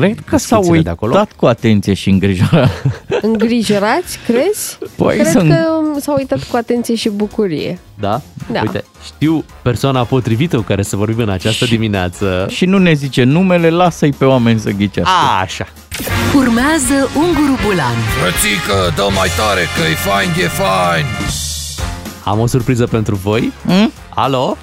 Cred 0.00 0.18
că 0.26 0.36
s-au 0.36 0.58
discuțiile 0.58 0.82
de 0.82 0.90
acolo. 0.90 1.12
uitat 1.12 1.32
cu 1.36 1.46
atenție 1.46 1.94
și 1.94 2.08
îngrijorat. 2.10 2.70
Îngrijorați, 3.22 4.18
crezi? 4.26 4.78
Păi 4.96 5.16
Cred 5.18 5.30
sunt- 5.30 5.48
că 5.50 5.56
um, 5.92 6.00
s-au 6.00 6.14
uitat 6.18 6.42
cu 6.50 6.56
atenție 6.56 6.94
și 6.94 7.08
bucurie. 7.08 7.78
Da? 7.98 8.20
Da. 8.52 8.60
Uite, 8.60 8.84
știu 9.04 9.44
persoana 9.62 10.04
potrivită 10.04 10.56
cu 10.56 10.62
care 10.62 10.82
să 10.82 10.96
vorbim 10.96 11.18
în 11.22 11.28
această 11.28 11.64
dimineață. 11.64 12.46
și 12.50 12.64
nu 12.64 12.78
ne 12.78 12.92
zice 12.92 13.22
numele, 13.22 13.70
lasă-i 13.70 14.12
pe 14.12 14.24
oameni 14.24 14.58
să 14.60 14.70
ghicească. 14.70 15.10
A, 15.36 15.40
așa. 15.40 15.66
Urmează 16.34 16.94
Unguru 17.16 17.58
Bulan 17.66 17.94
Frățică, 18.20 18.92
dă 18.96 19.06
mai 19.14 19.28
tare 19.36 19.60
că 19.60 19.90
e 19.90 19.94
fain, 19.94 20.28
e 20.44 20.48
fain. 20.48 21.04
Am 22.24 22.38
o 22.40 22.46
surpriză 22.46 22.86
pentru 22.86 23.14
voi. 23.14 23.52
Mm? 23.62 23.92
Alo? 24.14 24.56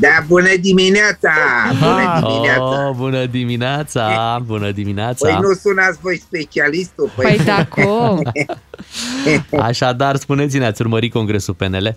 Da, 0.00 0.24
bună 0.26 0.48
dimineața! 0.60 1.30
Bună 1.78 2.20
dimineața! 2.20 2.88
Oh, 2.88 2.94
bună 2.96 3.26
dimineața! 3.26 4.38
Bună 4.46 4.70
dimineața! 4.70 5.28
Păi 5.28 5.38
nu 5.40 5.52
sunați 5.52 5.98
voi 6.00 6.18
specialistul? 6.18 7.10
Păi 7.16 7.40
da, 7.44 7.66
cum? 7.66 8.32
Așadar, 9.68 10.16
spuneți-ne, 10.16 10.66
ați 10.66 10.80
urmărit 10.82 11.12
congresul 11.12 11.54
PNL? 11.54 11.96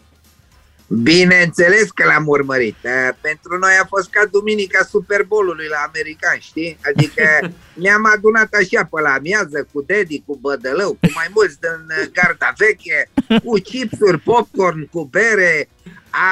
Bineînțeles 0.88 1.92
că 1.92 2.06
l-am 2.06 2.28
urmărit. 2.28 2.76
Eh, 2.82 3.10
Pentru 3.22 3.58
noi 3.58 3.74
a 3.82 3.86
fost 3.86 4.10
ca 4.10 4.26
duminica 4.32 4.84
Super 4.84 5.24
Bowl-ului 5.24 5.68
la 5.68 5.84
american, 5.88 6.38
știi? 6.40 6.78
Adică 6.86 7.24
ne-am 7.84 8.06
adunat 8.16 8.54
așa 8.54 8.84
pe 8.92 9.02
la 9.02 9.10
amiază 9.10 9.68
cu 9.74 9.82
Dedi, 9.82 10.24
cu 10.26 10.38
Bădălău, 10.42 10.90
cu 10.90 11.10
mai 11.14 11.28
mulți 11.34 11.60
din 11.60 11.86
eh, 12.02 12.08
garda 12.14 12.54
veche, 12.58 13.10
cu 13.44 13.54
chipsuri, 13.60 14.20
popcorn, 14.20 14.90
cu 14.90 15.04
bere. 15.04 15.70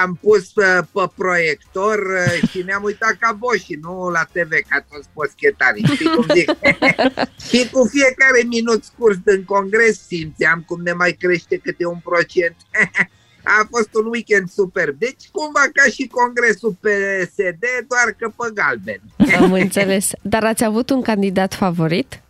Am 0.03 0.19
pus 0.21 0.51
eh, 0.55 0.79
pe 0.93 1.03
proiector 1.15 1.99
eh, 2.15 2.49
și 2.49 2.61
ne-am 2.61 2.83
uitat 2.83 3.15
ca 3.19 3.31
boși, 3.31 3.77
nu 3.81 4.09
la 4.09 4.23
TV, 4.31 4.51
ca 4.67 4.85
toți 4.91 5.09
poschetarii, 5.13 5.85
știi 5.93 6.09
cum 6.15 6.25
zic? 6.33 6.49
și 7.49 7.69
cu 7.69 7.87
fiecare 7.91 8.43
minut 8.47 8.83
scurs 8.83 9.17
din 9.25 9.43
congres 9.43 10.05
simțeam 10.07 10.63
cum 10.67 10.81
ne 10.81 10.93
mai 10.93 11.11
crește 11.11 11.57
câte 11.57 11.85
un 11.85 11.99
procent. 12.03 12.55
A 13.43 13.67
fost 13.69 13.89
un 13.93 14.05
weekend 14.05 14.49
superb. 14.49 14.99
Deci 14.99 15.29
cumva 15.31 15.59
ca 15.73 15.89
și 15.89 16.07
congresul 16.07 16.77
PSD, 16.79 17.63
doar 17.87 18.15
că 18.17 18.31
pe 18.37 18.51
galben. 18.53 19.01
Am 19.39 19.53
înțeles. 19.53 20.11
Dar 20.21 20.43
ați 20.43 20.63
avut 20.63 20.89
un 20.89 21.01
candidat 21.01 21.53
favorit? 21.53 22.21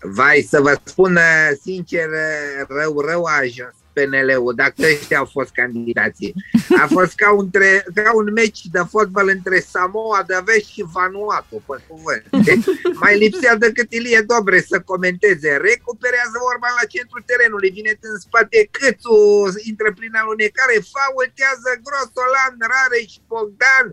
Vai, 0.00 0.46
să 0.48 0.60
vă 0.60 0.78
spun 0.84 1.16
eh, 1.16 1.56
sincer, 1.62 2.08
eh, 2.12 2.66
rău, 2.68 3.00
rău 3.00 3.24
a 3.24 3.38
ajuns 3.38 3.74
PNL-ul, 3.94 4.54
dacă 4.62 4.82
ăștia 4.92 5.18
au 5.18 5.28
fost 5.36 5.50
candidații. 5.60 6.34
A 6.82 6.86
fost 6.96 7.14
ca 7.22 7.32
un, 7.32 7.50
tre, 7.50 7.84
ca 7.94 8.14
un 8.14 8.28
meci 8.32 8.60
de 8.76 8.82
fotbal 8.90 9.28
între 9.28 9.58
Samoa 9.74 10.22
de 10.26 10.38
Vest 10.44 10.68
și 10.74 10.82
Vanuatu, 10.92 11.56
pe 11.68 11.76
cuvânt. 11.88 12.24
Deci, 12.48 12.64
mai 13.02 13.18
lipsea 13.18 13.54
decât 13.56 13.92
Ilie 13.92 14.20
Dobre 14.32 14.58
să 14.60 14.80
comenteze. 14.80 15.50
Recuperează 15.70 16.36
vorba 16.48 16.68
la 16.78 16.84
centrul 16.94 17.22
terenului, 17.30 17.70
vine 17.78 17.92
în 18.00 18.18
spate 18.26 18.58
Câțu, 18.76 19.18
intră 19.70 19.90
prin 19.98 20.14
alunecare, 20.22 20.76
faultează 20.94 21.70
Grosolan, 21.84 22.54
Rareș, 22.72 23.12
Bogdan, 23.30 23.86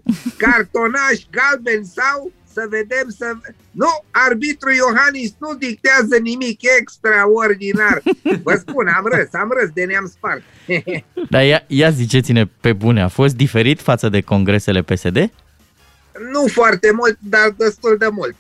cartonaș, 0.44 1.20
galben 1.38 1.84
sau 1.98 2.18
să 2.54 2.66
vedem 2.70 3.16
să... 3.18 3.32
Nu, 3.72 4.04
arbitru 4.12 4.72
Iohannis 4.72 5.34
nu 5.38 5.54
dictează 5.54 6.18
nimic 6.22 6.60
extraordinar. 6.80 8.02
Vă 8.44 8.56
spun, 8.68 8.88
am 8.88 9.06
râs, 9.06 9.34
am 9.34 9.52
râs 9.60 9.70
de 9.74 9.84
ne-am 9.84 10.08
spart. 10.08 10.42
Dar 11.34 11.44
ia, 11.44 11.64
ia 11.68 11.90
ziceți-ne 11.90 12.46
pe 12.62 12.74
bune, 12.74 13.02
a 13.02 13.08
fost 13.08 13.36
diferit 13.36 13.82
față 13.82 14.10
de 14.10 14.22
congresele 14.22 14.82
PSD? 14.82 15.32
Nu 16.32 16.48
foarte 16.48 16.92
mult, 16.92 17.18
dar 17.20 17.50
destul 17.58 17.96
de 17.98 18.08
mult. 18.08 18.36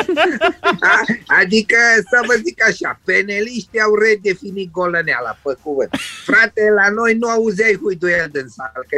A- 0.92 1.04
adică, 1.40 1.76
să 1.96 2.20
vă 2.26 2.34
zic 2.44 2.64
așa, 2.64 3.00
peneliștii 3.04 3.80
au 3.80 3.94
redefinit 3.94 4.70
golăneala, 4.70 5.38
pe 5.42 5.56
cuvânt. 5.62 5.90
Frate, 6.24 6.70
la 6.74 6.88
noi 6.90 7.14
nu 7.14 7.28
auzeai 7.28 7.78
huiduiel 7.82 8.28
din 8.32 8.46
sală, 8.48 8.84
că 8.88 8.96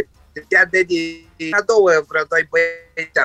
te-a 0.48 0.64
dedicat 0.64 1.60
a 1.60 1.62
două, 1.62 1.90
vreo 2.09 2.24
doi 2.28 2.48
băieți 2.51 3.18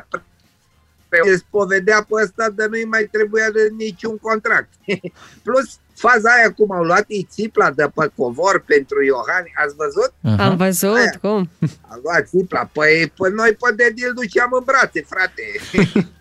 îți 1.23 1.45
povedea 1.49 2.05
pe 2.09 2.21
ăsta, 2.23 2.49
dar 2.55 2.67
nu-i 2.67 2.85
mai 2.85 3.09
trebuia 3.11 3.49
de 3.49 3.69
niciun 3.77 4.17
contract. 4.17 4.69
Plus, 5.43 5.79
Faza 5.99 6.29
aia 6.29 6.51
cum 6.51 6.71
au 6.71 6.83
luat 6.83 7.05
ei 7.07 7.27
țipla 7.31 7.71
de 7.71 7.91
pe 7.95 8.11
covor 8.15 8.63
pentru 8.65 9.03
Iohani, 9.03 9.53
ați 9.63 9.75
văzut? 9.75 10.13
Am 10.39 10.57
văzut, 10.57 10.95
Aia. 10.95 11.17
cum? 11.21 11.49
Am 11.89 11.99
luat 12.03 12.27
țipla. 12.27 12.69
Păi, 12.73 13.13
păi 13.17 13.31
noi 13.31 13.57
pe 13.59 13.75
Dedi 13.75 14.03
îl 14.05 14.13
duceam 14.13 14.49
în 14.51 14.63
brațe, 14.65 15.05
frate. 15.09 15.43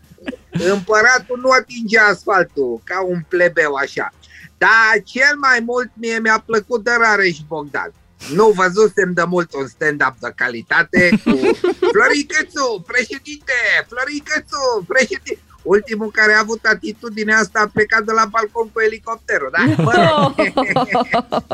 Împăratul 0.74 1.38
nu 1.42 1.50
atinge 1.50 1.98
asfaltul 1.98 2.80
ca 2.84 3.02
un 3.02 3.20
plebeu 3.28 3.74
așa. 3.74 4.12
Dar 4.58 5.02
cel 5.04 5.36
mai 5.40 5.60
mult 5.64 5.90
mie 5.94 6.18
mi-a 6.18 6.42
plăcut 6.46 6.84
de 6.84 6.90
Rareș 7.00 7.38
Bogdan. 7.48 7.92
Nu 8.34 8.48
văzusem 8.50 9.12
de 9.12 9.24
mult 9.24 9.54
un 9.54 9.66
stand-up 9.66 10.14
de 10.20 10.32
calitate 10.34 11.10
cu 11.24 11.30
Floricățu, 11.94 12.84
președinte, 12.86 13.52
Floricățu, 13.88 14.84
președinte. 14.86 15.42
Ultimul 15.62 16.10
care 16.10 16.32
a 16.32 16.38
avut 16.38 16.64
atitudinea 16.64 17.38
asta 17.38 17.60
a 17.60 17.70
plecat 17.72 18.04
de 18.04 18.12
la 18.12 18.24
balcon 18.30 18.68
cu 18.72 18.80
elicopterul, 18.80 19.50
da? 19.52 19.82
Mă 19.82 19.92
rog. 19.92 20.34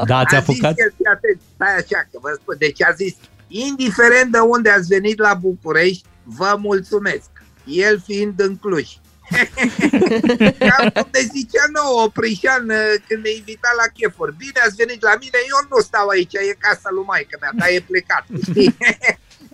Da, 0.07 0.19
ați 0.19 0.35
A 0.35 0.39
apucat? 0.39 0.75
Zis 0.75 0.85
el, 0.85 0.93
fii 0.97 1.07
atent, 1.15 1.41
stai 1.55 1.75
așa, 1.77 2.09
că 2.11 2.19
vă 2.21 2.39
spun. 2.41 2.55
Deci 2.59 2.83
a 2.83 2.93
zis, 2.93 3.15
indiferent 3.49 4.33
de 4.33 4.39
unde 4.39 4.71
ați 4.71 4.89
venit 4.89 5.19
la 5.19 5.35
București, 5.35 6.05
vă 6.23 6.57
mulțumesc. 6.59 7.31
El 7.65 8.01
fiind 8.01 8.41
în 8.41 8.57
Cluj. 8.57 8.89
Cam 10.69 10.85
cum 10.95 11.09
ne 11.13 11.23
zicea 11.35 11.67
nouă 11.79 12.03
Oprișan 12.07 12.65
uh, 12.69 12.95
când 13.07 13.21
ne 13.25 13.33
invita 13.41 13.71
la 13.81 13.87
chefuri. 13.97 14.37
Bine 14.43 14.59
ați 14.65 14.79
venit 14.83 15.01
la 15.03 15.15
mine, 15.23 15.39
eu 15.53 15.61
nu 15.71 15.79
stau 15.89 16.07
aici, 16.09 16.35
e 16.35 16.65
casa 16.67 16.89
lui 16.95 17.05
maică 17.11 17.37
mea, 17.41 17.53
dar 17.61 17.69
e 17.69 17.89
plecat, 17.91 18.25
știi? 18.49 18.77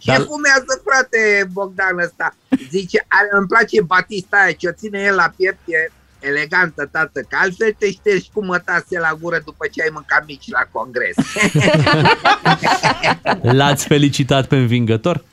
Ce 0.02 0.10
Dar- 0.10 0.26
fumează, 0.30 0.72
frate, 0.86 1.20
Bogdan 1.52 1.98
ăsta? 1.98 2.34
Zice, 2.70 2.98
are, 3.08 3.28
îmi 3.30 3.46
place 3.52 3.82
batista 3.82 4.36
aia, 4.36 4.52
ce 4.52 4.68
o 4.68 4.72
ține 4.72 5.00
el 5.08 5.14
la 5.14 5.32
piept, 5.36 5.62
e 5.66 5.90
elegantă, 6.20 6.88
tată, 6.92 7.20
că 7.20 7.36
altfel 7.40 7.74
te 7.78 7.90
ștergi 7.90 8.30
cu 8.32 8.44
mătase 8.44 8.98
la 8.98 9.16
gură 9.20 9.40
după 9.44 9.66
ce 9.72 9.82
ai 9.82 9.88
mâncat 9.92 10.26
mici 10.26 10.50
la 10.50 10.66
congres. 10.72 11.16
L-ați 13.58 13.86
felicitat 13.86 14.46
pe 14.46 14.56
învingător? 14.56 15.24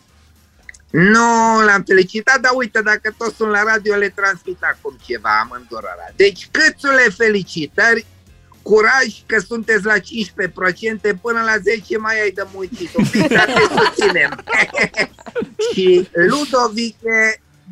Nu, 0.99 1.61
l-am 1.65 1.83
felicitat, 1.87 2.39
dar 2.39 2.51
uite, 2.55 2.81
dacă 2.81 3.15
toți 3.17 3.35
sunt 3.35 3.49
la 3.49 3.63
radio, 3.63 3.95
le 3.95 4.09
transmit 4.09 4.57
acum 4.61 4.97
ceva, 5.05 5.29
am 5.41 5.55
îndurarea. 5.59 6.13
Deci, 6.15 6.47
câțule 6.51 7.05
felicitări, 7.17 8.05
curaj 8.61 9.07
că 9.25 9.39
sunteți 9.39 9.85
la 9.85 9.97
15%, 9.97 9.99
până 11.21 11.41
la 11.41 11.57
10 11.61 11.97
mai 11.97 12.21
ai 12.21 12.31
de 12.31 12.43
muncit. 12.53 12.95
Un 12.95 13.05
pic 13.05 13.21
să 13.21 13.45
te 13.45 13.79
susținem. 13.79 14.43
Și 15.73 16.09
Ludovic, 16.11 16.97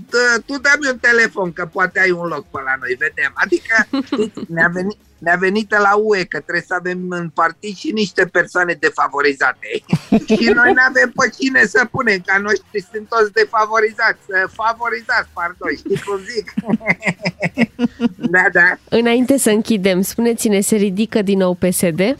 dă, 0.09 0.41
tu 0.45 0.59
dă-mi 0.59 0.89
un 0.91 0.97
telefon, 0.97 1.53
că 1.53 1.65
poate 1.65 1.99
ai 1.99 2.11
un 2.11 2.27
loc 2.27 2.45
pe 2.51 2.59
la 2.65 2.75
noi, 2.79 2.95
vedem. 2.99 3.31
Adică, 3.33 3.75
știți, 4.11 4.51
ne-a 4.51 4.69
venit, 4.73 4.97
ne-a 5.17 5.35
venit 5.35 5.71
la 5.71 5.95
UE 5.95 6.23
că 6.23 6.39
trebuie 6.39 6.63
să 6.67 6.73
avem 6.73 7.05
în 7.09 7.29
partid 7.29 7.75
și 7.75 7.91
niște 7.91 8.25
persoane 8.25 8.73
defavorizate. 8.79 9.67
și 10.39 10.49
noi 10.59 10.71
nu 10.73 10.83
avem 10.89 11.11
pe 11.15 11.29
cine 11.39 11.65
să 11.65 11.87
punem, 11.91 12.19
ca 12.25 12.37
noștri 12.37 12.87
sunt 12.91 13.07
toți 13.09 13.31
defavorizați, 13.31 14.19
favorizați, 14.53 15.29
pardon, 15.33 15.71
știi 15.77 16.01
cum 16.05 16.19
zic? 16.33 16.53
da, 18.35 18.45
da. 18.51 18.77
Înainte 18.89 19.37
să 19.37 19.49
închidem, 19.49 20.01
spuneți-ne, 20.01 20.59
se 20.59 20.75
ridică 20.75 21.21
din 21.21 21.37
nou 21.37 21.53
PSD? 21.53 21.99
E, 21.99 22.17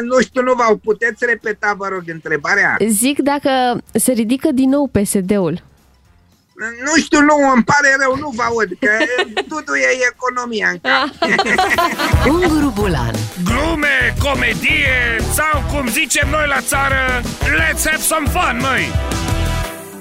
nu 0.00 0.20
știu, 0.20 0.42
nu 0.42 0.54
v-au 0.54 0.76
puteți 0.76 1.24
repeta, 1.26 1.74
vă 1.76 1.88
rog, 1.88 2.02
întrebarea? 2.06 2.76
Zic 2.88 3.18
dacă 3.18 3.80
se 3.92 4.12
ridică 4.12 4.48
din 4.52 4.68
nou 4.68 4.86
PSD-ul. 4.86 5.62
Nu 6.86 6.94
știu, 7.02 7.20
nu, 7.20 7.36
îmi 7.54 7.64
pare 7.64 7.90
rău, 8.02 8.16
nu 8.16 8.32
vă 8.36 8.42
aud, 8.42 8.70
că 8.80 8.90
Dudu 9.48 9.74
e 9.74 9.90
economia 10.12 10.68
în 10.74 10.78
cap. 10.86 11.08
Unguru 12.32 12.72
Bulan 12.78 13.14
Glume, 13.44 14.14
comedie 14.24 14.98
sau 15.34 15.62
cum 15.72 15.88
zicem 15.88 16.28
noi 16.30 16.46
la 16.48 16.60
țară, 16.60 17.22
let's 17.60 17.82
have 17.90 18.02
some 18.10 18.28
fun, 18.28 18.56
măi! 18.60 18.92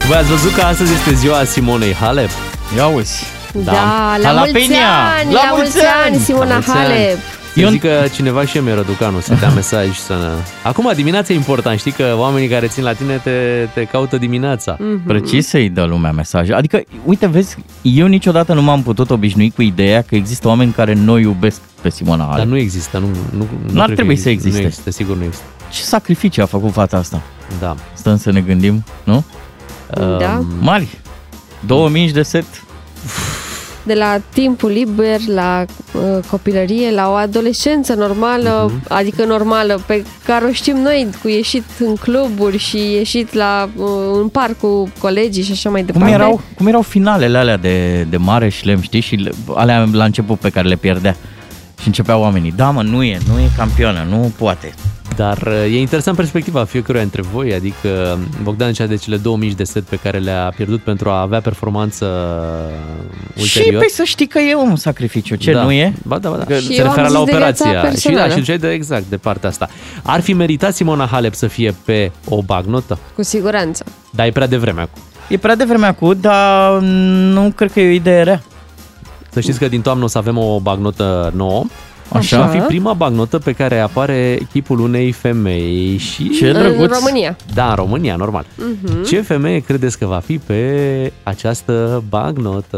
Voi 0.08 0.18
ați 0.18 0.30
văzut 0.30 0.54
că 0.54 0.62
astăzi 0.62 0.94
este 0.94 1.14
ziua 1.14 1.44
Simonei 1.44 1.94
Halep? 1.94 2.30
Ia 2.76 2.88
uzi. 2.88 3.24
Da, 3.54 4.16
la 4.22 4.32
mulți 4.32 4.74
ani, 4.74 5.34
la 5.34 5.42
mulți 5.56 5.80
ani, 6.06 6.20
Simona 6.20 6.64
La 6.66 6.74
mulți 7.64 7.86
ani. 7.86 7.94
Halep. 7.94 7.94
Eu 7.94 8.00
zic 8.00 8.10
că 8.10 8.16
cineva 8.16 8.46
și 8.46 8.58
mi 8.58 8.74
Răducanu 8.74 9.20
să 9.20 9.34
dea 9.40 9.50
mesaj 9.50 9.98
să 9.98 10.14
ne... 10.14 10.44
Acum 10.64 10.92
dimineața 10.96 11.34
e 11.34 11.36
important, 11.36 11.80
știi 11.80 11.92
că 11.92 12.16
oamenii 12.18 12.48
care 12.48 12.68
țin 12.68 12.84
la 12.84 12.94
tine 12.94 13.16
te, 13.24 13.68
te 13.74 13.84
caută 13.84 14.18
dimineața. 14.18 14.78
Mhm. 14.80 15.04
Precis 15.04 15.48
să-i 15.48 15.70
dă 15.70 15.84
lumea 15.84 16.12
mesaje. 16.12 16.54
Adică, 16.54 16.82
uite, 17.06 17.28
vezi, 17.28 17.58
eu 17.82 18.08
niciodată 18.08 18.54
nu 18.54 18.62
m-am 18.62 18.84
putut 18.84 19.10
obișnui 19.10 19.52
cu 19.56 19.62
ideea 19.62 20.02
că 20.02 20.16
există 20.16 20.48
oameni 20.48 20.72
care 20.72 20.94
nu 20.94 21.18
iubesc 21.18 21.62
pe 21.82 21.90
Simona 21.90 22.24
Halep. 22.24 22.38
Dar 22.38 22.46
nu 22.46 22.58
există, 22.58 22.98
nu, 22.98 23.08
nu, 23.38 23.48
nu 23.66 23.74
N-ar 23.74 23.86
cred 23.86 23.96
trebui 23.96 24.16
că 24.16 24.22
să 24.22 24.30
existe. 24.30 24.60
Nu 24.60 24.66
există, 24.66 24.92
sigur 24.92 25.16
nu 25.16 25.24
există. 25.24 25.46
Ce 25.72 25.82
sacrificii 25.84 26.42
a 26.42 26.46
făcut 26.46 26.72
fata 26.72 26.98
asta? 26.98 27.22
Da. 27.60 27.76
Stăm 27.94 28.18
să 28.18 28.32
ne 28.32 28.42
gândim, 28.42 28.84
nu? 29.04 29.24
Da. 30.20 30.44
Mari. 30.60 30.88
Două 31.66 31.90
mici 31.90 32.12
de 32.12 32.22
set. 32.24 32.46
De 33.88 33.94
la 33.94 34.22
timpul 34.34 34.70
liber, 34.70 35.20
la 35.28 35.66
uh, 35.94 36.24
copilărie, 36.30 36.92
la 36.92 37.10
o 37.10 37.14
adolescență 37.14 37.94
normală, 37.94 38.66
Mhm. 38.72 38.82
uh-huh. 38.84 38.88
adică 38.88 39.26
normală, 39.26 39.82
pe 39.86 40.06
care 40.26 40.46
o 40.46 40.52
știm 40.52 40.76
noi, 40.78 41.08
cu 41.22 41.28
ieșit 41.28 41.64
în 41.80 41.96
cluburi 41.96 42.58
și 42.58 42.78
ieșit 42.78 43.34
la 43.34 43.70
uh, 43.76 43.86
în 44.22 44.28
parc 44.28 44.60
cu 44.60 44.92
colegii 45.00 45.44
și 45.44 45.52
așa 45.52 45.70
mai 45.70 45.82
Cum 45.84 45.92
departe. 45.94 46.14
erau, 46.14 46.42
cum 46.58 46.68
erau 46.68 46.82
finalele 46.82 47.38
alea 47.38 47.58
de, 47.58 48.04
de 48.10 48.18
mare 48.18 48.50
șlem, 48.50 48.82
știi? 48.82 49.00
Și 49.02 49.16
le- 49.16 49.32
alea 49.56 49.88
la 49.92 50.04
început 50.04 50.40
pe 50.40 50.50
care 50.50 50.68
le 50.68 50.76
pierdea. 50.76 51.16
Și 51.82 51.88
începeau 51.88 52.22
oamenii, 52.22 52.54
da 52.56 52.70
mă, 52.70 52.82
nu 52.82 53.04
e, 53.04 53.18
nu 53.34 53.40
e 53.40 53.50
campioană, 53.58 54.06
nu 54.10 54.32
poate. 54.38 54.74
Dar 55.16 55.38
uh, 55.38 55.54
e 55.74 55.80
interesant 55.80 56.18
perspectiva 56.18 56.64
fiecăruia 56.64 57.02
dintre 57.04 57.22
voi, 57.22 57.54
adică 57.54 58.20
Bogdan 58.44 58.74
cea 58.74 58.86
de 58.86 58.96
cele 58.96 59.18
două 59.18 59.38
mici 59.38 59.54
de 59.54 59.64
set 59.64 59.84
pe 59.84 59.96
care 60.04 60.18
le-a 60.18 60.54
pierdut 60.56 60.82
pentru 60.82 61.10
a 61.10 61.22
avea 61.22 61.42
performanță 61.42 62.06
Și 63.36 63.42
ulterior. 63.58 63.80
păi 63.82 63.90
să 63.90 64.04
știi 64.04 64.28
că 64.28 64.40
e 64.40 64.56
un 64.56 64.76
sacrificiu, 64.76 65.36
ce 65.36 65.52
Da. 65.52 65.64
nu 65.64 65.72
e? 65.72 65.94
Ba 66.04 66.18
da, 66.18 66.30
ba 66.30 66.36
da. 66.38 66.44
Că 66.44 66.60
se 66.60 66.74
eu 66.74 66.88
am 66.88 66.96
referă 66.96 67.08
zis 67.08 67.18
la 67.18 67.24
de 67.26 67.32
viața 67.32 67.64
operația. 67.64 67.68
Și 67.68 67.74
da, 67.76 67.82
personală. 67.90 68.32
și 68.34 68.40
ziceai 68.40 68.58
de 68.58 68.70
exact 68.72 69.06
de 69.10 69.18
partea 69.18 69.50
asta. 69.50 69.70
Ar 70.04 70.20
fi 70.22 70.34
meritat 70.34 70.74
Simona 70.76 71.06
Halep 71.06 71.34
să 71.34 71.48
fie 71.48 71.76
pe 71.86 72.12
o 72.30 72.42
bagnotă? 72.42 73.00
Cu 73.16 73.24
siguranță. 73.24 73.84
Dar 74.12 74.26
e 74.28 74.32
prea 74.32 74.48
devreme 74.48 74.82
acum. 74.82 75.02
E 75.30 75.38
prea 75.38 75.56
devreme 75.56 75.86
acum, 75.86 76.18
dar 76.22 76.80
nu 76.82 77.52
cred 77.56 77.72
că 77.72 77.80
e 77.80 77.88
o 77.88 77.92
idee 77.92 78.24
rea. 78.24 78.42
Să 79.30 79.40
știți 79.40 79.60
că 79.60 79.68
din 79.68 79.82
toamnă 79.82 80.04
o 80.04 80.08
să 80.08 80.18
avem 80.18 80.38
o 80.38 80.60
bagnotă 80.60 81.32
nouă. 81.36 81.64
Așa. 82.10 82.22
Și 82.22 82.36
va 82.36 82.46
fi 82.46 82.58
prima 82.60 82.94
bagnotă 82.94 83.38
pe 83.38 83.52
care 83.52 83.80
apare 83.80 84.40
chipul 84.52 84.80
unei 84.80 85.12
femei 85.12 85.98
și... 85.98 86.30
Ce 86.30 86.48
În 86.50 86.54
drăguț. 86.54 86.98
România. 87.00 87.36
Da, 87.54 87.70
în 87.70 87.76
România, 87.76 88.16
normal. 88.16 88.46
Mhm. 88.56 89.04
Ce 89.04 89.22
femeie 89.22 89.60
credeți 89.60 89.98
că 89.98 90.06
va 90.06 90.22
fi 90.26 90.38
pe 90.38 91.12
această 91.24 92.04
bagnotă? 92.10 92.78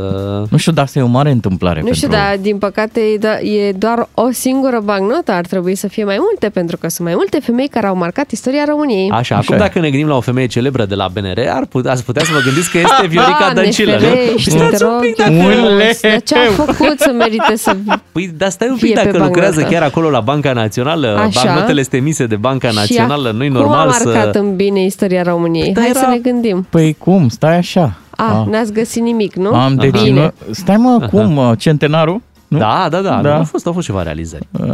Nu 0.50 0.58
știu, 0.58 0.72
dar 0.72 0.84
asta 0.84 1.00
e 1.00 1.02
o 1.02 1.08
mare 1.08 1.32
întâmplare 1.32 1.82
Nu 1.82 1.94
știu, 1.94 2.08
pentru... 2.08 2.26
dar 2.28 2.38
din 2.42 2.58
păcate 2.58 3.00
e, 3.00 3.18
do- 3.18 3.44
e 3.44 3.72
doar 3.72 4.08
o 4.14 4.32
singură 4.32 4.80
bagnotă, 4.84 5.32
ar 5.32 5.46
trebui 5.46 5.76
să 5.76 5.88
fie 5.88 6.04
mai 6.04 6.18
multe, 6.20 6.50
pentru 6.50 6.78
că 6.78 6.88
sunt 6.90 7.08
mai 7.08 7.16
multe 7.16 7.40
femei 7.40 7.68
care 7.68 7.88
au 7.88 7.96
marcat 7.96 8.32
istoria 8.32 8.64
României. 8.68 9.10
Așa, 9.10 9.36
acum 9.36 9.56
e. 9.56 9.58
dacă 9.58 9.80
ne 9.80 9.90
gândim 9.90 10.08
la 10.08 10.16
o 10.16 10.22
femeie 10.22 10.48
celebră 10.48 10.86
de 10.86 10.96
la 10.96 11.08
BNR, 11.14 11.40
ar 11.50 11.66
putea, 11.66 11.92
ați 11.92 12.04
putea 12.06 12.24
să 12.24 12.32
vă 12.34 12.40
gândiți 12.44 12.72
că 12.72 12.78
este 12.78 13.08
Viorica 13.14 13.38
Doamne 13.40 13.62
Dăncilă, 13.62 13.92
nu? 13.92 14.00
ferește, 14.00 14.50
Stați 14.50 14.78
te 14.78 14.84
un 14.86 14.92
rog 14.92 15.02
pic, 15.02 15.18
eu 15.18 15.26
dacă- 15.26 15.50
frumos. 15.52 16.00
Dar 16.02 16.22
ce 16.24 16.36
a 16.36 16.52
făcut 16.52 17.00
să 17.00 17.12
merite 17.18 17.56
să... 17.56 17.76
Păi, 18.12 18.32
dar 18.38 18.50
stai 18.50 18.68
un 18.70 18.76
Fie 18.76 18.88
pic, 18.88 18.98
pe 18.98 19.04
dacă 19.12 19.18
lucrează 19.26 19.54
bagnotă. 19.56 19.74
chiar 19.76 19.84
acolo 19.84 20.10
la 20.10 20.20
Banca 20.20 20.54
Națională, 20.54 21.18
Așa. 21.18 21.44
bagnotele 21.46 21.82
sunt 21.82 21.94
emise 21.94 22.26
de 22.26 22.36
Banca 22.36 22.72
Națională, 22.72 23.32
nu-i 23.32 23.48
normal 23.48 23.88
cum 23.88 23.96
a 24.02 24.04
marcat 24.06 24.34
să... 24.34 24.40
în 24.40 24.56
bine 24.56 24.84
istoria 24.84 25.24
României? 25.24 25.72
Păi, 25.74 25.82
Hai 25.84 25.92
dar 25.92 26.02
să 26.02 26.08
era- 26.08 26.14
ne 26.24 26.32
gândim. 26.32 26.68
Păi 26.70 26.94
cum, 27.00 27.28
stai 27.30 27.58
așa. 27.58 27.98
A, 28.10 28.40
Ah. 28.40 28.48
n-ați 28.52 28.74
găsit 28.74 29.02
nimic, 29.02 29.36
nu? 29.36 29.48
Am 29.48 29.56
Aha. 29.56 29.74
deci, 29.76 30.02
Bine. 30.04 30.22
nu, 30.48 30.54
stai 30.54 30.76
mă, 30.78 31.08
cum, 31.12 31.38
uh, 31.38 31.52
centenarul? 31.58 32.22
Nu? 32.48 32.58
Da, 32.58 32.88
da, 32.90 33.00
da, 33.02 33.20
Da. 33.24 33.36
Au, 33.38 33.44
fost, 33.44 33.66
au 33.68 33.74
fost 33.74 33.86
ceva 33.86 34.04
realizări. 34.04 34.48
Uh, 34.52 34.68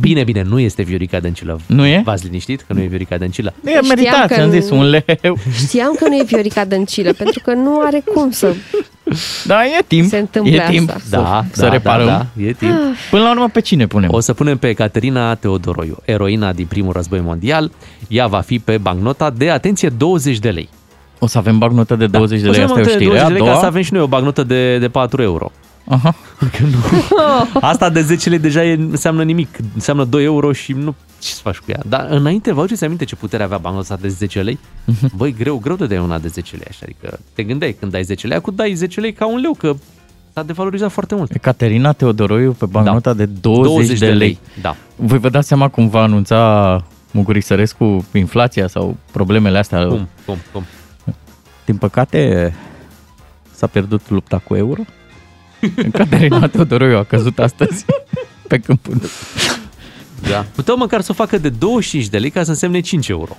Bine, 0.00 0.24
bine, 0.24 0.42
nu 0.42 0.58
este 0.58 0.82
Viorica 0.82 1.20
Dăncilă. 1.20 1.60
Nu 1.66 1.86
e? 1.86 2.00
V-ați 2.04 2.24
liniștit 2.24 2.60
că 2.66 2.72
nu 2.72 2.80
e 2.80 2.86
Viorica 2.86 3.16
Dăncilă? 3.16 3.54
E 3.64 3.80
meritat, 3.88 4.26
că 4.26 4.34
ți-am 4.34 4.48
nu- 4.48 4.60
zis, 4.60 4.70
un 4.70 4.84
leu. 4.88 5.38
Știam 5.66 5.94
că 5.98 6.08
nu 6.08 6.14
e 6.16 6.22
Viorica 6.26 6.64
Dăncilă, 6.64 7.12
pentru 7.22 7.40
că 7.44 7.52
nu 7.52 7.80
are 7.84 8.02
cum 8.14 8.30
să... 8.30 8.54
Da, 9.44 9.64
e 9.64 9.82
timp. 9.86 10.08
Se 10.08 10.18
întâmplă 10.18 10.54
e 10.54 10.66
timp 10.70 10.88
asta. 10.94 11.02
Da, 11.10 11.16
să, 11.18 11.22
da, 11.22 11.44
să 11.52 11.66
reparăm. 11.66 12.06
Da, 12.06 12.26
da, 12.36 12.42
e 12.42 12.52
timp. 12.52 12.72
Până 13.10 13.22
la 13.22 13.30
urmă, 13.30 13.48
pe 13.52 13.60
cine 13.60 13.86
punem? 13.86 14.08
O 14.12 14.20
să 14.20 14.34
punem 14.34 14.58
pe 14.58 14.72
Caterina 14.72 15.34
Teodoroiu, 15.34 15.96
eroina 16.04 16.52
din 16.52 16.66
primul 16.66 16.92
război 16.92 17.20
mondial. 17.20 17.70
Ea 18.08 18.26
va 18.26 18.40
fi 18.40 18.58
pe 18.58 18.78
bagnota 18.78 19.30
de, 19.30 19.50
atenție, 19.50 19.88
20 19.88 20.38
de 20.38 20.50
lei. 20.50 20.68
O 21.18 21.26
să 21.26 21.38
avem 21.38 21.58
bagnotă 21.58 21.96
de 21.96 22.06
20 22.06 22.40
de 22.40 22.48
O 22.48 22.52
să 22.52 22.58
lei, 22.58 22.68
avem 22.70 22.82
asta 22.82 22.90
e 22.90 22.94
o 22.94 22.96
bagnota 22.96 22.98
de 22.98 23.04
știre. 23.04 23.20
20 23.20 23.22
A 23.24 23.26
de 23.26 23.32
lei 23.32 23.40
ca 23.42 23.52
să 23.52 23.52
doua? 23.58 23.66
avem 23.66 23.82
și 23.82 23.92
noi 23.92 24.02
o 24.02 24.06
bagnotă 24.06 24.42
de, 24.42 24.78
de 24.78 24.88
4 24.88 25.22
euro. 25.22 25.52
Aha. 25.88 26.14
Asta 27.70 27.90
de 27.90 28.02
10 28.02 28.28
lei 28.28 28.38
deja 28.38 28.64
e, 28.64 28.72
înseamnă 28.72 29.22
nimic. 29.22 29.56
Înseamnă 29.74 30.04
2 30.04 30.24
euro 30.24 30.52
și 30.52 30.72
nu... 30.72 30.94
Ce 31.18 31.28
să 31.28 31.40
faci 31.42 31.56
cu 31.56 31.64
ea? 31.70 31.80
Dar 31.88 32.06
înainte, 32.10 32.52
vă 32.52 32.60
aduceți 32.60 32.84
aminte 32.84 33.04
ce 33.04 33.16
putere 33.16 33.42
avea 33.42 33.58
bancnota 33.58 33.94
asta 33.94 34.06
de 34.06 34.08
10 34.08 34.42
lei? 34.42 34.58
Băi, 35.16 35.34
greu, 35.34 35.58
greu 35.58 35.76
de 35.76 35.86
dai 35.86 35.98
una 35.98 36.18
de 36.18 36.28
10 36.28 36.56
lei 36.56 36.66
așa. 36.68 36.80
Adică 36.82 37.18
te 37.32 37.42
gândeai 37.42 37.76
când 37.80 37.92
dai 37.92 38.02
10 38.02 38.26
lei, 38.26 38.36
acum 38.36 38.54
dai 38.54 38.74
10 38.74 39.00
lei 39.00 39.12
ca 39.12 39.26
un 39.26 39.40
leu, 39.40 39.54
că 39.54 39.76
S-a 40.36 40.42
devalorizat 40.42 40.90
foarte 40.90 41.14
mult. 41.14 41.36
Caterina 41.36 41.92
Teodoroiu 41.92 42.52
pe 42.52 42.66
bancnota 42.66 43.12
da. 43.12 43.24
de 43.24 43.30
20, 43.40 43.72
20 43.72 43.98
de 43.98 44.12
lei. 44.12 44.38
Da. 44.60 44.76
Voi 44.96 45.18
vă 45.18 45.28
dați 45.28 45.48
seama 45.48 45.68
cum 45.68 45.88
va 45.88 46.02
anunța 46.02 46.84
Mugurii 47.10 47.40
Sărescu 47.40 48.04
inflația 48.12 48.66
sau 48.66 48.96
problemele 49.12 49.58
astea? 49.58 49.86
Cum, 49.86 50.08
cum, 50.26 50.36
cum? 50.52 50.64
Din 51.64 51.76
păcate, 51.76 52.54
s-a 53.54 53.66
pierdut 53.66 54.10
lupta 54.10 54.38
cu 54.38 54.54
euro. 54.54 54.82
Caterina 55.92 56.46
Teodoroiu 56.46 56.98
a 56.98 57.04
căzut 57.04 57.38
astăzi 57.38 57.84
pe 58.48 58.58
câmpul. 58.58 59.00
Da. 60.30 60.44
Puteau 60.54 60.76
măcar 60.76 61.00
să 61.00 61.08
o 61.10 61.14
facă 61.14 61.38
de 61.38 61.48
25 61.48 62.08
de 62.08 62.18
lei 62.18 62.30
ca 62.30 62.42
să 62.42 62.50
însemne 62.50 62.80
5 62.80 63.08
euro. 63.08 63.36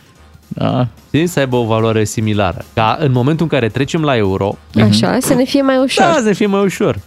Da. 0.47 0.87
Știi? 1.07 1.27
Să 1.27 1.39
aibă 1.39 1.55
o 1.55 1.65
valoare 1.65 2.03
similară. 2.03 2.65
Ca 2.73 2.97
în 2.99 3.11
momentul 3.11 3.45
în 3.45 3.51
care 3.51 3.69
trecem 3.69 4.01
la 4.01 4.15
euro... 4.15 4.57
Așa, 4.81 5.17
să 5.19 5.33
ne 5.33 5.43
fie 5.43 5.61
mai 5.61 5.77
ușor. 5.77 6.05
Da, 6.05 6.13
să 6.13 6.21
ne 6.21 6.33
fie 6.33 6.45
mai 6.45 6.63
ușor. 6.63 6.99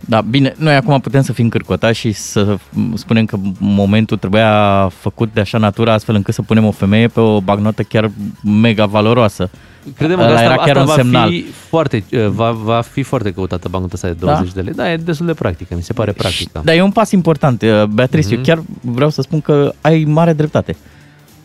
Da, 0.00 0.20
bine, 0.20 0.54
noi 0.56 0.74
acum 0.74 1.00
putem 1.00 1.22
să 1.22 1.32
fim 1.32 1.48
cârcotați 1.48 1.98
și 1.98 2.12
să 2.12 2.56
spunem 2.94 3.24
că 3.24 3.38
momentul 3.58 4.16
trebuia 4.16 4.88
făcut 4.98 5.34
de 5.34 5.40
așa 5.40 5.58
natură 5.58 5.90
astfel 5.90 6.14
încât 6.14 6.34
să 6.34 6.42
punem 6.42 6.64
o 6.64 6.70
femeie 6.70 7.08
pe 7.08 7.20
o 7.20 7.40
bagnotă 7.40 7.82
chiar 7.82 8.10
mega 8.44 8.86
valoroasă. 8.86 9.50
Credem 9.96 10.16
că 10.16 10.22
Ăla 10.22 10.32
asta, 10.32 10.44
era 10.44 10.54
chiar 10.56 10.68
asta 10.76 10.80
un 10.80 10.86
va, 10.86 10.94
semnal. 10.94 11.28
fi 11.30 11.44
foarte, 11.68 12.04
va, 12.28 12.50
va 12.50 12.80
fi 12.80 13.02
foarte 13.02 13.32
căutată 13.32 13.68
bancnota 13.68 13.94
asta 13.94 14.08
de 14.08 14.14
20 14.18 14.46
Da? 14.46 14.52
de 14.54 14.60
lei. 14.60 14.72
Da, 14.74 14.92
e 14.92 14.96
destul 14.96 15.26
de 15.26 15.34
practică, 15.34 15.74
mi 15.74 15.82
se 15.82 15.92
pare 15.92 16.12
practică. 16.12 16.60
Dar 16.64 16.74
e 16.74 16.82
un 16.82 16.90
pas 16.90 17.10
important. 17.10 17.62
Uh, 17.62 17.84
Beatrice, 17.84 18.26
Mhm. 18.28 18.36
eu 18.36 18.42
chiar 18.42 18.62
vreau 18.80 19.10
să 19.10 19.22
spun 19.22 19.40
că 19.40 19.72
ai 19.80 20.04
mare 20.08 20.32
dreptate. 20.32 20.76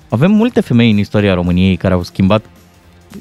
Avem 0.10 0.32
multe 0.32 0.62
femei 0.62 0.92
în 0.92 0.98
istoria 0.98 1.34
României 1.34 1.76
care 1.76 1.94
au 1.94 2.04
schimbat 2.04 2.46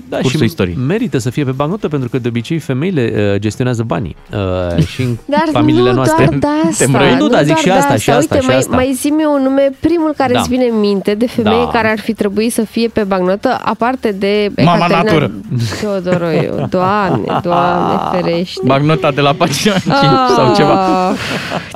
Da, 0.08 0.16
cursul 0.16 0.38
și 0.40 0.44
istoriei. 0.46 0.76
merită 0.76 1.18
să 1.18 1.30
fie 1.30 1.44
pe 1.44 1.50
bancnotă 1.50 1.88
pentru 1.88 2.08
că 2.08 2.18
de 2.18 2.28
obicei 2.28 2.58
femeile 2.58 3.12
uh, 3.34 3.40
gestionează 3.40 3.82
banii 3.82 4.16
uh, 4.76 4.84
și 4.84 5.02
în 5.02 5.16
Dar 5.24 5.44
familiile 5.52 5.88
nu 5.88 5.94
noastre. 5.94 6.24
doar 6.24 6.38
de 6.38 6.46
asta. 6.70 7.16
Nu, 7.18 7.28
da, 7.28 7.38
zic 7.38 7.46
doar 7.46 7.58
și 7.58 7.64
de 7.64 7.70
asta, 7.70 7.96
și 7.96 8.10
asta, 8.10 8.34
Uite, 8.34 8.40
și 8.40 8.46
mai, 8.46 8.56
asta. 8.56 8.74
mai 8.76 8.92
zi 9.00 9.12
un 9.36 9.42
nume, 9.42 9.70
primul 9.80 10.12
care 10.16 10.32
Da. 10.32 10.38
îți 10.40 10.48
vine 10.48 10.64
în 10.64 10.78
minte 10.80 11.14
de 11.14 11.26
femeie 11.26 11.64
Da. 11.64 11.70
care 11.70 11.90
ar 11.90 11.98
fi 11.98 12.12
trebuit 12.14 12.52
să 12.52 12.62
fie 12.62 12.88
pe 12.88 13.02
bagnotă, 13.04 13.60
aparte 13.64 14.12
de 14.12 14.50
Mama 14.64 14.76
Ecaterina 14.76 15.02
natură. 15.02 15.30
Teodoroiu. 15.80 16.66
Doamne, 16.70 17.40
doamne, 17.42 18.00
ferește. 18.12 18.60
Bagnota 18.64 19.10
de 19.10 19.20
la 19.20 19.32
pagina 19.32 19.72
5 19.78 19.86
Ah, 19.94 20.32
sau 20.36 20.54
ceva. 20.54 21.12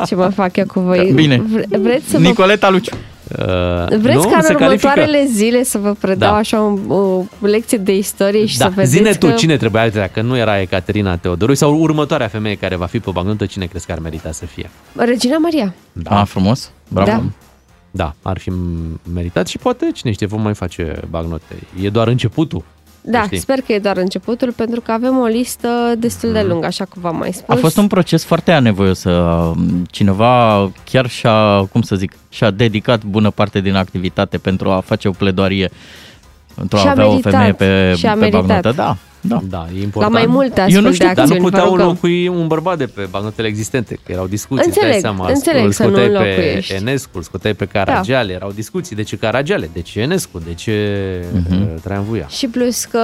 Ce 0.06 0.14
mă 0.14 0.28
fac 0.34 0.56
eu 0.56 0.66
cu 0.66 0.80
voi? 0.80 1.10
Bine. 1.14 1.42
Vre- 1.52 1.78
Vreți 1.78 2.10
să 2.10 2.16
vă 2.18 2.22
Nicoleta 2.22 2.70
Luciu. 2.70 2.94
Uh, 3.38 3.98
Vreți 3.98 4.16
nu, 4.26 4.30
ca 4.32 4.40
se 4.40 4.52
în 4.52 4.58
califică. 4.58 4.66
următoarele 4.92 5.24
zile 5.26 5.62
să 5.62 5.78
vă 5.78 5.92
predau 6.00 6.30
Da. 6.30 6.36
așa 6.36 6.60
o, 6.88 6.94
o 6.94 7.24
lecție 7.40 7.78
de 7.78 7.96
istorie 7.96 8.46
și 8.46 8.58
Da, 8.58 8.64
să 8.64 8.70
vedeți 8.74 8.92
zine 8.92 9.10
tu, 9.12 9.26
că... 9.26 9.32
cine 9.32 9.56
trebuia, 9.56 9.82
uite, 9.82 10.10
că 10.12 10.20
nu 10.22 10.36
era 10.36 10.60
Ecaterina 10.60 11.16
Teodoroi 11.16 11.56
sau 11.56 11.78
următoarea 11.80 12.28
femeie 12.28 12.54
care 12.54 12.76
va 12.76 12.86
fi 12.86 12.98
pe 12.98 13.10
bancnotă, 13.12 13.46
cine 13.46 13.66
crezi 13.66 13.86
că 13.86 13.92
ar 13.92 13.98
merita 13.98 14.32
să 14.32 14.46
fie? 14.46 14.70
Regina 14.96 15.36
Maria. 15.36 15.74
Da. 15.92 16.20
Ah, 16.20 16.26
frumos. 16.26 16.70
Bravo. 16.88 17.10
Da. 17.10 17.22
Da, 17.90 18.14
ar 18.22 18.38
fi 18.38 18.52
meritat 19.12 19.46
și 19.46 19.58
poate, 19.58 19.90
cine 19.94 20.12
știe, 20.12 20.26
vom 20.26 20.42
mai 20.42 20.54
face 20.54 21.00
bagnote. 21.10 21.44
E 21.82 21.88
doar 21.88 22.08
începutul. 22.08 22.64
Da, 23.06 23.22
știi. 23.22 23.38
sper 23.38 23.60
că 23.60 23.72
e 23.72 23.78
doar 23.78 23.96
începutul, 23.96 24.52
pentru 24.52 24.80
că 24.80 24.92
avem 24.92 25.18
o 25.18 25.24
listă 25.24 25.68
destul 25.98 26.28
Mhm. 26.28 26.38
de 26.38 26.44
lungă, 26.44 26.66
așa 26.66 26.84
cum 26.84 27.02
v-am 27.02 27.16
mai 27.16 27.32
spus. 27.32 27.56
A 27.56 27.58
fost 27.58 27.76
un 27.76 27.86
proces 27.86 28.24
foarte 28.24 28.52
anevoios. 28.52 29.04
uh, 29.04 29.50
Cineva 29.90 30.70
chiar 30.90 31.06
și-a, 31.08 31.64
cum 31.72 31.82
să 31.82 31.96
zic, 31.96 32.12
și-a 32.28 32.50
dedicat 32.50 33.04
bună 33.04 33.30
parte 33.30 33.60
din 33.60 33.74
activitate 33.74 34.38
pentru 34.38 34.70
a 34.70 34.80
face 34.80 35.08
o 35.08 35.10
pledoarie 35.10 35.70
pentru 36.54 36.76
a 36.76 36.80
Și-a 36.80 36.90
avea 36.90 37.06
meritat, 37.06 37.32
o 37.32 37.36
femeie 37.36 37.52
pe, 37.52 37.94
și-a 37.96 38.12
pe 38.12 38.18
meritat. 38.18 38.40
bagnotă. 38.44 38.72
Da, 38.76 38.96
da. 39.28 39.40
Da, 39.48 39.66
e 39.78 39.82
important. 39.82 40.12
La 40.14 40.18
mai 40.18 40.28
multe 40.28 40.60
Eu 40.60 40.64
astfel 40.64 40.82
nu 40.82 40.88
de 40.88 40.94
știu, 40.94 41.06
dar 41.06 41.14
nu 41.16 41.22
acțiuni, 41.22 41.40
vă 41.40 41.48
puteau 41.48 41.68
rugăm. 41.68 41.86
înlocui 41.86 42.28
un 42.28 42.46
bărbat 42.46 42.78
de 42.78 42.86
pe 42.86 43.06
bagnotele 43.10 43.48
existente, 43.48 43.94
că 44.04 44.12
erau 44.12 44.26
discuții, 44.26 44.66
îți 44.66 44.78
Înțeleg, 44.78 44.90
dai 44.90 45.00
seama, 45.00 45.28
înțeleg 45.28 45.64
îl 45.64 45.72
să 45.72 45.82
nu 45.82 45.88
scoteai 45.88 46.08
pe 46.08 46.16
înlocuiești. 46.16 46.72
Da. 46.72 46.78
Enescu, 46.78 47.10
îl 47.14 47.22
scoteai 47.22 47.54
pe 47.54 47.64
Caragiale, 47.66 48.32
erau 48.32 48.50
discuții, 48.50 48.96
de 48.96 49.02
ce 49.02 49.16
Caragiale, 49.16 49.70
de 49.72 49.80
ce 49.80 50.00
Enescu, 50.00 50.38
de 50.46 50.54
ce 50.54 50.72
uh 51.50 51.62
Traian 51.82 52.04
Vuia. 52.04 52.26
Și 52.28 52.46
plus 52.48 52.84
că 52.84 53.00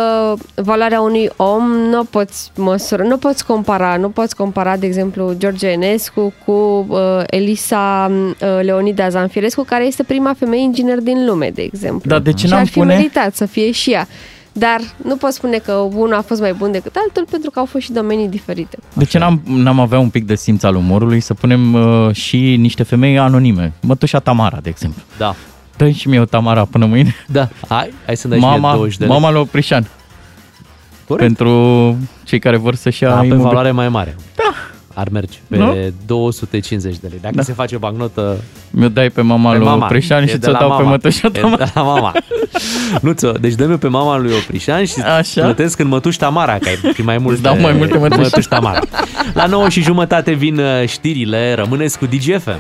valoarea 0.55 1.01
unui 1.01 1.31
om 1.37 1.63
nu 1.71 2.05
poți 2.05 2.51
măsura, 2.57 3.03
nu 3.03 3.17
poți 3.17 3.47
compara, 3.47 3.97
nu 3.97 4.09
poți 4.09 4.37
compara, 4.37 4.77
de 4.77 4.87
exemplu, 4.87 5.35
George 5.39 5.67
Enescu 5.69 6.33
cu 6.45 6.87
uh, 6.89 6.99
Elisa 7.27 8.11
uh, 8.11 8.59
Leonida 8.63 9.09
Zanfirescu, 9.09 9.63
care 9.63 9.87
este 9.87 10.03
prima 10.03 10.35
femeie 10.39 10.63
inginer 10.63 10.99
din 10.99 11.27
lume, 11.27 11.51
de 11.55 11.63
exemplu. 11.63 12.11
Dar 12.11 12.19
de 12.21 12.33
ce 12.33 12.45
și 12.47 12.51
n-am 12.53 12.61
ar 12.61 12.67
fi 12.67 12.79
pune- 12.79 12.95
meritat 12.95 13.35
să 13.37 13.47
fie 13.47 13.71
și 13.71 13.91
ea. 13.93 14.09
Dar 14.53 14.81
nu 15.05 15.17
pot 15.17 15.33
spune 15.33 15.59
că 15.59 15.73
unul 15.73 16.15
a 16.15 16.21
fost 16.23 16.41
mai 16.41 16.53
bun 16.53 16.73
decât 16.73 16.95
altul 17.07 17.25
pentru 17.31 17.51
că 17.51 17.59
au 17.59 17.65
fost 17.65 17.85
și 17.85 17.93
domenii 17.93 18.29
diferite. 18.29 18.79
De 18.93 19.05
ce 19.05 19.19
n-am, 19.19 19.41
n-am 19.45 19.81
avea 19.81 19.99
un 19.99 20.09
pic 20.09 20.27
de 20.27 20.35
simț 20.35 20.63
al 20.63 20.75
umorului 20.75 21.21
să 21.21 21.35
punem 21.35 21.73
uh, 21.75 22.15
și 22.15 22.57
niște 22.57 22.83
femei 22.83 23.19
anonime? 23.19 23.73
Mătușa 23.83 24.19
Tamara, 24.19 24.59
de 24.63 24.69
exemplu. 24.69 25.03
Da. 25.19 25.35
dă 25.77 25.89
și 25.91 26.09
mie 26.09 26.21
o 26.21 26.25
Tamara 26.25 26.65
până 26.65 26.87
mâine. 26.87 27.15
Da, 27.27 27.49
hai, 27.69 27.93
hai 28.07 28.17
să 28.17 28.29
dai 28.29 28.39
și 28.39 28.45
mie 28.45 28.57
mama, 28.59 28.75
20 28.75 28.97
de 28.97 29.05
lei. 29.05 29.13
Mama 29.15 29.31
lui 29.31 29.41
Oprișan. 29.41 29.87
Corect. 31.09 31.27
Pentru 31.27 31.97
cei 32.25 32.39
care 32.39 32.57
vor 32.57 32.75
să-și 32.75 33.03
ia 33.03 33.09
Da, 33.09 33.19
pe 33.19 33.25
imobil. 33.27 33.45
valoare 33.45 33.71
mai 33.71 33.89
mare. 33.89 34.17
Da. 34.37 34.55
Ar 35.01 35.09
merge 35.09 35.39
pe 35.49 35.57
Nu? 35.57 35.77
250 36.07 36.97
de 37.01 37.07
lei. 37.11 37.19
Dacă 37.23 37.35
Da. 37.35 37.43
se 37.43 37.53
face 37.53 37.77
bagnotă... 37.77 38.37
Mi-o 38.71 38.89
dai 38.89 39.11
pe 39.11 39.21
mama 39.21 39.57
lui 39.57 39.67
Oprișan 39.67 40.23
e 40.23 40.27
și 40.27 40.33
de 40.33 40.39
ți-o 40.39 40.51
la 40.53 40.59
dau 40.59 40.69
pe 40.69 40.75
mama. 40.75 40.91
mătușa 40.91 41.27
E 41.33 41.39
Tamara. 41.41 41.65
de 41.65 41.71
la 41.75 41.83
mama. 41.83 42.13
nu 43.03 43.13
ți 43.13 43.27
Deci 43.41 43.55
dă 43.55 43.65
pe 43.77 43.89
mama 43.89 44.19
lui 44.19 44.33
Oprișan 44.33 44.85
și 44.85 45.01
Așa? 45.01 45.43
plătesc 45.43 45.79
în 45.79 45.87
mătuși 45.89 46.19
Tamara, 46.19 46.59
că 46.59 46.69
ai 46.69 46.93
fi 46.93 47.03
mai 47.03 47.19
multe, 47.19 47.33
Îți 47.33 47.43
dau 47.43 47.61
mai 47.61 47.73
multe 47.73 47.99
mătuși. 47.99 48.21
mătuși 48.21 48.49
Tamara. 48.49 48.81
La 49.35 49.47
9 49.47 49.69
și 49.69 49.83
jumătate 49.83 50.33
vin 50.33 50.59
uh, 50.59 50.89
știrile. 50.89 51.55
Rămâneți 51.55 51.99
cu 51.99 52.07
DGFM. 52.07 52.59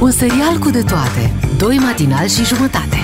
Un 0.00 0.10
serial 0.10 0.56
cu 0.60 0.70
de 0.70 0.82
toate. 0.82 1.32
Doi 1.58 1.76
matinal 1.76 2.28
și 2.28 2.44
jumătate. 2.44 2.96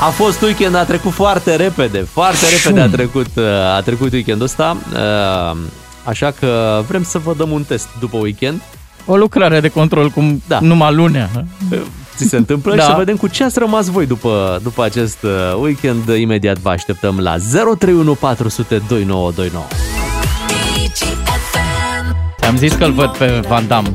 A 0.00 0.04
fost 0.08 0.42
weekend, 0.42 0.74
a 0.74 0.84
trecut 0.84 1.12
foarte 1.12 1.56
repede, 1.56 1.98
foarte 1.98 2.44
repede 2.56 2.80
a 2.80 2.88
trecut, 2.88 3.26
uh, 3.36 3.44
a 3.76 3.80
trecut 3.80 4.12
weekendul 4.12 4.44
ăsta, 4.44 4.76
uh, 4.92 5.56
așa 6.04 6.30
că 6.40 6.82
vrem 6.88 7.02
să 7.02 7.18
vă 7.18 7.34
dăm 7.36 7.50
un 7.50 7.62
test 7.62 7.88
după 8.00 8.16
weekend. 8.16 8.60
O 9.06 9.16
lucrare 9.16 9.60
de 9.60 9.68
control 9.68 10.08
cum 10.08 10.42
Da. 10.46 10.58
numai 10.60 10.94
lunea. 10.94 11.30
Ți 12.16 12.28
se 12.28 12.36
întâmplă 12.36 12.74
Da. 12.74 12.82
și 12.82 12.88
să 12.88 12.94
vedem 12.98 13.16
cu 13.16 13.26
ce 13.26 13.44
ați 13.44 13.58
rămas 13.58 13.86
voi 13.86 14.06
după, 14.06 14.60
după 14.62 14.84
acest 14.84 15.22
uh, 15.22 15.30
weekend. 15.60 16.08
Imediat 16.08 16.58
vă 16.58 16.68
așteptăm 16.70 17.18
la 17.18 17.36
031 17.38 18.14
400 18.14 18.82
2929. 18.88 19.64
Am 22.48 22.56
zis 22.56 22.72
că-l 22.72 22.92
văd 22.92 23.16
pe 23.16 23.40
Van 23.48 23.66
Damme 23.66 23.92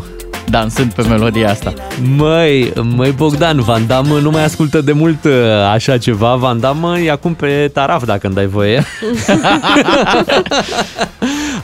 dansând 0.50 0.94
pe 0.94 1.02
melodia 1.08 1.50
asta. 1.50 1.74
Măi, 2.18 2.74
măi 2.96 3.12
Bogdan, 3.12 3.62
Van 3.62 3.88
Damme 3.88 4.22
nu 4.22 4.30
mai 4.30 4.44
ascultă 4.44 4.82
de 4.82 4.92
mult 4.92 5.24
uh, 5.24 5.32
așa 5.74 5.98
ceva. 5.98 6.36
Van 6.36 6.60
Damme 6.60 7.00
e 7.06 7.12
acum 7.12 7.34
pe 7.34 7.70
taraf, 7.74 8.06
dacă 8.06 8.26
îmi 8.28 8.36
dai 8.36 8.48
voie. 8.48 8.84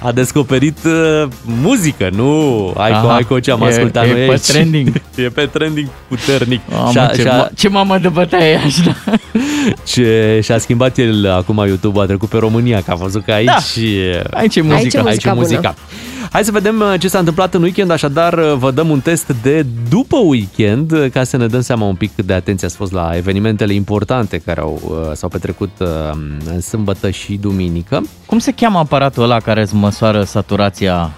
A 0.01 0.11
descoperit 0.11 0.77
uh, 0.85 1.27
muzică, 1.43 2.09
nu 2.15 2.63
Aico, 2.77 2.97
Aha, 2.97 3.13
Aico 3.15 3.39
ce 3.39 3.51
am 3.51 3.61
e- 3.61 3.65
ascultat 3.67 4.03
e 4.03 4.11
noi 4.11 4.25
pe 4.25 4.31
aici. 4.31 4.41
trending. 4.45 4.87
E 5.15 5.21
pe 5.21 5.45
trending 5.51 5.87
puternic. 6.07 6.61
Mamă, 6.69 6.91
Și-a- 6.91 7.05
ce, 7.15 7.21
și-a- 7.21 7.47
ma- 7.47 7.53
ce 7.55 7.69
mamă 7.69 7.97
de 7.97 8.07
bătaie 8.07 8.49
e 8.51 8.59
așa. 8.65 8.95
ce 9.91 10.39
și-a 10.43 10.57
schimbat 10.57 10.97
el 10.97 11.31
acum 11.31 11.63
YouTube, 11.67 11.99
a 12.01 12.05
trecut 12.05 12.29
pe 12.29 12.37
România, 12.37 12.81
că 12.81 12.91
a 12.91 12.95
văzut 12.95 13.23
că 13.23 13.31
aici... 13.31 13.45
Da. 13.45 14.37
Aici 14.37 14.55
e 14.55 14.61
muzica. 14.61 14.75
Aici 15.03 15.23
e 15.23 15.29
Aici 15.29 15.37
muzica 15.37 15.59
e 15.59 15.61
bună. 15.61 15.75
Muzica. 16.25 16.29
Hai 16.31 16.43
să 16.43 16.51
vedem 16.51 16.79
uh, 16.79 16.99
ce 16.99 17.07
s-a 17.07 17.19
întâmplat 17.19 17.53
în 17.53 17.61
weekend, 17.61 17.91
așadar 17.91 18.33
uh, 18.33 18.53
vă 18.53 18.71
dăm 18.71 18.89
un 18.89 18.99
test 18.99 19.35
de 19.41 19.65
după 19.89 20.17
weekend 20.17 20.91
uh, 20.91 21.09
ca 21.11 21.23
să 21.23 21.37
ne 21.37 21.47
dăm 21.47 21.61
seama 21.61 21.85
un 21.85 21.95
pic 21.95 22.15
cât 22.15 22.25
de 22.25 22.33
atenție 22.33 22.67
ați 22.67 22.75
fost 22.75 22.91
la 22.91 23.11
evenimentele 23.15 23.73
importante 23.73 24.37
care 24.37 24.61
au, 24.61 24.81
uh, 24.83 25.11
s-au 25.13 25.29
petrecut 25.29 25.71
uh, 25.79 25.87
în 26.45 26.61
sâmbătă 26.61 27.09
și 27.09 27.37
duminică. 27.37 28.01
Cum 28.25 28.39
se 28.39 28.51
cheamă 28.51 28.77
aparatul 28.77 29.23
ăla 29.23 29.39
care 29.39 29.61
îți 29.61 29.75
măsoară 29.75 30.23
saturația? 30.23 31.11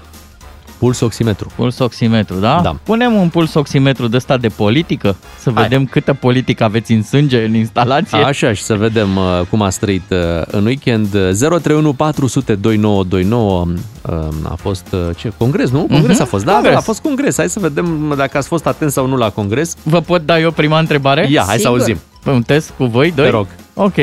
Puls 0.78 1.00
oximetru. 1.00 1.52
Puls 1.56 1.80
oximetru, 1.80 2.36
da? 2.36 2.60
Da. 2.64 2.76
Punem 2.84 3.14
un 3.14 3.30
puls 3.30 3.54
oximetru 3.54 4.08
de 4.08 4.16
ăsta 4.16 4.38
de 4.38 4.48
politică, 4.48 5.16
să 5.40 5.52
Hai. 5.54 5.64
vedem 5.64 5.86
câtă 5.86 6.14
politică 6.14 6.64
aveți 6.64 6.92
în 6.92 7.04
sânge, 7.04 7.44
în 7.46 7.56
instalație. 7.56 8.18
Așa 8.18 8.54
și 8.54 8.64
să 8.64 8.74
vedem 8.76 9.16
uh, 9.16 9.42
cum 9.50 9.62
a 9.62 9.70
trăit 9.70 10.04
uh, 10.10 10.18
în 10.46 10.66
weekend. 10.66 11.08
031 11.10 11.94
400 11.94 12.56
2929 12.56 13.66
uh, 14.02 14.14
a 14.50 14.56
fost 14.62 14.88
uh, 14.92 15.00
ce? 15.18 15.32
Congres, 15.38 15.70
nu? 15.70 15.80
Congres 15.92 16.14
Mhm, 16.16 16.22
a 16.22 16.26
fost. 16.26 16.46
Da, 16.46 16.52
congres. 16.52 16.72
da, 16.74 16.78
a 16.78 16.82
fost 16.82 17.02
congres. 17.02 17.38
Hai 17.38 17.50
să 17.50 17.60
vedem 17.60 18.14
dacă 18.18 18.38
ați 18.38 18.48
fost 18.48 18.66
atent 18.68 18.92
sau 18.92 19.08
nu 19.08 19.16
la 19.16 19.30
congres. 19.30 19.76
Vă 19.84 20.00
pot 20.02 20.26
da 20.26 20.40
eu 20.40 20.52
prima 20.52 20.80
întrebare? 20.80 21.28
Ia, 21.30 21.44
hai 21.48 21.56
să 21.58 21.62
Sigur. 21.62 21.78
auzim. 21.80 21.98
Pe 22.24 22.30
un 22.30 22.42
test 22.42 22.74
cu 22.78 22.86
voi, 22.86 23.12
doi? 23.16 23.26
Te 23.26 23.32
rog. 23.32 23.48
Ok. 23.74 23.96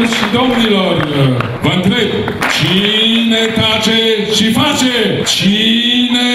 Doamnelor 0.00 0.18
și 0.22 0.34
domnilor, 0.38 0.96
vă 1.62 1.72
întreb, 1.78 2.10
cine 2.56 3.42
tace 3.60 4.00
și 4.36 4.46
face? 4.60 4.94
Cine 5.36 6.28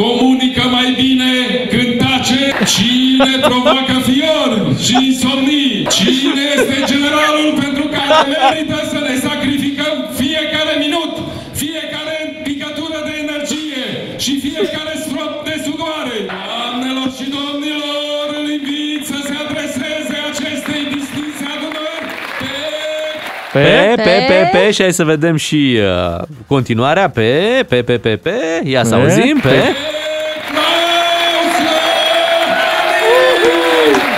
comunică 0.00 0.64
mai 0.76 0.88
bine 1.02 1.32
când 1.72 1.90
tace? 2.04 2.40
Cine 2.74 3.32
provoacă 3.48 3.96
fiori 4.08 4.56
și 4.84 4.94
insomnii? 5.08 5.86
Cine 5.98 6.42
este 6.56 6.76
generalul 6.92 7.50
pentru 7.62 7.84
care 7.96 8.14
merită 8.32 8.78
să 8.92 8.98
ne 9.08 9.14
sacrificăm 9.26 9.94
fiecare 10.20 10.74
minut, 10.84 11.12
fiecare 11.62 12.16
picătură 12.48 12.98
de 13.08 13.12
și 14.24 14.32
fiecare 14.46 14.91
Pe, 23.52 23.92
pe, 23.96 24.02
pe, 24.28 24.58
pe, 24.58 24.70
și 24.70 24.82
hai 24.82 24.92
să 24.92 25.04
vedem 25.04 25.36
și 25.36 25.78
uh, 26.16 26.22
continuarea. 26.46 27.08
Pe, 27.10 27.64
pe, 27.68 27.82
pe, 27.82 27.98
pe, 27.98 28.16
pe, 28.16 28.32
ia 28.64 28.84
să 28.84 28.94
Pe, 28.94 29.00
auzim, 29.00 29.38
pe. 29.42 29.48
pe. 29.48 29.62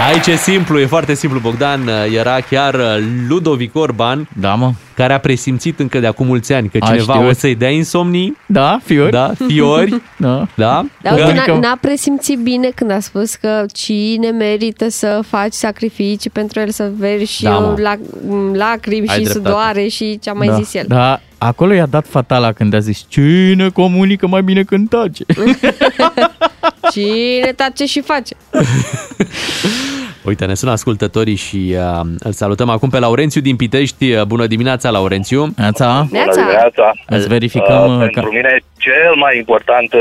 Aici 0.06 0.26
e 0.26 0.36
simplu, 0.36 0.78
e 0.78 0.86
foarte 0.86 1.14
simplu, 1.14 1.38
Bogdan. 1.38 1.88
Era 2.12 2.40
chiar 2.50 2.74
uh, 2.74 2.80
Ludovic 3.28 3.76
Orban, 3.76 4.28
da, 4.40 4.54
mă. 4.54 4.72
care 4.94 5.12
a 5.12 5.18
presimțit 5.18 5.78
încă 5.80 5.98
de 5.98 6.06
acum 6.06 6.26
mulți 6.26 6.52
ani 6.52 6.68
că 6.68 6.76
A 6.80 6.86
cineva 6.86 7.12
știut. 7.12 7.30
o 7.30 7.32
să-i 7.32 7.54
dea 7.54 7.70
insomnii. 7.70 8.36
Da, 8.46 8.78
fiori. 8.84 9.10
Da, 9.10 9.32
fiori. 9.46 10.02
da. 10.16 10.46
da. 10.54 10.84
Dar 11.02 11.14
Că- 11.14 11.24
uite, 11.26 11.42
n-a, 11.46 11.58
n-a 11.58 11.78
presimțit 11.80 12.38
bine 12.38 12.68
când 12.74 12.90
a 12.90 13.00
spus 13.00 13.34
că 13.34 13.64
cine 13.72 14.30
merită 14.30 14.88
să 14.88 15.20
faci 15.28 15.52
sacrificii 15.52 16.30
pentru 16.30 16.60
el 16.60 16.70
să 16.70 16.90
veri 16.98 17.24
și 17.26 17.42
Da, 17.42 17.58
mă. 17.58 17.74
la, 17.78 17.94
lacrimi 18.52 19.08
Ai 19.08 19.16
și 19.16 19.22
dreptate. 19.22 19.46
sudoare 19.48 19.86
și 19.86 20.18
ce 20.22 20.30
a 20.30 20.32
mai 20.32 20.46
da, 20.46 20.54
zis 20.54 20.74
el. 20.74 20.84
Da, 20.88 21.20
acolo 21.38 21.72
i-a 21.72 21.86
dat 21.86 22.06
fatala 22.08 22.52
când 22.52 22.74
a 22.74 22.78
zis 22.78 23.04
Cine 23.08 23.68
comunică 23.68 24.26
mai 24.26 24.42
bine 24.42 24.62
când 24.62 24.88
tace? 24.88 25.24
Cine 26.92 27.52
tace 27.56 27.84
și 27.86 28.00
face. 28.00 28.34
Uite, 30.24 30.44
ne 30.44 30.54
sună 30.54 30.70
ascultătorii 30.72 31.34
și 31.34 31.74
uh, 31.76 32.00
îl 32.18 32.32
salutăm 32.32 32.68
acum 32.68 32.88
pe 32.88 32.98
Laurențiu 32.98 33.40
din 33.40 33.56
Pitești. 33.56 34.12
Uh, 34.12 34.22
Bună 34.22 34.46
dimineața, 34.46 34.90
Laurențiu! 34.90 35.46
Neața! 35.56 36.06
Bună 36.08 36.32
dimineața! 36.34 36.92
Îți 37.06 37.28
verificăm 37.28 37.84
Uh, 37.84 37.92
uh, 37.92 37.98
pentru 37.98 38.20
ca... 38.22 38.28
mine 38.32 38.58
cel 38.78 39.14
mai 39.16 39.36
important 39.36 39.92
uh, 39.92 40.00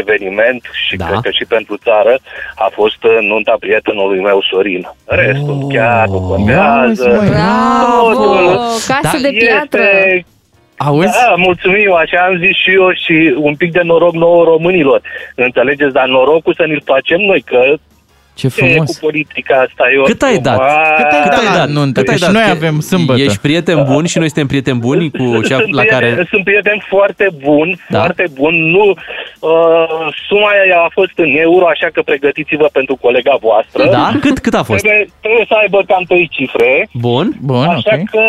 eveniment 0.00 0.62
și 0.86 0.96
Da. 0.96 1.06
cred 1.06 1.18
că 1.22 1.30
și 1.30 1.44
pentru 1.48 1.76
țară 1.76 2.18
a 2.54 2.68
fost 2.72 3.04
uh, 3.04 3.16
nunta 3.20 3.56
prietenului 3.60 4.20
meu 4.20 4.42
Sorin. 4.50 4.82
Restul 5.04 5.58
Oh. 5.62 5.74
chiar 5.74 6.06
nu 6.08 6.20
contează. 6.20 7.08
Bravo! 7.30 8.08
Totul 8.12 8.56
Casă 8.86 9.18
de 9.20 9.28
este- 9.32 9.44
piatră! 9.46 9.84
Auzi? 10.76 11.06
Da, 11.06 11.34
mulțumim, 11.36 11.92
așa 11.92 12.18
am 12.28 12.36
zis 12.44 12.56
și 12.62 12.70
eu 12.80 12.88
și 13.04 13.34
un 13.38 13.54
pic 13.54 13.72
de 13.72 13.80
noroc 13.84 14.14
nouă 14.14 14.44
românilor. 14.44 15.00
Înțelegeți, 15.34 15.92
dar 15.92 16.06
norocul 16.06 16.54
să 16.54 16.64
ne-l 16.66 16.82
facem 16.84 17.20
noi, 17.20 17.40
că 17.50 17.60
Ce 18.34 18.46
e 18.46 18.48
frumos! 18.48 18.90
cu 18.90 18.96
politica 19.00 19.54
asta 19.66 19.84
e 19.94 19.98
o 19.98 20.02
Cât 20.02 20.22
ai 20.22 20.38
dat? 20.38 20.58
Cât 20.96 21.12
ai 21.12 21.44
dat 21.44 21.54
la 21.56 21.64
nuntă? 21.64 22.02
Că 22.02 22.14
și 22.14 22.30
noi 22.32 22.48
avem 22.50 22.80
sâmbătă. 22.80 23.20
Ești 23.20 23.38
prieten 23.38 23.84
bun 23.90 24.04
și 24.06 24.18
noi 24.18 24.26
suntem 24.26 24.46
prieteni 24.46 24.78
buni 24.78 25.10
cu 25.10 25.40
cea 25.48 25.58
sunt 25.58 25.74
la 25.74 25.82
prieten, 25.82 25.98
care... 26.10 26.26
Sunt 26.30 26.44
prieten 26.44 26.84
foarte 26.88 27.28
bun, 27.42 27.78
Da. 27.88 27.98
foarte 27.98 28.24
bun. 28.32 28.54
Nu, 28.70 28.84
uh, 28.90 28.96
suma 30.28 30.48
aia 30.64 30.78
a 30.86 30.88
fost 30.92 31.12
în 31.16 31.36
euro, 31.36 31.66
așa 31.66 31.88
că 31.92 32.02
pregătiți-vă 32.02 32.68
pentru 32.72 32.96
colega 32.96 33.34
voastră. 33.40 33.88
Da? 33.90 34.10
Cât, 34.20 34.38
cât 34.38 34.54
a 34.54 34.62
fost? 34.62 34.82
Trebuie, 34.82 35.08
trebuie 35.20 35.44
să 35.48 35.54
aibă 35.62 35.82
cam 35.86 36.04
trei 36.08 36.28
cifre. 36.32 36.88
Bun. 36.92 37.36
Bun, 37.40 37.64
așa 37.64 37.94
ok. 37.94 38.04
că 38.10 38.24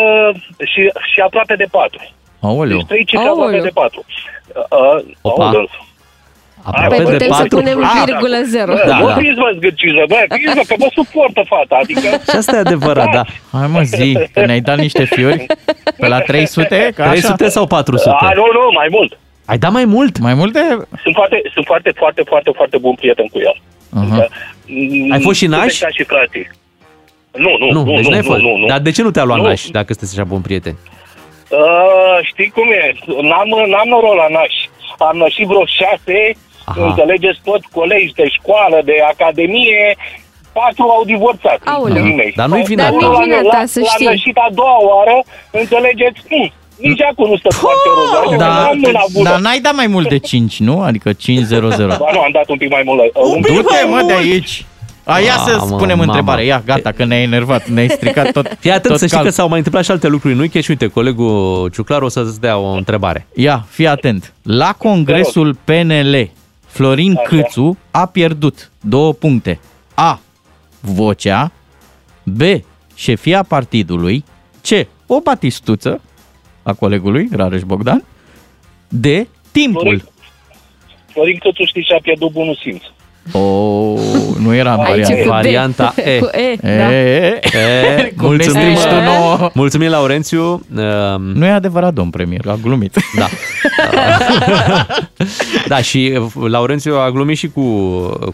și, 0.64 0.80
și 1.12 1.20
aproape 1.20 1.54
de 1.54 1.66
patru. 1.70 2.00
Aoleu. 2.40 2.76
Deci 2.76 2.86
trei 2.86 3.04
cifre 3.04 3.26
Aoleu. 3.26 3.44
aproape 3.44 3.62
de 3.68 3.70
patru. 3.74 4.04
Uh, 4.54 5.14
Opa. 5.20 5.44
aoleu. 5.44 5.68
Aproape 6.70 6.94
Păi 6.94 7.04
de 7.04 7.10
putem 7.12 7.30
să 7.32 7.42
patru. 7.42 7.56
punem 7.56 7.78
virgulă 8.04 8.38
zero. 8.44 8.72
Bă, 8.72 8.82
Da, 8.86 8.98
nu 8.98 9.06
da. 9.06 9.14
fiți 9.14 9.34
vă 9.34 9.50
zgârciți, 9.56 9.94
bă, 10.08 10.18
fiți 10.40 10.54
vă, 10.54 10.62
că 10.68 10.74
mă 10.78 10.88
suportă 10.94 11.42
fata, 11.52 11.76
adică... 11.82 12.00
Și 12.30 12.36
asta 12.36 12.56
e 12.56 12.58
adevărat, 12.58 13.10
da. 13.12 13.24
Hai 13.52 13.66
mă 13.66 13.82
zi, 13.82 14.18
că 14.32 14.44
ne-ai 14.46 14.60
dat 14.60 14.78
niște 14.78 15.04
fiori 15.04 15.46
pe 15.98 16.06
la 16.08 16.20
300? 16.20 16.90
Ca 16.94 17.02
așa? 17.02 17.10
300 17.12 17.48
sau 17.48 17.66
400? 17.66 18.10
A, 18.20 18.30
nu, 18.34 18.42
nu, 18.52 18.60
mai 18.74 18.88
mult. 18.90 19.18
Ai 19.44 19.58
dat 19.58 19.72
mai 19.72 19.84
mult? 19.84 20.18
Mai 20.18 20.34
multe? 20.34 20.60
Sunt 21.02 21.14
foarte, 21.14 21.42
sunt 21.54 21.64
foarte, 21.66 21.90
foarte, 21.96 22.22
foarte, 22.26 22.50
foarte 22.54 22.78
bun 22.78 22.94
prieten 22.94 23.26
cu 23.26 23.38
el. 23.38 23.56
Aha. 24.02 24.26
Ai 25.12 25.20
fost 25.20 25.38
și 25.38 25.46
naș? 25.46 25.72
Suntem 25.72 25.88
ca 25.88 25.94
și 25.96 26.04
frații. 26.04 26.50
Nu, 27.44 27.50
nu, 27.58 27.66
Nu, 27.70 27.84
nu, 27.84 27.94
deci 27.94 28.04
nu, 28.04 28.10
n-ai 28.10 28.20
nu, 28.20 28.26
fost. 28.30 28.40
nu, 28.40 28.56
nu. 28.56 28.66
Dar 28.66 28.78
de 28.78 28.90
ce 28.90 29.02
nu 29.02 29.10
te-a 29.10 29.24
luat 29.24 29.38
Nu. 29.38 29.44
naș 29.46 29.62
dacă 29.78 29.92
sunteți 29.92 30.18
așa 30.18 30.28
bun 30.28 30.40
prieteni? 30.40 30.76
Uh, 31.50 32.18
știi 32.22 32.48
cum 32.56 32.68
e? 32.80 32.94
N-am, 33.30 33.48
n-am 33.72 33.88
noroc 33.88 34.14
la 34.22 34.26
naș. 34.38 34.54
Am 34.98 35.16
nășit 35.16 35.46
vreo 35.46 35.64
șase, 35.66 36.18
Aha. 36.70 36.86
înțelegeți, 36.88 37.38
tot 37.48 37.62
colegi 37.78 38.12
de 38.20 38.26
școală, 38.38 38.78
de 38.84 38.96
academie, 39.12 39.96
patru 40.58 40.84
au 40.96 41.02
divorțat. 41.12 41.58
Aoleu. 41.64 42.02
Din 42.02 42.14
mei. 42.20 42.32
Dar 42.40 42.48
nu-i 42.48 42.62
vina 42.72 42.82
Dar 42.82 42.92
ta. 42.92 43.06
nu-i 43.06 43.14
La- 43.16 43.22
vina 43.24 43.40
la- 43.40 43.54
ta, 43.56 43.62
să 43.74 43.78
L-am 43.80 43.88
știi. 43.94 44.06
nășit 44.06 44.36
a 44.46 44.48
doua 44.60 44.78
oară, 44.90 45.16
înțelegeți? 45.50 46.18
Hm, 46.30 46.46
nici 46.88 47.02
acum 47.10 47.26
nu 47.32 47.36
stă 47.36 47.50
foarte 47.64 47.86
roz. 47.96 48.10
Adică 48.20 48.36
Da, 48.44 48.48
n-am 48.48 48.78
mâna 48.86 49.04
bună. 49.12 49.28
dar 49.30 49.38
n-ai 49.40 49.60
dat 49.66 49.74
mai 49.74 49.86
mult 49.86 50.08
de 50.08 50.18
5, 50.30 50.60
nu? 50.68 50.74
Adică 50.88 51.12
500. 51.12 51.84
Ba 51.86 52.10
nu, 52.12 52.20
am 52.20 52.30
dat 52.38 52.48
un 52.48 52.56
pic 52.56 52.70
mai 52.70 52.82
mult. 52.84 52.98
La, 52.98 53.20
un 53.34 53.40
pic 53.42 53.54
Du-te, 53.54 53.74
mai 53.90 53.90
mă, 53.90 54.06
de 54.06 54.12
mult. 54.12 54.24
aici! 54.24 54.64
A, 55.08 55.18
ia 55.18 55.32
să 55.46 55.50
Mamă, 55.56 55.66
spunem 55.76 55.96
mamă. 55.98 56.02
întrebare. 56.02 56.44
Ia, 56.44 56.62
gata, 56.66 56.92
că 56.92 57.04
ne-ai 57.04 57.22
enervat, 57.22 57.66
ne-ai 57.68 57.88
stricat 57.88 58.30
tot 58.30 58.56
Fii 58.58 58.70
atent 58.70 58.86
tot 58.86 58.98
să 58.98 59.06
știi 59.06 59.16
cal- 59.16 59.26
că 59.26 59.32
s-au 59.32 59.48
mai 59.48 59.56
întâmplat 59.56 59.84
și 59.84 59.90
alte 59.90 60.06
lucruri 60.08 60.34
în 60.34 60.40
weekend 60.40 60.64
și 60.64 60.70
uite, 60.70 60.86
colegul 60.86 61.70
Ciuclar 61.74 62.02
o 62.02 62.08
să-ți 62.08 62.40
dea 62.40 62.56
o 62.58 62.66
întrebare. 62.70 63.26
Ia, 63.34 63.64
fii 63.68 63.86
atent. 63.86 64.32
La 64.42 64.72
congresul 64.78 65.56
PNL, 65.64 66.30
Florin 66.76 67.14
Câțu 67.24 67.78
a 67.90 68.06
pierdut 68.06 68.72
două 68.80 69.12
puncte. 69.12 69.60
A. 69.94 70.20
Vocea. 70.80 71.52
B. 72.22 72.40
Șefia 72.94 73.42
partidului. 73.42 74.24
C. 74.60 74.86
O 75.06 75.20
batistuță 75.20 76.00
a 76.62 76.72
colegului 76.72 77.28
Rareș 77.32 77.62
Bogdan. 77.62 78.04
D. 78.88 79.06
Timpul. 79.52 79.82
Florin, 79.82 80.04
Florin 81.06 81.38
Cățu 81.38 81.64
știi 81.64 81.82
și-a 81.82 81.98
pierdut 82.02 82.32
bunul 82.32 82.58
simț. 82.62 82.82
Oh, 83.32 83.98
nu 84.38 84.54
era 84.54 84.72
în 84.72 84.80
Aici 84.80 85.06
varianta. 85.06 85.22
cu 85.22 85.24
D. 85.24 85.28
Varianta 85.28 85.94
E. 86.04 86.18
Cu 86.18 86.28
E, 86.32 86.68
E, 86.70 86.76
da. 86.78 86.92
e, 86.94 87.40
E, 87.96 88.12
Cum 88.18 88.36
ne 88.36 88.44
mulțumim, 88.44 88.74
strici 88.74 88.92
tu 88.92 89.00
nouă. 89.04 89.50
mulțumim, 89.54 89.88
Laurențiu. 89.88 90.42
Um, 90.76 91.22
Nu 91.22 91.46
e 91.46 91.50
adevărat, 91.50 91.92
domn 91.94 92.10
premier, 92.10 92.40
a 92.48 92.58
glumit. 92.62 92.96
Da. 93.18 93.26
da, 95.68 95.76
și 95.76 96.18
uh, 96.36 96.48
Laurențiu 96.50 96.94
a 96.94 97.10
glumit 97.10 97.36
și 97.36 97.48
cu, 97.48 97.62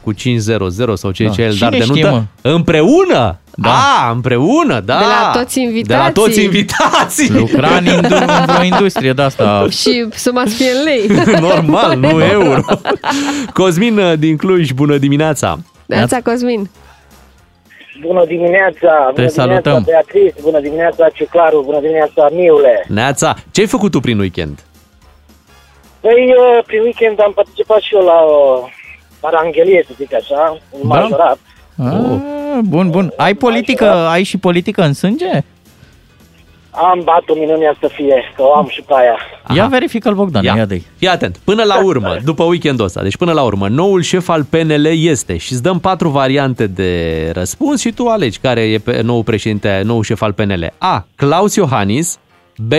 cu 0.02 0.12
500 0.12 0.94
sau 0.94 1.10
ce 1.10 1.24
Da. 1.24 1.31
ce 1.31 1.43
el, 1.43 1.52
Cine 1.52 1.69
dar 1.69 1.78
de 1.78 1.85
știe, 1.85 2.02
nuntă. 2.02 2.27
Împreună! 2.43 3.39
Da. 3.55 3.69
Da. 3.69 4.07
A, 4.07 4.11
împreună, 4.11 4.81
da. 4.81 4.99
De 4.99 5.05
la 5.05 5.31
toți 5.41 5.55
De 5.55 5.61
la 5.61 5.66
invitații. 5.69 6.12
toți 6.12 6.43
invitații. 6.43 7.31
Lucra 7.31 7.69
în, 7.77 7.85
indu- 7.87 8.15
în 8.16 8.45
vreo 8.47 8.62
industrie 8.73 9.12
de 9.12 9.23
asta. 9.23 9.66
Și 9.70 10.07
suma 10.15 10.43
să 10.47 10.55
fie 10.55 10.70
în 10.70 10.83
lei. 10.85 11.07
Normal, 11.49 11.97
nu 12.05 12.24
euro. 12.24 12.61
Cosmin 13.53 13.99
uh, 13.99 14.12
din 14.19 14.37
Cluj, 14.37 14.70
bună 14.70 14.97
dimineața. 14.97 15.59
Neața 15.87 16.20
Cosmin. 16.20 16.70
Bună 18.01 18.24
dimineața! 18.27 18.93
Te 19.07 19.12
bună 19.15 19.29
salutăm. 19.29 19.61
dimineața, 19.62 19.85
Beatrice! 19.91 20.35
Bună 20.43 20.61
dimineața, 20.61 21.09
Ciuclaru! 21.09 21.62
Bună 21.65 21.81
dimineața, 21.81 22.29
Miule! 22.33 22.85
Neața, 22.89 23.35
ce 23.51 23.61
ai 23.61 23.66
făcut 23.66 23.91
tu 23.91 24.01
prin 24.01 24.19
weekend? 24.19 24.59
Păi, 26.01 26.35
uh, 26.37 26.65
prin 26.66 26.81
weekend 26.83 27.20
am 27.20 27.33
participat 27.35 27.81
și 27.81 27.95
eu 27.95 28.05
la 28.05 28.19
o 28.37 28.69
paranghelie, 29.20 29.85
să 29.87 29.93
zic 29.97 30.15
așa, 30.15 30.59
un 30.70 30.89
Da? 30.89 30.95
majorat. 30.99 31.39
Ah, 31.85 32.59
bun, 32.63 32.91
bun. 32.91 33.13
Ai 33.17 33.35
politică, 33.35 33.95
ai 33.95 34.23
și 34.23 34.39
politică 34.39 34.83
în 34.83 34.93
sânge? 34.93 35.43
Am 36.71 37.01
bat-o 37.05 37.35
minunea 37.35 37.77
să 37.81 37.91
fie, 37.93 38.23
că 38.37 38.43
o 38.43 38.55
am 38.55 38.67
și 38.69 38.81
pe 38.81 38.93
aia. 38.97 39.17
Ia 39.55 39.67
verifică-l, 39.67 40.15
Bogdan, 40.15 40.45
ia, 40.45 40.55
ia 40.57 40.65
de 40.65 40.83
Fii 40.97 41.09
atent, 41.09 41.37
până 41.45 41.63
la 41.63 41.85
urmă, 41.85 42.17
după 42.25 42.45
weekendul 42.45 42.85
ăsta, 42.85 43.03
deci 43.03 43.17
până 43.17 43.33
la 43.33 43.43
urmă, 43.43 43.69
noul 43.69 44.03
șef 44.03 44.29
al 44.29 44.45
PNL 44.45 44.87
este 44.87 45.37
și 45.37 45.53
îți 45.53 45.63
dăm 45.63 45.79
patru 45.79 46.09
variante 46.09 46.67
de 46.67 47.31
răspuns 47.35 47.81
și 47.81 47.93
tu 47.93 48.07
alegi 48.07 48.39
care 48.39 48.61
e 48.61 48.79
pe 48.79 49.01
nou 49.03 49.23
președinte, 49.23 49.83
nou 49.85 50.03
șef 50.03 50.23
al 50.23 50.33
PNL. 50.33 50.73
A. 50.79 51.07
Claus 51.15 51.55
Iohannis 51.55 52.19
B. 52.57 52.73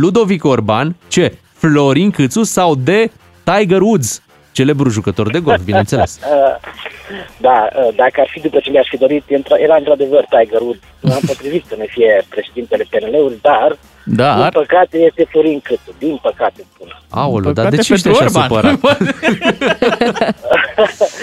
Ludovic 0.00 0.44
Orban 0.44 0.96
C. 1.08 1.14
Florin 1.52 2.10
Câțu 2.10 2.42
sau 2.42 2.74
D. 2.74 2.88
Tiger 3.44 3.80
Woods, 3.80 4.22
celebru 4.56 4.88
jucător 4.88 5.30
de 5.30 5.38
golf, 5.46 5.62
bineînțeles. 5.70 6.12
Uh, 6.22 6.54
da, 7.46 7.58
uh, 7.76 7.88
dacă 8.02 8.16
ar 8.24 8.28
fi 8.30 8.40
după 8.40 8.58
ce 8.64 8.70
mi-aș 8.70 8.88
fi 8.88 8.96
dorit, 9.04 9.24
intra- 9.36 9.60
era 9.66 9.76
într-adevăr 9.76 10.24
Tiger 10.34 10.60
Woods. 10.60 10.78
Nu 11.00 11.12
am 11.12 11.20
potrivit 11.26 11.64
să 11.68 11.74
ne 11.78 11.86
fie 11.88 12.24
președintele 12.28 12.84
PNL-ului, 12.90 13.38
dar, 13.42 13.78
Dar? 14.04 14.38
din 14.40 14.48
păcate, 14.62 14.98
este 14.98 15.26
Florin 15.30 15.60
Câțu. 15.60 15.92
Din 15.98 16.18
păcate, 16.22 16.60
spun. 16.74 16.88
Aoleu, 17.10 17.52
dar 17.52 17.64
Păcate 17.64 17.76
de 17.76 17.82
ce 17.82 17.92
ești 17.92 18.08
pentru 18.08 18.24
așa 18.24 18.54
Orban. 18.54 18.74
supărat? 18.74 19.08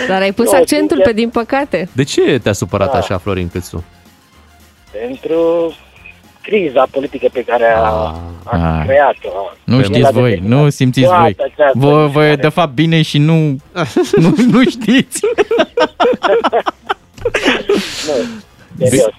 Dar 0.08 0.22
ai 0.22 0.32
pus 0.32 0.52
Nu, 0.52 0.58
accentul 0.58 0.96
sincer. 0.96 1.14
pe 1.14 1.20
din 1.22 1.30
păcate. 1.30 1.90
De 1.94 2.04
ce 2.04 2.40
te-a 2.44 2.54
supărat 2.54 2.92
Da. 2.92 2.98
așa 2.98 3.18
Florin 3.18 3.50
Câțu? 3.50 3.84
Pentru 4.92 5.74
criza 6.44 6.88
politică 6.92 7.28
pe 7.34 7.44
care 7.44 7.74
a, 7.76 7.80
a 7.80 8.20
Ah. 8.46 8.84
creat-o. 8.86 9.30
Nu 9.64 9.78
El 9.78 9.84
știți 9.84 10.06
a 10.08 10.12
voi, 10.12 10.30
determinat 10.30 10.62
nu 10.64 10.70
simțiți 10.70 11.08
toată 11.08 11.22
voi. 11.22 11.36
această 11.38 11.72
Vă, 11.80 11.90
vă 11.90 12.06
e 12.06 12.08
mișcare. 12.28 12.36
de 12.36 12.50
fapt 12.50 12.74
bine 12.74 13.02
și 13.02 13.18
nu, 13.18 13.34
nu, 14.24 14.34
nu 14.52 14.64
știți. 14.70 15.20
Nu, 18.78 18.86
serios. 18.88 19.10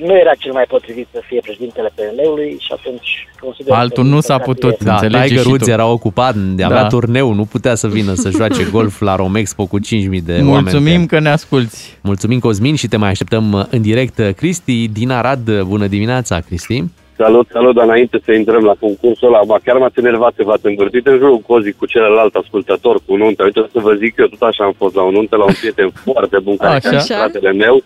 Uh, 0.00 0.06
nu 0.08 0.16
era 0.16 0.32
cel 0.38 0.52
mai 0.52 0.64
potrivit 0.68 1.06
să 1.12 1.20
fie 1.26 1.40
președintele 1.40 1.92
PNL-ului 1.94 2.56
și 2.60 2.72
atunci 2.72 3.28
consider 3.40 3.74
Altul 3.74 4.02
că, 4.02 4.08
nu 4.08 4.10
din 4.12 4.20
s-a 4.20 4.38
păcate, 4.38 4.50
putut. 4.52 4.84
Da, 4.84 4.92
Înțelege 4.92 5.24
Tiger 5.26 5.40
și 5.42 5.46
Woods 5.48 5.64
tu. 5.64 5.70
era 5.70 5.86
ocupat, 5.86 6.34
de 6.34 6.62
avea 6.62 6.80
Da. 6.82 6.86
turneu, 6.88 7.32
nu 7.32 7.44
putea 7.44 7.74
să 7.74 7.86
vină 7.88 8.14
să 8.14 8.30
joace 8.30 8.64
golf 8.76 9.00
la 9.00 9.16
Romexpo 9.16 9.66
cu 9.66 9.78
5.000 9.80 9.84
de 10.24 10.32
oameni. 10.32 10.44
Mulțumim 10.44 11.00
pe- 11.00 11.06
că 11.06 11.20
ne 11.20 11.28
asculti. 11.28 11.76
Mulțumim, 12.02 12.38
Cosmin, 12.38 12.74
și 12.74 12.88
te 12.88 12.96
mai 12.96 13.08
așteptăm 13.10 13.52
uh, 13.52 13.64
în 13.70 13.82
direct. 13.82 14.20
Cristi 14.36 14.88
din 14.88 15.10
Arad, 15.10 15.60
bună 15.60 15.86
dimineața, 15.86 16.40
Cristi. 16.40 16.84
Salut, 17.18 17.48
salut, 17.52 17.74
dar 17.74 17.84
înainte 17.84 18.20
să 18.24 18.32
intrăm 18.32 18.64
la 18.64 18.74
concursul 18.80 19.28
ăla, 19.28 19.40
ba, 19.46 19.56
chiar 19.64 19.76
m-ați 19.76 19.98
enervat 19.98 20.32
că 20.36 20.42
v-ați 20.44 20.66
învârtit 20.66 21.06
în 21.06 21.16
jurul 21.18 21.38
cozii 21.38 21.72
cu 21.72 21.86
celălalt 21.86 22.34
ascultător, 22.34 22.96
cu 23.06 23.16
nuntă. 23.16 23.44
Uite, 23.44 23.60
o 23.60 23.66
să 23.72 23.78
vă 23.80 23.92
zic 23.94 24.14
că 24.14 24.20
eu 24.22 24.26
tot 24.28 24.40
așa 24.48 24.64
am 24.64 24.74
fost 24.76 24.94
la 24.94 25.02
o 25.02 25.10
nuntă, 25.10 25.36
la 25.36 25.44
un 25.44 25.52
prieten 25.60 25.90
foarte 26.04 26.38
bun, 26.42 26.56
care 26.56 26.74
Așa. 26.74 26.88
era 26.88 26.98
fratele 27.18 27.52
meu, 27.52 27.76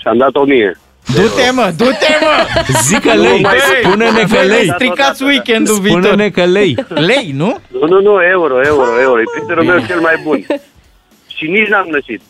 și 0.00 0.06
am 0.08 0.16
dat 0.18 0.34
o 0.34 0.44
mie. 0.44 0.78
Du-te, 1.14 1.50
mă, 1.52 1.72
du-te, 1.76 2.06
mă! 2.20 2.62
Zică 2.82 3.14
Nu 3.14 3.22
lei, 3.22 3.40
mai- 3.40 3.56
spune-ne 3.84 4.20
că 4.20 4.26
Băi, 4.34 4.46
lei. 4.48 4.70
stricați 4.74 5.22
weekendul 5.22 5.78
viitor. 5.80 6.02
Spune-ne 6.04 6.30
că 6.30 6.44
lei. 6.44 6.76
Lei, 6.88 7.32
nu? 7.36 7.56
Nu, 7.80 7.86
nu, 7.86 8.00
nu, 8.00 8.22
euro, 8.30 8.60
euro, 8.64 9.00
euro. 9.00 9.20
E 9.20 9.24
prietenul 9.34 9.64
meu 9.74 9.86
cel 9.86 10.00
mai 10.00 10.14
bun. 10.24 10.46
Și 11.36 11.46
nici 11.46 11.68
n-am 11.68 11.86
nășit. 11.90 12.20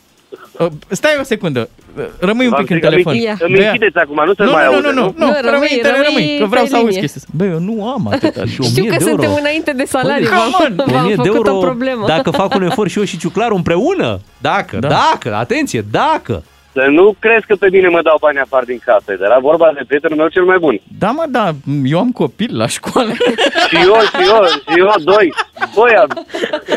Uh, 0.59 0.67
Stai 0.89 1.17
o 1.21 1.23
secundă. 1.23 1.69
Uh, 1.99 2.05
Rămâi 2.19 2.45
un 2.45 2.51
V-am 2.51 2.61
pic 2.65 2.71
în 2.71 2.77
zis 2.77 2.85
că 2.85 2.91
telefon. 2.91 3.13
îmi- 3.13 3.23
Ia. 3.23 3.37
Îmi 3.41 3.57
Bea. 3.57 3.67
închideți 3.71 3.97
acum, 3.99 4.23
nu 4.27 4.35
se 4.35 4.43
Nu, 4.45 4.51
mai 4.51 4.65
nu, 4.67 4.73
aude, 4.75 4.87
nu, 4.89 4.93
nu, 4.93 5.01
nu? 5.01 5.15
nu, 5.17 5.27
Nu, 5.27 5.33
rămâi, 5.33 5.51
rămâi- 5.51 5.75
în 5.77 5.81
tele, 5.83 5.93
rămâi 5.93 6.05
rămâi, 6.09 6.39
că 6.41 6.47
vreau 6.47 6.65
pe 6.65 6.71
să 6.71 6.77
auzi 6.77 6.87
linie. 6.89 7.01
chestia 7.01 7.21
asta. 7.25 7.33
Bă, 7.39 7.45
eu 7.55 7.59
nu 7.69 7.89
am 7.89 8.09
atâta. 8.13 8.41
Și 8.45 8.53
Știu 8.53 8.65
1000 8.83 8.91
că 8.91 8.97
de 8.97 9.05
euro. 9.11 9.23
suntem 9.23 9.37
înainte 9.41 9.73
de 9.73 9.85
salariu. 9.85 10.27
Come 10.29 10.39
V-am, 10.39 10.65
on! 10.65 10.73
v-am 10.77 11.05
1000 11.05 11.15
de 11.15 11.23
făcut 11.23 11.35
euro 11.37 11.57
o 11.57 11.61
problemă. 11.61 12.07
dacă 12.07 12.31
fac 12.31 12.55
un 12.55 12.63
efort 12.63 12.91
și 12.91 12.99
eu 12.99 13.05
și 13.05 13.19
Ciuclaru 13.19 13.55
împreună. 13.55 14.21
Dacă, 14.39 14.77
Da. 14.81 14.89
dacă, 14.89 15.35
atenție, 15.35 15.85
dacă. 15.91 16.43
Să 16.77 16.87
nu 16.91 17.17
crezi 17.19 17.47
că 17.47 17.55
pe 17.55 17.69
mine 17.73 17.89
mă 17.89 18.01
dau 18.03 18.17
bani 18.21 18.39
afară 18.39 18.65
din 18.65 18.81
casă. 18.85 19.09
Era 19.21 19.39
vorba 19.41 19.73
de 19.75 19.85
prietenul 19.87 20.17
meu 20.17 20.29
cel 20.29 20.45
mai 20.45 20.59
bun. 20.59 20.81
Da, 20.99 21.11
mă, 21.11 21.25
da, 21.29 21.51
eu 21.85 21.99
am 21.99 22.11
copil 22.11 22.57
la 22.57 22.67
școală. 22.67 23.13
Și 23.69 23.77
eu, 23.77 23.95
și 24.01 24.29
eu, 24.33 24.45
și 24.47 24.79
eu, 24.79 24.93
doi. 25.05 25.33
Doi 25.75 25.91
am. 26.03 26.09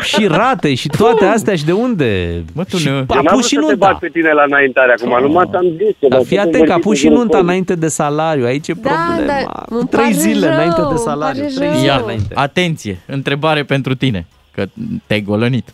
Și 0.02 0.26
rate 0.26 0.74
și 0.74 0.88
toate 0.88 1.24
astea 1.24 1.56
și 1.56 1.64
de 1.64 1.72
unde? 1.72 2.42
Mă, 2.54 2.64
tu 2.64 2.76
și 2.76 2.84
ne- 2.88 2.90
a 2.92 2.94
Eu 2.94 3.04
n-am 3.08 3.22
pus 3.24 3.30
vrut 3.32 3.44
și 3.44 3.54
să 3.54 3.60
te 3.60 3.66
nunta. 3.66 3.86
bag 3.86 3.98
pe 3.98 4.08
tine 4.08 4.32
la 4.32 4.42
înaintare 4.42 4.92
acum, 4.98 5.22
numai 5.26 5.46
ți-am 5.50 5.64
zis. 5.76 5.94
că 6.00 6.06
Dar 6.08 6.10
dacă 6.10 6.24
fii 6.24 6.36
te 6.36 6.42
atent 6.42 6.54
că 6.54 6.72
a 6.72 6.74
învârti 6.74 6.82
pus 6.88 6.98
și 6.98 7.06
în 7.06 7.12
nunta 7.12 7.30
jurul 7.36 7.44
înainte 7.48 7.74
de 7.74 7.88
salariu. 7.88 8.44
Aici 8.44 8.68
e 8.68 8.72
Da, 8.72 8.90
problema. 8.90 9.26
dar 9.26 9.64
Cu 9.68 9.74
îmi 9.74 9.88
trei 9.88 10.02
pare 10.02 10.14
zile 10.14 10.46
rău, 10.46 10.54
înainte 10.54 10.80
de 10.80 10.86
îmi 10.90 10.98
salariu. 10.98 11.42
pare 11.42 11.54
Trei 11.54 11.68
rău. 11.68 11.76
zile 11.76 11.86
Ia, 11.90 12.00
înainte. 12.04 12.34
atenție, 12.34 12.98
întrebare 13.06 13.62
pentru 13.62 13.94
tine, 13.94 14.26
că 14.54 14.64
te-ai 15.06 15.20
golănit. 15.20 15.68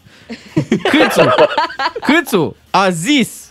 Câțu, 0.90 1.34
Câțu 2.08 2.56
a 2.70 2.88
zis 2.90 3.45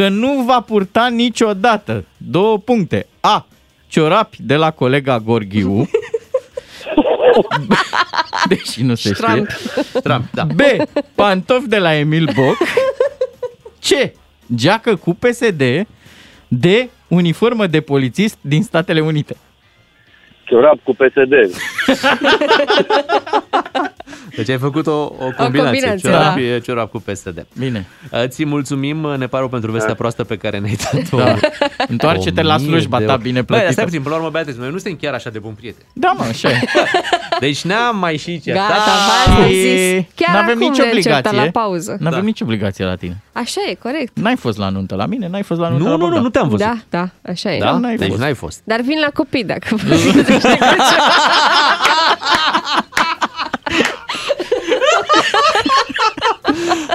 că 0.00 0.08
nu 0.08 0.42
va 0.42 0.60
purta 0.60 1.08
niciodată 1.08 2.04
două 2.16 2.58
puncte. 2.58 3.06
A. 3.20 3.46
Ciorapi 3.88 4.36
de 4.40 4.56
la 4.56 4.70
colega 4.70 5.18
Gorghiu. 5.18 5.90
Deși 8.48 8.82
nu 8.82 8.94
se 8.94 9.12
știe. 9.12 9.46
Trump, 10.02 10.24
da. 10.32 10.44
B. 10.44 10.60
Pantofi 11.14 11.68
de 11.68 11.78
la 11.78 11.94
Emil 11.94 12.24
Boc. 12.34 12.56
C. 13.80 14.12
Geacă 14.54 14.96
cu 14.96 15.14
PSD. 15.14 15.62
D. 16.48 16.64
Uniformă 17.08 17.66
de 17.66 17.80
polițist 17.80 18.38
din 18.40 18.62
Statele 18.62 19.00
Unite. 19.00 19.36
Ciorap 20.44 20.78
cu 20.82 20.94
PSD. 20.94 21.32
Deci 24.36 24.48
ai 24.48 24.58
făcut 24.58 24.86
o, 24.86 24.90
o 24.90 25.08
combinație. 25.36 25.62
combinație, 25.62 26.08
ciorap, 26.10 26.34
da. 26.34 26.40
e 26.40 26.58
ciorap 26.58 26.90
cu 26.90 26.98
PSD. 27.00 27.46
Bine. 27.58 27.86
Ți 28.26 28.44
mulțumim, 28.44 28.96
ne 28.96 29.26
pare 29.26 29.42
rău 29.42 29.48
pentru 29.48 29.70
vestea 29.70 29.94
proastă 29.94 30.24
pe 30.24 30.36
care 30.36 30.58
ne-ai 30.58 30.78
dat-o. 30.92 31.16
Da. 31.16 31.34
Întoarce-te 31.88 32.42
la 32.42 32.54
O 32.54 32.58
mie 32.58 32.68
slujba 32.68 32.98
de 32.98 33.04
ta 33.04 33.10
euro. 33.10 33.22
bine 33.22 33.34
Băi, 33.40 33.44
plătită. 33.46 33.72
stai 33.72 33.84
puțin, 33.84 34.00
până 34.02 34.14
la 34.14 34.20
urmă, 34.20 34.32
Beatrice, 34.32 34.58
noi 34.58 34.70
nu 34.70 34.78
suntem 34.78 34.98
chiar 35.02 35.14
așa 35.14 35.30
de 35.30 35.38
bun 35.38 35.52
prieteni. 35.52 35.84
Da, 35.92 36.14
mă, 36.16 36.24
așa 36.28 36.48
e. 36.50 36.60
Deci 37.40 37.62
ne-am 37.64 37.98
mai 37.98 38.16
și 38.16 38.40
certat. 38.40 38.68
Gata, 38.68 38.90
v-am 39.34 39.48
Și 39.48 39.54
zis. 39.54 40.04
Chiar 40.14 40.34
n-avem 40.34 40.56
acum 40.56 40.68
nicio 40.68 40.82
ne 40.84 40.90
certat 41.00 41.26
obligație. 41.26 41.38
la 41.44 41.60
pauză. 41.60 41.96
Nu 42.00 42.06
avem 42.06 42.18
Da. 42.18 42.24
nicio 42.24 42.44
obligație 42.44 42.84
la 42.84 42.94
tine. 42.94 43.22
Așa 43.32 43.60
e, 43.70 43.74
corect. 43.74 44.18
N-ai 44.18 44.36
fost 44.36 44.58
la 44.58 44.68
nuntă 44.68 44.94
la 44.94 45.06
mine, 45.06 45.28
n-ai 45.28 45.42
fost 45.42 45.60
la 45.60 45.68
nuntă 45.68 45.82
Nu, 45.84 45.90
la 45.90 45.96
nu, 45.96 45.98
nu, 45.98 46.04
Bogdan. 46.04 46.22
nu 46.22 46.28
te-am 46.30 46.48
văzut. 46.48 46.66
Da, 46.66 46.76
da, 46.90 47.08
așa 47.30 47.54
e. 47.54 47.58
Da? 47.58 47.78
n-ai 47.78 47.96
Deci 47.96 48.08
fost. 48.08 48.20
n-ai 48.20 48.34
fost. 48.34 48.60
Dar 48.64 48.80
vin 48.80 48.98
la 49.00 49.08
copii 49.14 49.44
dacă 49.44 49.74
vă 49.74 49.94
ziceți 50.04 50.30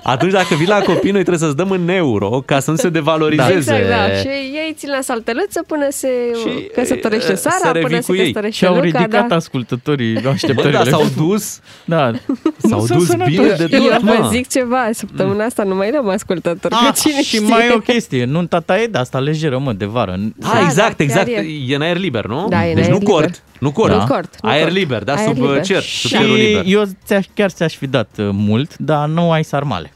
Atunci 0.04 0.32
dacă 0.32 0.56
vii 0.56 0.68
la 0.68 0.80
copii, 0.80 1.12
noi 1.12 1.24
trebuie 1.24 1.38
să-ți 1.48 1.56
dăm 1.56 1.70
în 1.72 1.90
euro 1.90 2.44
ca 2.46 2.60
să 2.60 2.72
nu 2.72 2.78
se 2.78 2.90
devalorizeze. 2.90 3.54
Exact, 3.58 3.88
da. 3.88 4.14
Și 4.14 4.28
ei 4.28 4.74
țin 4.78 4.90
la 4.90 5.02
saltălăță 5.02 5.64
până 5.68 5.88
se 5.90 6.08
Și, 6.42 6.68
căsătorește 6.74 7.32
e, 7.32 7.36
Sara, 7.36 7.56
să 7.56 7.70
revii 7.74 7.88
până 7.88 7.98
cu 8.00 8.04
se 8.04 8.12
ei. 8.12 8.20
căsătorește 8.20 8.58
Și 8.58 8.66
au 8.66 8.74
Luca, 8.74 8.86
ridicat 8.86 9.28
da. 9.28 9.36
ascultătorii 9.36 10.14
Bă, 10.22 10.30
așteptările. 10.30 10.78
da, 10.84 10.90
s-au 10.90 11.06
dus, 11.18 11.60
Da. 11.86 12.12
s-au 12.58 12.80
Nu 12.80 12.86
sunt 12.86 12.98
dus 13.00 13.08
sănătoși. 13.08 13.36
bine 13.38 13.54
de 13.68 13.68
Eu 13.76 13.82
tot, 13.84 14.00
vă 14.02 14.16
mă. 14.22 14.30
zic 14.32 14.48
ceva, 14.50 14.90
săptămâna 14.94 15.44
asta 15.46 15.64
nu 15.64 15.76
mai 15.76 15.90
am 15.90 16.08
ascultători, 16.10 16.74
că 16.74 16.86
Ah, 16.88 16.94
cine 17.02 17.22
și 17.22 17.36
știe? 17.36 17.48
mai 17.48 17.68
e 17.68 17.74
o 17.74 17.80
chestie, 17.80 18.26
nunta 18.26 18.60
ta 18.60 18.80
e 18.82 18.86
de 18.86 18.98
asta 18.98 19.20
lejeră, 19.20 19.58
mă, 19.60 19.74
de 19.74 19.86
vară. 19.86 20.16
Da, 20.36 20.48
Da, 20.54 20.60
exact, 20.64 20.98
da, 20.98 21.04
exact. 21.04 21.28
chiar 21.28 21.44
E. 21.70 21.76
în 21.76 21.82
aer 21.82 21.98
liber, 21.98 22.26
nu? 22.26 22.46
Da, 22.50 22.66
e 22.66 22.70
în 22.70 22.76
deci 22.76 22.84
aer 22.84 22.94
nu 22.94 23.00
liber. 23.00 23.14
cort. 23.14 23.44
Nu 23.60 23.72
cort. 23.72 23.92
Nu 23.94 24.06
cort, 24.06 24.38
nu 24.42 24.50
aer 24.50 24.62
cort. 24.62 24.74
liber, 24.74 25.04
da, 25.04 25.14
Aer 25.14 25.28
sub 25.28 25.36
liber. 25.44 25.62
cer, 25.64 25.82
sub 25.82 26.10
cerul 26.10 26.36
Și 26.38 26.42
liber. 26.44 26.64
eu 26.66 26.84
ți-aș, 27.06 27.26
chiar 27.34 27.50
ți-aș 27.50 27.76
fi 27.76 27.88
dat 27.88 28.10
uh, 28.20 28.30
mult, 28.32 28.78
dar 28.78 29.08
nu 29.08 29.32
ai 29.32 29.44
sarmale. 29.44 29.92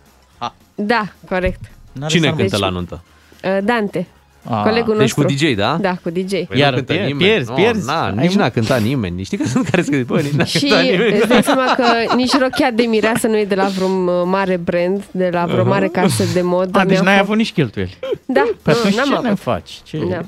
Da, 0.76 1.08
corect. 1.30 1.60
N-are 1.92 2.12
Cine 2.12 2.24
sarmale. 2.26 2.48
cântă 2.48 2.66
la 2.66 2.70
nuntă? 2.70 3.04
Uh, 3.44 3.58
Dante, 3.64 4.08
Ah, 4.44 4.62
colegul 4.64 4.98
Deci 4.98 5.14
cu 5.14 5.22
nostru. 5.22 5.38
DJ, 5.48 5.56
da? 5.56 5.78
Da, 5.82 5.96
cu 6.04 6.10
DJ. 6.10 6.30
Păi 6.32 6.48
Iar 6.54 6.70
nu 6.70 6.76
cântă 6.76 6.94
pier- 6.94 7.06
nimeni. 7.06 7.18
pierzi, 7.30 7.50
Nu, 7.50 7.56
pierzi. 7.56 7.86
Na, 7.88 8.06
Ai 8.06 8.12
nici 8.16 8.24
mult. 8.26 8.38
n-a 8.40 8.50
cântat 8.50 8.82
nimeni. 8.82 9.24
Știi 9.24 9.38
că 9.38 9.48
sunt 9.48 9.68
care 9.68 9.82
să 9.82 9.92
bă, 10.06 10.22
nici 10.22 10.32
n-a 10.32 10.44
Și 10.44 10.60
cântat 10.60 10.82
nimeni. 10.84 11.18
îți 11.18 11.28
dai 11.28 11.44
seama 11.44 11.74
că 11.76 11.84
nici 12.16 12.38
rochia 12.38 12.72
de 12.72 12.84
mireasă 12.84 13.28
nu 13.28 13.38
e 13.38 13.46
de 13.46 13.56
la 13.56 13.66
vreun 13.68 14.08
uh, 14.08 14.22
mare 14.26 14.58
brand, 14.58 15.04
de 15.12 15.30
la 15.32 15.46
vreo 15.46 15.66
mare 15.66 15.88
casă 15.88 16.24
de 16.34 16.42
mod. 16.42 16.70
A, 16.78 16.86
deci 16.86 16.90
Mi-a 16.94 17.02
n-ai 17.02 17.14
fost- 17.14 17.26
avut 17.26 17.38
nici 17.38 17.52
cheltuieli. 17.52 17.98
Da, 18.26 18.42
Păi 18.62 18.74
nu, 18.74 18.80
atunci 18.80 18.96
n-am 18.96 19.08
ce 19.08 19.14
avut. 19.14 19.26
ne 19.30 19.34
faci? 19.36 19.80
Ce? 19.84 19.98
Da. 20.10 20.22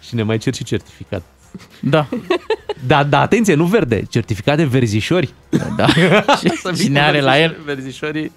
Și 0.00 0.14
ne 0.14 0.22
mai 0.22 0.38
cer 0.38 0.54
și 0.54 0.64
certificat. 0.64 1.22
Da. 1.80 2.06
Da, 2.86 3.04
da, 3.04 3.20
atenție, 3.20 3.54
nu 3.54 3.64
verde, 3.64 4.02
certificat 4.10 4.56
de 4.56 4.64
verzișori. 4.64 5.32
da. 5.76 5.86
Și 6.40 6.82
Cine 6.82 7.00
are 7.00 7.20
la 7.20 7.38
el? 7.42 7.56
Verzișorii. 7.64 8.32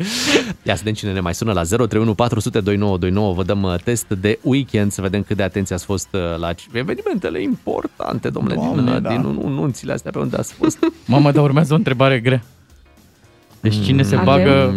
Ia 0.64 0.74
să 0.76 0.78
vedem 0.78 0.94
cine 0.94 1.12
ne 1.12 1.20
mai 1.20 1.34
sună 1.34 1.52
la 1.52 1.64
031 1.64 2.14
400 2.14 2.60
2929. 2.60 3.34
Vă 3.34 3.44
dăm 3.44 3.64
uh, 3.64 3.76
test 3.84 4.06
de 4.08 4.40
weekend 4.42 4.92
să 4.92 5.02
vedem 5.02 5.24
cât 5.24 5.38
de 5.38 5.44
atenție 5.44 5.76
ați 5.76 5.86
fost 5.86 6.08
uh, 6.12 6.20
la 6.38 6.50
evenimentele 6.74 7.42
importante, 7.42 8.30
domnule, 8.30 8.56
din, 8.56 8.64
Doamne, 8.64 8.92
uh, 8.96 9.02
da. 9.02 9.10
din 9.10 9.24
un- 9.24 9.54
nunțile 9.54 9.94
astea 9.94 10.12
pe 10.12 10.20
unde 10.20 10.36
ați 10.38 10.54
fost. 10.54 10.78
Mamă, 11.06 11.32
dar 11.32 11.44
urmează 11.44 11.74
o 11.74 11.76
întrebare 11.78 12.20
grea. 12.20 12.44
Deci 13.60 13.76
cine 13.84 14.04
se 14.04 14.16
Avem? 14.16 14.26
bagă 14.26 14.74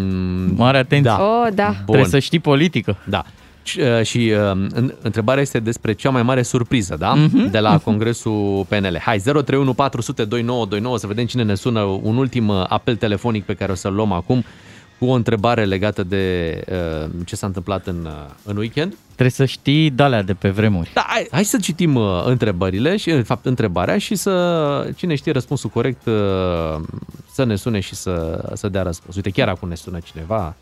mare 0.57 0.79
atenție. 0.79 1.11
Da. 1.11 1.23
Oh, 1.23 1.49
da. 1.55 1.67
Bun. 1.71 1.85
Trebuie 1.85 2.11
să 2.11 2.19
știi 2.19 2.39
politică. 2.39 2.97
Da. 3.09 3.25
Și, 3.65 3.81
uh, 3.81 4.03
și 4.03 4.33
uh, 4.35 4.51
în- 4.75 4.95
întrebarea 5.03 5.43
este 5.43 5.59
despre 5.59 5.93
cea 5.93 6.11
mai 6.11 6.23
mare 6.23 6.43
surpriză, 6.43 6.97
da? 6.99 7.15
Mhm. 7.15 7.51
De 7.51 7.59
la 7.59 7.79
Congresul 7.79 8.67
PNL. 8.69 8.99
Hai, 9.01 9.19
031 9.19 9.73
400 9.75 10.25
2929 10.25 10.99
să 10.99 11.07
vedem 11.07 11.27
cine 11.27 11.43
ne 11.43 11.55
sună. 11.55 11.81
Un 11.81 12.17
ultim 12.17 12.49
uh, 12.49 12.65
apel 12.69 12.97
telefonic 12.97 13.45
pe 13.45 13.55
care 13.55 13.73
o 13.73 13.75
să-l 13.75 13.95
luăm 13.95 14.13
acum 14.13 14.45
cu 14.99 15.05
o 15.07 15.13
întrebare 15.13 15.65
legată 15.65 16.03
de 16.03 16.61
uh, 17.05 17.11
ce 17.25 17.37
s-a 17.37 17.47
întâmplat 17.47 17.87
în, 17.87 17.97
uh, 18.05 18.13
în 18.45 18.57
weekend. 18.57 18.95
Trebuie 19.05 19.31
să 19.31 19.45
știi 19.45 19.91
dalea 19.91 20.23
de 20.23 20.35
pe 20.35 20.49
vremuri. 20.49 20.91
Da, 20.95 21.05
hai, 21.09 21.27
hai 21.31 21.45
să 21.45 21.57
citim 21.57 21.95
uh, 21.95 22.23
întrebările 22.27 22.97
și, 22.97 23.11
în 23.11 23.23
fapt, 23.23 23.47
întrebarea 23.47 23.99
și 23.99 24.15
să, 24.15 24.91
cine 24.97 25.15
știe 25.15 25.33
răspunsul 25.33 25.71
corect, 25.71 26.07
uh, 26.07 26.81
să 27.33 27.45
ne 27.45 27.57
sune 27.57 27.81
și 27.81 27.95
să, 27.95 28.45
să 28.55 28.69
dea 28.69 28.83
răspuns. 28.83 29.17
Uite, 29.17 29.31
chiar 29.31 29.49
acum 29.49 29.69
ne 29.69 29.75
sună 29.75 29.99
cineva 30.13 30.47
uh, 30.47 30.53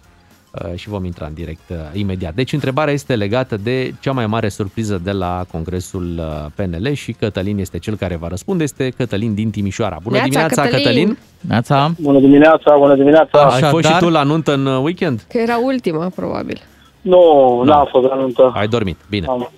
și 0.74 0.88
vom 0.88 1.04
intra 1.04 1.26
în 1.26 1.34
direct 1.34 1.68
uh, 1.70 1.76
imediat. 1.92 2.34
Deci, 2.34 2.52
întrebarea 2.52 2.92
este 2.92 3.14
legată 3.16 3.56
de 3.56 3.94
cea 4.00 4.12
mai 4.12 4.26
mare 4.26 4.48
surpriză 4.48 5.00
de 5.04 5.10
la 5.12 5.44
Congresul 5.52 6.14
uh, 6.18 6.46
PNL 6.54 6.92
și 6.92 7.12
Cătălin 7.12 7.58
este 7.58 7.78
cel 7.78 7.94
care 7.96 8.16
va 8.16 8.28
răspunde. 8.28 8.62
Este 8.62 8.90
Cătălin 8.96 9.34
din 9.34 9.50
Timișoara. 9.50 9.98
Bună 10.02 10.14
Neața, 10.16 10.28
dimineața, 10.28 10.62
Cătălin! 10.62 10.82
Cătălin! 10.84 11.18
Neața, 11.40 11.92
Bună 12.00 12.18
dimineața, 12.18 12.76
bună 12.78 12.94
dimineața. 12.94 13.38
Ai 13.42 13.62
fost 13.62 13.84
și 13.84 13.90
Așadar- 13.92 14.00
tu 14.08 14.08
la 14.08 14.22
nuntă 14.22 14.52
în 14.54 14.66
uh, 14.66 14.82
weekend? 14.82 15.24
Că 15.28 15.38
era 15.38 15.58
ultima, 15.64 16.08
probabil. 16.14 16.60
Nu, 17.00 17.62
n-am 17.64 17.88
fost 17.90 18.06
la 18.06 18.14
nuntă. 18.16 18.52
Ai 18.54 18.68
dormit, 18.68 18.96
bine. 19.08 19.26
Am. 19.28 19.50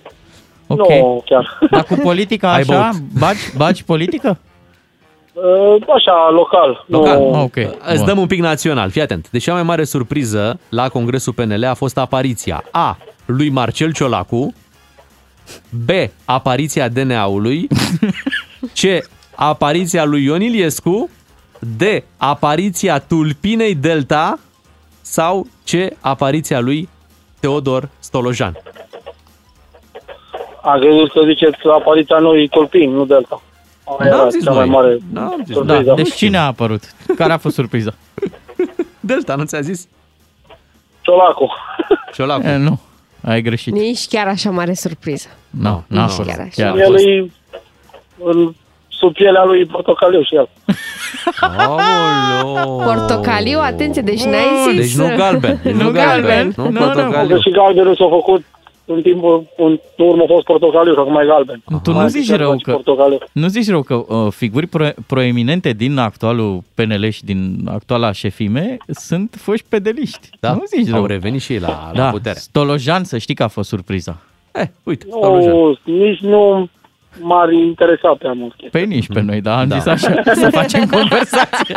ok. 0.67 0.89
Nu, 0.89 1.23
chiar. 1.25 1.59
Dar 1.71 1.83
cu 1.83 1.95
politica 1.95 2.53
Ai 2.53 2.59
așa, 2.61 2.89
băut. 2.91 3.01
bagi, 3.19 3.39
bagi 3.57 3.83
politică? 3.83 4.37
Uh, 5.37 5.75
Așa, 5.95 6.29
local. 6.31 6.85
Local? 6.87 7.17
Nu, 7.19 7.41
Ok. 7.41 7.55
Îți 7.87 7.95
Bun. 7.97 8.05
dăm 8.05 8.17
un 8.19 8.27
pic 8.27 8.39
național. 8.39 8.89
Fii 8.89 9.01
atent. 9.01 9.29
Deci 9.31 9.43
cea 9.43 9.53
mai 9.53 9.63
mare 9.63 9.83
surpriză 9.83 10.59
la 10.69 10.89
Congresul 10.89 11.33
PNL 11.33 11.63
a 11.65 11.73
fost 11.73 11.97
apariția 11.97 12.63
A. 12.71 12.97
lui 13.25 13.49
Marcel 13.49 13.93
Ciolacu, 13.93 14.53
B. 15.85 15.89
apariția 16.25 16.87
DNA-ului, 16.89 17.67
C. 18.73 19.07
apariția 19.35 20.03
lui 20.03 20.23
Ion 20.23 20.41
Iliescu, 20.41 21.09
D. 21.77 21.81
apariția 22.17 22.99
tulpinei 22.99 23.75
Delta 23.75 24.39
sau 25.01 25.47
C. 25.65 25.69
apariția 26.01 26.59
lui 26.59 26.89
Teodor 27.39 27.89
Stolojan. 27.99 28.57
Am 30.61 30.79
crezut 30.79 31.11
că 31.11 31.21
ziceți 31.25 31.57
apariția 31.79 32.17
noi 32.17 32.47
tulpini, 32.49 32.91
nu 32.93 33.05
Delta. 33.05 33.41
Aia 33.99 34.09
N-am 34.09 34.19
era 34.19 34.29
zis 34.29 34.43
cea 34.43 34.51
mai 34.51 34.67
noi. 34.67 34.75
mare 34.75 34.97
N-am 35.13 35.41
zis 35.45 35.55
surpriză. 35.55 35.81
Da, 35.83 35.93
deci 35.93 36.13
cine 36.13 36.37
a 36.37 36.45
apărut? 36.45 36.83
Care 37.15 37.33
a 37.33 37.37
fost 37.37 37.55
surpriza? 37.55 37.93
Delta, 38.99 39.35
nu 39.35 39.43
ți-a 39.43 39.61
zis? 39.61 39.87
Ciolacu. 41.01 41.51
Ciolacu. 42.13 42.47
E, 42.47 42.55
nu, 42.57 42.79
ai 43.23 43.41
greșit. 43.41 43.73
Nici 43.73 44.07
chiar 44.07 44.27
așa 44.27 44.49
mare 44.49 44.73
surpriză. 44.73 45.27
Nu, 45.49 45.83
Nici 45.87 45.99
n-a 45.99 46.07
fost. 46.07 46.29
chiar 46.29 46.39
așa. 46.39 46.49
Chiar 46.55 46.73
a 46.75 46.79
El 46.79 46.91
fost. 46.91 47.05
e 47.05 47.29
în, 48.23 48.53
sub 48.87 49.13
pielea 49.13 49.43
lui 49.43 49.65
portocaliu 49.65 50.21
și 50.23 50.35
el. 50.35 50.49
Aoleo. 51.39 52.83
Portocaliu, 52.83 53.59
atenție, 53.59 54.01
deci 54.01 54.23
n-ai 54.23 54.47
zis... 54.69 54.97
Deci 54.97 55.07
nu 55.09 55.15
galben. 55.17 55.59
Deci 55.63 55.73
nu 55.73 55.91
galben. 55.91 56.53
Nu, 56.57 56.63
Că 56.71 56.79
portocaliu. 56.79 57.39
și 57.39 57.49
galbenul 57.51 57.95
s-a 57.95 58.07
făcut 58.09 58.45
în 58.85 59.01
timpul, 59.01 59.47
în 59.57 59.79
urmă 59.97 60.23
a 60.23 60.25
fost 60.27 60.45
portocaliu 60.45 60.93
și 60.93 60.99
acum 60.99 61.15
e 61.15 61.25
galben. 61.25 61.63
Tu 61.83 61.91
nu 61.91 62.07
zici 62.07 62.31
rău 62.31 62.57
că, 62.63 62.71
Portocaliu. 62.71 63.17
nu 63.31 63.47
zici 63.47 63.67
rău 63.69 63.81
că 63.81 63.93
uh, 63.95 64.31
figuri 64.31 64.67
pro- 64.67 64.93
proeminente 65.07 65.71
din 65.71 65.97
actualul 65.97 66.63
PNL 66.73 67.09
și 67.09 67.23
din 67.25 67.55
actuala 67.71 68.11
șefime 68.11 68.77
sunt 68.87 69.35
foști 69.41 69.65
pedeliști. 69.69 70.29
Da, 70.39 70.53
Nu 70.53 70.63
zici 70.75 70.89
rău. 70.89 70.99
au 70.99 71.05
revenit 71.05 71.41
și 71.41 71.53
ei 71.53 71.59
la, 71.59 71.89
la 71.93 71.99
da, 72.03 72.09
putere. 72.09 72.35
Stolojan, 72.39 73.03
să 73.03 73.17
știi 73.17 73.35
că 73.35 73.43
a 73.43 73.47
fost 73.47 73.69
surpriza. 73.69 74.17
Eh, 74.51 74.67
uite, 74.83 75.05
Nu, 75.09 75.77
nici 75.83 76.19
nu 76.19 76.69
m-ar 77.21 77.51
interesa 77.51 78.15
prea 78.19 78.33
mult. 78.33 78.53
Păi 78.71 78.85
nici 78.85 79.07
pe 79.07 79.21
noi, 79.21 79.41
da, 79.41 79.59
am 79.59 79.67
Da. 79.67 79.75
zis 79.77 79.85
așa, 79.85 80.13
să 80.41 80.49
facem 80.51 80.85
conversație. 80.89 81.75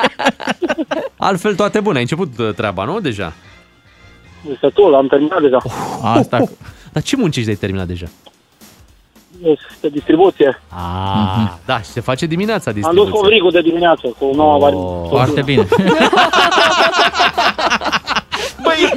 Altfel 1.17 1.55
toate 1.55 1.81
bune. 1.81 1.97
Ai 1.97 2.03
început 2.03 2.39
uh, 2.39 2.49
treaba, 2.57 2.85
nu? 2.85 3.01
Deja. 3.01 3.33
Este 4.53 4.69
tot, 4.69 4.95
am 4.95 5.07
terminat 5.07 5.41
deja. 5.41 5.59
Asta. 6.03 6.45
Dar 6.99 7.07
ce 7.07 7.17
muncești 7.17 7.45
de 7.47 7.51
ai 7.51 7.57
terminat 7.61 7.87
deja? 7.87 8.07
Este 9.43 9.89
distribuție. 9.89 10.63
Ah, 10.69 11.53
da, 11.67 11.81
și 11.81 11.89
se 11.89 12.01
face 12.01 12.27
dimineața 12.27 12.71
Am 12.71 12.77
dus 12.77 12.85
distribuție. 12.85 13.21
covrigul 13.21 13.51
de 13.51 13.61
dimineață 13.61 14.15
cu 14.19 14.31
noua 14.35 14.55
Oh, 14.55 14.61
variantă. 14.61 15.09
Foarte 15.09 15.43
bine. 15.43 15.67
Băi, 18.63 18.93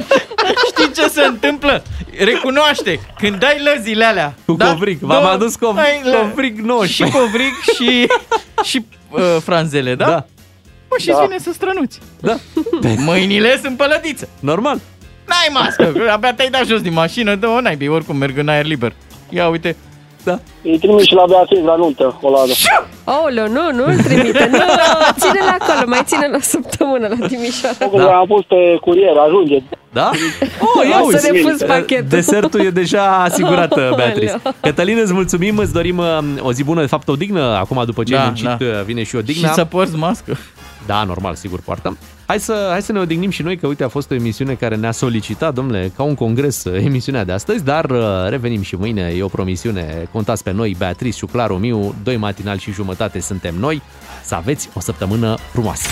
știi 0.66 0.92
ce 0.94 1.08
se 1.08 1.24
întâmplă? 1.26 1.82
Recunoaște, 2.18 3.00
când 3.18 3.36
dai 3.38 3.56
lăzile 3.74 4.04
alea 4.04 4.34
Cu 4.46 4.56
covrig. 4.56 4.98
V-am 5.00 5.20
două- 5.22 5.32
adus 5.32 5.54
cov- 5.56 5.76
ai 5.78 6.00
lă- 6.04 6.16
covrig 6.28 6.58
nou. 6.60 6.82
Și 6.84 7.02
covrig 7.02 7.52
și, 7.74 8.06
și 8.62 8.84
uh, 9.10 9.20
franzele, 9.42 9.94
da? 9.94 10.04
Da. 10.06 10.26
Mă, 10.90 10.96
și 10.98 11.06
Da. 11.06 11.18
vine 11.26 11.38
să 11.38 11.50
strănuți. 11.52 11.98
Da. 12.20 12.36
Mâinile 12.96 13.58
sunt 13.62 13.76
pălădițe. 13.76 14.28
Normal. 14.40 14.80
N-ai 15.26 15.48
mască, 15.52 15.84
că 15.84 16.10
abia 16.12 16.34
te-ai 16.34 16.48
dat 16.50 16.64
jos 16.66 16.80
din 16.80 16.92
mașină, 16.92 17.34
dă-o 17.34 17.60
naibii, 17.60 17.88
oricum 17.88 18.16
merg 18.16 18.38
în 18.38 18.48
aer 18.48 18.64
liber. 18.64 18.92
Ia 19.28 19.48
uite. 19.48 19.76
Da. 20.24 20.38
Îi 20.62 20.78
trimis 20.78 21.02
și 21.04 21.14
la 21.14 21.24
Beatriz 21.28 21.64
la 21.64 21.76
nuntă, 21.76 22.18
o 22.20 22.30
ladă. 22.30 22.52
Aoleu, 23.04 23.48
nu, 23.48 23.60
nu-l 23.72 23.96
trimite. 23.96 24.48
Nu, 24.52 24.58
ține-l 25.18 25.56
acolo, 25.58 25.82
mai 25.86 26.00
ține-l 26.04 26.34
o 26.34 26.40
săptămână 26.40 27.08
la 27.18 27.26
Timișoara. 27.26 27.76
Da. 27.96 28.12
Am 28.16 28.26
pus 28.26 28.44
pe 28.44 28.76
curier, 28.80 29.16
ajunge. 29.26 29.58
Da? 29.92 30.10
Oh, 30.60 30.88
ia 30.90 31.00
O 31.02 31.10
să 31.10 31.20
uite. 31.24 31.30
refuzi 31.42 31.64
pachetul. 31.64 32.06
Desertul 32.08 32.60
e 32.60 32.70
deja 32.70 33.02
asigurat, 33.22 33.72
Aoleu. 33.72 33.94
Beatrice. 33.94 34.42
Cătălin, 34.60 34.98
îți 35.02 35.12
mulțumim, 35.12 35.56
îți 35.58 35.72
dorim 35.72 35.98
uh, 35.98 36.18
o 36.40 36.52
zi 36.52 36.64
bună, 36.64 36.80
de 36.80 36.86
fapt 36.86 37.08
o 37.08 37.14
dignă. 37.14 37.40
Acum, 37.42 37.82
după 37.86 38.02
ce 38.02 38.12
Da, 38.14 38.20
ai 38.20 38.26
muncit, 38.26 38.44
da. 38.44 38.56
uh, 38.60 38.66
vine 38.84 39.02
și 39.02 39.16
o 39.16 39.20
dignă. 39.20 39.46
Și 39.46 39.52
să 39.54 39.64
porți 39.64 39.96
mască. 39.96 40.36
Da, 40.86 41.04
normal, 41.04 41.34
sigur, 41.34 41.60
poartăm. 41.60 41.98
Hai 42.26 42.40
să, 42.40 42.68
hai 42.70 42.82
să 42.82 42.92
ne 42.92 42.98
odihnim 42.98 43.30
și 43.30 43.42
noi, 43.42 43.56
că 43.56 43.66
uite, 43.66 43.84
a 43.84 43.88
fost 43.88 44.10
o 44.10 44.14
emisiune 44.14 44.54
care 44.54 44.76
ne-a 44.76 44.92
solicitat, 44.92 45.54
domnule, 45.54 45.92
ca 45.96 46.02
un 46.02 46.14
congres, 46.14 46.64
uh, 46.64 46.84
emisiunea 46.84 47.24
de 47.24 47.32
astăzi, 47.32 47.64
dar 47.64 47.90
uh, 47.90 47.98
revenim 48.28 48.62
și 48.62 48.76
mâine, 48.76 49.14
e 49.16 49.22
o 49.22 49.28
promisiune. 49.28 50.08
Contați 50.12 50.42
pe 50.42 50.50
noi, 50.50 50.74
Beatrice 50.78 51.16
și 51.16 51.24
Claru 51.24 51.54
Miu, 51.54 51.94
doi 52.02 52.16
matinal 52.16 52.58
și 52.58 52.72
jumătate 52.72 53.20
suntem 53.20 53.54
noi. 53.58 53.82
Să 54.24 54.34
aveți 54.34 54.68
o 54.74 54.80
săptămână 54.80 55.36
frumoasă. 55.52 55.88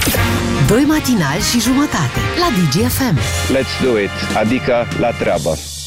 Doi 0.68 0.84
matinali 0.88 1.40
și 1.40 1.60
jumătate 1.60 2.20
la 2.38 2.48
DGFM. 2.56 3.18
Let's 3.56 3.82
do 3.82 3.98
it, 3.98 4.36
adică 4.36 4.86
la 5.00 5.10
treabă. 5.10 5.79